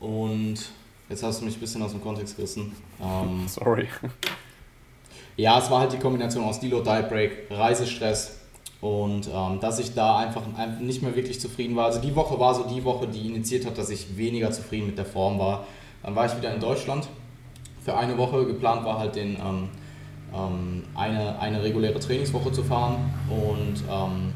und 0.00 0.56
jetzt 1.08 1.22
hast 1.22 1.40
du 1.40 1.44
mich 1.44 1.56
ein 1.56 1.60
bisschen 1.60 1.82
aus 1.82 1.92
dem 1.92 2.02
Kontext 2.02 2.36
gerissen. 2.36 2.74
Ähm, 3.00 3.44
Sorry. 3.48 3.88
Ja, 5.36 5.60
es 5.60 5.70
war 5.70 5.80
halt 5.80 5.92
die 5.92 5.98
Kombination 5.98 6.44
aus 6.44 6.58
Deload, 6.58 6.90
Diet 6.90 7.08
Break, 7.08 7.32
Reisestress 7.50 8.40
und 8.80 9.28
ähm, 9.32 9.58
dass 9.60 9.78
ich 9.78 9.94
da 9.94 10.18
einfach 10.18 10.42
nicht 10.80 11.02
mehr 11.02 11.16
wirklich 11.16 11.40
zufrieden 11.40 11.74
war. 11.74 11.86
Also 11.86 12.00
die 12.00 12.14
Woche 12.14 12.38
war 12.38 12.54
so 12.54 12.64
die 12.64 12.84
Woche, 12.84 13.08
die 13.08 13.26
initiiert 13.26 13.66
hat, 13.66 13.76
dass 13.76 13.90
ich 13.90 14.16
weniger 14.16 14.50
zufrieden 14.52 14.86
mit 14.86 14.98
der 14.98 15.04
Form 15.04 15.38
war. 15.38 15.66
Dann 16.02 16.14
war 16.14 16.26
ich 16.26 16.36
wieder 16.36 16.54
in 16.54 16.60
Deutschland 16.60 17.08
für 17.84 17.96
eine 17.96 18.16
Woche. 18.16 18.46
Geplant 18.46 18.84
war 18.84 18.98
halt 19.00 19.16
den, 19.16 19.36
ähm, 19.36 19.68
ähm, 20.32 20.84
eine, 20.94 21.40
eine 21.40 21.62
reguläre 21.62 21.98
Trainingswoche 21.98 22.52
zu 22.52 22.62
fahren 22.62 22.96
und 23.28 23.82
ähm, 23.90 24.32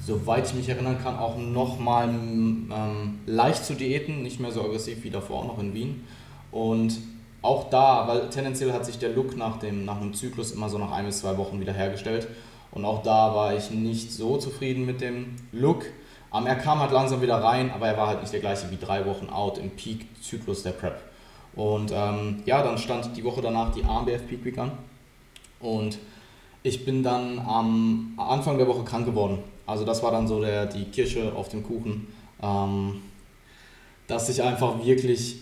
soweit 0.00 0.46
ich 0.46 0.54
mich 0.54 0.68
erinnern 0.68 0.98
kann, 1.02 1.18
auch 1.18 1.36
nochmal 1.36 2.08
ähm, 2.08 3.18
leicht 3.26 3.64
zu 3.64 3.74
diäten, 3.74 4.22
nicht 4.22 4.38
mehr 4.38 4.52
so 4.52 4.62
aggressiv 4.62 5.02
wie 5.02 5.10
davor, 5.10 5.40
auch 5.40 5.46
noch 5.46 5.58
in 5.58 5.74
Wien. 5.74 6.04
Und 6.52 6.98
auch 7.42 7.68
da, 7.70 8.06
weil 8.06 8.30
tendenziell 8.30 8.72
hat 8.72 8.86
sich 8.86 8.98
der 8.98 9.10
Look 9.10 9.36
nach, 9.36 9.58
dem, 9.58 9.84
nach 9.84 10.00
einem 10.00 10.14
Zyklus 10.14 10.52
immer 10.52 10.68
so 10.68 10.78
nach 10.78 10.92
ein 10.92 11.06
bis 11.06 11.20
zwei 11.20 11.36
Wochen 11.36 11.60
wieder 11.60 11.72
hergestellt. 11.72 12.28
Und 12.72 12.84
auch 12.84 13.02
da 13.02 13.34
war 13.34 13.54
ich 13.54 13.70
nicht 13.70 14.12
so 14.12 14.36
zufrieden 14.36 14.84
mit 14.84 15.00
dem 15.00 15.36
Look. 15.52 15.84
Ähm, 16.34 16.46
er 16.46 16.56
kam 16.56 16.80
halt 16.80 16.92
langsam 16.92 17.22
wieder 17.22 17.42
rein, 17.42 17.70
aber 17.70 17.88
er 17.88 17.96
war 17.96 18.08
halt 18.08 18.20
nicht 18.20 18.32
der 18.32 18.40
gleiche 18.40 18.70
wie 18.70 18.76
drei 18.76 19.06
Wochen 19.06 19.28
out 19.30 19.58
im 19.58 19.70
Peak-Zyklus 19.70 20.62
der 20.62 20.72
Prep. 20.72 21.00
Und 21.54 21.90
ähm, 21.94 22.42
ja, 22.44 22.62
dann 22.62 22.76
stand 22.76 23.16
die 23.16 23.24
Woche 23.24 23.40
danach 23.40 23.72
die 23.72 23.84
AMBF 23.84 24.26
Peak 24.28 24.44
Week 24.44 24.58
an. 24.58 24.72
Und 25.60 25.98
ich 26.62 26.84
bin 26.84 27.02
dann 27.02 27.38
am 27.38 28.14
Anfang 28.18 28.58
der 28.58 28.68
Woche 28.68 28.84
krank 28.84 29.06
geworden. 29.06 29.38
Also 29.66 29.84
das 29.84 30.02
war 30.02 30.10
dann 30.10 30.28
so 30.28 30.40
der, 30.40 30.66
die 30.66 30.84
Kirsche 30.84 31.32
auf 31.34 31.48
dem 31.48 31.62
Kuchen, 31.62 32.08
ähm, 32.42 33.02
dass 34.06 34.28
ich 34.28 34.42
einfach 34.42 34.84
wirklich 34.84 35.36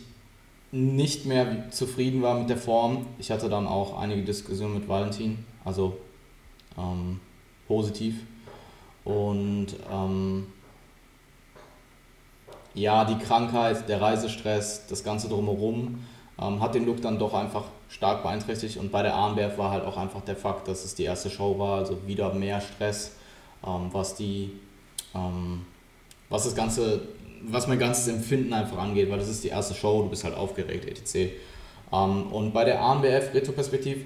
nicht 0.70 1.27
mehr 1.27 1.70
zufrieden 1.70 2.22
war 2.22 2.39
mit 2.39 2.49
der 2.49 2.57
Form. 2.57 3.07
Ich 3.18 3.31
hatte 3.31 3.49
dann 3.49 3.66
auch 3.66 3.99
einige 3.99 4.22
Diskussionen 4.22 4.75
mit 4.75 4.89
Valentin, 4.89 5.45
also 5.64 5.97
ähm, 6.79 7.20
positiv. 7.66 8.16
Und 9.05 9.68
ähm, 9.91 10.47
ja, 12.75 13.05
die 13.05 13.18
Krankheit, 13.18 13.89
der 13.89 14.01
Reisestress, 14.01 14.87
das 14.89 15.05
Ganze 15.05 15.29
drumherum 15.29 16.05
ähm, 16.41 16.61
hat 16.61 16.75
den 16.75 16.87
Look 16.87 17.01
dann 17.01 17.18
doch 17.18 17.35
einfach 17.35 17.64
stark 17.89 18.22
beeinträchtigt. 18.22 18.77
Und 18.79 18.91
bei 18.91 19.03
der 19.03 19.14
Armberg 19.14 19.57
war 19.59 19.70
halt 19.70 19.85
auch 19.85 19.97
einfach 19.97 20.22
der 20.22 20.37
Fakt, 20.37 20.66
dass 20.66 20.85
es 20.85 20.95
die 20.95 21.05
erste 21.05 21.31
Show 21.31 21.59
war, 21.59 21.79
also 21.79 21.99
wieder 22.07 22.33
mehr 22.35 22.61
Stress, 22.61 23.12
ähm, 23.64 23.89
was 23.93 24.16
die, 24.16 24.51
ähm, 25.14 25.64
was 26.29 26.45
das 26.45 26.57
Ganze, 26.57 27.03
was 27.43 27.68
mein 27.68 27.79
ganzes 27.79 28.09
Empfinden 28.09 28.53
einfach 28.53 28.79
angeht, 28.79 29.11
weil 29.11 29.18
das 29.18 29.29
ist 29.29 29.45
die 29.45 29.49
erste 29.49 29.75
Show, 29.75 30.03
du 30.03 30.09
bist 30.09 30.25
halt 30.25 30.37
aufgeregt, 30.37 30.87
etc. 30.87 31.35
Ähm, 31.93 32.33
und 32.33 32.53
bei 32.53 32.64
der 32.64 32.81
ANBF 32.83 33.35
Retroperspektiv 33.35 34.05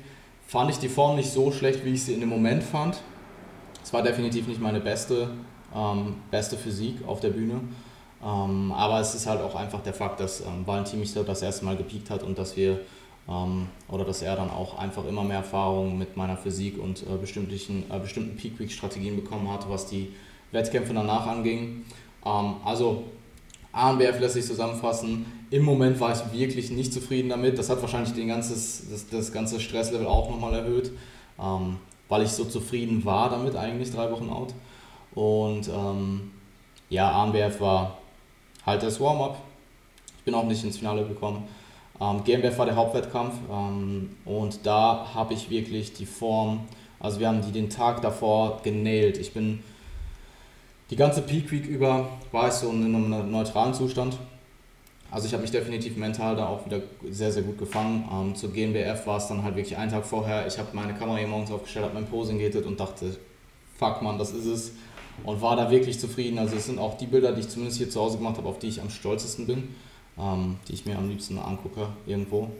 fand 0.48 0.70
ich 0.70 0.78
die 0.78 0.88
Form 0.88 1.14
nicht 1.16 1.30
so 1.30 1.52
schlecht, 1.52 1.84
wie 1.84 1.92
ich 1.92 2.02
sie 2.02 2.14
in 2.14 2.20
dem 2.20 2.30
Moment 2.30 2.64
fand. 2.64 2.98
Es 3.84 3.92
war 3.92 4.02
definitiv 4.02 4.48
nicht 4.48 4.60
meine 4.60 4.80
beste, 4.80 5.30
ähm, 5.76 6.16
beste 6.30 6.56
Physik 6.56 7.06
auf 7.06 7.20
der 7.20 7.30
Bühne. 7.30 7.60
Ähm, 8.24 8.72
aber 8.72 8.98
es 8.98 9.14
ist 9.14 9.26
halt 9.26 9.40
auch 9.42 9.54
einfach 9.54 9.82
der 9.82 9.94
Fakt, 9.94 10.18
dass 10.20 10.40
ähm, 10.40 10.66
Valentin 10.66 10.98
mich 10.98 11.12
das 11.12 11.42
erste 11.42 11.64
Mal 11.64 11.76
gepiekt 11.76 12.10
hat 12.10 12.22
und 12.22 12.38
dass 12.38 12.56
wir 12.56 12.80
ähm, 13.28 13.68
oder 13.88 14.04
dass 14.06 14.22
er 14.22 14.36
dann 14.36 14.50
auch 14.50 14.78
einfach 14.78 15.06
immer 15.06 15.22
mehr 15.22 15.38
Erfahrung 15.38 15.98
mit 15.98 16.16
meiner 16.16 16.36
Physik 16.36 16.82
und 16.82 17.02
äh, 17.02 17.16
bestimmten, 17.20 17.84
äh, 17.90 17.98
bestimmten 17.98 18.36
Peak 18.36 18.58
Week 18.58 18.72
Strategien 18.72 19.16
bekommen 19.16 19.52
hatte, 19.52 19.68
was 19.68 19.86
die 19.86 20.14
Wettkämpfe 20.50 20.94
danach 20.94 21.26
anging. 21.26 21.84
Ähm, 22.24 22.54
also 22.64 23.04
ANBF 23.72 24.20
lässt 24.20 24.34
sich 24.34 24.46
zusammenfassen. 24.46 25.26
Im 25.50 25.62
Moment 25.62 26.00
war 26.00 26.12
ich 26.12 26.32
wirklich 26.32 26.70
nicht 26.70 26.92
zufrieden 26.92 27.28
damit. 27.28 27.58
Das 27.58 27.70
hat 27.70 27.80
wahrscheinlich 27.80 28.14
den 28.14 28.28
ganzes, 28.28 28.84
das, 28.90 29.08
das 29.08 29.32
ganze 29.32 29.60
Stresslevel 29.60 30.06
auch 30.06 30.30
nochmal 30.30 30.54
erhöht, 30.54 30.90
ähm, 31.40 31.76
weil 32.08 32.22
ich 32.22 32.30
so 32.30 32.44
zufrieden 32.44 33.04
war 33.04 33.30
damit 33.30 33.56
eigentlich, 33.56 33.92
drei 33.92 34.10
Wochen 34.10 34.30
out. 34.30 34.54
Und 35.14 35.68
ähm, 35.68 36.32
ja, 36.90 37.10
ANBF 37.10 37.60
war 37.60 37.98
halt 38.64 38.82
das 38.82 39.00
Warm-up. 39.00 39.38
Ich 40.18 40.24
bin 40.24 40.34
auch 40.34 40.44
nicht 40.44 40.64
ins 40.64 40.78
Finale 40.78 41.06
gekommen. 41.06 41.44
Ähm, 42.00 42.22
GmbF 42.24 42.58
war 42.58 42.66
der 42.66 42.76
Hauptwettkampf 42.76 43.34
ähm, 43.50 44.10
und 44.24 44.64
da 44.64 45.08
habe 45.14 45.34
ich 45.34 45.50
wirklich 45.50 45.94
die 45.94 46.06
Form, 46.06 46.60
also 47.00 47.18
wir 47.18 47.28
haben 47.28 47.42
die 47.42 47.50
den 47.50 47.70
Tag 47.70 48.02
davor 48.02 48.60
genailt. 48.62 49.18
Ich 49.18 49.32
bin 49.32 49.64
die 50.90 50.96
ganze 50.96 51.22
Peak 51.22 51.50
Week 51.50 51.66
über, 51.66 52.08
war 52.32 52.48
ich 52.48 52.54
so 52.54 52.70
in 52.70 52.84
einem 52.84 53.30
neutralen 53.30 53.74
Zustand. 53.74 54.16
Also 55.10 55.26
ich 55.26 55.32
habe 55.32 55.42
mich 55.42 55.50
definitiv 55.50 55.96
mental 55.96 56.36
da 56.36 56.46
auch 56.48 56.66
wieder 56.66 56.80
sehr, 57.10 57.32
sehr 57.32 57.42
gut 57.42 57.58
gefangen. 57.58 58.06
Ähm, 58.12 58.34
zur 58.34 58.52
GmbF 58.52 59.06
war 59.06 59.16
es 59.16 59.26
dann 59.28 59.42
halt 59.42 59.56
wirklich 59.56 59.76
einen 59.76 59.90
Tag 59.90 60.04
vorher. 60.04 60.46
Ich 60.46 60.58
habe 60.58 60.68
meine 60.74 60.94
Kamera 60.94 61.16
hier 61.16 61.28
morgens 61.28 61.50
aufgestellt, 61.50 61.86
habe 61.86 61.94
mein 61.94 62.06
Posing 62.06 62.38
gehtet 62.38 62.66
und 62.66 62.78
dachte, 62.78 63.16
fuck 63.78 64.02
man, 64.02 64.18
das 64.18 64.32
ist 64.32 64.46
es 64.46 64.72
und 65.24 65.40
war 65.42 65.56
da 65.56 65.70
wirklich 65.70 65.98
zufrieden. 65.98 66.38
Also 66.38 66.56
es 66.56 66.66
sind 66.66 66.78
auch 66.78 66.96
die 66.96 67.06
Bilder, 67.06 67.32
die 67.32 67.40
ich 67.40 67.48
zumindest 67.48 67.78
hier 67.78 67.90
zu 67.90 68.00
Hause 68.00 68.18
gemacht 68.18 68.36
habe, 68.36 68.48
auf 68.48 68.58
die 68.58 68.68
ich 68.68 68.80
am 68.80 68.90
stolzesten 68.90 69.46
bin, 69.46 69.74
ähm, 70.18 70.56
die 70.68 70.74
ich 70.74 70.86
mir 70.86 70.96
am 70.98 71.08
liebsten 71.08 71.38
angucke 71.38 71.88
irgendwo. 72.06 72.50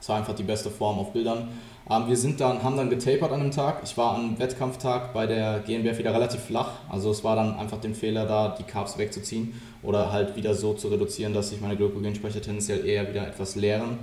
Es 0.00 0.08
war 0.08 0.18
einfach 0.18 0.34
die 0.34 0.42
beste 0.42 0.70
Form 0.70 0.98
auf 0.98 1.12
Bildern. 1.12 1.48
Ähm, 1.90 2.08
wir 2.08 2.16
sind 2.16 2.40
dann, 2.40 2.62
haben 2.62 2.76
dann 2.76 2.90
getapert 2.90 3.32
an 3.32 3.40
einem 3.40 3.50
Tag. 3.50 3.80
Ich 3.84 3.96
war 3.96 4.14
am 4.14 4.38
Wettkampftag 4.38 5.12
bei 5.12 5.26
der 5.26 5.60
GmbF 5.60 5.98
wieder 5.98 6.14
relativ 6.14 6.40
flach. 6.40 6.70
Also 6.88 7.10
es 7.10 7.24
war 7.24 7.36
dann 7.36 7.56
einfach 7.56 7.80
den 7.80 7.94
Fehler 7.94 8.26
da, 8.26 8.54
die 8.56 8.64
Carbs 8.64 8.98
wegzuziehen 8.98 9.60
oder 9.82 10.12
halt 10.12 10.36
wieder 10.36 10.54
so 10.54 10.74
zu 10.74 10.88
reduzieren, 10.88 11.34
dass 11.34 11.50
sich 11.50 11.60
meine 11.60 11.76
Glykogenspeicher 11.76 12.40
tendenziell 12.40 12.86
eher 12.86 13.08
wieder 13.08 13.26
etwas 13.26 13.56
leeren. 13.56 13.98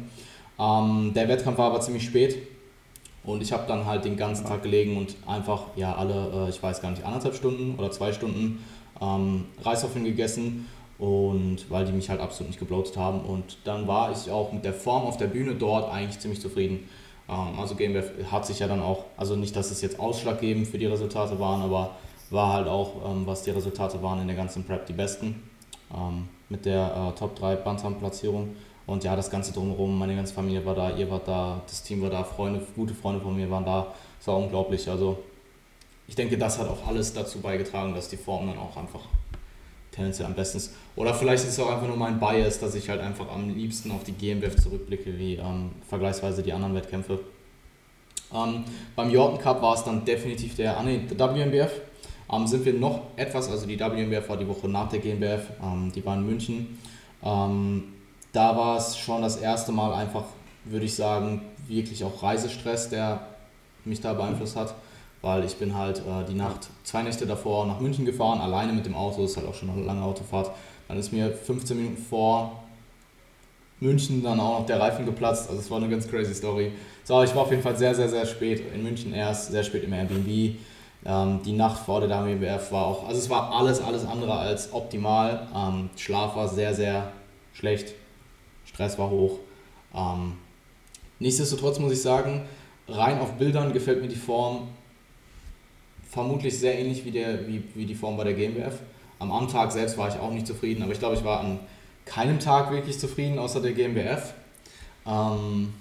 Ähm, 0.60 1.12
der 1.16 1.28
Wettkampf 1.30 1.58
war 1.58 1.68
aber 1.68 1.82
ziemlich 1.82 2.04
spät 2.04 2.38
und 3.24 3.42
ich 3.42 3.52
habe 3.52 3.64
dann 3.68 3.86
halt 3.86 4.06
den 4.06 4.18
ganzen 4.18 4.46
Tag 4.46 4.64
gelegen 4.64 4.98
und 4.98 5.16
einfach, 5.28 5.64
ja, 5.76 5.96
alle, 5.96 6.48
äh, 6.48 6.50
ich 6.50 6.62
weiß 6.62 6.82
gar 6.82 6.92
nicht, 6.92 7.04
anderthalb 7.04 7.36
Stunden 7.36 7.76
oder 7.78 7.92
zwei 7.92 8.12
Stunden 8.12 8.64
ähm, 9.02 9.46
Reiswaffeln 9.64 10.06
gegessen. 10.06 10.68
Und 10.98 11.70
weil 11.70 11.86
die 11.86 11.94
mich 11.94 12.10
halt 12.10 12.20
absolut 12.20 12.50
nicht 12.50 12.60
gebloatet 12.60 12.98
haben. 12.98 13.22
Und 13.22 13.60
dann 13.64 13.88
war 13.88 14.12
ich 14.12 14.30
auch 14.30 14.52
mit 14.52 14.66
der 14.66 14.74
Form 14.74 15.04
auf 15.04 15.16
der 15.16 15.28
Bühne 15.28 15.56
dort 15.56 15.90
eigentlich 15.94 16.20
ziemlich 16.20 16.42
zufrieden. 16.42 16.90
Ähm, 17.30 17.60
also 17.60 17.76
GmbF 17.76 18.12
hat 18.32 18.46
sich 18.46 18.60
ja 18.60 18.68
dann 18.68 18.82
auch, 18.82 19.06
also 19.18 19.36
nicht, 19.36 19.56
dass 19.56 19.72
es 19.72 19.82
jetzt 19.82 20.00
ausschlaggebend 20.00 20.68
für 20.68 20.78
die 20.78 20.88
Resultate 20.88 21.40
waren, 21.40 21.62
aber 21.62 21.92
war 22.30 22.54
halt 22.54 22.68
auch, 22.68 23.12
ähm, 23.12 23.26
was 23.26 23.44
die 23.44 23.52
Resultate 23.52 24.02
waren 24.02 24.22
in 24.22 24.28
der 24.28 24.36
ganzen 24.36 24.64
Prep, 24.64 24.86
die 24.86 24.94
besten. 24.94 25.50
Ähm, 25.96 26.28
mit 26.50 26.66
der 26.66 27.12
äh, 27.16 27.18
Top 27.18 27.36
3 27.36 27.56
Bantam-Platzierung. 27.58 28.56
Und 28.88 29.04
ja, 29.04 29.16
das 29.16 29.30
Ganze 29.30 29.54
drumherum, 29.54 29.98
meine 30.00 30.16
ganze 30.16 30.34
Familie 30.34 30.66
war 30.66 30.74
da, 30.74 30.96
ihr 30.96 31.10
wart 31.12 31.28
da, 31.28 31.62
das 31.68 31.84
Team 31.84 32.02
war 32.02 32.10
da, 32.10 32.24
Freunde, 32.24 32.66
gute 32.76 32.96
Freunde 32.96 33.22
von 33.22 33.36
mir 33.36 33.50
waren 33.50 33.66
da. 33.66 33.94
Es 34.20 34.28
war 34.28 34.38
unglaublich. 34.38 34.90
Also 34.90 35.20
ich 36.08 36.16
denke, 36.16 36.38
das 36.40 36.58
hat 36.58 36.68
auch 36.68 36.88
alles 36.88 37.14
dazu 37.14 37.40
beigetragen, 37.40 37.94
dass 37.94 38.10
die 38.10 38.18
Form 38.18 38.48
dann 38.48 38.58
auch 38.58 38.76
einfach 38.78 39.02
tendenziell 40.00 40.28
am 40.28 40.34
besten. 40.34 40.62
Oder 40.96 41.14
vielleicht 41.14 41.44
ist 41.44 41.52
es 41.52 41.60
auch 41.60 41.70
einfach 41.70 41.88
nur 41.88 41.98
mein 41.98 42.20
Bias, 42.20 42.60
dass 42.60 42.74
ich 42.76 42.90
halt 42.90 43.02
einfach 43.02 43.30
am 43.30 43.54
liebsten 43.54 43.92
auf 43.92 44.04
die 44.04 44.14
GmbF 44.14 44.56
zurückblicke, 44.56 45.18
wie 45.18 45.36
ähm, 45.36 45.72
vergleichsweise 45.88 46.42
die 46.42 46.54
anderen 46.54 46.74
Wettkämpfe. 46.74 47.20
Ähm, 48.34 48.64
beim 48.96 49.12
Jordan 49.12 49.40
Cup 49.40 49.62
war 49.62 49.76
es 49.76 49.84
dann 49.84 50.06
definitiv 50.06 50.56
der, 50.56 50.78
ah 50.78 50.84
nee, 50.84 51.02
der 51.10 51.36
WMBF. 51.36 51.72
Ähm, 52.32 52.48
sind 52.48 52.64
wir 52.66 52.74
noch 52.74 53.02
etwas, 53.16 53.50
also 53.50 53.66
die 53.66 53.80
WMBF 53.80 54.30
war 54.30 54.38
die 54.38 54.48
Woche 54.48 54.70
nach 54.70 54.88
der 54.90 55.00
GmbF, 55.00 55.50
ähm, 55.62 55.92
die 55.94 56.06
war 56.06 56.16
in 56.16 56.26
München. 56.26 56.80
Ähm, 57.24 57.84
da 58.32 58.56
war 58.56 58.78
es 58.78 58.98
schon 58.98 59.22
das 59.22 59.38
erste 59.38 59.72
Mal 59.72 59.94
einfach, 59.94 60.26
würde 60.64 60.86
ich 60.86 60.96
sagen, 60.96 61.42
wirklich 61.68 62.04
auch 62.04 62.22
Reisestress, 62.22 62.90
der 62.90 63.22
mich 63.84 64.00
da 64.00 64.14
beeinflusst 64.14 64.56
hat, 64.56 64.76
weil 65.22 65.44
ich 65.44 65.56
bin 65.58 65.78
halt 65.78 66.00
äh, 66.00 66.26
die 66.28 66.36
Nacht, 66.36 66.68
zwei 66.84 67.04
Nächte 67.04 67.26
davor 67.26 67.66
nach 67.66 67.80
München 67.80 68.06
gefahren, 68.06 68.40
alleine 68.40 68.74
mit 68.74 68.86
dem 68.86 68.96
Auto, 68.96 69.24
ist 69.24 69.38
halt 69.38 69.48
auch 69.48 69.54
schon 69.54 69.70
eine 69.70 69.84
lange 69.84 70.04
Autofahrt. 70.04 70.52
Dann 70.88 70.98
ist 70.98 71.12
mir 71.12 71.32
15 71.32 71.78
Minuten 71.78 71.98
vor 71.98 72.64
München 73.80 74.24
dann 74.24 74.40
auch 74.40 74.60
noch 74.60 74.66
der 74.66 74.80
Reifen 74.80 75.06
geplatzt, 75.06 75.50
also 75.50 75.62
es 75.62 75.70
war 75.72 75.78
eine 75.78 75.90
ganz 75.90 76.08
crazy 76.08 76.34
Story. 76.34 76.72
So, 77.04 77.22
ich 77.24 77.34
war 77.34 77.44
auf 77.44 77.52
jeden 77.52 77.64
Fall 77.64 77.78
sehr, 77.78 77.96
sehr, 77.96 78.10
sehr 78.10 78.26
spät 78.26 78.62
in 78.74 78.84
München 78.84 79.14
erst, 79.14 79.52
sehr 79.52 79.64
spät 79.64 79.84
im 79.84 79.94
Airbnb. 79.94 80.58
Ähm, 81.06 81.40
die 81.46 81.54
Nacht 81.54 81.86
vor 81.86 82.02
der 82.02 82.10
WMBF 82.10 82.72
war 82.72 82.86
auch, 82.86 83.08
also 83.08 83.20
es 83.20 83.30
war 83.30 83.54
alles, 83.54 83.82
alles 83.82 84.06
andere 84.06 84.34
als 84.34 84.74
optimal. 84.74 85.48
Ähm, 85.56 85.90
Schlaf 85.96 86.36
war 86.36 86.50
sehr, 86.50 86.74
sehr 86.74 87.12
schlecht, 87.54 87.94
Stress 88.66 88.98
war 88.98 89.10
hoch. 89.10 89.40
Ähm, 89.96 90.34
nichtsdestotrotz 91.20 91.80
muss 91.80 91.94
ich 91.94 92.02
sagen, 92.02 92.42
rein 92.90 93.20
auf 93.20 93.34
Bildern 93.34 93.72
gefällt 93.72 94.02
mir 94.02 94.10
die 94.10 94.16
Form 94.16 94.68
vermutlich 96.10 96.60
sehr 96.60 96.78
ähnlich 96.78 97.06
wie, 97.06 97.12
der, 97.12 97.48
wie, 97.48 97.64
wie 97.76 97.86
die 97.86 97.96
Form 97.96 98.18
bei 98.18 98.24
der 98.24 98.34
GmbF. 98.34 98.80
Am 99.20 99.32
Amtag 99.32 99.72
selbst 99.72 99.98
war 99.98 100.08
ich 100.08 100.20
auch 100.20 100.32
nicht 100.32 100.48
zufrieden, 100.48 100.82
aber 100.84 100.92
ich 100.92 101.00
glaube, 101.00 101.16
ich 101.16 101.24
war 101.24 101.40
an 101.40 101.60
keinem 102.06 102.40
Tag 102.40 102.72
wirklich 102.72 103.00
zufrieden, 103.00 103.38
außer 103.38 103.62
der 103.62 103.74
GmbF. 103.74 104.34
Ähm, 105.06 105.74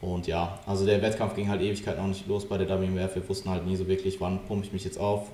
und 0.00 0.26
ja, 0.26 0.58
also 0.66 0.86
der 0.86 1.02
Wettkampf 1.02 1.34
ging 1.34 1.48
halt 1.48 1.60
Ewigkeit 1.60 1.98
noch 1.98 2.06
nicht 2.06 2.26
los 2.26 2.48
bei 2.48 2.58
der 2.58 2.68
WMWF. 2.68 3.14
Wir 3.14 3.28
wussten 3.28 3.50
halt 3.50 3.66
nie 3.66 3.76
so 3.76 3.86
wirklich, 3.86 4.20
wann 4.20 4.44
pumpe 4.46 4.66
ich 4.66 4.72
mich 4.72 4.84
jetzt 4.84 4.98
auf. 4.98 5.28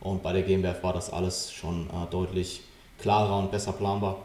Und 0.00 0.22
bei 0.22 0.32
der 0.32 0.42
GmbF 0.42 0.82
war 0.82 0.92
das 0.92 1.10
alles 1.12 1.52
schon 1.52 1.86
äh, 1.88 2.10
deutlich 2.10 2.62
klarer 2.98 3.38
und 3.38 3.50
besser 3.50 3.72
planbar. 3.72 4.16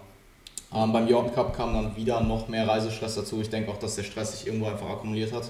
Ähm, 0.74 0.92
beim 0.92 1.08
Jordan 1.08 1.34
Cup 1.34 1.56
kam 1.56 1.74
dann 1.74 1.96
wieder 1.96 2.22
noch 2.22 2.48
mehr 2.48 2.68
Reisestress 2.68 3.16
dazu. 3.16 3.40
Ich 3.42 3.50
denke 3.50 3.72
auch, 3.72 3.78
dass 3.78 3.96
der 3.96 4.04
Stress 4.04 4.38
sich 4.38 4.48
irgendwo 4.48 4.68
einfach 4.68 4.90
akkumuliert 4.90 5.32
hat. 5.32 5.50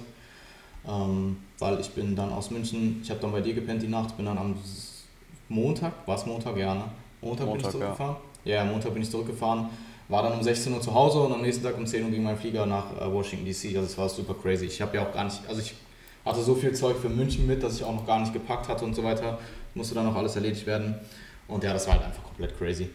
Ähm, 0.87 1.37
weil 1.59 1.79
ich 1.79 1.89
bin 1.91 2.15
dann 2.15 2.31
aus 2.31 2.51
München, 2.51 2.99
ich 3.03 3.09
habe 3.09 3.19
dann 3.19 3.31
bei 3.31 3.41
dir 3.41 3.53
gepennt 3.53 3.81
die 3.81 3.87
Nacht, 3.87 4.15
bin 4.17 4.25
dann 4.25 4.37
am 4.37 4.55
Montag, 5.49 5.93
war 6.05 6.15
es 6.15 6.25
Montag, 6.25 6.57
ja, 6.57 6.75
ne? 6.75 6.83
Montag, 7.21 7.47
Montag 7.47 7.47
bin 7.47 7.59
ich 7.59 7.71
zurückgefahren. 7.71 8.15
Ja. 8.43 8.55
ja, 8.55 8.65
Montag 8.65 8.93
bin 8.93 9.01
ich 9.01 9.09
zurückgefahren, 9.09 9.69
war 10.07 10.23
dann 10.23 10.33
um 10.33 10.43
16 10.43 10.73
Uhr 10.73 10.81
zu 10.81 10.93
Hause 10.93 11.19
und 11.19 11.33
am 11.33 11.41
nächsten 11.41 11.63
Tag 11.63 11.77
um 11.77 11.87
10 11.87 12.03
Uhr 12.03 12.11
ging 12.11 12.23
mein 12.23 12.37
Flieger 12.37 12.65
nach 12.65 12.85
äh, 12.99 13.11
Washington 13.11 13.45
DC. 13.45 13.75
Also 13.75 13.87
es 13.87 13.97
war 13.97 14.09
super 14.09 14.35
crazy. 14.35 14.65
Ich 14.65 14.81
habe 14.81 14.95
ja 14.97 15.07
auch 15.07 15.13
gar 15.13 15.23
nicht, 15.23 15.41
also 15.47 15.61
ich 15.61 15.73
hatte 16.23 16.41
so 16.41 16.55
viel 16.55 16.73
Zeug 16.73 16.97
für 16.97 17.09
München 17.09 17.47
mit, 17.47 17.63
dass 17.63 17.75
ich 17.75 17.83
auch 17.83 17.93
noch 17.93 18.05
gar 18.05 18.19
nicht 18.19 18.33
gepackt 18.33 18.67
hatte 18.67 18.85
und 18.85 18.95
so 18.95 19.03
weiter. 19.03 19.39
Musste 19.73 19.95
dann 19.95 20.05
noch 20.05 20.15
alles 20.15 20.35
erledigt 20.35 20.65
werden. 20.65 20.95
Und 21.47 21.63
ja, 21.63 21.73
das 21.73 21.87
war 21.87 21.95
halt 21.95 22.05
einfach 22.05 22.23
komplett 22.23 22.57
crazy. 22.57 22.89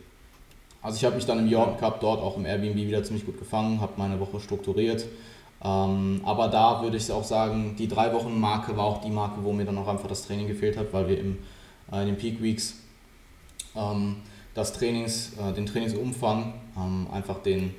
Also 0.82 0.96
ich 0.96 1.04
habe 1.04 1.16
mich 1.16 1.26
dann 1.26 1.38
im 1.38 1.48
Jordan 1.48 1.76
Cup 1.76 2.00
dort 2.00 2.20
auch 2.20 2.36
im 2.36 2.46
Airbnb 2.46 2.76
wieder 2.76 3.04
ziemlich 3.04 3.26
gut 3.26 3.38
gefangen, 3.38 3.80
habe 3.80 3.92
meine 3.96 4.18
Woche 4.18 4.40
strukturiert. 4.40 5.06
Ähm, 5.62 6.22
aber 6.24 6.48
da 6.48 6.82
würde 6.82 6.96
ich 6.96 7.10
auch 7.12 7.24
sagen, 7.24 7.74
die 7.78 7.86
drei 7.86 8.12
Wochen 8.14 8.38
Marke 8.40 8.76
war 8.76 8.84
auch 8.84 9.00
die 9.02 9.10
Marke, 9.10 9.42
wo 9.44 9.52
mir 9.52 9.64
dann 9.64 9.76
auch 9.76 9.88
einfach 9.88 10.08
das 10.08 10.26
Training 10.26 10.46
gefehlt 10.46 10.76
hat, 10.76 10.92
weil 10.92 11.08
wir 11.08 11.20
im, 11.20 11.38
äh, 11.92 12.00
in 12.00 12.06
den 12.06 12.16
Peak 12.16 12.42
Weeks 12.42 12.76
ähm, 13.76 14.16
das 14.54 14.72
Trainings, 14.72 15.32
äh, 15.38 15.52
den 15.52 15.66
Trainingsumfang, 15.66 16.54
ähm, 16.76 17.06
einfach 17.12 17.42
den, 17.42 17.74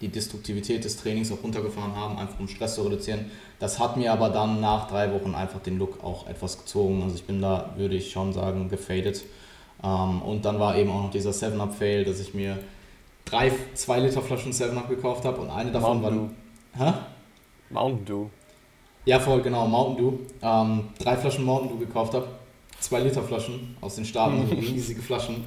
die 0.00 0.08
Destruktivität 0.08 0.82
des 0.84 0.96
Trainings 0.96 1.30
auch 1.30 1.42
runtergefahren 1.42 1.94
haben, 1.94 2.16
einfach 2.16 2.40
um 2.40 2.48
Stress 2.48 2.76
zu 2.76 2.82
reduzieren. 2.82 3.26
Das 3.58 3.78
hat 3.78 3.98
mir 3.98 4.10
aber 4.12 4.30
dann 4.30 4.60
nach 4.60 4.88
drei 4.88 5.12
Wochen 5.12 5.34
einfach 5.34 5.60
den 5.60 5.78
Look 5.78 6.02
auch 6.02 6.26
etwas 6.26 6.58
gezogen. 6.58 7.02
Also 7.02 7.14
ich 7.14 7.24
bin 7.24 7.42
da, 7.42 7.74
würde 7.76 7.96
ich 7.96 8.10
schon 8.10 8.32
sagen, 8.32 8.70
gefadet. 8.70 9.22
Ähm, 9.84 10.22
und 10.22 10.46
dann 10.46 10.58
war 10.58 10.76
eben 10.76 10.90
auch 10.90 11.02
noch 11.02 11.10
dieser 11.10 11.30
7-Up-Fail, 11.30 12.04
dass 12.04 12.20
ich 12.20 12.32
mir 12.32 12.58
drei 13.26 13.52
2 13.74 14.00
Liter 14.00 14.22
Flaschen 14.22 14.52
7-Up 14.52 14.88
gekauft 14.88 15.26
habe 15.26 15.42
und 15.42 15.50
eine 15.50 15.70
davon 15.70 16.00
Mountain 16.00 16.20
war. 16.22 16.30
Hä? 16.76 16.92
Mountain 17.70 18.04
Dew. 18.04 18.26
Ja, 19.04 19.18
voll, 19.18 19.42
genau, 19.42 19.66
Mountain 19.66 19.96
Dew. 19.96 20.12
Ähm, 20.42 20.88
drei 20.98 21.16
Flaschen 21.16 21.44
Mountain 21.44 21.70
Dew 21.70 21.86
gekauft 21.86 22.14
habe. 22.14 22.28
Zwei 22.78 23.00
Liter 23.00 23.22
Flaschen 23.22 23.76
aus 23.80 23.96
den 23.96 24.04
Staaten, 24.04 24.46
so 24.48 24.54
riesige 24.54 25.02
Flaschen. 25.02 25.44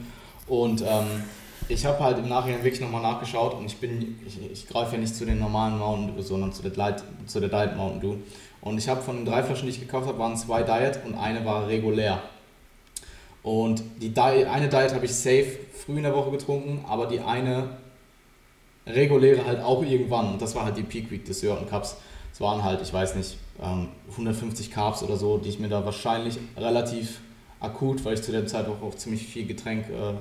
Und 0.47 0.81
ähm, 0.81 1.23
ich 1.69 1.85
habe 1.85 1.99
halt 1.99 2.17
im 2.17 2.27
Nachhinein 2.27 2.63
wirklich 2.63 2.81
nochmal 2.81 3.01
nachgeschaut 3.01 3.53
und 3.53 3.65
ich 3.65 3.77
bin, 3.77 4.19
ich, 4.25 4.51
ich 4.51 4.67
greife 4.67 4.95
ja 4.95 5.01
nicht 5.01 5.15
zu 5.15 5.25
den 5.25 5.39
normalen 5.39 5.77
Mountain 5.77 6.15
Dew, 6.15 6.21
sondern 6.21 6.51
zu 6.51 6.61
der, 6.61 6.71
Diet, 6.71 7.03
zu 7.25 7.39
der 7.39 7.49
Diet 7.49 7.77
Mountain 7.77 8.01
Dew. 8.01 8.15
Und 8.61 8.77
ich 8.77 8.87
habe 8.87 9.01
von 9.01 9.17
den 9.17 9.25
drei 9.25 9.43
Flaschen, 9.43 9.67
die 9.67 9.73
ich 9.73 9.79
gekauft 9.79 10.07
habe, 10.07 10.19
waren 10.19 10.35
zwei 10.37 10.63
Diet 10.63 10.99
und 11.05 11.15
eine 11.15 11.45
war 11.45 11.67
regulär. 11.67 12.21
Und 13.43 13.83
die 14.01 14.09
Diet, 14.09 14.47
eine 14.47 14.69
Diet 14.69 14.93
habe 14.93 15.05
ich 15.05 15.13
safe 15.13 15.59
früh 15.73 15.97
in 15.97 16.03
der 16.03 16.15
Woche 16.15 16.31
getrunken, 16.31 16.85
aber 16.87 17.07
die 17.07 17.19
eine 17.19 17.69
reguläre 18.87 19.45
halt 19.45 19.61
auch 19.61 19.83
irgendwann. 19.83 20.33
Und 20.33 20.41
das 20.41 20.55
war 20.55 20.65
halt 20.65 20.77
die 20.77 20.83
Peak 20.83 21.11
Week 21.11 21.25
des 21.25 21.41
Jordan 21.41 21.67
Cups. 21.67 21.97
Es 22.31 22.41
waren 22.41 22.63
halt, 22.63 22.81
ich 22.81 22.91
weiß 22.91 23.15
nicht, 23.15 23.37
150 24.11 24.67
ähm, 24.67 24.73
Carbs 24.73 25.03
oder 25.03 25.17
so, 25.17 25.37
die 25.37 25.49
ich 25.49 25.59
mir 25.59 25.69
da 25.69 25.85
wahrscheinlich 25.85 26.39
relativ 26.57 27.19
akut, 27.59 28.03
weil 28.03 28.15
ich 28.15 28.21
zu 28.21 28.31
der 28.31 28.45
Zeit 28.47 28.67
auch, 28.67 28.81
auch 28.81 28.95
ziemlich 28.95 29.25
viel 29.25 29.45
Getränk, 29.45 29.85
äh, 29.89 30.13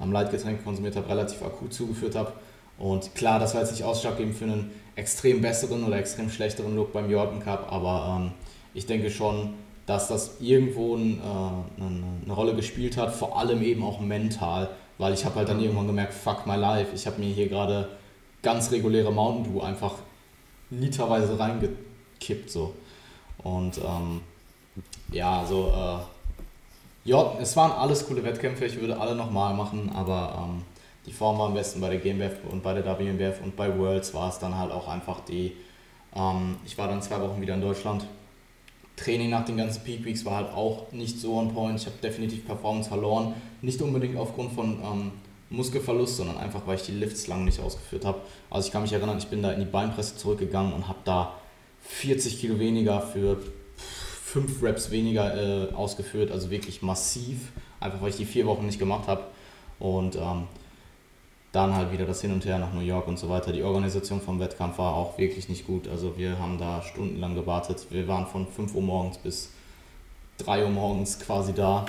am 0.00 0.12
Leitgetränk 0.12 0.62
konsumiert 0.64 0.96
habe, 0.96 1.08
relativ 1.08 1.42
akut 1.42 1.72
zugeführt 1.72 2.14
habe. 2.14 2.32
Und 2.78 3.14
klar, 3.14 3.38
das 3.38 3.54
war 3.54 3.60
jetzt 3.62 3.72
nicht 3.72 3.84
ausschlaggebend 3.84 4.34
für 4.34 4.44
einen 4.44 4.70
extrem 4.96 5.42
besseren 5.42 5.84
oder 5.84 5.98
extrem 5.98 6.30
schlechteren 6.30 6.74
Look 6.76 6.92
beim 6.92 7.10
Jordan 7.10 7.40
Cup, 7.40 7.70
aber 7.70 8.20
ähm, 8.20 8.32
ich 8.72 8.86
denke 8.86 9.10
schon, 9.10 9.54
dass 9.86 10.08
das 10.08 10.36
irgendwo 10.40 10.96
ein, 10.96 11.18
äh, 11.18 11.82
eine, 11.82 12.04
eine, 12.24 12.32
Rolle 12.32 12.54
gespielt 12.54 12.96
hat, 12.96 13.14
vor 13.14 13.38
allem 13.38 13.62
eben 13.62 13.82
auch 13.82 14.00
mental, 14.00 14.70
weil 15.00 15.14
ich 15.14 15.24
habe 15.24 15.36
halt 15.36 15.48
dann 15.48 15.60
irgendwann 15.60 15.86
gemerkt, 15.86 16.12
fuck 16.12 16.46
my 16.46 16.56
life, 16.56 16.94
ich 16.94 17.06
habe 17.06 17.18
mir 17.18 17.32
hier 17.32 17.48
gerade 17.48 17.88
ganz 18.42 18.70
reguläre 18.70 19.10
Mountain 19.10 19.50
Dew 19.50 19.62
einfach 19.62 19.94
literweise 20.68 21.38
reingekippt 21.38 22.50
so. 22.50 22.74
Und 23.38 23.78
ähm, 23.78 24.20
ja, 25.10 25.42
so, 25.48 25.68
äh, 25.74 27.08
ja, 27.08 27.32
es 27.40 27.56
waren 27.56 27.72
alles 27.72 28.06
coole 28.06 28.22
Wettkämpfe, 28.22 28.66
ich 28.66 28.78
würde 28.78 29.00
alle 29.00 29.14
nochmal 29.14 29.54
machen, 29.54 29.90
aber 29.94 30.34
ähm, 30.38 30.62
die 31.06 31.12
Form 31.12 31.38
war 31.38 31.46
am 31.46 31.54
besten 31.54 31.80
bei 31.80 31.88
der 31.88 31.98
GmbF 31.98 32.36
und 32.50 32.62
bei 32.62 32.74
der 32.74 32.84
WMBF 32.84 33.40
und 33.42 33.56
bei 33.56 33.76
Worlds 33.78 34.12
war 34.12 34.28
es 34.28 34.38
dann 34.38 34.58
halt 34.58 34.70
auch 34.70 34.86
einfach 34.86 35.20
die, 35.20 35.56
ähm, 36.14 36.56
ich 36.66 36.76
war 36.76 36.88
dann 36.88 37.00
zwei 37.00 37.18
Wochen 37.22 37.40
wieder 37.40 37.54
in 37.54 37.62
Deutschland 37.62 38.04
Training 39.02 39.30
nach 39.30 39.44
den 39.44 39.56
ganzen 39.56 39.82
Peak 39.82 40.04
Weeks 40.04 40.24
war 40.24 40.36
halt 40.36 40.52
auch 40.52 40.92
nicht 40.92 41.18
so 41.18 41.34
on 41.34 41.54
point. 41.54 41.80
Ich 41.80 41.86
habe 41.86 41.96
definitiv 42.02 42.46
Performance 42.46 42.88
verloren. 42.88 43.34
Nicht 43.62 43.80
unbedingt 43.82 44.16
aufgrund 44.16 44.52
von 44.52 44.78
ähm, 44.82 45.12
Muskelverlust, 45.50 46.16
sondern 46.16 46.36
einfach, 46.38 46.66
weil 46.66 46.76
ich 46.76 46.82
die 46.82 46.92
Lifts 46.92 47.26
lange 47.26 47.44
nicht 47.44 47.60
ausgeführt 47.60 48.04
habe. 48.04 48.20
Also 48.50 48.66
ich 48.66 48.72
kann 48.72 48.82
mich 48.82 48.92
erinnern, 48.92 49.18
ich 49.18 49.28
bin 49.28 49.42
da 49.42 49.52
in 49.52 49.60
die 49.60 49.66
Beinpresse 49.66 50.16
zurückgegangen 50.16 50.72
und 50.72 50.88
habe 50.88 50.98
da 51.04 51.34
40 51.82 52.40
Kilo 52.40 52.58
weniger 52.58 53.00
für 53.00 53.38
5 54.24 54.62
Reps 54.62 54.90
weniger 54.90 55.70
äh, 55.70 55.72
ausgeführt. 55.72 56.30
Also 56.30 56.50
wirklich 56.50 56.82
massiv. 56.82 57.52
Einfach, 57.80 58.02
weil 58.02 58.10
ich 58.10 58.16
die 58.16 58.26
vier 58.26 58.46
Wochen 58.46 58.66
nicht 58.66 58.78
gemacht 58.78 59.08
habe. 59.08 59.24
Und 59.78 60.16
ähm, 60.16 60.46
dann 61.52 61.74
halt 61.74 61.92
wieder 61.92 62.06
das 62.06 62.20
Hin 62.20 62.32
und 62.32 62.44
Her 62.44 62.58
nach 62.58 62.72
New 62.72 62.80
York 62.80 63.08
und 63.08 63.18
so 63.18 63.28
weiter. 63.28 63.52
Die 63.52 63.62
Organisation 63.62 64.20
vom 64.20 64.38
Wettkampf 64.38 64.78
war 64.78 64.94
auch 64.94 65.18
wirklich 65.18 65.48
nicht 65.48 65.66
gut. 65.66 65.88
Also 65.88 66.16
wir 66.16 66.38
haben 66.38 66.58
da 66.58 66.82
stundenlang 66.82 67.34
gewartet. 67.34 67.86
Wir 67.90 68.06
waren 68.06 68.26
von 68.26 68.46
5 68.46 68.74
Uhr 68.74 68.82
morgens 68.82 69.18
bis 69.18 69.50
3 70.38 70.64
Uhr 70.64 70.70
morgens 70.70 71.18
quasi 71.18 71.52
da. 71.52 71.86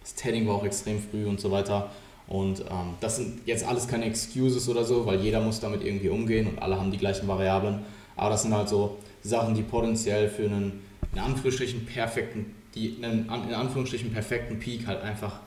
Das 0.00 0.14
Tanning 0.14 0.48
war 0.48 0.56
auch 0.56 0.64
extrem 0.64 0.98
früh 1.00 1.26
und 1.26 1.40
so 1.40 1.50
weiter. 1.50 1.90
Und 2.26 2.60
ähm, 2.60 2.94
das 3.00 3.16
sind 3.16 3.46
jetzt 3.46 3.66
alles 3.66 3.88
keine 3.88 4.04
Excuses 4.04 4.68
oder 4.68 4.84
so, 4.84 5.06
weil 5.06 5.20
jeder 5.20 5.40
muss 5.40 5.60
damit 5.60 5.82
irgendwie 5.82 6.10
umgehen 6.10 6.46
und 6.46 6.60
alle 6.60 6.78
haben 6.78 6.90
die 6.90 6.98
gleichen 6.98 7.26
Variablen. 7.26 7.84
Aber 8.16 8.30
das 8.30 8.42
sind 8.42 8.54
halt 8.54 8.68
so 8.68 8.98
Sachen, 9.22 9.54
die 9.54 9.62
potenziell 9.62 10.28
für 10.28 10.44
einen 10.44 10.82
in 11.12 11.18
Anführungsstrichen 11.20 11.86
perfekten, 11.86 12.54
die 12.74 12.96
einen 13.02 13.26
in 13.26 13.54
Anführungsstrichen 13.54 14.12
perfekten 14.12 14.58
Peak 14.58 14.86
halt 14.86 15.02
einfach 15.02 15.40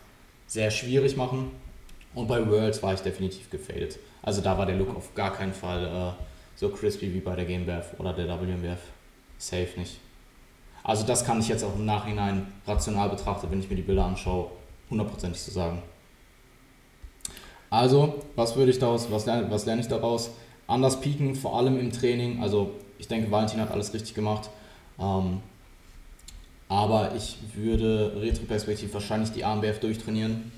sehr 0.47 0.71
schwierig 0.71 1.15
machen. 1.15 1.51
Und 2.13 2.27
bei 2.27 2.45
Worlds 2.49 2.83
war 2.83 2.93
ich 2.93 3.01
definitiv 3.01 3.49
gefadet. 3.49 3.97
Also 4.21 4.41
da 4.41 4.57
war 4.57 4.65
der 4.65 4.75
Look 4.75 4.95
auf 4.95 5.15
gar 5.15 5.33
keinen 5.33 5.53
Fall 5.53 5.85
äh, 5.85 6.23
so 6.55 6.69
crispy 6.69 7.13
wie 7.13 7.19
bei 7.21 7.35
der 7.35 7.45
GmbF 7.45 7.93
oder 7.97 8.13
der 8.13 8.27
WMBF. 8.27 8.79
Safe 9.37 9.69
nicht. 9.77 9.97
Also 10.83 11.05
das 11.05 11.25
kann 11.25 11.39
ich 11.39 11.47
jetzt 11.47 11.63
auch 11.63 11.75
im 11.75 11.85
Nachhinein 11.85 12.47
rational 12.67 13.09
betrachten, 13.09 13.47
wenn 13.49 13.59
ich 13.59 13.69
mir 13.69 13.75
die 13.75 13.81
Bilder 13.81 14.05
anschaue, 14.05 14.51
hundertprozentig 14.89 15.41
zu 15.41 15.51
sagen. 15.51 15.81
Also, 17.69 18.21
was 18.35 18.55
würde 18.55 18.71
ich 18.71 18.79
daraus, 18.79 19.09
was 19.09 19.25
lerne, 19.25 19.49
was 19.49 19.65
lerne 19.65 19.81
ich 19.81 19.87
daraus? 19.87 20.31
Anders 20.67 20.99
pieken, 20.99 21.35
vor 21.35 21.57
allem 21.57 21.79
im 21.79 21.91
Training. 21.91 22.41
Also 22.43 22.71
ich 22.99 23.07
denke, 23.07 23.31
Valentin 23.31 23.61
hat 23.61 23.71
alles 23.71 23.93
richtig 23.93 24.13
gemacht. 24.13 24.49
Ähm, 24.99 25.41
aber 26.67 27.15
ich 27.15 27.37
würde 27.55 28.13
retroperspektiv 28.17 28.93
wahrscheinlich 28.93 29.31
die 29.31 29.43
AMBF 29.45 29.79
durchtrainieren 29.79 30.51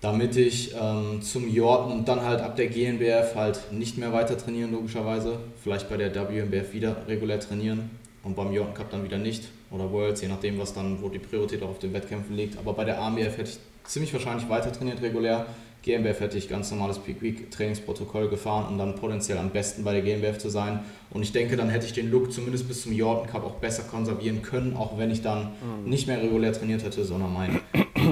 damit 0.00 0.36
ich 0.36 0.74
ähm, 0.80 1.20
zum 1.22 1.48
Jordan 1.52 1.92
und 1.92 2.08
dann 2.08 2.22
halt 2.22 2.40
ab 2.40 2.56
der 2.56 2.68
GNBF 2.68 3.34
halt 3.34 3.72
nicht 3.72 3.98
mehr 3.98 4.12
weiter 4.12 4.36
trainieren, 4.38 4.72
logischerweise. 4.72 5.38
Vielleicht 5.62 5.88
bei 5.88 5.96
der 5.96 6.14
WNBF 6.14 6.72
wieder 6.72 7.06
regulär 7.06 7.38
trainieren 7.38 7.90
und 8.22 8.34
beim 8.34 8.52
Jordan 8.52 8.74
Cup 8.74 8.90
dann 8.90 9.04
wieder 9.04 9.18
nicht 9.18 9.44
oder 9.70 9.92
Worlds, 9.92 10.22
je 10.22 10.28
nachdem, 10.28 10.58
was 10.58 10.72
dann, 10.72 11.02
wo 11.02 11.08
die 11.08 11.18
Priorität 11.18 11.62
auch 11.62 11.70
auf 11.70 11.78
den 11.78 11.92
Wettkämpfen 11.92 12.34
liegt. 12.34 12.58
Aber 12.58 12.72
bei 12.72 12.84
der 12.84 13.00
AMBF 13.00 13.36
hätte 13.36 13.50
ich 13.50 13.58
ziemlich 13.84 14.12
wahrscheinlich 14.12 14.48
weiter 14.48 14.72
trainiert 14.72 15.02
regulär. 15.02 15.46
GmbF 15.82 16.20
hätte 16.20 16.36
ich 16.36 16.48
ganz 16.48 16.70
normales 16.70 16.98
Peak 16.98 17.22
Week 17.22 17.50
Trainingsprotokoll 17.50 18.28
gefahren, 18.28 18.66
um 18.68 18.76
dann 18.76 18.96
potenziell 18.96 19.38
am 19.38 19.48
besten 19.50 19.82
bei 19.82 19.92
der 19.92 20.02
GmbF 20.02 20.36
zu 20.36 20.50
sein. 20.50 20.80
Und 21.10 21.22
ich 21.22 21.32
denke, 21.32 21.56
dann 21.56 21.70
hätte 21.70 21.86
ich 21.86 21.94
den 21.94 22.10
Look 22.10 22.32
zumindest 22.32 22.68
bis 22.68 22.82
zum 22.82 22.92
Jordan 22.92 23.26
Cup 23.26 23.44
auch 23.44 23.54
besser 23.54 23.84
konservieren 23.84 24.42
können, 24.42 24.76
auch 24.76 24.98
wenn 24.98 25.10
ich 25.10 25.22
dann 25.22 25.52
mhm. 25.84 25.88
nicht 25.88 26.06
mehr 26.06 26.20
regulär 26.20 26.52
trainiert 26.52 26.84
hätte, 26.84 27.04
sondern 27.04 27.32
mein 27.32 27.60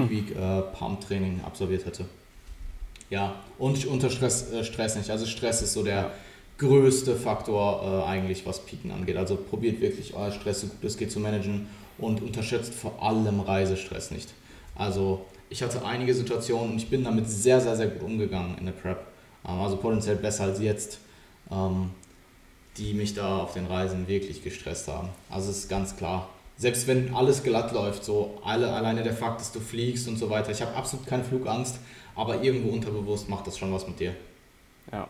Peak 0.07 0.29
Week 0.29 0.35
äh, 0.35 0.61
Pump 0.77 1.01
Training 1.01 1.41
absolviert 1.45 1.85
hätte. 1.85 2.05
Ja, 3.09 3.35
und 3.57 3.85
unter 3.87 4.09
Stress, 4.09 4.51
äh, 4.51 4.63
Stress 4.63 4.95
nicht. 4.95 5.09
Also 5.09 5.25
Stress 5.25 5.61
ist 5.61 5.73
so 5.73 5.83
der, 5.83 6.11
größte 6.59 7.15
Faktor 7.15 8.03
äh, 8.05 8.09
eigentlich, 8.09 8.45
was 8.45 8.59
Piken 8.65 8.91
angeht. 8.91 9.17
Also 9.17 9.37
probiert 9.37 9.81
wirklich 9.81 10.13
euer 10.13 10.31
Stress 10.31 10.61
so 10.61 10.67
gut 10.67 10.83
es 10.83 10.97
geht 10.97 11.11
zu 11.11 11.19
managen 11.19 11.67
und 11.97 12.21
unterschätzt 12.21 12.73
vor 12.73 13.01
allem 13.01 13.39
Reisestress 13.39 14.11
nicht. 14.11 14.29
Also 14.75 15.25
ich 15.49 15.63
hatte 15.63 15.83
einige 15.83 16.13
Situationen 16.13 16.73
und 16.73 16.77
ich 16.77 16.89
bin 16.89 17.03
damit 17.03 17.27
sehr, 17.29 17.59
sehr, 17.59 17.75
sehr 17.75 17.87
gut 17.87 18.03
umgegangen 18.03 18.57
in 18.59 18.65
der 18.65 18.73
Prep. 18.73 18.99
Ähm, 19.47 19.59
also 19.59 19.77
potenziell 19.77 20.17
besser 20.17 20.43
als 20.43 20.59
jetzt, 20.59 20.99
ähm, 21.49 21.91
die 22.77 22.93
mich 22.93 23.15
da 23.15 23.39
auf 23.39 23.53
den 23.53 23.65
Reisen 23.65 24.07
wirklich 24.07 24.43
gestresst 24.43 24.87
haben. 24.89 25.09
Also 25.29 25.49
es 25.49 25.59
ist 25.59 25.69
ganz 25.69 25.95
klar. 25.95 26.29
Selbst 26.59 26.87
wenn 26.87 27.15
alles 27.15 27.41
glatt 27.41 27.71
läuft, 27.71 28.03
so 28.03 28.37
alle, 28.43 28.73
alleine 28.73 29.01
der 29.01 29.13
Fakt, 29.13 29.39
dass 29.39 29.53
du 29.53 29.61
fliegst 29.61 30.09
und 30.09 30.17
so 30.17 30.29
weiter. 30.29 30.51
Ich 30.51 30.61
habe 30.61 30.75
absolut 30.75 31.07
keine 31.07 31.23
Flugangst, 31.23 31.79
aber 32.15 32.43
irgendwo 32.43 32.73
unterbewusst 32.73 33.29
macht 33.29 33.47
das 33.47 33.57
schon 33.57 33.73
was 33.73 33.87
mit 33.87 33.97
dir. 34.01 34.13
Ja. 34.91 35.07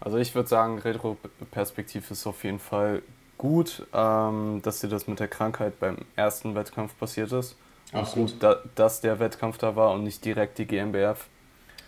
Also 0.00 0.16
ich 0.16 0.34
würde 0.34 0.48
sagen, 0.48 0.78
Retro-Perspektiv 0.78 2.10
ist 2.10 2.26
auf 2.26 2.44
jeden 2.44 2.60
Fall 2.60 3.02
gut, 3.36 3.86
ähm, 3.92 4.60
dass 4.62 4.80
dir 4.80 4.88
das 4.88 5.06
mit 5.06 5.20
der 5.20 5.28
Krankheit 5.28 5.78
beim 5.78 5.98
ersten 6.16 6.54
Wettkampf 6.54 6.98
passiert 6.98 7.30
ist. 7.32 7.54
Absolut. 7.92 8.30
gut, 8.30 8.42
da, 8.42 8.62
dass 8.74 9.02
der 9.02 9.18
Wettkampf 9.18 9.58
da 9.58 9.76
war 9.76 9.92
und 9.92 10.02
nicht 10.02 10.24
direkt 10.24 10.56
die 10.56 10.64
GmbF. 10.64 11.26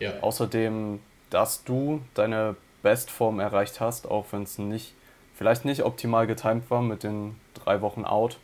Ja. 0.01 0.21
Außerdem, 0.21 1.01
dass 1.31 1.65
du 1.65 2.03
deine 2.13 2.57
Bestform 2.83 3.41
erreicht 3.41 3.81
hast, 3.81 4.07
auch 4.07 4.27
wenn 4.33 4.43
es 4.43 4.59
nicht, 4.59 4.93
vielleicht 5.35 5.65
nicht 5.65 5.83
optimal 5.83 6.27
getimt 6.27 6.71
war 6.71 6.83
mit 6.83 7.03
den 7.03 7.37
drei 7.67 7.81
Wochen 7.81 8.05
out, 8.05 8.39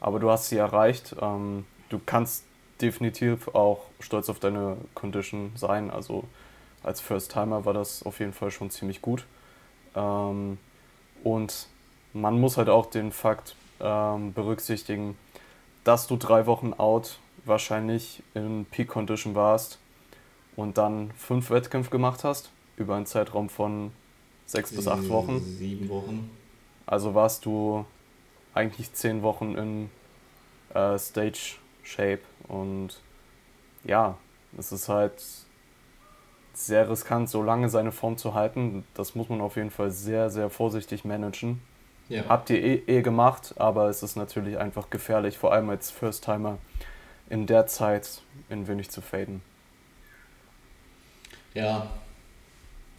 aber 0.00 0.20
du 0.20 0.30
hast 0.30 0.48
sie 0.48 0.56
erreicht. 0.56 1.16
Ähm, 1.20 1.66
du 1.88 2.00
kannst 2.04 2.44
definitiv 2.80 3.48
auch 3.48 3.86
stolz 4.00 4.28
auf 4.28 4.38
deine 4.38 4.76
Condition 4.94 5.52
sein. 5.56 5.90
Also 5.90 6.24
als 6.82 7.00
First-Timer 7.00 7.64
war 7.64 7.74
das 7.74 8.02
auf 8.04 8.20
jeden 8.20 8.32
Fall 8.32 8.50
schon 8.50 8.70
ziemlich 8.70 9.02
gut. 9.02 9.24
Ähm, 9.94 10.58
und 11.22 11.68
man 12.12 12.40
muss 12.40 12.56
halt 12.56 12.68
auch 12.68 12.86
den 12.86 13.12
Fakt 13.12 13.56
ähm, 13.80 14.32
berücksichtigen, 14.32 15.16
dass 15.84 16.06
du 16.06 16.16
drei 16.16 16.46
Wochen 16.46 16.72
out 16.74 17.18
wahrscheinlich 17.44 18.22
in 18.34 18.64
Peak 18.70 18.88
Condition 18.88 19.34
warst 19.34 19.78
und 20.54 20.78
dann 20.78 21.10
fünf 21.16 21.50
Wettkämpfe 21.50 21.90
gemacht 21.90 22.22
hast 22.24 22.50
über 22.76 22.94
einen 22.94 23.06
Zeitraum 23.06 23.48
von 23.48 23.92
sechs 24.46 24.74
bis 24.74 24.86
acht 24.86 25.08
Wochen. 25.08 25.40
Sieben 25.40 25.88
Wochen. 25.88 26.30
Also 26.86 27.14
warst 27.14 27.44
du 27.46 27.84
eigentlich 28.54 28.92
zehn 28.92 29.22
Wochen 29.22 29.56
in 29.56 29.90
äh, 30.74 30.98
Stage 30.98 31.56
Shape 31.82 32.20
und 32.48 33.00
ja, 33.84 34.16
es 34.56 34.72
ist 34.72 34.88
halt 34.88 35.22
sehr 36.54 36.88
riskant, 36.88 37.28
so 37.28 37.42
lange 37.42 37.68
seine 37.68 37.92
Form 37.92 38.18
zu 38.18 38.34
halten. 38.34 38.84
Das 38.94 39.14
muss 39.14 39.28
man 39.28 39.40
auf 39.40 39.56
jeden 39.56 39.70
Fall 39.70 39.90
sehr, 39.90 40.30
sehr 40.30 40.50
vorsichtig 40.50 41.04
managen. 41.04 41.62
Ja. 42.08 42.24
Habt 42.28 42.50
ihr 42.50 42.62
eh, 42.62 42.82
eh 42.86 43.02
gemacht, 43.02 43.54
aber 43.56 43.88
es 43.88 44.02
ist 44.02 44.16
natürlich 44.16 44.58
einfach 44.58 44.90
gefährlich, 44.90 45.38
vor 45.38 45.52
allem 45.52 45.70
als 45.70 45.90
First-Timer 45.90 46.58
in 47.30 47.46
der 47.46 47.66
Zeit 47.66 48.20
in 48.50 48.68
wenig 48.68 48.90
zu 48.90 49.00
faden. 49.00 49.40
Ja. 51.54 51.86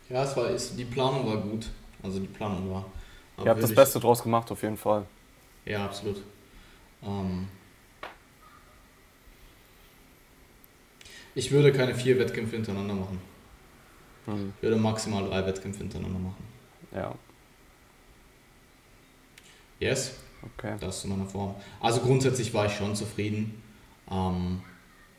Ja, 0.09 0.23
es 0.23 0.35
war, 0.35 0.49
es, 0.49 0.75
die 0.75 0.85
Planung 0.85 1.27
war 1.27 1.38
gut. 1.38 1.69
Also 2.01 2.19
die 2.19 2.27
Planung 2.27 2.71
war. 2.71 2.85
Ihr 3.43 3.49
habt 3.49 3.63
das 3.63 3.73
Beste 3.73 3.99
draus 3.99 4.21
gemacht, 4.21 4.51
auf 4.51 4.61
jeden 4.61 4.77
Fall. 4.77 5.05
Ja, 5.65 5.85
absolut. 5.85 6.22
Ähm 7.03 7.48
ich 11.35 11.52
würde 11.52 11.72
keine 11.72 11.95
vier 11.95 12.19
Wettkämpfe 12.19 12.56
hintereinander 12.56 12.94
machen. 12.94 13.19
Mhm. 14.26 14.53
Ich 14.57 14.64
würde 14.64 14.77
maximal 14.77 15.26
drei 15.26 15.45
Wettkämpfe 15.45 15.80
hintereinander 15.80 16.19
machen. 16.19 16.44
Ja. 16.94 17.15
Yes. 19.80 20.15
Okay. 20.57 20.76
Das 20.80 20.98
ist 20.98 21.06
meine 21.06 21.26
Form. 21.26 21.56
Also 21.80 22.02
grundsätzlich 22.02 22.53
war 22.53 22.65
ich 22.65 22.73
schon 22.73 22.95
zufrieden. 22.95 23.61
Ähm, 24.11 24.61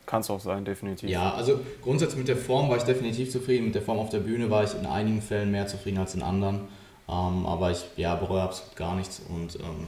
Kann 0.05 0.21
es 0.21 0.29
auch 0.29 0.39
sein, 0.39 0.65
definitiv. 0.65 1.09
Ja, 1.09 1.33
also 1.33 1.59
grundsätzlich 1.81 2.19
mit 2.19 2.27
der 2.27 2.37
Form 2.37 2.69
war 2.69 2.77
ich 2.77 2.83
definitiv 2.83 3.31
zufrieden. 3.31 3.65
Mit 3.65 3.75
der 3.75 3.81
Form 3.81 3.99
auf 3.99 4.09
der 4.09 4.19
Bühne 4.19 4.49
war 4.49 4.63
ich 4.63 4.73
in 4.75 4.85
einigen 4.85 5.21
Fällen 5.21 5.51
mehr 5.51 5.67
zufrieden 5.67 5.97
als 5.97 6.15
in 6.15 6.21
anderen. 6.21 6.67
Ähm, 7.07 7.45
aber 7.45 7.71
ich 7.71 7.83
ja, 7.97 8.15
bereue 8.15 8.41
absolut 8.41 8.75
gar 8.75 8.95
nichts. 8.95 9.21
Und 9.29 9.55
ähm, 9.55 9.87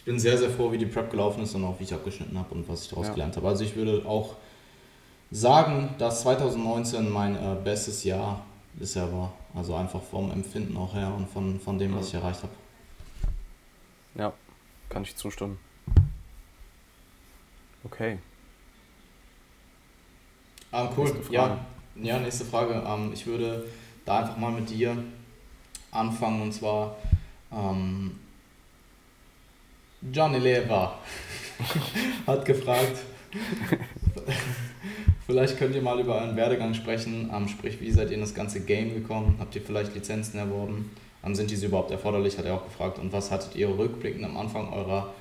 ich 0.00 0.06
bin 0.06 0.18
sehr, 0.18 0.38
sehr 0.38 0.48
froh, 0.48 0.72
wie 0.72 0.78
die 0.78 0.86
Prep 0.86 1.10
gelaufen 1.10 1.42
ist 1.42 1.54
und 1.54 1.62
auch 1.62 1.78
wie 1.78 1.84
ich 1.84 1.92
abgeschnitten 1.92 2.38
habe 2.38 2.54
und 2.54 2.66
was 2.66 2.84
ich 2.84 2.88
daraus 2.88 3.08
ja. 3.08 3.12
gelernt 3.12 3.36
habe. 3.36 3.46
Also 3.46 3.64
ich 3.64 3.76
würde 3.76 4.02
auch 4.06 4.36
sagen, 5.30 5.94
dass 5.98 6.22
2019 6.22 7.10
mein 7.10 7.36
äh, 7.36 7.54
bestes 7.62 8.02
Jahr 8.02 8.42
bisher 8.72 9.12
war. 9.12 9.34
Also 9.54 9.74
einfach 9.74 10.00
vom 10.00 10.30
Empfinden 10.30 10.74
auch 10.78 10.94
her 10.94 11.12
und 11.14 11.28
von, 11.28 11.60
von 11.60 11.78
dem, 11.78 11.94
was 11.94 12.08
ich 12.08 12.14
erreicht 12.14 12.42
habe. 12.42 12.52
Ja, 14.14 14.32
kann 14.88 15.02
ich 15.02 15.14
zustimmen. 15.14 15.58
Okay. 17.84 18.18
Ah, 20.72 20.88
cool. 20.96 21.14
Ja, 21.30 21.58
ja, 21.96 22.18
nächste 22.20 22.46
Frage. 22.46 22.82
Ähm, 22.86 23.10
ich 23.12 23.26
würde 23.26 23.66
da 24.06 24.20
einfach 24.20 24.38
mal 24.38 24.52
mit 24.52 24.70
dir 24.70 24.96
anfangen 25.90 26.40
und 26.40 26.52
zwar 26.52 26.96
ähm, 27.52 28.18
Johnny 30.02 30.38
Leva 30.38 30.98
hat 32.26 32.44
gefragt, 32.46 32.96
vielleicht 35.26 35.58
könnt 35.58 35.74
ihr 35.74 35.82
mal 35.82 36.00
über 36.00 36.16
euren 36.16 36.36
Werdegang 36.36 36.72
sprechen, 36.72 37.30
ähm, 37.34 37.48
sprich, 37.48 37.80
wie 37.80 37.90
seid 37.90 38.08
ihr 38.08 38.14
in 38.14 38.22
das 38.22 38.34
ganze 38.34 38.60
Game 38.60 38.94
gekommen? 38.94 39.36
Habt 39.38 39.54
ihr 39.56 39.62
vielleicht 39.62 39.94
Lizenzen 39.94 40.38
erworben? 40.38 40.90
Ähm, 41.22 41.34
sind 41.34 41.50
diese 41.50 41.66
überhaupt 41.66 41.90
erforderlich, 41.90 42.38
hat 42.38 42.46
er 42.46 42.54
auch 42.54 42.64
gefragt. 42.64 42.98
Und 42.98 43.12
was 43.12 43.30
hattet 43.30 43.54
ihr 43.56 43.68
rückblickend 43.68 44.24
am 44.24 44.38
Anfang 44.38 44.72
eurer 44.72 45.12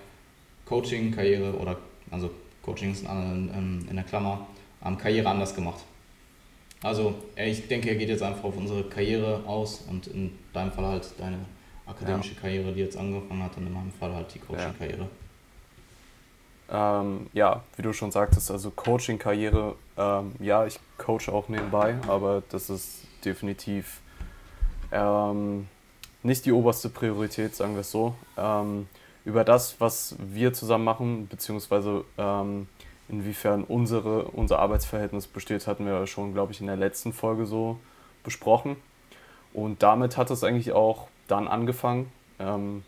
Coaching-Karriere 0.66 1.56
oder, 1.56 1.78
also 2.10 2.30
Coaching 2.62 2.94
ist 2.94 3.04
in, 3.04 3.86
in 3.90 3.96
der 3.96 4.06
Klammer, 4.06 4.48
ähm, 4.86 4.98
Karriere 4.98 5.28
anders 5.28 5.54
gemacht? 5.54 5.84
Also, 6.82 7.16
ich 7.36 7.68
denke, 7.68 7.90
er 7.90 7.96
geht 7.96 8.08
jetzt 8.08 8.24
einfach 8.24 8.46
auf 8.46 8.56
unsere 8.56 8.84
Karriere 8.84 9.44
aus 9.46 9.84
und 9.90 10.08
in 10.08 10.32
deinem 10.54 10.72
Fall 10.72 10.86
halt 10.86 11.10
deine 11.18 11.40
akademische 11.90 12.36
ja. 12.36 12.42
Karriere, 12.42 12.72
die 12.72 12.82
jetzt 12.82 12.98
angefangen 12.98 13.44
hat, 13.44 13.58
und 13.58 13.68
in 13.68 13.74
meinem 13.74 13.92
Fall 13.92 14.14
halt 14.14 14.34
die 14.34 14.40
Coaching-Karriere. 14.40 15.08
Ja. 16.70 17.02
Ähm, 17.02 17.28
ja, 17.34 17.64
wie 17.76 17.82
du 17.82 17.94
schon 17.94 18.12
sagtest, 18.12 18.52
also 18.52 18.70
Coaching-Karriere, 18.72 19.76
ähm, 19.98 20.34
ja, 20.40 20.66
ich 20.66 20.80
coache 20.98 21.30
auch 21.32 21.50
nebenbei, 21.50 21.96
aber 22.08 22.44
das 22.50 22.70
ist 22.70 23.06
definitiv 23.26 24.02
ähm, 24.92 25.68
nicht 26.24 26.46
die 26.46 26.52
oberste 26.52 26.90
Priorität, 26.90 27.56
sagen 27.56 27.74
wir 27.74 27.82
es 27.82 27.92
so. 27.92 28.16
Ähm, 28.38 28.88
über 29.26 29.44
das, 29.44 29.80
was 29.80 30.16
wir 30.20 30.54
zusammen 30.54 30.84
machen, 30.84 31.28
beziehungsweise 31.28 32.04
ähm, 32.18 32.68
inwiefern 33.08 33.64
unsere, 33.64 34.26
unser 34.26 34.60
Arbeitsverhältnis 34.60 35.28
besteht, 35.28 35.68
hatten 35.68 35.86
wir 35.86 36.08
schon, 36.08 36.34
glaube 36.34 36.52
ich, 36.52 36.62
in 36.62 36.68
der 36.68 36.78
letzten 36.78 37.14
Folge 37.14 37.46
so 37.46 37.80
besprochen. 38.24 38.76
Und 39.54 39.82
damit 39.82 40.18
hat 40.18 40.30
es 40.30 40.44
eigentlich 40.44 40.72
auch 40.74 41.08
dann 41.30 41.48
angefangen, 41.48 42.12
ähm, 42.40 42.84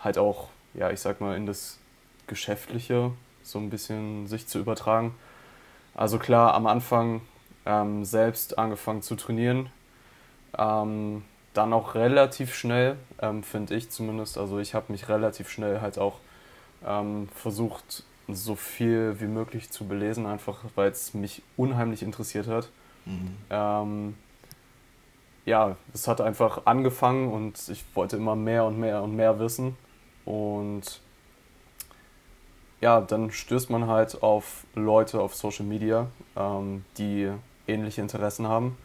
halt 0.00 0.18
auch, 0.18 0.48
ja, 0.74 0.90
ich 0.90 1.00
sag 1.00 1.20
mal, 1.20 1.36
in 1.36 1.46
das 1.46 1.78
Geschäftliche 2.26 3.12
so 3.42 3.58
ein 3.58 3.70
bisschen 3.70 4.26
sich 4.26 4.46
zu 4.46 4.58
übertragen. 4.58 5.14
Also 5.94 6.18
klar, 6.18 6.54
am 6.54 6.66
Anfang 6.66 7.20
ähm, 7.66 8.04
selbst 8.04 8.58
angefangen 8.58 9.02
zu 9.02 9.14
trainieren, 9.16 9.70
ähm, 10.58 11.24
dann 11.52 11.72
auch 11.72 11.94
relativ 11.94 12.54
schnell, 12.54 12.96
ähm, 13.20 13.42
finde 13.42 13.74
ich 13.74 13.90
zumindest. 13.90 14.38
Also 14.38 14.58
ich 14.58 14.74
habe 14.74 14.90
mich 14.92 15.08
relativ 15.08 15.48
schnell 15.48 15.80
halt 15.80 15.98
auch 15.98 16.18
ähm, 16.84 17.28
versucht, 17.34 18.02
so 18.28 18.54
viel 18.54 19.20
wie 19.20 19.26
möglich 19.26 19.70
zu 19.70 19.86
belesen, 19.86 20.26
einfach 20.26 20.64
weil 20.74 20.90
es 20.90 21.14
mich 21.14 21.42
unheimlich 21.56 22.02
interessiert 22.02 22.46
hat. 22.46 22.70
Mhm. 23.04 24.23
Ja, 25.44 25.76
es 25.92 26.08
hat 26.08 26.20
einfach 26.22 26.62
angefangen 26.64 27.30
und 27.30 27.68
ich 27.68 27.84
wollte 27.94 28.16
immer 28.16 28.34
mehr 28.34 28.64
und 28.64 28.78
mehr 28.78 29.02
und 29.02 29.14
mehr 29.14 29.38
wissen. 29.38 29.76
Und 30.24 31.00
ja, 32.80 33.00
dann 33.00 33.30
stößt 33.30 33.70
man 33.70 33.86
halt 33.86 34.22
auf 34.22 34.64
Leute 34.74 35.20
auf 35.20 35.34
Social 35.34 35.66
Media, 35.66 36.06
ähm, 36.36 36.84
die 36.98 37.30
ähnliche 37.66 38.00
Interessen 38.00 38.48
haben, 38.48 38.76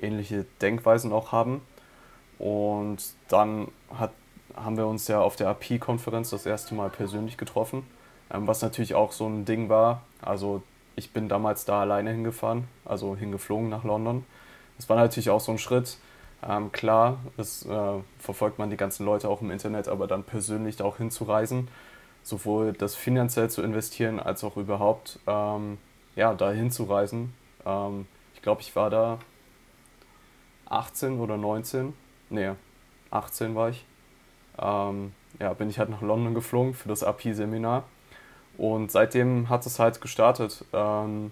ähnliche 0.00 0.46
Denkweisen 0.62 1.12
auch 1.12 1.32
haben. 1.32 1.60
Und 2.38 2.98
dann 3.28 3.68
hat, 3.94 4.12
haben 4.54 4.76
wir 4.76 4.86
uns 4.86 5.08
ja 5.08 5.20
auf 5.20 5.36
der 5.36 5.48
API-Konferenz 5.48 6.30
das 6.30 6.46
erste 6.46 6.74
Mal 6.74 6.88
persönlich 6.88 7.36
getroffen, 7.36 7.86
ähm, 8.32 8.46
was 8.46 8.62
natürlich 8.62 8.94
auch 8.94 9.12
so 9.12 9.26
ein 9.26 9.44
Ding 9.44 9.68
war. 9.68 10.02
Also 10.22 10.62
ich 10.96 11.12
bin 11.12 11.28
damals 11.28 11.64
da 11.64 11.82
alleine 11.82 12.12
hingefahren, 12.12 12.66
also 12.84 13.14
hingeflogen 13.14 13.68
nach 13.68 13.84
London. 13.84 14.24
Das 14.78 14.88
war 14.88 14.96
natürlich 14.96 15.30
auch 15.30 15.40
so 15.40 15.52
ein 15.52 15.58
Schritt. 15.58 15.98
Ähm, 16.42 16.72
klar, 16.72 17.18
es 17.36 17.66
äh, 17.66 18.00
verfolgt 18.18 18.58
man 18.58 18.70
die 18.70 18.76
ganzen 18.76 19.04
Leute 19.04 19.28
auch 19.28 19.42
im 19.42 19.50
Internet, 19.50 19.88
aber 19.88 20.06
dann 20.06 20.22
persönlich 20.22 20.76
da 20.76 20.84
auch 20.84 20.96
hinzureisen, 20.96 21.68
sowohl 22.22 22.72
das 22.72 22.94
finanziell 22.94 23.50
zu 23.50 23.62
investieren, 23.62 24.20
als 24.20 24.44
auch 24.44 24.56
überhaupt 24.56 25.18
ähm, 25.26 25.78
ja, 26.14 26.32
da 26.34 26.52
hinzureisen. 26.52 27.34
Ähm, 27.66 28.06
ich 28.34 28.42
glaube, 28.42 28.60
ich 28.60 28.74
war 28.76 28.88
da 28.88 29.18
18 30.66 31.18
oder 31.18 31.36
19, 31.36 31.92
nee, 32.30 32.52
18 33.10 33.54
war 33.56 33.70
ich, 33.70 33.84
ähm, 34.60 35.12
ja, 35.40 35.52
bin 35.54 35.70
ich 35.70 35.78
halt 35.78 35.88
nach 35.88 36.02
London 36.02 36.34
geflogen 36.34 36.74
für 36.74 36.88
das 36.88 37.02
API-Seminar. 37.02 37.84
Und 38.56 38.90
seitdem 38.90 39.48
hat 39.48 39.66
es 39.66 39.78
halt 39.78 40.00
gestartet. 40.00 40.64
Ähm, 40.72 41.30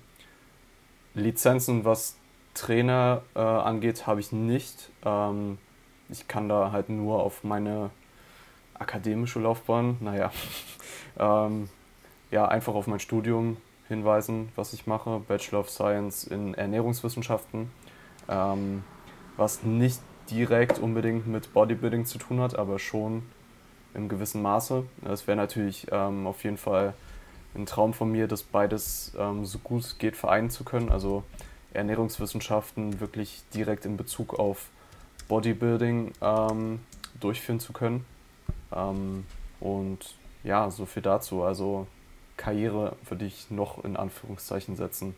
Lizenzen, 1.15 1.85
was 1.85 2.17
Trainer 2.57 3.23
äh, 3.35 3.41
angeht, 3.41 4.07
habe 4.07 4.21
ich 4.21 4.33
nicht. 4.33 4.91
Ähm, 5.05 5.59
ich 6.09 6.27
kann 6.27 6.49
da 6.49 6.73
halt 6.73 6.89
nur 6.89 7.23
auf 7.23 7.45
meine 7.45 7.91
akademische 8.75 9.41
Laufbahn, 9.41 9.97
naja, 10.01 10.31
ähm, 11.19 11.69
ja, 12.31 12.47
einfach 12.47 12.75
auf 12.75 12.87
mein 12.87 13.01
Studium 13.01 13.57
hinweisen, 13.89 14.51
was 14.57 14.73
ich 14.73 14.87
mache. 14.87 15.21
Bachelor 15.29 15.61
of 15.61 15.71
Science 15.71 16.25
in 16.25 16.55
Ernährungswissenschaften, 16.55 17.71
ähm, 18.29 18.85
was 19.37 19.63
nicht 19.63 20.01
direkt 20.31 20.79
unbedingt 20.79 21.27
mit 21.27 21.53
Bodybuilding 21.53 22.05
zu 22.05 22.19
tun 22.19 22.41
hat, 22.41 22.59
aber 22.59 22.79
schon 22.79 23.23
im 23.95 24.09
gewissen 24.09 24.43
Maße. 24.43 24.85
Es 25.05 25.27
wäre 25.27 25.37
natürlich 25.37 25.87
ähm, 25.93 26.27
auf 26.27 26.43
jeden 26.43 26.59
Fall 26.59 26.95
ein 27.55 27.67
Traum 27.67 27.95
von 27.95 28.11
mir, 28.11 28.27
das 28.27 28.43
beides 28.43 29.13
ähm, 29.19 29.45
so 29.45 29.59
gut 29.59 29.83
es 29.83 29.99
geht 29.99 30.17
vereinen 30.17 30.51
zu 30.51 30.65
können. 30.65 30.91
Also 30.91 31.23
Ernährungswissenschaften 31.77 33.01
wirklich 33.01 33.43
direkt 33.55 33.85
in 33.85 33.97
Bezug 33.97 34.39
auf 34.39 34.69
Bodybuilding 35.29 36.13
ähm, 36.21 36.81
durchführen 37.21 37.61
zu 37.61 37.73
können. 37.73 38.05
Ähm, 38.75 39.25
und 39.61 39.99
ja, 40.45 40.71
so 40.71 40.87
viel 40.87 41.03
dazu. 41.03 41.43
Also 41.43 41.87
Karriere 42.37 42.97
würde 43.09 43.25
ich 43.25 43.51
noch 43.51 43.85
in 43.85 43.97
Anführungszeichen 43.97 44.77
setzen. 44.77 45.15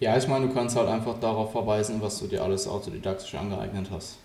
Ja, 0.00 0.16
ich 0.16 0.28
meine, 0.28 0.46
du 0.46 0.54
kannst 0.54 0.76
halt 0.76 0.88
einfach 0.88 1.18
darauf 1.18 1.52
verweisen, 1.52 2.00
was 2.00 2.20
du 2.20 2.28
dir 2.28 2.42
alles 2.42 2.68
autodidaktisch 2.68 3.34
angeeignet 3.34 3.88
hast. 3.90 4.18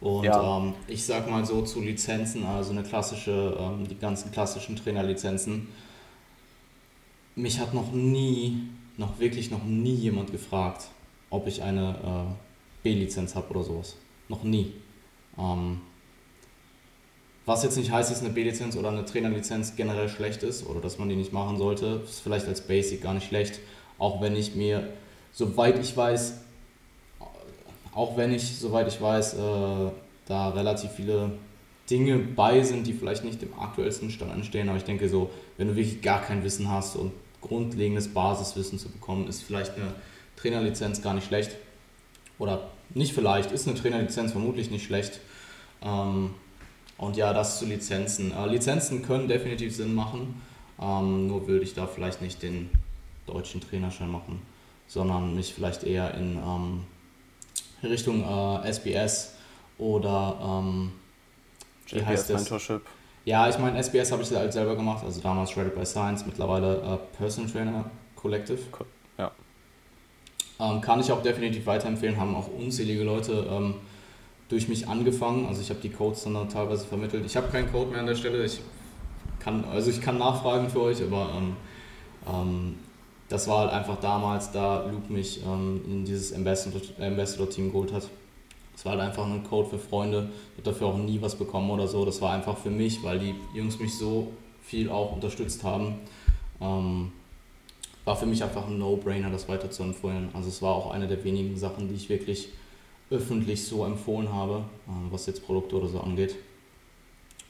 Und 0.00 0.24
ja. 0.24 0.58
ähm, 0.58 0.74
ich 0.86 1.04
sag 1.04 1.28
mal 1.28 1.44
so 1.44 1.62
zu 1.62 1.80
Lizenzen, 1.80 2.46
also 2.46 2.70
eine 2.70 2.82
klassische, 2.82 3.56
ähm, 3.58 3.86
die 3.86 3.98
ganzen 3.98 4.30
klassischen 4.32 4.76
Trainerlizenzen. 4.76 5.68
Mich 7.34 7.58
hat 7.58 7.74
noch 7.74 7.92
nie, 7.92 8.68
noch 9.00 9.18
wirklich 9.18 9.50
noch 9.50 9.64
nie 9.64 9.94
jemand 9.94 10.30
gefragt, 10.30 10.88
ob 11.30 11.46
ich 11.46 11.62
eine 11.62 11.96
äh, 12.04 12.82
B-Lizenz 12.82 13.34
habe 13.34 13.48
oder 13.50 13.64
sowas. 13.64 13.96
Noch 14.28 14.44
nie. 14.44 14.74
Ähm, 15.38 15.80
was 17.46 17.64
jetzt 17.64 17.78
nicht 17.78 17.90
heißt, 17.90 18.10
dass 18.10 18.20
eine 18.20 18.28
B-Lizenz 18.28 18.76
oder 18.76 18.90
eine 18.90 19.06
Trainerlizenz 19.06 19.74
generell 19.74 20.10
schlecht 20.10 20.42
ist 20.42 20.66
oder 20.66 20.80
dass 20.80 20.98
man 20.98 21.08
die 21.08 21.16
nicht 21.16 21.32
machen 21.32 21.56
sollte. 21.56 22.02
Ist 22.04 22.20
vielleicht 22.20 22.46
als 22.46 22.60
Basic 22.60 23.02
gar 23.02 23.14
nicht 23.14 23.26
schlecht. 23.26 23.58
Auch 23.98 24.20
wenn 24.20 24.36
ich 24.36 24.54
mir, 24.54 24.86
soweit 25.32 25.78
ich 25.78 25.96
weiß, 25.96 26.34
auch 27.94 28.16
wenn 28.18 28.32
ich, 28.32 28.58
soweit 28.58 28.86
ich 28.86 29.00
weiß, 29.00 29.34
äh, 29.34 29.90
da 30.26 30.50
relativ 30.50 30.90
viele 30.90 31.32
Dinge 31.90 32.18
bei 32.18 32.62
sind, 32.62 32.86
die 32.86 32.92
vielleicht 32.92 33.24
nicht 33.24 33.42
im 33.42 33.58
aktuellsten 33.58 34.10
Stand 34.10 34.30
anstehen. 34.30 34.68
Aber 34.68 34.76
ich 34.76 34.84
denke 34.84 35.08
so, 35.08 35.30
wenn 35.56 35.68
du 35.68 35.76
wirklich 35.76 36.02
gar 36.02 36.20
kein 36.20 36.44
Wissen 36.44 36.70
hast 36.70 36.96
und 36.96 37.12
grundlegendes 37.40 38.08
Basiswissen 38.08 38.78
zu 38.78 38.88
bekommen, 38.88 39.28
ist 39.28 39.42
vielleicht 39.42 39.76
eine 39.76 39.94
Trainerlizenz 40.36 41.02
gar 41.02 41.14
nicht 41.14 41.26
schlecht. 41.26 41.56
Oder 42.38 42.70
nicht 42.94 43.12
vielleicht, 43.12 43.52
ist 43.52 43.68
eine 43.68 43.76
Trainerlizenz 43.76 44.32
vermutlich 44.32 44.70
nicht 44.70 44.84
schlecht. 44.84 45.20
Ähm, 45.82 46.34
und 46.98 47.16
ja, 47.16 47.32
das 47.32 47.58
zu 47.58 47.66
Lizenzen. 47.66 48.32
Äh, 48.32 48.46
Lizenzen 48.46 49.02
können 49.02 49.28
definitiv 49.28 49.74
Sinn 49.74 49.94
machen, 49.94 50.42
ähm, 50.80 51.26
nur 51.26 51.46
würde 51.46 51.64
ich 51.64 51.74
da 51.74 51.86
vielleicht 51.86 52.22
nicht 52.22 52.42
den 52.42 52.70
deutschen 53.26 53.60
Trainerschein 53.60 54.10
machen, 54.10 54.42
sondern 54.86 55.34
mich 55.34 55.54
vielleicht 55.54 55.84
eher 55.84 56.14
in 56.14 56.36
ähm, 56.36 56.84
Richtung 57.82 58.22
äh, 58.22 58.68
SBS 58.70 59.34
oder 59.78 60.38
ähm, 60.42 60.92
wie 61.88 62.04
heißt 62.04 62.30
das? 62.30 62.42
Mentorship. 62.42 62.82
Ja, 63.30 63.48
ich 63.48 63.60
meine, 63.60 63.80
SBS 63.80 64.10
habe 64.10 64.24
ich 64.24 64.32
halt 64.32 64.52
selber 64.52 64.74
gemacht, 64.74 65.04
also 65.04 65.20
damals 65.20 65.52
Shredded 65.52 65.76
by 65.76 65.86
Science, 65.86 66.26
mittlerweile 66.26 66.78
äh, 66.78 67.16
Person 67.16 67.46
Trainer 67.46 67.88
Collective. 68.16 68.58
Ja. 69.18 69.30
Ähm, 70.58 70.80
kann 70.80 70.98
ich 70.98 71.12
auch 71.12 71.22
definitiv 71.22 71.64
weiterempfehlen, 71.64 72.18
haben 72.18 72.34
auch 72.34 72.48
unzählige 72.48 73.04
Leute 73.04 73.46
ähm, 73.48 73.74
durch 74.48 74.66
mich 74.66 74.88
angefangen. 74.88 75.46
Also 75.46 75.62
ich 75.62 75.70
habe 75.70 75.78
die 75.78 75.90
Codes 75.90 76.24
dann 76.24 76.48
teilweise 76.48 76.84
vermittelt. 76.84 77.24
Ich 77.24 77.36
habe 77.36 77.46
keinen 77.46 77.70
Code 77.70 77.92
mehr 77.92 78.00
an 78.00 78.06
der 78.06 78.16
Stelle. 78.16 78.44
Ich 78.44 78.62
kann, 79.38 79.64
also 79.64 79.90
ich 79.90 80.00
kann 80.00 80.18
nachfragen 80.18 80.68
für 80.68 80.80
euch, 80.80 81.00
aber 81.00 81.30
ähm, 81.36 81.56
ähm, 82.26 82.78
das 83.28 83.46
war 83.46 83.60
halt 83.60 83.70
einfach 83.70 84.00
damals, 84.00 84.50
da 84.50 84.86
Luke 84.90 85.12
mich 85.12 85.40
ähm, 85.46 85.82
in 85.86 86.04
dieses 86.04 86.34
Ambassador-Team 86.34 87.00
Ambassador 87.00 87.46
geholt 87.46 87.92
hat. 87.92 88.10
Das 88.80 88.86
war 88.86 88.92
halt 88.92 89.02
einfach 89.02 89.26
ein 89.26 89.44
Code 89.44 89.68
für 89.68 89.78
Freunde. 89.78 90.30
Ich 90.52 90.64
habe 90.64 90.70
dafür 90.70 90.86
auch 90.86 90.96
nie 90.96 91.20
was 91.20 91.36
bekommen 91.36 91.70
oder 91.70 91.86
so. 91.86 92.06
Das 92.06 92.22
war 92.22 92.32
einfach 92.32 92.56
für 92.56 92.70
mich, 92.70 93.02
weil 93.02 93.18
die 93.18 93.34
Jungs 93.52 93.78
mich 93.78 93.94
so 93.94 94.28
viel 94.62 94.88
auch 94.88 95.12
unterstützt 95.12 95.62
haben. 95.64 95.96
Ähm, 96.62 97.12
war 98.06 98.16
für 98.16 98.24
mich 98.24 98.42
einfach 98.42 98.66
ein 98.66 98.78
No-Brainer, 98.78 99.28
das 99.28 99.50
weiter 99.50 99.70
zu 99.70 99.82
empfehlen. 99.82 100.30
Also 100.32 100.48
es 100.48 100.62
war 100.62 100.74
auch 100.74 100.92
eine 100.92 101.06
der 101.06 101.22
wenigen 101.24 101.58
Sachen, 101.58 101.88
die 101.88 101.94
ich 101.94 102.08
wirklich 102.08 102.48
öffentlich 103.10 103.66
so 103.66 103.84
empfohlen 103.84 104.32
habe, 104.32 104.64
äh, 104.88 105.12
was 105.12 105.26
jetzt 105.26 105.44
Produkte 105.44 105.76
oder 105.76 105.88
so 105.88 106.00
angeht. 106.00 106.36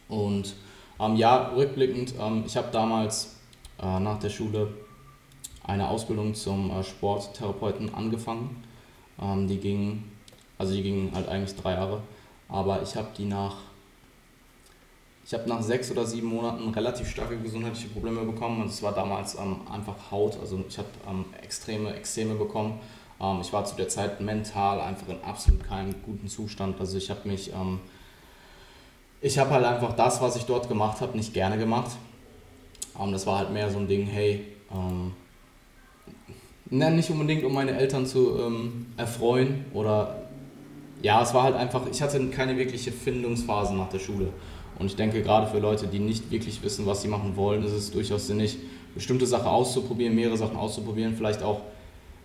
Und 0.09 0.57
ähm, 0.98 1.15
ja, 1.15 1.52
rückblickend, 1.55 2.12
ähm, 2.20 2.43
ich 2.44 2.57
habe 2.57 2.73
damals 2.73 3.36
äh, 3.81 4.01
nach 4.01 4.19
der 4.19 4.31
Schule 4.31 4.74
eine 5.62 5.90
Ausbildung 5.90 6.35
zum 6.35 6.73
äh, 6.73 6.82
Sporttherapeuten 6.82 7.94
angefangen. 7.94 8.65
Ähm, 9.23 9.47
die 9.47 9.59
ging, 9.59 10.02
also 10.61 10.74
die 10.74 10.82
ging 10.82 11.11
halt 11.15 11.27
eigentlich 11.27 11.57
drei 11.57 11.73
Jahre, 11.73 12.03
aber 12.49 12.82
ich 12.82 12.95
habe 12.95 13.09
die 13.16 13.24
nach, 13.24 13.57
ich 15.24 15.32
habe 15.32 15.49
nach 15.49 15.62
sechs 15.62 15.91
oder 15.91 16.05
sieben 16.05 16.28
Monaten 16.28 16.69
relativ 16.69 17.09
starke 17.09 17.39
gesundheitliche 17.39 17.89
Probleme 17.89 18.20
bekommen. 18.24 18.61
Und 18.61 18.69
es 18.69 18.82
war 18.82 18.93
damals 18.93 19.37
ähm, 19.37 19.62
einfach 19.73 20.11
Haut, 20.11 20.39
also 20.39 20.62
ich 20.69 20.77
habe 20.77 20.89
ähm, 21.09 21.24
extreme 21.43 21.95
Extreme 21.95 22.35
bekommen 22.35 22.78
ähm, 23.20 23.39
ich 23.41 23.53
war 23.53 23.65
zu 23.65 23.77
der 23.77 23.89
Zeit 23.89 24.20
mental 24.20 24.81
einfach 24.81 25.09
in 25.09 25.23
absolut 25.24 25.65
keinem 25.65 25.95
guten 26.05 26.28
Zustand. 26.28 26.78
Also 26.81 26.97
ich 26.99 27.11
habe 27.11 27.28
mich, 27.28 27.53
ähm, 27.53 27.81
ich 29.20 29.39
habe 29.39 29.51
halt 29.51 29.65
einfach 29.65 29.95
das, 29.95 30.20
was 30.20 30.37
ich 30.37 30.45
dort 30.45 30.69
gemacht 30.69 31.01
habe, 31.01 31.16
nicht 31.16 31.35
gerne 31.35 31.59
gemacht. 31.59 31.93
Ähm, 32.99 33.12
das 33.12 33.27
war 33.27 33.39
halt 33.39 33.51
mehr 33.51 33.70
so 33.70 33.78
ein 33.78 33.89
Ding, 33.89 34.07
hey, 34.07 34.47
ähm, 34.73 35.12
nicht 36.70 37.11
unbedingt 37.11 37.45
um 37.45 37.53
meine 37.53 37.77
Eltern 37.77 38.07
zu 38.07 38.39
ähm, 38.39 38.87
erfreuen 38.97 39.65
oder 39.74 40.20
ja, 41.02 41.22
es 41.22 41.35
war 41.35 41.44
halt 41.44 41.56
einfach, 41.56 41.82
ich 41.90 42.02
hatte 42.02 42.24
keine 42.28 42.56
wirkliche 42.56 42.93
Findungsphase 42.93 43.74
nach 43.74 43.89
der 43.89 43.98
Schule. 43.98 44.28
Und 44.78 44.86
ich 44.86 44.97
denke, 44.97 45.22
gerade 45.22 45.47
für 45.47 45.59
Leute, 45.59 45.86
die 45.86 45.98
nicht 45.98 46.31
wirklich 46.31 46.62
wissen, 46.62 46.86
was 46.86 47.02
sie 47.02 47.09
machen 47.09 47.36
wollen, 47.36 47.62
ist 47.64 47.72
es 47.72 47.90
durchaus 47.90 48.27
sinnig, 48.27 48.56
bestimmte 48.94 49.27
Sachen 49.27 49.47
auszuprobieren, 49.47 50.14
mehrere 50.14 50.36
Sachen 50.36 50.56
auszuprobieren, 50.56 51.14
vielleicht 51.14 51.43
auch 51.43 51.60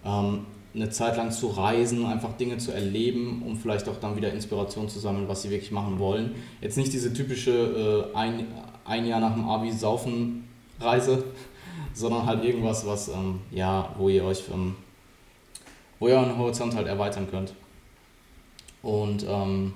ähm, 0.06 0.45
eine 0.73 0.89
Zeit 0.89 1.18
lang 1.18 1.31
zu 1.31 1.47
reisen, 1.47 2.06
einfach 2.06 2.34
Dinge 2.38 2.57
zu 2.57 2.72
erleben, 2.72 3.43
um 3.45 3.57
vielleicht 3.57 3.88
auch 3.88 3.97
dann 3.97 4.15
wieder 4.15 4.31
Inspiration 4.31 4.89
zu 4.89 4.99
sammeln, 4.99 5.27
was 5.27 5.41
sie 5.41 5.49
wirklich 5.49 5.72
machen 5.72 5.99
wollen. 5.99 6.35
Jetzt 6.61 6.77
nicht 6.77 6.91
diese 6.91 7.14
typische 7.14 8.11
äh, 8.14 8.18
ein, 8.18 8.47
ein 8.85 9.06
Jahr 9.06 9.19
nach 9.19 9.34
dem 9.34 9.47
Abi 9.47 9.72
saufen 9.72 10.47
Reise, 10.80 11.23
sondern 11.93 12.26
halt 12.26 12.43
irgendwas, 12.43 12.85
was 12.85 13.07
ähm, 13.07 13.39
ja, 13.52 13.93
wo 13.97 14.10
ihr 14.10 14.23
euch 14.23 14.43
ähm, 14.53 14.76
wo 15.99 16.10
ihr 16.10 16.15
euren 16.15 16.38
Horizont 16.38 16.76
halt 16.76 16.88
erweitern 16.88 17.27
könnt. 17.30 17.53
Und 18.86 19.26
ähm, 19.28 19.74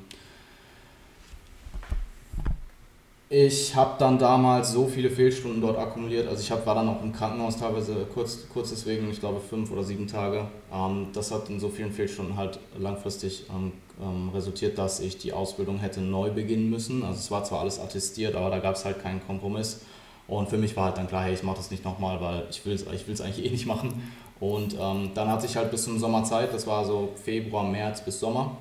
Ich 3.31 3.76
habe 3.76 3.91
dann 3.99 4.18
damals 4.18 4.72
so 4.72 4.88
viele 4.88 5.11
Fehlstunden 5.11 5.61
dort 5.61 5.77
akkumuliert. 5.77 6.27
Also 6.27 6.41
ich 6.41 6.49
hab, 6.49 6.65
war 6.65 6.73
dann 6.73 6.90
auch 6.90 7.03
im 7.03 7.14
Krankenhaus 7.14 7.57
teilweise 7.57 8.07
kurz, 8.11 8.49
kurz 8.52 8.72
deswegen, 8.72 9.11
ich 9.11 9.19
glaube 9.19 9.40
fünf 9.40 9.72
oder 9.72 9.84
sieben 9.84 10.07
Tage. 10.07 10.48
Ähm, 10.73 11.10
das 11.14 11.31
hat 11.31 11.48
in 11.48 11.60
so 11.60 11.69
vielen 11.69 11.91
Fehlstunden 11.91 12.38
halt 12.38 12.60
langfristig 12.80 13.45
ähm, 13.52 13.72
ähm, 14.02 14.30
resultiert, 14.34 14.80
dass 14.80 14.99
ich 14.99 15.19
die 15.19 15.31
Ausbildung 15.31 15.77
hätte 15.77 16.02
neu 16.02 16.31
beginnen 16.31 16.72
müssen. 16.72 17.03
Also 17.03 17.19
es 17.19 17.30
war 17.30 17.44
zwar 17.44 17.60
alles 17.60 17.80
attestiert, 17.80 18.34
aber 18.36 18.49
da 18.49 18.57
gab 18.57 18.76
es 18.76 18.84
halt 18.84 18.99
keinen 18.99 19.23
Kompromiss. 19.27 19.81
Und 20.27 20.49
für 20.49 20.57
mich 20.57 20.76
war 20.76 20.86
halt 20.86 20.98
dann 20.98 21.07
klar, 21.07 21.23
hey, 21.23 21.36
ich 21.36 21.44
mache 21.44 21.57
das 21.57 21.69
nicht 21.69 21.86
nochmal, 21.86 22.19
weil 22.22 22.48
ich 22.49 22.65
will 22.65 22.73
es 22.73 22.81
ich 22.81 23.22
eigentlich 23.23 23.45
eh 23.45 23.52
nicht 23.52 23.68
machen. 23.68 24.11
Und 24.40 24.76
ähm, 24.80 25.11
dann 25.14 25.27
hatte 25.30 25.45
ich 25.45 25.56
halt 25.56 25.69
bis 25.69 25.84
zum 25.84 25.99
Sommer 25.99 26.23
Zeit, 26.23 26.52
das 26.52 26.65
war 26.65 26.84
so 26.84 27.10
Februar, 27.23 27.64
März 27.64 28.03
bis 28.03 28.19
Sommer, 28.19 28.57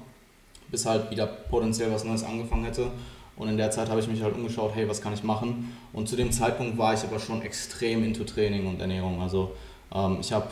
bis 0.71 0.87
halt 0.87 1.11
wieder 1.11 1.27
potenziell 1.27 1.93
was 1.93 2.05
Neues 2.05 2.25
angefangen 2.25 2.65
hätte. 2.65 2.91
Und 3.37 3.49
in 3.49 3.57
der 3.57 3.71
Zeit 3.71 3.89
habe 3.89 4.01
ich 4.01 4.09
mich 4.09 4.23
halt 4.23 4.35
umgeschaut, 4.35 4.73
hey, 4.75 4.89
was 4.89 5.01
kann 5.01 5.15
ich 5.15 5.23
machen? 5.23 5.77
Und 5.93 6.09
zu 6.09 6.17
dem 6.17 6.33
Zeitpunkt 6.33 6.77
war 6.77 6.95
ich 6.95 7.05
aber 7.05 7.21
schon 7.21 7.41
extrem 7.43 8.03
into 8.03 8.25
Training 8.25 8.67
und 8.67 8.81
Ernährung. 8.81 9.23
Also 9.23 9.53
ähm, 9.95 10.19
ich 10.21 10.33
habe 10.33 10.49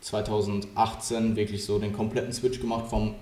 2018 0.00 1.36
wirklich 1.36 1.64
so 1.64 1.78
den 1.78 1.92
kompletten 1.92 2.32
Switch 2.32 2.60
gemacht 2.60 2.86
vom 2.88 3.14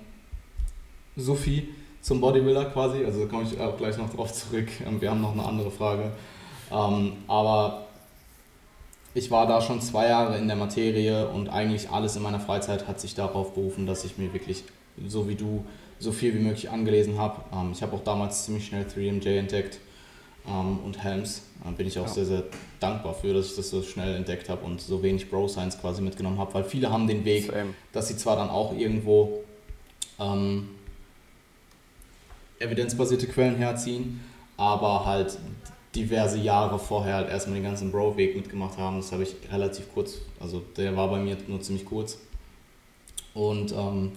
Sophie 1.16 1.69
zum 2.01 2.20
Bodybuilder 2.20 2.66
quasi. 2.66 3.05
Also 3.05 3.20
da 3.20 3.27
komme 3.27 3.43
ich 3.43 3.61
auch 3.61 3.77
gleich 3.77 3.98
noch 3.98 4.12
drauf 4.15 4.32
zurück. 4.32 4.69
Ähm, 4.86 5.01
wir 5.01 5.11
haben 5.11 5.20
noch 5.20 5.32
eine 5.32 5.44
andere 5.44 5.70
Frage. 5.70 6.12
Ähm, 6.73 7.12
aber 7.28 7.86
ich 9.15 9.31
war 9.31 9.47
da 9.47 9.61
schon 9.61 9.81
zwei 9.81 10.09
Jahre 10.09 10.36
in 10.39 10.48
der 10.48 10.56
Materie 10.56 11.28
und 11.28 11.48
eigentlich 11.48 11.90
alles 11.90 12.16
in 12.16 12.23
meiner 12.23 12.40
Freizeit 12.40 12.89
hat 12.89 13.01
sich 13.01 13.15
darauf 13.15 13.55
berufen, 13.55 13.86
dass 13.86 14.05
ich 14.05 14.19
mir 14.19 14.32
wirklich 14.32 14.65
so 15.06 15.28
wie 15.28 15.35
du, 15.35 15.65
so 16.05 16.12
viel 16.12 16.35
wie 16.35 16.39
möglich 16.39 16.70
angelesen 16.70 17.18
habe. 17.18 17.40
Ähm, 17.52 17.72
ich 17.72 17.82
habe 17.82 17.97
auch 17.97 18.05
damals 18.05 18.44
ziemlich 18.44 18.66
schnell 18.66 18.85
3MJ 18.85 19.39
entdeckt 19.39 19.81
ähm, 20.47 20.78
und 20.85 21.02
Helms. 21.02 21.43
Da 21.64 21.70
bin 21.70 21.86
ich 21.86 21.98
auch 21.98 22.06
ja. 22.06 22.12
sehr, 22.12 22.26
sehr 22.26 22.43
dankbar 22.78 23.14
für, 23.14 23.32
dass 23.32 23.47
ich 23.47 23.56
das 23.56 23.70
so 23.70 23.82
schnell 23.82 24.14
entdeckt 24.14 24.48
habe 24.48 24.64
und 24.64 24.81
so 24.81 25.02
wenig 25.02 25.31
Bro 25.31 25.48
Science 25.48 25.81
quasi 25.81 26.02
mitgenommen 26.02 26.39
habe, 26.39 26.52
weil 26.55 26.64
viele 26.64 26.90
haben 26.90 27.06
den 27.06 27.24
Weg, 27.24 27.47
Same. 27.47 27.74
dass 27.93 28.09
sie 28.09 28.16
zwar 28.16 28.36
dann 28.36 28.51
auch 28.51 28.76
irgendwo 28.76 29.43
ähm, 30.20 30.68
evidenzbasierte 32.59 33.26
Quellen 33.26 33.56
herziehen, 33.56 34.20
aber 34.56 35.06
halt 35.06 35.39
diverse 35.94 36.39
Jahre 36.39 36.78
vorher 36.78 37.16
halt 37.16 37.31
erstmal 37.31 37.56
den 37.56 37.64
ganzen 37.64 37.90
Bro-Weg 37.90 38.36
mitgemacht 38.36 38.78
haben. 38.78 38.97
Das 38.97 39.12
habe 39.12 39.22
ich 39.22 39.35
relativ 39.51 39.93
kurz, 39.94 40.18
also 40.40 40.62
der 40.76 40.97
war 40.97 41.09
bei 41.09 41.18
mir 41.18 41.36
nur 41.47 41.60
ziemlich 41.60 41.85
kurz. 41.85 42.18
Und 43.32 43.72
ähm, 43.72 44.12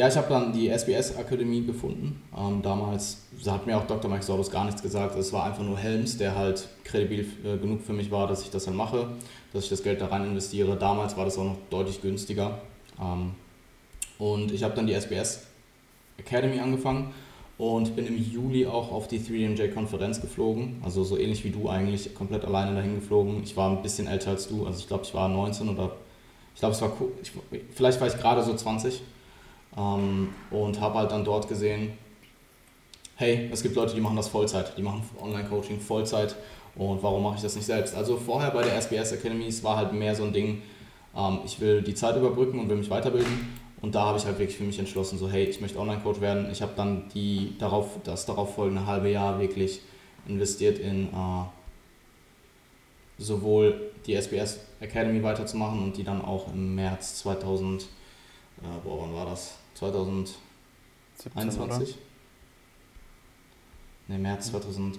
ja, 0.00 0.08
ich 0.08 0.16
habe 0.16 0.30
dann 0.30 0.50
die 0.54 0.70
SBS-Akademie 0.70 1.66
gefunden. 1.66 2.22
Ähm, 2.34 2.62
damals 2.62 3.18
hat 3.46 3.66
mir 3.66 3.76
auch 3.76 3.86
Dr. 3.86 4.10
Mike 4.10 4.22
Soros 4.22 4.50
gar 4.50 4.64
nichts 4.64 4.80
gesagt. 4.80 5.14
Es 5.14 5.30
war 5.30 5.44
einfach 5.44 5.62
nur 5.62 5.76
Helms, 5.76 6.16
der 6.16 6.36
halt 6.36 6.68
kredibil 6.84 7.26
äh, 7.44 7.58
genug 7.58 7.82
für 7.82 7.92
mich 7.92 8.10
war, 8.10 8.26
dass 8.26 8.40
ich 8.40 8.48
das 8.48 8.64
dann 8.64 8.76
mache, 8.76 9.08
dass 9.52 9.64
ich 9.64 9.68
das 9.68 9.82
Geld 9.82 10.00
da 10.00 10.06
rein 10.06 10.24
investiere. 10.24 10.74
Damals 10.76 11.18
war 11.18 11.26
das 11.26 11.36
auch 11.36 11.44
noch 11.44 11.58
deutlich 11.68 12.00
günstiger. 12.00 12.62
Ähm, 12.98 13.32
und 14.18 14.52
ich 14.52 14.62
habe 14.62 14.74
dann 14.74 14.86
die 14.86 14.94
SBS 14.94 15.42
Academy 16.16 16.60
angefangen 16.60 17.12
und 17.58 17.94
bin 17.94 18.06
im 18.06 18.16
Juli 18.16 18.64
auch 18.64 18.92
auf 18.92 19.06
die 19.06 19.18
3DMJ-Konferenz 19.18 20.22
geflogen. 20.22 20.80
Also 20.82 21.04
so 21.04 21.18
ähnlich 21.18 21.44
wie 21.44 21.50
du 21.50 21.68
eigentlich, 21.68 22.14
komplett 22.14 22.46
alleine 22.46 22.74
dahin 22.74 22.94
geflogen. 22.94 23.42
Ich 23.42 23.54
war 23.54 23.68
ein 23.68 23.82
bisschen 23.82 24.06
älter 24.06 24.30
als 24.30 24.48
du, 24.48 24.64
also 24.64 24.78
ich 24.78 24.88
glaube, 24.88 25.04
ich 25.04 25.12
war 25.12 25.28
19 25.28 25.68
oder 25.68 25.92
ich 26.54 26.60
glaube, 26.60 26.74
es 26.74 26.80
war 26.80 26.90
ich, 27.20 27.32
vielleicht 27.74 28.00
war 28.00 28.08
ich 28.08 28.16
gerade 28.16 28.42
so 28.42 28.54
20 28.54 29.02
ähm, 29.76 30.28
und 30.50 30.80
habe 30.80 30.98
halt 30.98 31.10
dann 31.10 31.24
dort 31.24 31.48
gesehen, 31.48 31.92
hey, 33.16 33.50
es 33.52 33.62
gibt 33.62 33.76
Leute, 33.76 33.94
die 33.94 34.00
machen 34.00 34.16
das 34.16 34.28
Vollzeit, 34.28 34.76
die 34.76 34.82
machen 34.82 35.02
Online-Coaching 35.20 35.80
Vollzeit 35.80 36.36
und 36.76 37.02
warum 37.02 37.22
mache 37.22 37.36
ich 37.36 37.42
das 37.42 37.56
nicht 37.56 37.66
selbst? 37.66 37.94
Also 37.94 38.16
vorher 38.16 38.50
bei 38.50 38.62
der 38.62 38.76
SBS 38.76 39.12
Academy, 39.12 39.46
es 39.46 39.62
war 39.62 39.76
halt 39.76 39.92
mehr 39.92 40.14
so 40.14 40.24
ein 40.24 40.32
Ding, 40.32 40.62
ähm, 41.16 41.40
ich 41.44 41.60
will 41.60 41.82
die 41.82 41.94
Zeit 41.94 42.16
überbrücken 42.16 42.58
und 42.58 42.68
will 42.68 42.76
mich 42.76 42.90
weiterbilden 42.90 43.60
und 43.82 43.94
da 43.94 44.04
habe 44.04 44.18
ich 44.18 44.24
halt 44.26 44.38
wirklich 44.38 44.58
für 44.58 44.64
mich 44.64 44.78
entschlossen, 44.78 45.18
so 45.18 45.28
hey, 45.28 45.44
ich 45.44 45.60
möchte 45.60 45.78
Online-Coach 45.78 46.20
werden. 46.20 46.50
Ich 46.50 46.60
habe 46.60 46.72
dann 46.76 47.08
die 47.14 47.56
darauf, 47.58 47.98
das 48.04 48.26
darauf 48.26 48.54
folgende 48.54 48.86
halbe 48.86 49.10
Jahr 49.10 49.40
wirklich 49.40 49.80
investiert 50.26 50.78
in 50.78 51.06
äh, 51.06 51.44
sowohl 53.18 53.92
die 54.06 54.14
SBS 54.14 54.60
Academy 54.80 55.22
weiterzumachen 55.22 55.82
und 55.82 55.96
die 55.96 56.04
dann 56.04 56.22
auch 56.22 56.52
im 56.52 56.74
März 56.74 57.16
2000, 57.20 57.82
äh, 57.82 57.86
boah, 58.84 59.02
wann 59.02 59.14
war 59.14 59.26
das? 59.26 59.59
2021? 59.80 61.96
Ne, 64.08 64.18
März 64.18 64.50
2000, 64.50 64.96
äh, 64.96 64.98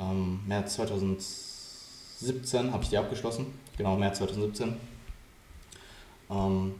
ähm, 0.00 0.40
März 0.46 0.76
2017 0.76 2.72
habe 2.72 2.82
ich 2.82 2.88
die 2.88 2.96
abgeschlossen. 2.96 3.46
Genau, 3.76 3.96
März 3.96 4.16
2017. 4.18 4.76
Ähm, 6.30 6.74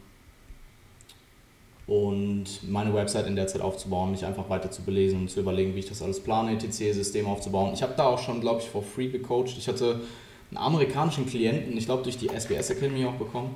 und 1.86 2.70
meine 2.70 2.94
Website 2.94 3.26
in 3.26 3.36
der 3.36 3.46
Zeit 3.46 3.60
aufzubauen, 3.60 4.12
mich 4.12 4.24
einfach 4.24 4.48
weiter 4.48 4.70
zu 4.70 4.80
belesen 4.82 5.20
und 5.20 5.28
zu 5.28 5.40
überlegen, 5.40 5.74
wie 5.74 5.80
ich 5.80 5.88
das 5.88 6.00
alles 6.00 6.20
plane, 6.20 6.52
ETC-System 6.52 7.26
aufzubauen. 7.26 7.74
Ich 7.74 7.82
habe 7.82 7.92
da 7.94 8.04
auch 8.04 8.20
schon, 8.20 8.40
glaube 8.40 8.62
ich, 8.62 8.68
for 8.68 8.82
free 8.82 9.08
gecoacht. 9.08 9.58
Ich 9.58 9.68
hatte 9.68 10.00
einen 10.50 10.58
amerikanischen 10.58 11.26
Klienten, 11.26 11.76
ich 11.76 11.84
glaube 11.84 12.04
durch 12.04 12.16
die 12.16 12.28
SBS 12.28 12.70
Academy 12.70 13.04
auch 13.04 13.16
bekommen, 13.16 13.54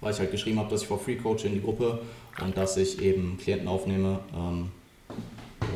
weil 0.00 0.12
ich 0.12 0.18
halt 0.18 0.32
geschrieben 0.32 0.58
habe, 0.58 0.70
dass 0.70 0.82
ich 0.82 0.88
for 0.88 0.98
free 0.98 1.16
coache 1.16 1.46
in 1.46 1.52
die 1.52 1.62
Gruppe 1.62 2.00
und 2.40 2.56
dass 2.56 2.76
ich 2.76 3.00
eben 3.02 3.38
Klienten 3.38 3.68
aufnehme. 3.68 4.20
Ähm, 4.34 4.70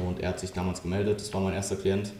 und 0.06 0.20
er 0.20 0.30
hat 0.30 0.40
sich 0.40 0.52
damals 0.52 0.82
gemeldet, 0.82 1.20
das 1.20 1.32
war 1.32 1.40
mein 1.40 1.54
erster 1.54 1.76
Klient. 1.76 2.12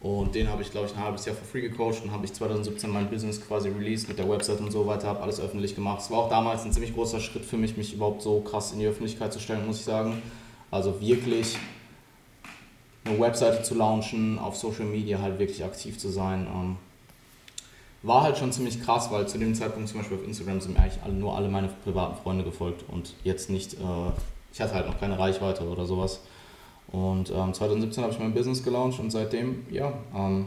Und 0.00 0.34
den 0.34 0.48
habe 0.48 0.62
ich, 0.62 0.70
glaube 0.72 0.88
ich, 0.88 0.96
ein 0.96 1.02
halbes 1.02 1.24
Jahr 1.26 1.36
for 1.36 1.46
free 1.46 1.60
gecoacht 1.60 2.02
und 2.02 2.10
habe 2.10 2.24
ich 2.24 2.32
2017 2.32 2.90
mein 2.90 3.08
Business 3.08 3.40
quasi 3.40 3.68
released 3.68 4.08
mit 4.08 4.18
der 4.18 4.28
Website 4.28 4.60
und 4.60 4.72
so 4.72 4.84
weiter, 4.84 5.06
habe 5.06 5.20
alles 5.20 5.40
öffentlich 5.40 5.76
gemacht. 5.76 6.00
Es 6.00 6.10
war 6.10 6.18
auch 6.18 6.28
damals 6.28 6.64
ein 6.64 6.72
ziemlich 6.72 6.92
großer 6.92 7.20
Schritt 7.20 7.44
für 7.44 7.56
mich, 7.56 7.76
mich 7.76 7.94
überhaupt 7.94 8.20
so 8.20 8.40
krass 8.40 8.72
in 8.72 8.80
die 8.80 8.86
Öffentlichkeit 8.86 9.32
zu 9.32 9.38
stellen, 9.38 9.64
muss 9.64 9.78
ich 9.78 9.84
sagen. 9.84 10.20
Also 10.72 11.00
wirklich 11.00 11.56
eine 13.04 13.20
Webseite 13.20 13.62
zu 13.62 13.76
launchen, 13.76 14.40
auf 14.40 14.56
Social 14.56 14.86
Media 14.86 15.20
halt 15.20 15.38
wirklich 15.38 15.64
aktiv 15.64 15.98
zu 15.98 16.08
sein. 16.08 16.48
War 18.02 18.22
halt 18.22 18.36
schon 18.36 18.52
ziemlich 18.52 18.82
krass, 18.82 19.10
weil 19.12 19.28
zu 19.28 19.38
dem 19.38 19.54
Zeitpunkt 19.54 19.88
zum 19.88 19.98
Beispiel 19.98 20.18
auf 20.18 20.24
Instagram 20.24 20.60
sind 20.60 20.74
mir 20.74 20.80
eigentlich 20.80 21.02
alle, 21.04 21.14
nur 21.14 21.36
alle 21.36 21.48
meine 21.48 21.68
privaten 21.68 22.20
Freunde 22.20 22.42
gefolgt 22.42 22.84
und 22.88 23.14
jetzt 23.22 23.48
nicht, 23.48 23.74
äh, 23.74 24.10
ich 24.52 24.60
hatte 24.60 24.74
halt 24.74 24.86
noch 24.88 24.98
keine 24.98 25.18
Reichweite 25.18 25.68
oder 25.68 25.86
sowas. 25.86 26.20
Und 26.88 27.30
ähm, 27.30 27.54
2017 27.54 28.02
habe 28.02 28.12
ich 28.12 28.18
mein 28.18 28.34
Business 28.34 28.62
gelauncht 28.62 28.98
und 28.98 29.10
seitdem, 29.10 29.64
ja, 29.70 29.92
ähm, 30.14 30.46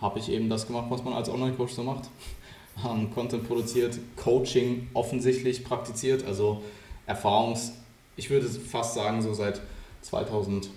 habe 0.00 0.18
ich 0.18 0.30
eben 0.30 0.48
das 0.48 0.66
gemacht, 0.66 0.86
was 0.88 1.02
man 1.02 1.14
als 1.14 1.28
Online-Coach 1.28 1.72
so 1.72 1.82
macht. 1.82 2.04
Ähm, 2.84 3.14
Content 3.14 3.46
produziert, 3.46 3.96
Coaching 4.16 4.88
offensichtlich 4.94 5.62
praktiziert, 5.62 6.26
also 6.26 6.60
Erfahrungs-, 7.06 7.70
ich 8.16 8.30
würde 8.30 8.48
fast 8.48 8.94
sagen, 8.94 9.22
so 9.22 9.32
seit 9.32 9.60
2018 10.02 10.70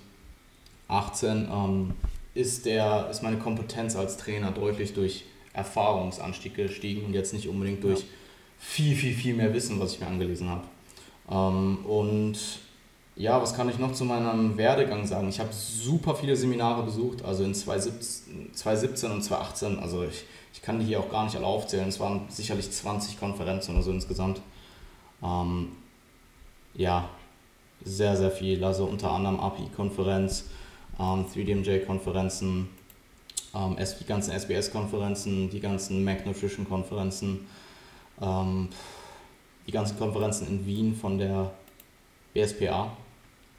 ähm, 1.52 1.96
ist, 2.38 2.66
der, 2.66 3.10
ist 3.10 3.24
meine 3.24 3.38
Kompetenz 3.38 3.96
als 3.96 4.18
Trainer 4.18 4.52
deutlich 4.52 4.94
durch 4.94 5.26
Erfahrungsanstieg 5.54 6.56
gestiegen 6.56 7.06
und 7.06 7.14
jetzt 7.14 7.34
nicht 7.34 7.48
unbedingt 7.48 7.84
durch 7.84 8.06
viel, 8.60 8.96
viel, 8.96 9.14
viel 9.14 9.34
mehr 9.34 9.54
Wissen, 9.54 9.80
was 9.80 9.94
ich 9.94 10.00
mir 10.00 10.08
angelesen 10.08 10.50
habe. 10.50 10.64
Ähm, 11.30 11.86
und 11.86 12.38
ja, 13.16 13.42
was 13.42 13.56
kann 13.56 13.68
ich 13.70 13.80
noch 13.80 13.94
zu 13.94 14.06
meinem 14.06 14.58
Werdegang 14.58 15.06
sagen? 15.08 15.28
Ich 15.30 15.40
habe 15.40 15.50
super 15.52 16.16
viele 16.16 16.36
Seminare 16.36 16.84
besucht, 16.84 17.26
also 17.26 17.44
in 17.44 17.56
2017 17.56 19.12
und 19.12 19.24
2018. 19.24 19.80
Also 19.80 20.04
ich, 20.04 20.24
ich 20.54 20.62
kann 20.62 20.80
die 20.80 20.86
hier 20.86 21.00
auch 21.00 21.10
gar 21.10 21.26
nicht 21.26 21.36
alle 21.36 21.48
aufzählen. 21.48 21.90
Es 21.90 22.00
waren 22.00 22.26
sicherlich 22.30 22.70
20 22.70 23.20
Konferenzen 23.20 23.74
oder 23.74 23.84
so 23.84 23.92
insgesamt. 23.92 24.42
Ähm, 25.24 25.70
ja, 26.76 27.10
sehr, 27.84 28.16
sehr 28.16 28.30
viel. 28.30 28.64
Also 28.64 28.86
unter 28.86 29.12
anderem 29.12 29.40
API-Konferenz, 29.40 30.46
ähm, 31.00 31.26
3DMJ-Konferenzen, 31.26 32.70
ähm, 33.56 33.78
die 34.00 34.06
ganzen 34.06 34.32
SBS-Konferenzen, 34.32 35.50
die 35.50 35.60
ganzen 35.60 36.04
Mac 36.04 36.26
Nutrition-Konferenzen, 36.26 37.48
ähm, 38.22 38.70
die 39.66 39.72
ganzen 39.72 39.98
Konferenzen 39.98 40.48
in 40.48 40.66
Wien 40.66 40.96
von 40.96 41.18
der 41.18 41.52
BSPA. 42.34 42.92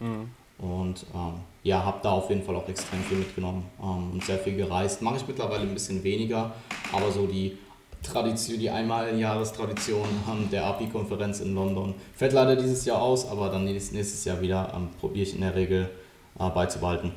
Mhm. 0.00 0.30
Und 0.58 1.06
ähm, 1.14 1.34
ja, 1.62 1.84
habe 1.84 2.00
da 2.02 2.10
auf 2.12 2.28
jeden 2.30 2.42
Fall 2.42 2.56
auch 2.56 2.68
extrem 2.68 3.00
viel 3.04 3.18
mitgenommen 3.18 3.64
ähm, 3.80 4.12
und 4.12 4.24
sehr 4.24 4.38
viel 4.38 4.56
gereist. 4.56 5.02
Mache 5.02 5.18
ich 5.18 5.28
mittlerweile 5.28 5.62
ein 5.62 5.72
bisschen 5.72 6.02
weniger, 6.02 6.52
aber 6.92 7.12
so 7.12 7.26
die 7.26 7.56
Tradition, 8.02 8.58
die 8.58 8.70
einmal 8.70 9.16
Jahrestradition 9.18 10.06
der 10.50 10.64
API-Konferenz 10.66 11.40
in 11.40 11.54
London 11.54 11.94
fällt 12.14 12.32
leider 12.32 12.56
dieses 12.56 12.84
Jahr 12.84 13.02
aus, 13.02 13.28
aber 13.28 13.50
dann 13.50 13.64
nächstes 13.64 14.24
Jahr 14.24 14.40
wieder 14.40 14.72
ähm, 14.74 14.88
probiere 14.98 15.26
ich 15.26 15.34
in 15.34 15.40
der 15.42 15.54
Regel 15.54 15.90
äh, 16.38 16.50
beizubehalten. 16.50 17.12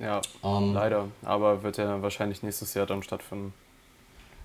Ja, 0.00 0.22
ähm, 0.42 0.72
leider, 0.72 1.08
aber 1.22 1.62
wird 1.62 1.76
ja 1.76 2.00
wahrscheinlich 2.00 2.42
nächstes 2.42 2.72
Jahr 2.74 2.86
dann 2.86 3.02
stattfinden. 3.02 3.52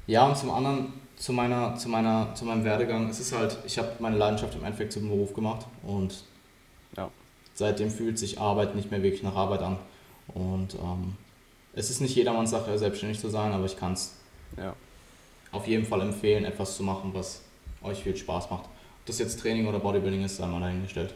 Ja, 0.05 0.27
und 0.27 0.37
zum 0.37 0.51
anderen, 0.51 0.93
zu, 1.15 1.31
meiner, 1.33 1.75
zu, 1.75 1.89
meiner, 1.89 2.35
zu 2.35 2.45
meinem 2.45 2.63
Werdegang, 2.63 3.09
es 3.09 3.19
ist 3.19 3.35
halt, 3.35 3.57
ich 3.65 3.77
habe 3.77 3.93
meine 3.99 4.17
Leidenschaft 4.17 4.53
im 4.55 4.63
Endeffekt 4.63 4.93
zum 4.93 5.07
Beruf 5.07 5.33
gemacht 5.33 5.65
und 5.83 6.23
ja. 6.97 7.09
seitdem 7.53 7.89
fühlt 7.89 8.19
sich 8.19 8.39
Arbeit 8.39 8.75
nicht 8.75 8.91
mehr 8.91 9.01
wirklich 9.01 9.23
nach 9.23 9.35
Arbeit 9.35 9.61
an. 9.61 9.77
Und 10.33 10.75
ähm, 10.75 11.15
es 11.73 11.89
ist 11.89 12.01
nicht 12.01 12.15
jedermanns 12.15 12.51
Sache, 12.51 12.77
selbstständig 12.77 13.19
zu 13.19 13.29
sein, 13.29 13.51
aber 13.53 13.65
ich 13.65 13.77
kann 13.77 13.93
es 13.93 14.17
ja. 14.57 14.75
auf 15.51 15.67
jeden 15.67 15.85
Fall 15.85 16.01
empfehlen, 16.01 16.43
etwas 16.45 16.75
zu 16.75 16.83
machen, 16.83 17.11
was 17.13 17.41
euch 17.81 18.03
viel 18.03 18.15
Spaß 18.15 18.49
macht. 18.51 18.65
Ob 18.65 19.05
das 19.05 19.19
jetzt 19.19 19.39
Training 19.39 19.67
oder 19.67 19.79
Bodybuilding 19.79 20.23
ist, 20.23 20.37
sei 20.37 20.45
mal 20.47 20.59
dahingestellt. 20.59 21.13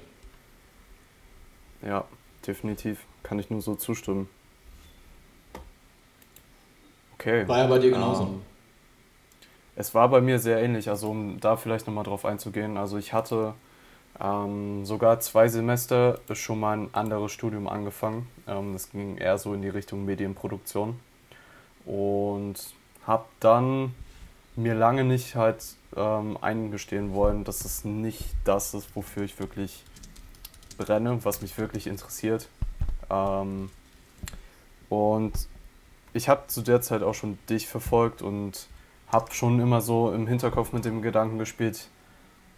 Ja, 1.82 2.06
definitiv. 2.45 2.99
Kann 3.30 3.38
ich 3.38 3.51
nur 3.51 3.61
so 3.61 3.76
zustimmen. 3.76 4.27
Okay. 7.14 7.47
War 7.47 7.60
ja 7.60 7.68
bei 7.68 7.77
dir 7.77 7.91
genauso. 7.91 8.23
Ähm, 8.23 8.41
es 9.76 9.93
war 9.93 10.10
bei 10.10 10.19
mir 10.19 10.39
sehr 10.39 10.60
ähnlich, 10.64 10.89
also 10.89 11.11
um 11.11 11.39
da 11.39 11.56
vielleicht 11.56 11.85
nochmal 11.85 12.03
drauf 12.03 12.26
einzugehen. 12.26 12.76
Also 12.76 12.97
ich 12.97 13.14
hatte 13.14 13.53
ähm, 14.19 14.84
sogar 14.84 15.19
zwei 15.19 15.47
Semester 15.47 16.19
schon 16.34 16.60
mal 16.60 16.76
ein 16.76 16.89
anderes 16.93 17.31
Studium 17.31 17.68
angefangen. 17.68 18.27
Ähm, 18.47 18.73
das 18.73 18.89
ging 18.89 19.18
eher 19.18 19.38
so 19.38 19.53
in 19.53 19.61
die 19.61 19.69
Richtung 19.69 20.06
Medienproduktion. 20.06 20.99
Und 21.85 22.56
habe 23.06 23.26
dann 23.39 23.93
mir 24.56 24.73
lange 24.73 25.03
nicht 25.03 25.35
halt 25.35 25.64
ähm, 25.95 26.35
eingestehen 26.41 27.14
wollen, 27.14 27.43
dass 27.43 27.64
es 27.64 27.85
nicht 27.85 28.26
das 28.43 28.73
ist, 28.73 28.95
wofür 28.95 29.22
ich 29.22 29.39
wirklich 29.39 29.84
brenne, 30.80 31.23
was 31.23 31.43
mich 31.43 31.60
wirklich 31.60 31.85
interessiert. 31.85 32.49
Ähm, 33.10 33.69
und 34.90 35.34
ich 36.14 36.30
habe 36.30 36.48
zu 36.48 36.61
der 36.61 36.81
Zeit 36.81 37.03
auch 37.03 37.14
schon 37.14 37.38
dich 37.49 37.68
verfolgt 37.68 38.22
und 38.22 38.68
habe 39.11 39.34
schon 39.34 39.60
immer 39.60 39.81
so 39.81 40.11
im 40.11 40.27
Hinterkopf 40.27 40.73
mit 40.73 40.86
dem 40.86 41.02
Gedanken 41.02 41.38
gespielt, 41.38 41.88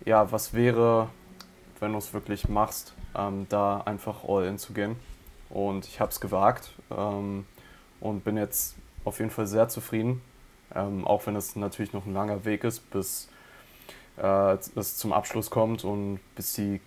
ja, 0.06 0.32
was 0.32 0.53
wäre, 0.53 1.10
wenn 1.80 1.91
du 1.91 1.98
es 1.98 2.14
wirklich 2.14 2.49
machst, 2.49 2.94
ähm, 3.15 3.45
da 3.49 3.82
einfach 3.82 4.23
all 4.28 4.45
in 4.45 4.57
zu 4.57 4.73
gehen. 4.73 4.95
Und 5.49 5.86
ich 5.86 5.99
habe 5.99 6.11
es 6.11 6.22
gewagt 6.22 6.73
ähm, 6.95 7.45
und 7.99 8.23
bin 8.23 8.38
jetzt 8.38 8.76
auf 9.03 9.19
jeden 9.19 9.32
Fall 9.32 9.48
sehr 9.48 9.68
zufrieden, 9.68 10.22
ähm, 10.73 11.06
auch 11.06 11.26
wenn 11.26 11.36
es 11.36 11.56
natürlich 11.56 11.94
noch 11.94 12.06
ein 12.06 12.14
langer 12.14 12.45
Weg 12.45 12.64
ist, 12.64 12.90
bis 12.91 13.28
äh, 14.18 14.57
es 14.76 14.98
zum 14.98 15.11
Abschluss 15.14 15.49
kommt 15.49 15.84
und 15.84 16.19
bis 16.36 16.53
die 16.53 16.80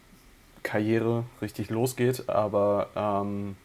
Karriere 0.65 1.23
richtig 1.41 1.71
losgeht. 1.71 2.29
Aber 2.29 2.89
ähm, 2.97 3.57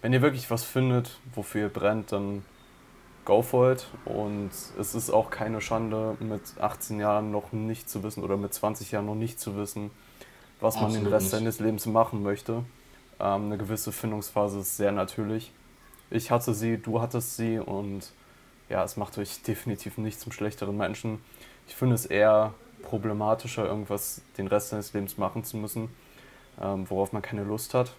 wenn 0.00 0.14
ihr 0.14 0.22
wirklich 0.22 0.50
was 0.50 0.64
findet, 0.64 1.18
wofür 1.34 1.62
ihr 1.62 1.68
brennt, 1.68 2.12
dann 2.12 2.42
go 3.26 3.42
for 3.42 3.72
it. 3.72 3.86
Und 4.06 4.50
es 4.78 4.94
ist 4.94 5.10
auch 5.10 5.30
keine 5.30 5.60
Schande, 5.60 6.16
mit 6.20 6.40
18 6.58 6.98
Jahren 7.00 7.30
noch 7.30 7.52
nicht 7.52 7.90
zu 7.90 8.02
wissen 8.02 8.22
oder 8.24 8.38
mit 8.38 8.54
20 8.54 8.92
Jahren 8.92 9.06
noch 9.06 9.14
nicht 9.14 9.38
zu 9.38 9.56
wissen, 9.56 9.90
was 10.60 10.76
Absolut 10.76 10.94
man 10.94 11.04
den 11.04 11.12
Rest 11.12 11.26
nicht. 11.26 11.32
seines 11.32 11.60
Lebens 11.60 11.86
machen 11.86 12.22
möchte. 12.22 12.64
Ähm, 13.20 13.46
eine 13.46 13.58
gewisse 13.58 13.92
Findungsphase 13.92 14.60
ist 14.60 14.76
sehr 14.76 14.92
natürlich. 14.92 15.52
Ich 16.10 16.30
hatte 16.30 16.54
sie, 16.54 16.78
du 16.78 17.00
hattest 17.00 17.36
sie 17.36 17.58
und 17.58 18.12
ja, 18.68 18.84
es 18.84 18.96
macht 18.96 19.18
euch 19.18 19.42
definitiv 19.42 19.98
nicht 19.98 20.20
zum 20.20 20.32
schlechteren 20.32 20.76
Menschen. 20.76 21.18
Ich 21.66 21.74
finde 21.74 21.94
es 21.94 22.06
eher 22.06 22.54
problematischer, 22.82 23.64
irgendwas 23.66 24.20
den 24.36 24.46
Rest 24.46 24.70
seines 24.70 24.92
Lebens 24.92 25.16
machen 25.16 25.44
zu 25.44 25.56
müssen, 25.56 25.88
ähm, 26.60 26.88
worauf 26.88 27.12
man 27.12 27.22
keine 27.22 27.44
Lust 27.44 27.74
hat, 27.74 27.94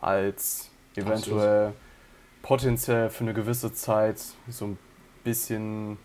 als 0.00 0.70
eventuell 0.96 1.68
Absolut. 1.68 2.42
potenziell 2.42 3.10
für 3.10 3.24
eine 3.24 3.34
gewisse 3.34 3.72
Zeit 3.72 4.20
so 4.48 4.66
ein 4.66 4.78
bisschen 5.24 5.98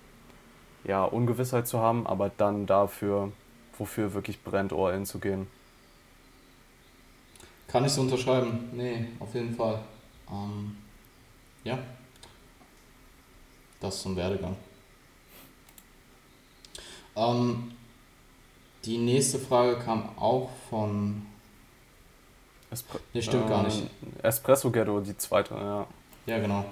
ja, 0.83 1.03
Ungewissheit 1.03 1.67
zu 1.67 1.79
haben, 1.79 2.07
aber 2.07 2.31
dann 2.37 2.65
dafür, 2.65 3.31
wofür 3.77 4.13
wirklich 4.13 4.43
brennt, 4.43 4.73
all 4.73 4.93
in 4.93 5.05
zu 5.05 5.19
gehen. 5.19 5.47
Kann 7.67 7.85
ich 7.85 7.91
so 7.91 8.01
unterschreiben? 8.01 8.69
Nee, 8.73 9.07
auf 9.19 9.33
jeden 9.35 9.53
Fall. 9.53 9.79
Ähm, 10.31 10.75
ja. 11.63 11.77
Das 13.79 14.01
zum 14.01 14.15
Werdegang. 14.15 14.55
Ähm, 17.15 17.71
die 18.85 18.97
nächste 18.97 19.39
Frage 19.39 19.77
kam 19.77 20.17
auch 20.17 20.49
von. 20.69 21.25
Espre 22.71 22.99
nee, 23.13 23.21
stimmt 23.21 23.43
ähm, 23.43 23.49
gar 23.49 23.63
nicht. 23.63 23.83
Espresso 24.21 24.71
Ghetto, 24.71 24.99
die 25.01 25.17
zweite, 25.17 25.55
ja. 25.55 25.87
Ja, 26.25 26.39
genau. 26.39 26.65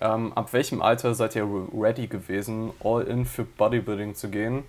Ähm, 0.00 0.32
ab 0.34 0.52
welchem 0.52 0.80
Alter 0.80 1.14
seid 1.14 1.34
ihr 1.34 1.48
ready 1.74 2.06
gewesen, 2.06 2.70
all 2.84 3.02
in 3.02 3.26
für 3.26 3.44
Bodybuilding 3.44 4.14
zu 4.14 4.28
gehen? 4.28 4.64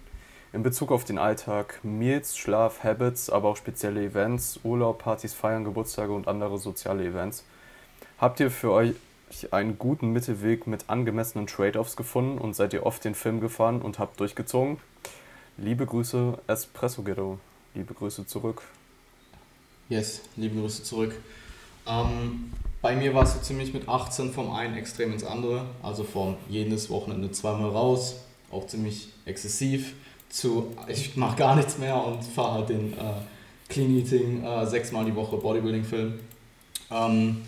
in 0.52 0.64
Bezug 0.64 0.92
auf 0.92 1.04
den 1.04 1.18
Alltag, 1.18 1.80
Meals, 1.84 2.36
Schlaf, 2.38 2.84
Habits, 2.84 3.30
aber 3.30 3.50
auch 3.50 3.58
spezielle 3.58 4.04
Events, 4.04 4.60
Urlaub, 4.64 5.00
Partys, 5.00 5.34
Feiern, 5.34 5.64
Geburtstage 5.64 6.12
und 6.12 6.28
andere 6.28 6.58
soziale 6.58 7.06
Events. 7.06 7.46
Habt 8.18 8.40
ihr 8.40 8.50
für 8.50 8.72
euch 8.72 8.96
einen 9.52 9.78
guten 9.78 10.12
Mittelweg 10.12 10.66
mit 10.66 10.90
angemessenen 10.90 11.46
Trade-offs 11.46 11.96
gefunden 11.96 12.40
und 12.40 12.56
seid 12.56 12.74
ihr 12.74 12.86
oft 12.86 13.06
den 13.06 13.14
Film 13.14 13.42
gefahren 13.42 13.82
und 13.82 14.00
habt 14.00 14.20
durchgezogen? 14.20 14.78
Liebe 15.58 15.86
Grüße, 15.86 16.40
Espresso 16.48 17.04
Ghetto. 17.04 17.38
Liebe 17.76 17.94
Grüße 17.94 18.26
zurück. 18.26 18.64
Yes, 19.90 20.22
liebe 20.36 20.62
Grüße 20.62 20.84
zurück. 20.84 21.16
Ähm, 21.88 22.52
bei 22.80 22.96
mir 22.96 23.16
war 23.16 23.24
es 23.24 23.34
so 23.34 23.40
ziemlich 23.40 23.74
mit 23.74 23.90
18 23.90 24.32
vom 24.32 24.52
einen 24.52 24.78
Extrem 24.78 25.12
ins 25.12 25.24
andere. 25.24 25.66
Also 25.82 26.04
vom 26.04 26.38
jedes 26.48 26.92
Wochenende 26.92 27.32
zweimal 27.32 27.72
raus. 27.72 28.18
Auch 28.52 28.68
ziemlich 28.68 29.08
exzessiv 29.26 29.96
zu, 30.30 30.76
ich 30.88 31.18
mache 31.18 31.38
gar 31.38 31.56
nichts 31.56 31.80
mehr 31.80 32.04
und 32.04 32.24
fahre 32.24 32.54
halt 32.54 32.70
den 32.70 32.94
äh, 32.94 33.14
Clean 33.68 33.90
Eating 33.98 34.44
äh, 34.44 34.68
sechsmal 34.68 35.06
die 35.06 35.16
Woche 35.16 35.38
Bodybuilding-Film. 35.38 36.20
Ähm, 36.92 37.42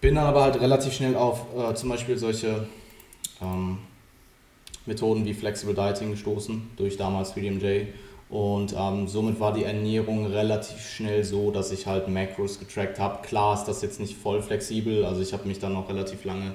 bin 0.00 0.14
dann 0.14 0.26
aber 0.26 0.44
halt 0.44 0.58
relativ 0.58 0.94
schnell 0.94 1.14
auf 1.14 1.44
äh, 1.54 1.74
zum 1.74 1.90
Beispiel 1.90 2.16
solche 2.16 2.66
ähm, 3.42 3.78
Methoden 4.86 5.26
wie 5.26 5.34
Flexible 5.34 5.74
Dieting 5.74 6.10
gestoßen, 6.12 6.70
durch 6.78 6.96
damals 6.96 7.34
3DMJ. 7.34 7.88
Und 8.30 8.74
ähm, 8.76 9.08
somit 9.08 9.40
war 9.40 9.54
die 9.54 9.64
Ernährung 9.64 10.26
relativ 10.26 10.78
schnell 10.86 11.24
so, 11.24 11.50
dass 11.50 11.72
ich 11.72 11.86
halt 11.86 12.08
Macros 12.08 12.58
getrackt 12.58 12.98
habe. 12.98 13.26
Klar 13.26 13.54
ist 13.54 13.64
das 13.64 13.80
jetzt 13.80 14.00
nicht 14.00 14.18
voll 14.18 14.42
flexibel, 14.42 15.04
also 15.06 15.22
ich 15.22 15.32
habe 15.32 15.48
mich 15.48 15.58
dann 15.58 15.72
noch 15.72 15.88
relativ 15.88 16.24
lange 16.24 16.54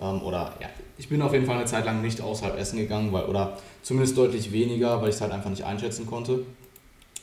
ähm, 0.00 0.22
oder 0.22 0.54
ja, 0.60 0.68
ich 0.98 1.08
bin 1.08 1.22
auf 1.22 1.32
jeden 1.32 1.46
Fall 1.46 1.56
eine 1.56 1.64
Zeit 1.64 1.84
lang 1.84 2.02
nicht 2.02 2.20
außerhalb 2.20 2.58
essen 2.58 2.78
gegangen, 2.78 3.12
weil, 3.12 3.24
oder 3.24 3.58
zumindest 3.82 4.16
deutlich 4.16 4.52
weniger, 4.52 5.00
weil 5.00 5.08
ich 5.08 5.14
es 5.14 5.20
halt 5.20 5.32
einfach 5.32 5.50
nicht 5.50 5.64
einschätzen 5.64 6.06
konnte. 6.06 6.44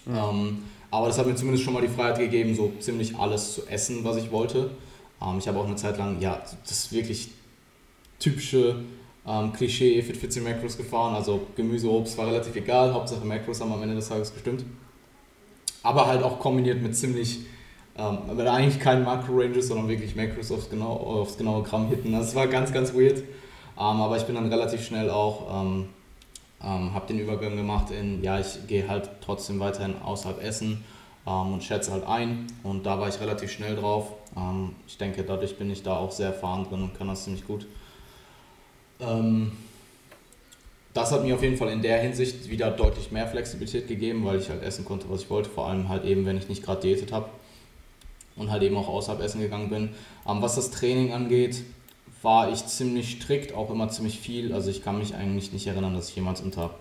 Mhm. 0.06 0.16
Ähm, 0.16 0.64
aber 0.90 1.08
das 1.08 1.18
hat 1.18 1.26
mir 1.26 1.36
zumindest 1.36 1.64
schon 1.64 1.74
mal 1.74 1.82
die 1.82 1.88
Freiheit 1.88 2.20
gegeben, 2.20 2.56
so 2.56 2.72
ziemlich 2.80 3.16
alles 3.18 3.54
zu 3.54 3.68
essen, 3.68 4.04
was 4.04 4.18
ich 4.18 4.32
wollte. 4.32 4.72
Ähm, 5.22 5.38
ich 5.38 5.48
habe 5.48 5.60
auch 5.60 5.66
eine 5.66 5.76
Zeit 5.76 5.98
lang, 5.98 6.20
ja, 6.20 6.42
das 6.68 6.92
wirklich 6.92 7.30
typische 8.20 8.76
ähm, 9.28 9.54
Klischee 9.54 10.02
Fit 10.02 10.18
14 10.18 10.44
Macros 10.44 10.78
gefahren. 10.78 11.16
Also 11.16 11.48
Gemüse, 11.56 11.90
Obst 11.90 12.18
war 12.18 12.28
relativ 12.28 12.56
egal, 12.56 12.94
Hauptsache 12.94 13.26
Macros 13.26 13.62
haben 13.62 13.72
am 13.72 13.82
Ende 13.84 13.96
des 13.96 14.10
Tages 14.10 14.34
gestimmt. 14.34 14.66
Aber 15.82 16.08
halt 16.08 16.24
auch 16.24 16.40
kombiniert 16.40 16.82
mit 16.82 16.96
ziemlich 16.96 17.40
ähm, 17.96 18.18
aber 18.28 18.52
eigentlich 18.52 18.80
kein 18.80 19.04
Makro-Ranges, 19.04 19.68
sondern 19.68 19.88
wirklich 19.88 20.16
Macros 20.16 20.52
aufs, 20.52 20.70
genau, 20.70 20.94
aufs 20.94 21.38
genaue 21.38 21.64
Gramm 21.64 21.90
hitten. 21.90 22.12
Das 22.12 22.34
war 22.34 22.48
ganz, 22.48 22.74
ganz 22.74 22.94
weird. 22.94 23.20
Ähm, 23.20 23.26
aber 23.78 24.18
ich 24.18 24.24
bin 24.24 24.36
dann 24.36 24.52
relativ 24.52 24.84
schnell 24.84 25.10
auch, 25.10 25.64
ähm, 25.64 25.90
ähm, 26.64 26.94
habe 26.94 27.08
den 27.08 27.20
Übergang 27.20 27.56
gemacht 27.56 27.92
in, 27.92 28.24
ja, 28.24 28.40
ich 28.40 28.68
gehe 28.68 28.88
halt 28.88 29.10
trotzdem 29.22 29.60
weiterhin 29.60 29.96
außerhalb 30.02 30.42
essen 30.44 30.84
ähm, 31.28 31.54
und 31.54 31.64
schätze 31.64 31.92
halt 31.92 32.08
ein. 32.08 32.48
Und 32.64 32.86
da 32.86 33.00
war 33.00 33.10
ich 33.10 33.20
relativ 33.20 33.52
schnell 33.52 33.76
drauf. 33.76 34.14
Ähm, 34.36 34.76
ich 34.88 34.98
denke, 34.98 35.24
dadurch 35.24 35.58
bin 35.58 35.70
ich 35.70 35.84
da 35.84 35.98
auch 35.98 36.12
sehr 36.12 36.28
erfahren 36.28 36.66
drin 36.68 36.82
und 36.82 36.98
kann 36.98 37.08
das 37.08 37.26
ziemlich 37.26 37.46
gut. 37.46 37.68
Ähm, 39.08 39.52
das 40.94 41.12
hat 41.12 41.24
mir 41.24 41.34
auf 41.36 41.42
jeden 41.42 41.58
Fall 41.58 41.70
in 41.70 41.82
der 41.82 42.00
Hinsicht 42.00 42.50
wieder 42.50 42.70
deutlich 42.70 43.12
mehr 43.12 43.28
Flexibilität 43.28 43.88
gegeben, 43.88 44.26
weil 44.26 44.40
ich 44.40 44.50
halt 44.50 44.62
essen 44.62 44.86
konnte, 44.86 45.10
was 45.10 45.24
ich 45.24 45.30
wollte. 45.30 45.50
Vor 45.50 45.68
allem 45.68 45.90
halt 45.90 46.06
eben, 46.06 46.26
wenn 46.26 46.38
ich 46.38 46.50
nicht 46.50 46.64
gerade 46.64 46.82
diätet 46.82 47.12
habe 47.12 47.30
und 48.36 48.52
halt 48.52 48.64
eben 48.64 48.78
auch 48.78 48.88
außerhalb 48.88 49.22
essen 49.22 49.42
gegangen 49.42 49.70
bin. 49.70 49.90
Ähm, 50.28 50.42
was 50.42 50.56
das 50.56 50.72
Training 50.72 51.12
angeht, 51.14 51.64
war 52.22 52.52
ich 52.52 52.66
ziemlich 52.68 53.20
strikt, 53.22 53.54
auch 53.54 53.70
immer 53.70 53.90
ziemlich 53.90 54.20
viel. 54.20 54.54
Also 54.54 54.70
ich 54.70 54.84
kann 54.84 55.00
mich 55.00 55.16
eigentlich 55.16 55.52
nicht 55.52 55.68
erinnern, 55.68 55.94
dass 55.96 56.10
ich 56.10 56.16
jemals 56.16 56.42
unter 56.42 56.72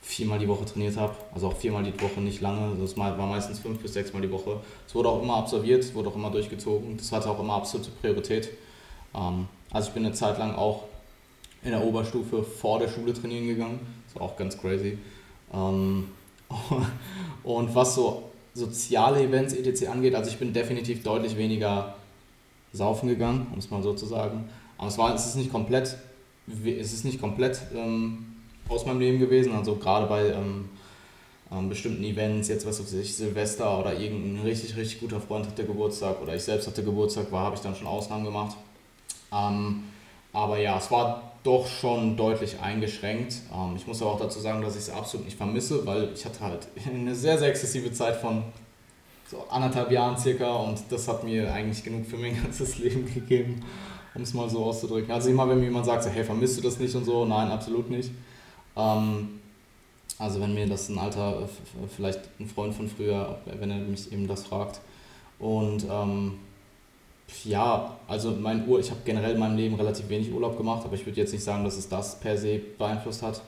viermal 0.00 0.38
die 0.38 0.46
Woche 0.46 0.64
trainiert 0.64 0.96
habe. 0.96 1.14
Also 1.34 1.48
auch 1.48 1.56
viermal 1.56 1.82
die 1.82 2.00
Woche 2.00 2.20
nicht 2.20 2.40
lange. 2.40 2.76
Das 2.80 2.96
war 2.96 3.16
meistens 3.16 3.58
fünf 3.58 3.80
bis 3.80 3.94
sechsmal 3.94 4.22
die 4.22 4.30
Woche. 4.30 4.60
Es 4.86 4.94
wurde 4.94 5.08
auch 5.08 5.22
immer 5.22 5.36
absolviert, 5.36 5.92
wurde 5.94 6.10
auch 6.10 6.14
immer 6.14 6.30
durchgezogen. 6.30 6.96
Das 6.96 7.10
hatte 7.10 7.28
auch 7.28 7.40
immer 7.40 7.54
absolute 7.54 7.90
Priorität. 7.90 8.50
Ähm, 9.14 9.48
also 9.72 9.88
ich 9.88 9.94
bin 9.94 10.04
eine 10.04 10.14
Zeit 10.14 10.38
lang 10.38 10.54
auch 10.54 10.84
in 11.66 11.72
der 11.72 11.84
Oberstufe 11.84 12.42
vor 12.42 12.78
der 12.78 12.88
Schule 12.88 13.12
trainieren 13.12 13.46
gegangen. 13.48 13.80
Das 14.06 14.14
war 14.14 14.22
auch 14.22 14.36
ganz 14.36 14.56
crazy. 14.56 14.98
Ähm, 15.52 16.08
und 17.44 17.74
was 17.74 17.94
so 17.96 18.22
soziale 18.54 19.22
Events 19.22 19.52
etc. 19.52 19.88
angeht, 19.88 20.14
also 20.14 20.30
ich 20.30 20.38
bin 20.38 20.52
definitiv 20.52 21.02
deutlich 21.02 21.36
weniger 21.36 21.96
saufen 22.72 23.08
gegangen, 23.08 23.48
um 23.52 23.58
es 23.58 23.70
mal 23.70 23.82
so 23.82 23.92
zu 23.94 24.06
sagen. 24.06 24.48
Aber 24.78 24.88
es, 24.88 24.96
war, 24.96 25.14
es 25.14 25.26
ist 25.26 25.36
nicht 25.36 25.50
komplett, 25.50 25.96
es 26.46 26.92
ist 26.92 27.04
nicht 27.04 27.20
komplett 27.20 27.60
ähm, 27.74 28.36
aus 28.68 28.86
meinem 28.86 29.00
Leben 29.00 29.18
gewesen, 29.18 29.52
also 29.52 29.76
gerade 29.76 30.06
bei 30.06 30.30
ähm, 30.30 30.68
ähm, 31.50 31.68
bestimmten 31.68 32.04
Events, 32.04 32.48
jetzt 32.48 32.66
was 32.66 32.80
weiß 32.80 32.92
ich, 32.94 33.16
Silvester 33.16 33.78
oder 33.78 33.98
irgendein 33.98 34.44
richtig, 34.44 34.76
richtig 34.76 35.00
guter 35.00 35.20
Freund 35.20 35.46
hatte 35.46 35.64
Geburtstag 35.64 36.20
oder 36.22 36.34
ich 36.34 36.42
selbst 36.42 36.66
hatte 36.66 36.82
Geburtstag, 36.82 37.30
war, 37.32 37.44
habe 37.44 37.56
ich 37.56 37.62
dann 37.62 37.74
schon 37.74 37.86
Ausnahmen 37.86 38.24
gemacht. 38.24 38.56
Ähm, 39.32 39.84
aber 40.32 40.58
ja, 40.58 40.76
es 40.78 40.90
war 40.90 41.32
doch 41.46 41.66
schon 41.68 42.16
deutlich 42.16 42.60
eingeschränkt. 42.60 43.36
Ähm, 43.54 43.74
ich 43.76 43.86
muss 43.86 44.02
aber 44.02 44.12
auch 44.12 44.20
dazu 44.20 44.40
sagen, 44.40 44.60
dass 44.62 44.74
ich 44.74 44.82
es 44.82 44.90
absolut 44.90 45.26
nicht 45.26 45.36
vermisse, 45.36 45.86
weil 45.86 46.10
ich 46.14 46.24
hatte 46.24 46.40
halt 46.40 46.66
eine 46.86 47.14
sehr, 47.14 47.38
sehr 47.38 47.48
exzessive 47.48 47.92
Zeit 47.92 48.16
von 48.16 48.42
so 49.30 49.44
anderthalb 49.48 49.90
Jahren 49.90 50.16
circa 50.18 50.54
und 50.56 50.80
das 50.90 51.08
hat 51.08 51.24
mir 51.24 51.52
eigentlich 51.52 51.82
genug 51.82 52.06
für 52.06 52.16
mein 52.16 52.40
ganzes 52.42 52.78
Leben 52.78 53.12
gegeben, 53.12 53.64
um 54.14 54.22
es 54.22 54.34
mal 54.34 54.50
so 54.50 54.64
auszudrücken. 54.64 55.10
Also 55.12 55.30
immer, 55.30 55.48
wenn 55.48 55.58
mir 55.58 55.66
jemand 55.66 55.86
sagt, 55.86 56.02
so, 56.02 56.10
hey, 56.10 56.24
vermisst 56.24 56.58
du 56.58 56.62
das 56.62 56.78
nicht 56.78 56.94
und 56.94 57.04
so, 57.04 57.24
nein, 57.24 57.50
absolut 57.50 57.90
nicht. 57.90 58.10
Ähm, 58.76 59.40
also 60.18 60.40
wenn 60.40 60.54
mir 60.54 60.66
das 60.66 60.88
ein 60.88 60.98
alter, 60.98 61.48
vielleicht 61.94 62.20
ein 62.40 62.48
Freund 62.48 62.74
von 62.74 62.88
früher, 62.88 63.38
wenn 63.44 63.70
er 63.70 63.78
mich 63.78 64.10
eben 64.12 64.26
das 64.26 64.46
fragt. 64.46 64.80
Und 65.38 65.86
ähm, 65.90 66.38
ja, 67.44 67.96
also 68.08 68.30
mein 68.30 68.66
Ur, 68.68 68.80
ich 68.80 68.90
habe 68.90 69.00
generell 69.04 69.34
in 69.34 69.40
meinem 69.40 69.56
Leben 69.56 69.74
relativ 69.74 70.08
wenig 70.08 70.32
Urlaub 70.32 70.56
gemacht, 70.56 70.84
aber 70.84 70.94
ich 70.94 71.04
würde 71.04 71.20
jetzt 71.20 71.32
nicht 71.32 71.44
sagen, 71.44 71.64
dass 71.64 71.76
es 71.76 71.88
das 71.88 72.18
per 72.20 72.36
se 72.36 72.60
beeinflusst 72.78 73.22
hat. 73.22 73.42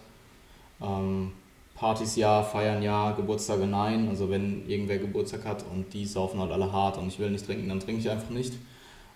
Ähm, 0.80 1.32
Partys 1.74 2.16
ja, 2.16 2.42
Feiern 2.42 2.82
ja, 2.82 3.12
Geburtstage 3.12 3.66
nein. 3.66 4.08
Also 4.08 4.28
wenn 4.30 4.68
irgendwer 4.68 4.98
Geburtstag 4.98 5.44
hat 5.44 5.64
und 5.72 5.92
die 5.94 6.06
saufen 6.06 6.40
halt 6.40 6.50
alle 6.50 6.72
hart 6.72 6.98
und 6.98 7.06
ich 7.08 7.18
will 7.20 7.30
nicht 7.30 7.46
trinken, 7.46 7.68
dann 7.68 7.78
trinke 7.78 8.00
ich 8.00 8.10
einfach 8.10 8.30
nicht. 8.30 8.54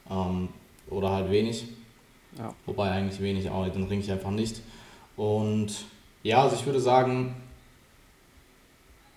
Ähm, 0.09 0.49
oder 0.89 1.11
halt 1.11 1.31
wenig. 1.31 1.65
Ja. 2.39 2.55
Wobei 2.67 2.91
eigentlich 2.91 3.21
wenig 3.21 3.51
auch, 3.51 3.67
dann 3.67 3.89
trinke 3.89 4.05
ich 4.05 4.13
einfach 4.13 4.31
nicht. 4.31 4.61
Und 5.17 5.85
ja, 6.23 6.43
also 6.43 6.55
ich 6.55 6.65
würde 6.65 6.81
sagen, 6.81 7.35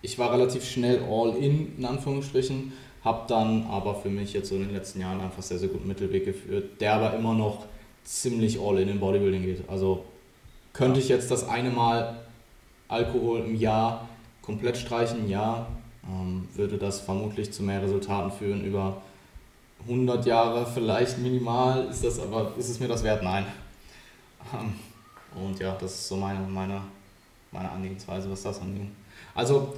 ich 0.02 0.18
war 0.18 0.32
relativ 0.32 0.68
schnell 0.68 1.04
all 1.08 1.36
in, 1.36 1.76
in 1.78 1.84
Anführungsstrichen, 1.84 2.72
habe 3.06 3.22
dann 3.28 3.68
aber 3.68 3.94
für 3.94 4.10
mich 4.10 4.32
jetzt 4.32 4.48
so 4.48 4.56
in 4.56 4.62
den 4.62 4.72
letzten 4.72 5.00
Jahren 5.00 5.20
einfach 5.20 5.40
sehr, 5.40 5.60
sehr 5.60 5.68
guten 5.68 5.86
Mittelweg 5.86 6.24
geführt, 6.24 6.80
der 6.80 6.94
aber 6.94 7.14
immer 7.14 7.34
noch 7.34 7.64
ziemlich 8.02 8.60
all 8.60 8.80
in 8.80 8.88
in 8.88 8.98
Bodybuilding 8.98 9.42
geht. 9.44 9.68
Also 9.68 10.04
könnte 10.72 10.98
ich 10.98 11.08
jetzt 11.08 11.30
das 11.30 11.48
eine 11.48 11.70
Mal 11.70 12.16
Alkohol 12.88 13.42
im 13.42 13.54
Jahr 13.54 14.08
komplett 14.42 14.76
streichen? 14.76 15.28
Ja. 15.28 15.68
Ähm, 16.04 16.48
würde 16.54 16.78
das 16.78 17.00
vermutlich 17.00 17.52
zu 17.52 17.62
mehr 17.62 17.80
Resultaten 17.80 18.32
führen 18.32 18.64
über 18.64 19.00
100 19.84 20.26
Jahre, 20.26 20.66
vielleicht 20.66 21.18
minimal. 21.18 21.86
Ist, 21.86 22.02
das 22.02 22.18
aber, 22.18 22.54
ist 22.58 22.68
es 22.68 22.80
mir 22.80 22.88
das 22.88 23.04
wert? 23.04 23.22
Nein. 23.22 23.46
Ähm, 24.52 24.74
und 25.40 25.60
ja, 25.60 25.76
das 25.80 25.94
ist 25.94 26.08
so 26.08 26.16
meine, 26.16 26.40
meine, 26.40 26.80
meine 27.52 27.70
Angehensweise, 27.70 28.28
was 28.28 28.42
das 28.42 28.60
angeht. 28.60 28.88
Also, 29.32 29.74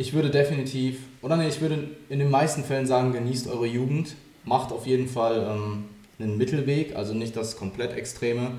ich 0.00 0.14
würde 0.14 0.30
definitiv, 0.30 0.96
oder 1.20 1.36
nee, 1.36 1.48
ich 1.48 1.60
würde 1.60 1.90
in 2.08 2.20
den 2.20 2.30
meisten 2.30 2.64
Fällen 2.64 2.86
sagen, 2.86 3.12
genießt 3.12 3.48
eure 3.48 3.66
Jugend, 3.66 4.14
macht 4.46 4.72
auf 4.72 4.86
jeden 4.86 5.06
Fall 5.06 5.46
ähm, 5.46 5.84
einen 6.18 6.38
Mittelweg, 6.38 6.96
also 6.96 7.12
nicht 7.12 7.36
das 7.36 7.58
komplett 7.58 7.92
Extreme. 7.92 8.52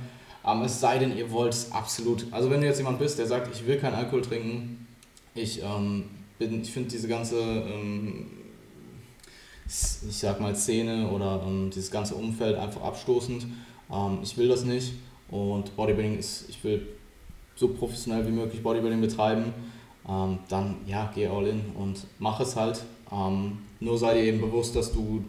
Ähm, 0.46 0.62
es 0.62 0.80
sei 0.80 1.00
denn, 1.00 1.18
ihr 1.18 1.32
wollt 1.32 1.54
es 1.54 1.72
absolut. 1.72 2.28
Also, 2.30 2.52
wenn 2.52 2.62
du 2.62 2.68
jetzt 2.68 2.78
jemand 2.78 3.00
bist, 3.00 3.18
der 3.18 3.26
sagt, 3.26 3.50
ich 3.56 3.66
will 3.66 3.78
keinen 3.80 3.96
Alkohol 3.96 4.22
trinken, 4.22 4.86
ich, 5.34 5.64
ähm, 5.64 6.04
ich 6.38 6.72
finde 6.72 6.90
diese 6.90 7.08
ganze, 7.08 7.40
ähm, 7.40 8.28
ich 9.66 10.18
sag 10.18 10.40
mal, 10.42 10.56
Szene 10.56 11.10
oder 11.10 11.44
ähm, 11.44 11.72
dieses 11.74 11.90
ganze 11.90 12.14
Umfeld 12.14 12.56
einfach 12.56 12.84
abstoßend. 12.84 13.48
Ähm, 13.92 14.20
ich 14.22 14.38
will 14.38 14.48
das 14.48 14.64
nicht 14.64 14.94
und 15.32 15.76
Bodybuilding 15.76 16.20
ist, 16.20 16.50
ich 16.50 16.64
will 16.64 16.86
so 17.56 17.70
professionell 17.70 18.28
wie 18.28 18.32
möglich 18.32 18.62
Bodybuilding 18.62 19.02
betreiben. 19.02 19.54
Ähm, 20.08 20.40
dann 20.50 20.78
ja, 20.88 21.12
geh 21.14 21.28
all 21.28 21.48
in 21.48 21.62
und 21.76 22.06
mach 22.20 22.40
es 22.40 22.56
halt. 22.56 22.84
Ähm, 23.12 23.60
nur 23.80 23.98
sei 23.98 24.16
dir 24.16 24.24
eben 24.24 24.42
bewusst, 24.42 24.76
dass 24.76 24.92
du 24.92 25.24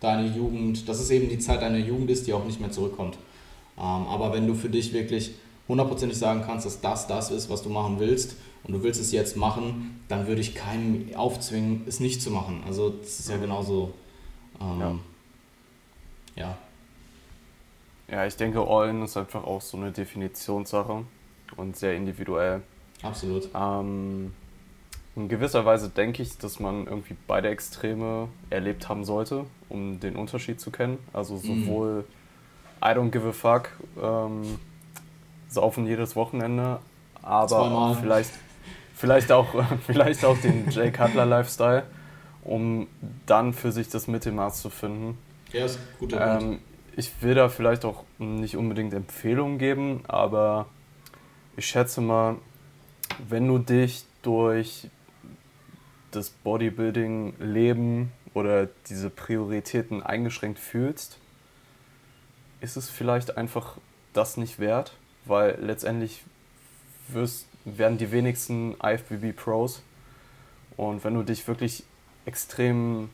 deine 0.00 0.26
Jugend, 0.26 0.88
dass 0.88 1.00
es 1.00 1.10
eben 1.10 1.28
die 1.28 1.38
Zeit 1.38 1.62
deiner 1.62 1.78
Jugend 1.78 2.10
ist, 2.10 2.26
die 2.26 2.32
auch 2.32 2.44
nicht 2.44 2.60
mehr 2.60 2.70
zurückkommt. 2.70 3.18
Ähm, 3.78 3.84
aber 3.84 4.32
wenn 4.32 4.46
du 4.46 4.54
für 4.54 4.68
dich 4.68 4.92
wirklich 4.92 5.32
hundertprozentig 5.68 6.18
sagen 6.18 6.42
kannst, 6.44 6.66
dass 6.66 6.80
das 6.80 7.06
das 7.06 7.30
ist, 7.30 7.48
was 7.48 7.62
du 7.62 7.68
machen 7.68 7.98
willst 7.98 8.36
und 8.64 8.74
du 8.74 8.82
willst 8.82 9.00
es 9.00 9.12
jetzt 9.12 9.36
machen, 9.36 10.02
dann 10.08 10.26
würde 10.26 10.40
ich 10.40 10.54
keinem 10.54 11.14
aufzwingen, 11.14 11.82
es 11.86 12.00
nicht 12.00 12.20
zu 12.20 12.30
machen. 12.30 12.62
Also 12.66 12.90
das 12.90 13.20
ist 13.20 13.30
ja 13.30 13.36
genauso. 13.36 13.94
Ähm, 14.60 14.80
ja. 14.80 14.98
ja. 16.36 16.58
Ja, 18.10 18.26
ich 18.26 18.34
denke, 18.34 18.66
All-In 18.66 19.02
ist 19.02 19.16
einfach 19.16 19.44
auch 19.44 19.60
so 19.60 19.76
eine 19.76 19.92
Definitionssache 19.92 21.04
und 21.56 21.76
sehr 21.76 21.94
individuell. 21.94 22.62
Absolut. 23.02 23.48
Ähm, 23.54 24.32
in 25.16 25.28
gewisser 25.28 25.64
Weise 25.64 25.88
denke 25.88 26.22
ich, 26.22 26.38
dass 26.38 26.60
man 26.60 26.86
irgendwie 26.86 27.16
beide 27.26 27.48
Extreme 27.48 28.28
erlebt 28.48 28.88
haben 28.88 29.04
sollte, 29.04 29.44
um 29.68 30.00
den 30.00 30.16
Unterschied 30.16 30.60
zu 30.60 30.70
kennen. 30.70 30.98
Also 31.12 31.34
mhm. 31.34 31.64
sowohl 31.64 32.00
mm. 32.02 32.84
I 32.84 32.88
don't 32.88 33.10
give 33.10 33.28
a 33.28 33.32
fuck, 33.32 33.70
ähm, 34.00 34.58
saufen 35.48 35.86
jedes 35.86 36.16
Wochenende, 36.16 36.78
aber 37.22 37.96
vielleicht, 38.00 38.30
vielleicht, 38.94 39.32
auch, 39.32 39.48
vielleicht 39.86 40.24
auch 40.24 40.38
den 40.38 40.70
Jay 40.70 40.90
Cutler 40.90 41.26
Lifestyle, 41.26 41.82
um 42.42 42.86
dann 43.26 43.52
für 43.52 43.72
sich 43.72 43.88
das 43.88 44.06
Mittelmaß 44.06 44.62
zu 44.62 44.70
finden. 44.70 45.18
Ja, 45.52 45.66
ist 45.66 45.78
guter 45.98 46.40
ähm, 46.40 46.60
Ich 46.96 47.10
will 47.20 47.34
da 47.34 47.48
vielleicht 47.48 47.84
auch 47.84 48.04
nicht 48.18 48.56
unbedingt 48.56 48.94
Empfehlungen 48.94 49.58
geben, 49.58 50.02
aber 50.08 50.66
ich 51.56 51.66
schätze 51.66 52.00
mal, 52.00 52.36
wenn 53.28 53.46
du 53.48 53.58
dich 53.58 54.04
durch 54.22 54.88
das 56.10 56.30
Bodybuilding-Leben 56.30 58.12
oder 58.34 58.68
diese 58.88 59.10
Prioritäten 59.10 60.02
eingeschränkt 60.02 60.58
fühlst, 60.58 61.18
ist 62.60 62.76
es 62.76 62.90
vielleicht 62.90 63.36
einfach 63.36 63.76
das 64.12 64.36
nicht 64.36 64.58
wert, 64.58 64.96
weil 65.24 65.58
letztendlich 65.60 66.24
wirst, 67.08 67.46
werden 67.64 67.98
die 67.98 68.12
wenigsten 68.12 68.74
IFBB 68.82 69.36
Pros. 69.36 69.82
Und 70.76 71.04
wenn 71.04 71.14
du 71.14 71.22
dich 71.22 71.46
wirklich 71.46 71.84
extrem 72.24 73.10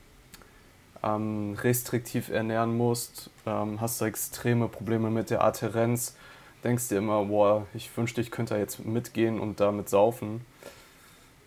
ähm, 1.03 1.57
restriktiv 1.61 2.29
ernähren 2.29 2.77
musst, 2.77 3.31
ähm, 3.47 3.81
hast 3.81 4.01
du 4.01 4.05
extreme 4.05 4.69
Probleme 4.69 5.11
mit 5.11 5.31
der 5.31 5.43
Adherenz, 5.45 6.17
denkst 6.65 6.89
dir 6.89 6.99
immer, 6.99 7.25
boah, 7.25 7.67
ich 7.75 7.95
wünschte, 7.97 8.21
ich 8.21 8.31
könnte 8.31 8.55
da 8.55 8.61
jetzt 8.61 8.85
mitgehen 8.85 9.41
und 9.41 9.61
damit 9.61 9.89
saufen. 9.89 10.45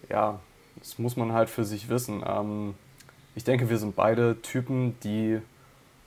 Ja, 0.10 0.40
das 0.77 0.98
muss 0.98 1.18
man 1.18 1.34
halt 1.34 1.49
für 1.49 1.65
sich 1.65 1.90
wissen. 1.90 2.23
Ähm, 2.26 2.76
ich 3.36 3.44
denke, 3.44 3.69
wir 3.69 3.77
sind 3.77 3.95
beide 3.95 4.41
Typen, 4.41 4.98
die 5.03 5.40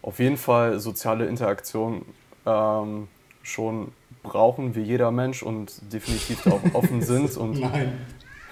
auf 0.03 0.19
jeden 0.19 0.37
Fall 0.37 0.81
soziale 0.81 1.27
Interaktion 1.27 2.05
ähm, 2.47 3.09
schon 3.43 3.93
brauchen, 4.23 4.75
wie 4.75 4.83
jeder 4.83 5.11
Mensch 5.11 5.43
und 5.43 5.93
definitiv 5.93 6.47
auch 6.47 6.61
offen 6.75 7.03
sind. 7.03 7.37
Und 7.37 7.61
Nein. 7.61 7.93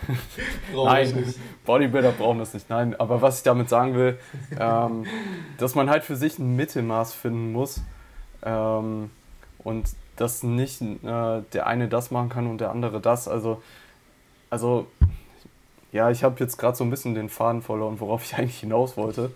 Nein, 0.74 1.34
Bodybuilder 1.66 2.12
brauchen 2.12 2.38
das 2.38 2.54
nicht. 2.54 2.70
Nein, 2.70 2.98
aber 2.98 3.20
was 3.20 3.38
ich 3.38 3.42
damit 3.42 3.68
sagen 3.68 3.94
will, 3.94 4.18
ähm, 4.58 5.04
dass 5.58 5.74
man 5.74 5.90
halt 5.90 6.04
für 6.04 6.16
sich 6.16 6.38
ein 6.38 6.56
Mittelmaß 6.56 7.12
finden 7.12 7.52
muss 7.52 7.82
ähm, 8.42 9.10
und 9.58 9.88
dass 10.20 10.42
nicht 10.42 10.82
äh, 10.82 11.42
der 11.52 11.66
eine 11.66 11.88
das 11.88 12.10
machen 12.10 12.28
kann 12.28 12.46
und 12.46 12.60
der 12.60 12.70
andere 12.70 13.00
das. 13.00 13.26
Also, 13.26 13.62
also 14.50 14.86
ja, 15.92 16.10
ich 16.10 16.22
habe 16.22 16.36
jetzt 16.40 16.58
gerade 16.58 16.76
so 16.76 16.84
ein 16.84 16.90
bisschen 16.90 17.14
den 17.14 17.28
Faden 17.28 17.62
verloren, 17.62 18.00
worauf 18.00 18.24
ich 18.24 18.34
eigentlich 18.38 18.60
hinaus 18.60 18.96
wollte. 18.96 19.32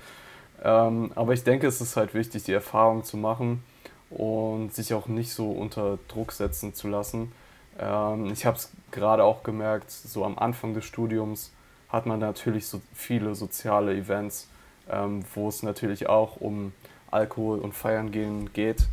Ähm, 0.63 1.13
aber 1.15 1.33
ich 1.33 1.45
denke, 1.45 1.67
es 1.67 1.81
ist 1.81 1.97
halt 1.97 2.15
wichtig, 2.15 2.45
die 2.45 2.53
Erfahrung 2.53 3.05
zu 3.05 3.17
machen 3.17 3.63
und 4.11 4.73
sich 4.75 4.95
auch 4.95 5.09
nicht 5.09 5.33
so 5.33 5.51
unter 5.51 5.99
Druck 6.09 6.33
setzen 6.33 6.75
zu 6.75 6.89
lassen. 6.89 7.33
Ähm, 7.79 8.27
ich 8.33 8.47
habe 8.47 8.57
es 8.57 8.71
gerade 8.91 9.25
auch 9.25 9.43
gemerkt, 9.43 9.91
so 9.91 10.25
am 10.25 10.39
Anfang 10.39 10.75
des 10.75 10.85
Studiums 10.85 11.51
hat 11.89 12.07
man 12.07 12.21
natürlich 12.21 12.67
so 12.67 12.81
viele 12.93 13.35
soziale 13.35 13.95
Events, 13.95 14.49
ähm, 14.91 15.25
wo 15.35 15.49
es 15.49 15.63
natürlich 15.63 16.09
auch 16.09 16.37
um 16.41 16.73
Alkohol 17.11 17.59
und 17.61 17.73
Feiern 17.73 18.11
gehen 18.11 18.53
geht. 18.53 18.87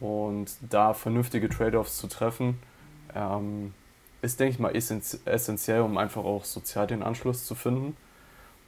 Und 0.00 0.50
da 0.68 0.94
vernünftige 0.94 1.48
Trade-offs 1.48 1.98
zu 1.98 2.08
treffen, 2.08 2.58
ähm, 3.14 3.74
ist, 4.22 4.40
denke 4.40 4.54
ich 4.54 4.58
mal, 4.58 4.74
essentiell, 4.74 5.80
um 5.80 5.98
einfach 5.98 6.24
auch 6.24 6.44
sozial 6.44 6.86
den 6.86 7.02
Anschluss 7.02 7.44
zu 7.44 7.54
finden. 7.54 7.96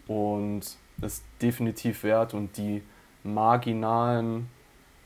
Und 0.07 0.77
ist 1.01 1.25
definitiv 1.41 2.05
wert 2.05 2.35
und 2.35 2.57
die 2.57 2.83
marginalen 3.25 4.49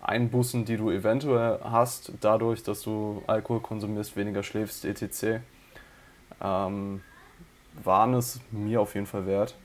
Einbußen, 0.02 0.64
die 0.64 0.76
du 0.76 0.90
eventuell 0.90 1.58
hast, 1.64 2.12
dadurch, 2.20 2.62
dass 2.62 2.82
du 2.82 3.22
Alkohol 3.26 3.60
konsumierst, 3.60 4.16
weniger 4.16 4.42
schläfst, 4.42 4.84
etc., 4.84 5.40
ähm, 6.42 7.02
waren 7.82 8.14
es 8.14 8.40
mir 8.50 8.80
auf 8.80 8.94
jeden 8.94 9.06
Fall 9.06 9.26
wert. 9.26 9.56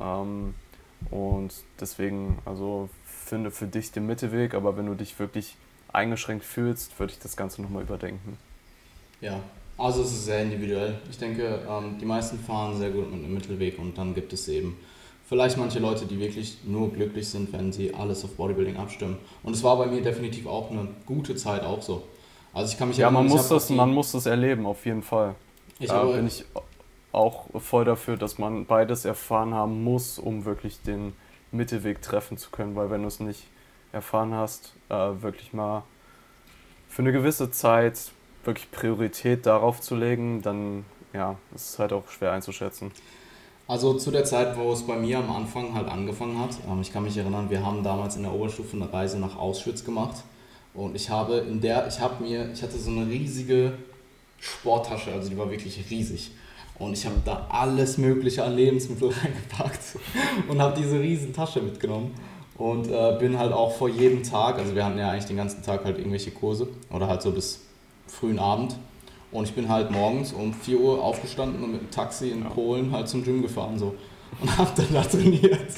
Ähm, 0.00 0.54
und 1.10 1.52
deswegen, 1.80 2.38
also 2.44 2.88
finde 3.04 3.50
für 3.50 3.66
dich 3.66 3.92
den 3.92 4.06
Mittelweg, 4.06 4.54
aber 4.54 4.76
wenn 4.76 4.86
du 4.86 4.94
dich 4.94 5.18
wirklich 5.18 5.56
eingeschränkt 5.94 6.44
fühlst, 6.44 6.98
würde 6.98 7.12
ich 7.12 7.18
das 7.18 7.36
Ganze 7.36 7.62
nochmal 7.62 7.82
überdenken. 7.82 8.38
Ja, 9.20 9.40
also 9.78 10.02
es 10.02 10.12
ist 10.12 10.24
sehr 10.26 10.42
individuell. 10.42 10.98
Ich 11.10 11.18
denke, 11.18 11.60
ähm, 11.68 11.96
die 12.00 12.04
meisten 12.04 12.38
fahren 12.38 12.76
sehr 12.76 12.90
gut 12.90 13.10
mit 13.10 13.24
einem 13.24 13.34
Mittelweg 13.34 13.78
und 13.78 13.96
dann 13.96 14.14
gibt 14.14 14.32
es 14.32 14.48
eben 14.48 14.76
vielleicht 15.26 15.56
manche 15.56 15.78
Leute, 15.78 16.06
die 16.06 16.18
wirklich 16.18 16.58
nur 16.64 16.92
glücklich 16.92 17.28
sind, 17.28 17.52
wenn 17.52 17.72
sie 17.72 17.94
alles 17.94 18.24
auf 18.24 18.36
Bodybuilding 18.36 18.76
abstimmen. 18.76 19.18
Und 19.42 19.54
es 19.54 19.62
war 19.62 19.76
bei 19.76 19.86
mir 19.86 20.02
definitiv 20.02 20.46
auch 20.46 20.70
eine 20.70 20.88
gute 21.06 21.34
Zeit 21.34 21.62
auch 21.62 21.82
so. 21.82 22.02
Also 22.52 22.72
ich 22.72 22.78
kann 22.78 22.88
mich 22.88 22.98
ja, 22.98 23.10
man 23.10 23.26
muss 23.26 23.48
das, 23.48 23.70
man 23.70 23.90
muss 23.90 24.12
das 24.12 24.26
erleben 24.26 24.64
auf 24.66 24.86
jeden 24.86 25.02
Fall. 25.02 25.34
Ich 25.80 25.88
da 25.88 26.04
bin 26.04 26.26
ich 26.26 26.44
auch 27.10 27.46
voll 27.60 27.84
dafür, 27.84 28.16
dass 28.16 28.38
man 28.38 28.66
beides 28.66 29.04
erfahren 29.04 29.54
haben 29.54 29.82
muss, 29.82 30.18
um 30.18 30.44
wirklich 30.44 30.80
den 30.82 31.14
Mittelweg 31.50 32.00
treffen 32.02 32.38
zu 32.38 32.50
können, 32.50 32.76
weil 32.76 32.90
wenn 32.90 33.02
du 33.02 33.08
es 33.08 33.20
nicht 33.20 33.46
erfahren 33.94 34.34
hast, 34.34 34.74
äh, 34.90 34.94
wirklich 34.94 35.52
mal 35.52 35.84
für 36.88 37.02
eine 37.02 37.12
gewisse 37.12 37.50
Zeit 37.50 38.12
wirklich 38.44 38.70
Priorität 38.70 39.46
darauf 39.46 39.80
zu 39.80 39.96
legen, 39.96 40.42
dann 40.42 40.84
ja, 41.12 41.36
ist 41.54 41.70
es 41.70 41.78
halt 41.78 41.92
auch 41.92 42.08
schwer 42.08 42.32
einzuschätzen. 42.32 42.90
Also 43.66 43.94
zu 43.94 44.10
der 44.10 44.24
Zeit, 44.24 44.58
wo 44.58 44.72
es 44.72 44.82
bei 44.82 44.96
mir 44.96 45.18
am 45.18 45.30
Anfang 45.30 45.74
halt 45.74 45.88
angefangen 45.88 46.38
hat, 46.38 46.50
ähm, 46.68 46.82
ich 46.82 46.92
kann 46.92 47.04
mich 47.04 47.16
erinnern, 47.16 47.48
wir 47.48 47.64
haben 47.64 47.82
damals 47.82 48.16
in 48.16 48.22
der 48.22 48.32
Oberstufe 48.32 48.76
eine 48.76 48.92
Reise 48.92 49.18
nach 49.18 49.36
Auschwitz 49.36 49.84
gemacht. 49.84 50.22
Und 50.74 50.96
ich 50.96 51.08
habe 51.08 51.36
in 51.36 51.60
der, 51.60 51.86
ich 51.86 52.00
habe 52.00 52.22
mir, 52.22 52.50
ich 52.52 52.62
hatte 52.62 52.76
so 52.76 52.90
eine 52.90 53.06
riesige 53.06 53.74
Sporttasche, 54.38 55.12
also 55.12 55.30
die 55.30 55.38
war 55.38 55.50
wirklich 55.50 55.82
riesig. 55.88 56.32
Und 56.78 56.92
ich 56.92 57.06
habe 57.06 57.16
da 57.24 57.46
alles 57.48 57.96
mögliche 57.96 58.44
an 58.44 58.54
Lebensmitteln 58.54 59.12
reingepackt 59.22 59.96
und 60.48 60.60
habe 60.60 60.78
diese 60.78 61.00
riesen 61.00 61.32
Tasche 61.32 61.62
mitgenommen 61.62 62.12
und 62.56 62.88
äh, 62.88 63.16
bin 63.18 63.38
halt 63.38 63.52
auch 63.52 63.72
vor 63.72 63.88
jedem 63.88 64.22
Tag, 64.22 64.58
also 64.58 64.74
wir 64.74 64.84
hatten 64.84 64.98
ja 64.98 65.10
eigentlich 65.10 65.24
den 65.24 65.36
ganzen 65.36 65.62
Tag 65.62 65.84
halt 65.84 65.98
irgendwelche 65.98 66.30
Kurse 66.30 66.68
oder 66.90 67.08
halt 67.08 67.22
so 67.22 67.32
bis 67.32 67.60
frühen 68.06 68.38
Abend 68.38 68.76
Und 69.32 69.44
ich 69.44 69.54
bin 69.54 69.68
halt 69.68 69.90
morgens 69.90 70.32
um 70.32 70.54
4 70.54 70.78
Uhr 70.78 71.02
aufgestanden 71.02 71.62
und 71.64 71.72
mit 71.72 71.80
dem 71.80 71.90
Taxi 71.90 72.30
in 72.30 72.42
ja. 72.42 72.50
Polen 72.50 72.92
halt 72.92 73.08
zum 73.08 73.24
Gym 73.24 73.42
gefahren 73.42 73.78
so. 73.78 73.94
Und 74.40 74.56
hab 74.56 74.74
dann 74.76 74.86
da 74.92 75.02
trainiert. 75.02 75.72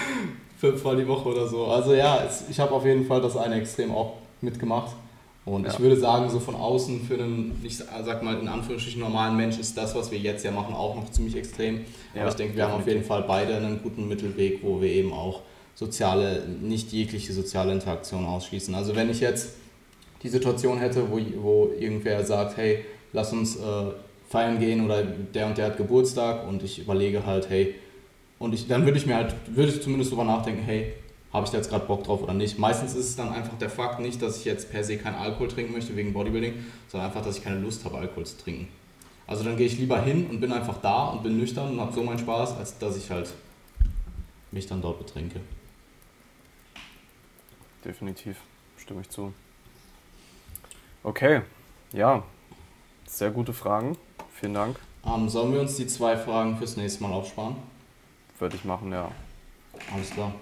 Fünfmal 0.58 0.96
die 0.96 1.06
Woche 1.06 1.28
oder 1.28 1.46
so. 1.46 1.66
Also 1.66 1.94
ja, 1.94 2.24
es, 2.24 2.44
ich 2.48 2.58
habe 2.58 2.72
auf 2.72 2.84
jeden 2.84 3.06
Fall 3.06 3.20
das 3.20 3.36
eine 3.36 3.56
Extrem 3.56 3.92
auch 3.92 4.14
mitgemacht. 4.40 4.96
Und 5.44 5.64
ja. 5.64 5.72
ich 5.72 5.78
würde 5.78 5.96
sagen, 5.96 6.28
so 6.28 6.40
von 6.40 6.56
außen 6.56 7.02
für 7.02 7.14
einen, 7.14 7.60
ich 7.62 7.76
sag 7.76 8.22
mal 8.24 8.36
in 8.36 8.48
Anführungsstrichen 8.48 9.00
normalen 9.00 9.36
Mensch 9.36 9.58
ist 9.60 9.76
das, 9.76 9.94
was 9.94 10.10
wir 10.10 10.18
jetzt 10.18 10.44
ja 10.44 10.50
machen, 10.50 10.74
auch 10.74 10.96
noch 10.96 11.08
ziemlich 11.10 11.36
extrem. 11.36 11.82
Ja, 12.14 12.22
Aber 12.22 12.30
ich 12.30 12.36
denke, 12.36 12.56
wir 12.56 12.64
haben 12.66 12.80
auf 12.80 12.86
jeden 12.88 13.04
Fall 13.04 13.22
beide 13.22 13.56
einen 13.56 13.80
guten 13.80 14.08
Mittelweg, 14.08 14.60
wo 14.64 14.80
wir 14.80 14.90
eben 14.90 15.12
auch 15.12 15.42
soziale, 15.76 16.42
nicht 16.62 16.90
jegliche 16.90 17.32
soziale 17.32 17.72
Interaktion 17.72 18.24
ausschließen. 18.24 18.74
Also 18.74 18.96
wenn 18.96 19.10
ich 19.10 19.20
jetzt 19.20 19.56
die 20.22 20.28
Situation 20.28 20.78
hätte, 20.78 21.08
wo, 21.10 21.20
wo 21.36 21.70
irgendwer 21.78 22.24
sagt, 22.24 22.56
hey, 22.56 22.84
lass 23.12 23.32
uns 23.32 23.56
äh, 23.56 23.60
feiern 24.28 24.58
gehen 24.58 24.84
oder 24.84 25.04
der 25.04 25.46
und 25.46 25.58
der 25.58 25.66
hat 25.66 25.76
Geburtstag 25.76 26.48
und 26.48 26.62
ich 26.62 26.80
überlege 26.80 27.24
halt, 27.24 27.48
hey, 27.50 27.74
und 28.38 28.54
ich, 28.54 28.66
dann 28.66 28.84
würde 28.84 28.98
ich 28.98 29.06
mir 29.06 29.16
halt, 29.16 29.34
würde 29.46 29.70
ich 29.70 29.82
zumindest 29.82 30.10
darüber 30.10 30.24
nachdenken, 30.24 30.62
hey, 30.62 30.94
habe 31.32 31.44
ich 31.44 31.50
da 31.50 31.58
jetzt 31.58 31.68
gerade 31.68 31.84
Bock 31.84 32.04
drauf 32.04 32.22
oder 32.22 32.32
nicht. 32.32 32.58
Meistens 32.58 32.94
ist 32.94 33.10
es 33.10 33.16
dann 33.16 33.28
einfach 33.28 33.58
der 33.58 33.68
Fakt 33.68 34.00
nicht, 34.00 34.20
dass 34.22 34.38
ich 34.38 34.46
jetzt 34.46 34.70
per 34.70 34.82
se 34.82 34.96
keinen 34.96 35.16
Alkohol 35.16 35.48
trinken 35.48 35.72
möchte 35.72 35.94
wegen 35.94 36.14
Bodybuilding, 36.14 36.54
sondern 36.88 37.10
einfach, 37.10 37.22
dass 37.22 37.36
ich 37.36 37.44
keine 37.44 37.60
Lust 37.60 37.84
habe, 37.84 37.98
Alkohol 37.98 38.24
zu 38.24 38.38
trinken. 38.38 38.68
Also 39.26 39.44
dann 39.44 39.56
gehe 39.56 39.66
ich 39.66 39.78
lieber 39.78 40.00
hin 40.00 40.26
und 40.30 40.40
bin 40.40 40.52
einfach 40.52 40.80
da 40.80 41.08
und 41.08 41.22
bin 41.22 41.36
nüchtern 41.36 41.72
und 41.72 41.80
habe 41.80 41.92
so 41.92 42.02
meinen 42.02 42.18
Spaß, 42.18 42.56
als 42.56 42.78
dass 42.78 42.96
ich 42.96 43.10
halt 43.10 43.28
mich 44.52 44.66
dann 44.66 44.80
dort 44.80 44.98
betrinke. 44.98 45.40
Definitiv, 47.86 48.38
stimme 48.76 49.02
ich 49.02 49.10
zu. 49.10 49.32
Okay, 51.04 51.42
ja, 51.92 52.24
sehr 53.06 53.30
gute 53.30 53.52
Fragen. 53.52 53.96
Vielen 54.34 54.54
Dank. 54.54 54.80
Ähm, 55.06 55.28
sollen 55.28 55.52
wir 55.52 55.60
uns 55.60 55.76
die 55.76 55.86
zwei 55.86 56.16
Fragen 56.16 56.56
fürs 56.56 56.76
nächste 56.76 57.04
Mal 57.04 57.12
aufsparen? 57.12 57.54
Würde 58.40 58.56
ich 58.56 58.64
machen, 58.64 58.90
ja. 58.90 59.08
Alles 59.94 60.10
klar. 60.10 60.32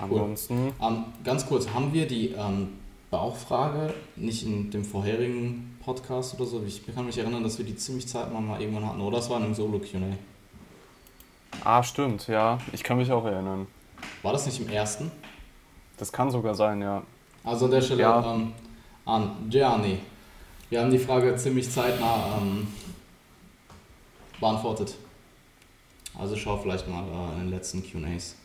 Ansonsten. 0.00 0.72
Cool. 0.80 0.88
Ähm, 0.88 1.04
ganz 1.22 1.46
kurz, 1.46 1.68
haben 1.68 1.92
wir 1.92 2.08
die 2.08 2.30
ähm, 2.30 2.80
Bauchfrage 3.12 3.94
nicht 4.16 4.44
in 4.44 4.72
dem 4.72 4.84
vorherigen 4.84 5.78
Podcast 5.84 6.34
oder 6.34 6.46
so? 6.46 6.64
Ich 6.66 6.84
kann 6.92 7.06
mich 7.06 7.18
erinnern, 7.18 7.44
dass 7.44 7.58
wir 7.58 7.64
die 7.64 7.76
ziemlich 7.76 8.08
zeitnah 8.08 8.40
mal 8.40 8.60
irgendwann 8.60 8.86
hatten, 8.88 9.00
oder? 9.00 9.18
Das 9.18 9.30
war 9.30 9.36
in 9.36 9.44
einem 9.44 9.54
Solo-QA. 9.54 10.00
Ah, 11.62 11.84
stimmt, 11.84 12.26
ja. 12.26 12.58
Ich 12.72 12.82
kann 12.82 12.96
mich 12.96 13.12
auch 13.12 13.24
erinnern. 13.24 13.68
War 14.22 14.32
das 14.32 14.46
nicht 14.46 14.60
im 14.60 14.68
ersten? 14.68 15.10
Das 15.96 16.12
kann 16.12 16.30
sogar 16.30 16.54
sein, 16.54 16.80
ja. 16.80 17.02
Also 17.44 17.66
an 17.66 17.70
der 17.70 17.80
Stelle 17.80 18.02
ja. 18.02 18.34
ähm, 18.34 18.52
an 19.04 19.48
Gianni. 19.48 19.98
Wir 20.70 20.80
haben 20.80 20.90
die 20.90 20.98
Frage 20.98 21.36
ziemlich 21.36 21.70
zeitnah 21.70 22.38
ähm, 22.40 22.66
beantwortet. 24.40 24.94
Also 26.18 26.36
schau 26.36 26.56
vielleicht 26.58 26.88
mal 26.88 27.02
äh, 27.02 27.34
in 27.34 27.40
den 27.40 27.50
letzten 27.50 27.82
QAs. 27.82 28.36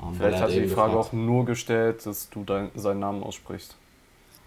Ähm, 0.00 0.14
Vielleicht 0.14 0.40
hat 0.40 0.50
er 0.50 0.60
die 0.60 0.68
Frage 0.68 0.92
gefragt. 0.92 1.08
auch 1.08 1.12
nur 1.12 1.44
gestellt, 1.44 2.06
dass 2.06 2.30
du 2.30 2.44
dein, 2.44 2.70
seinen 2.74 3.00
Namen 3.00 3.22
aussprichst. 3.22 3.76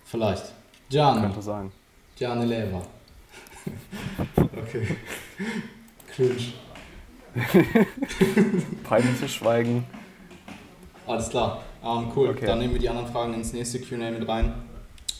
Vielleicht. 0.06 0.54
Gian. 0.90 1.22
Könnte 1.22 1.42
sein. 1.42 1.72
Gianni 2.16 2.46
Leva. 2.46 2.82
okay. 4.38 4.98
Cringe. 6.08 6.54
Peinliches 8.84 9.34
Schweigen. 9.34 9.86
Alles 11.12 11.30
klar. 11.30 11.62
Ähm, 11.84 12.08
cool. 12.16 12.30
Okay. 12.30 12.46
Dann 12.46 12.60
nehmen 12.60 12.74
wir 12.74 12.80
die 12.80 12.88
anderen 12.88 13.08
Fragen 13.08 13.34
ins 13.34 13.52
nächste 13.52 13.82
QA 13.82 14.12
mit 14.12 14.26
rein. 14.28 14.54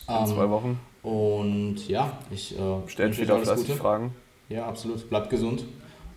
In 0.08 0.16
ähm, 0.16 0.26
zwei 0.26 0.50
Wochen. 0.50 0.80
Und 1.04 1.86
ja, 1.90 2.18
ich 2.30 2.58
äh, 2.58 2.88
stelle 2.88 3.18
wieder 3.18 3.38
fleißig 3.40 3.76
Fragen. 3.76 4.16
Ja, 4.48 4.68
absolut. 4.68 5.10
Bleibt 5.10 5.30
gesund 5.30 5.66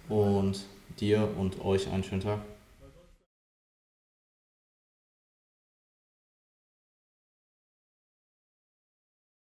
und 0.08 0.64
dir 1.00 1.28
und 1.38 1.64
euch 1.64 1.90
einen 1.90 2.04
schönen 2.04 2.20
Tag. 2.20 2.38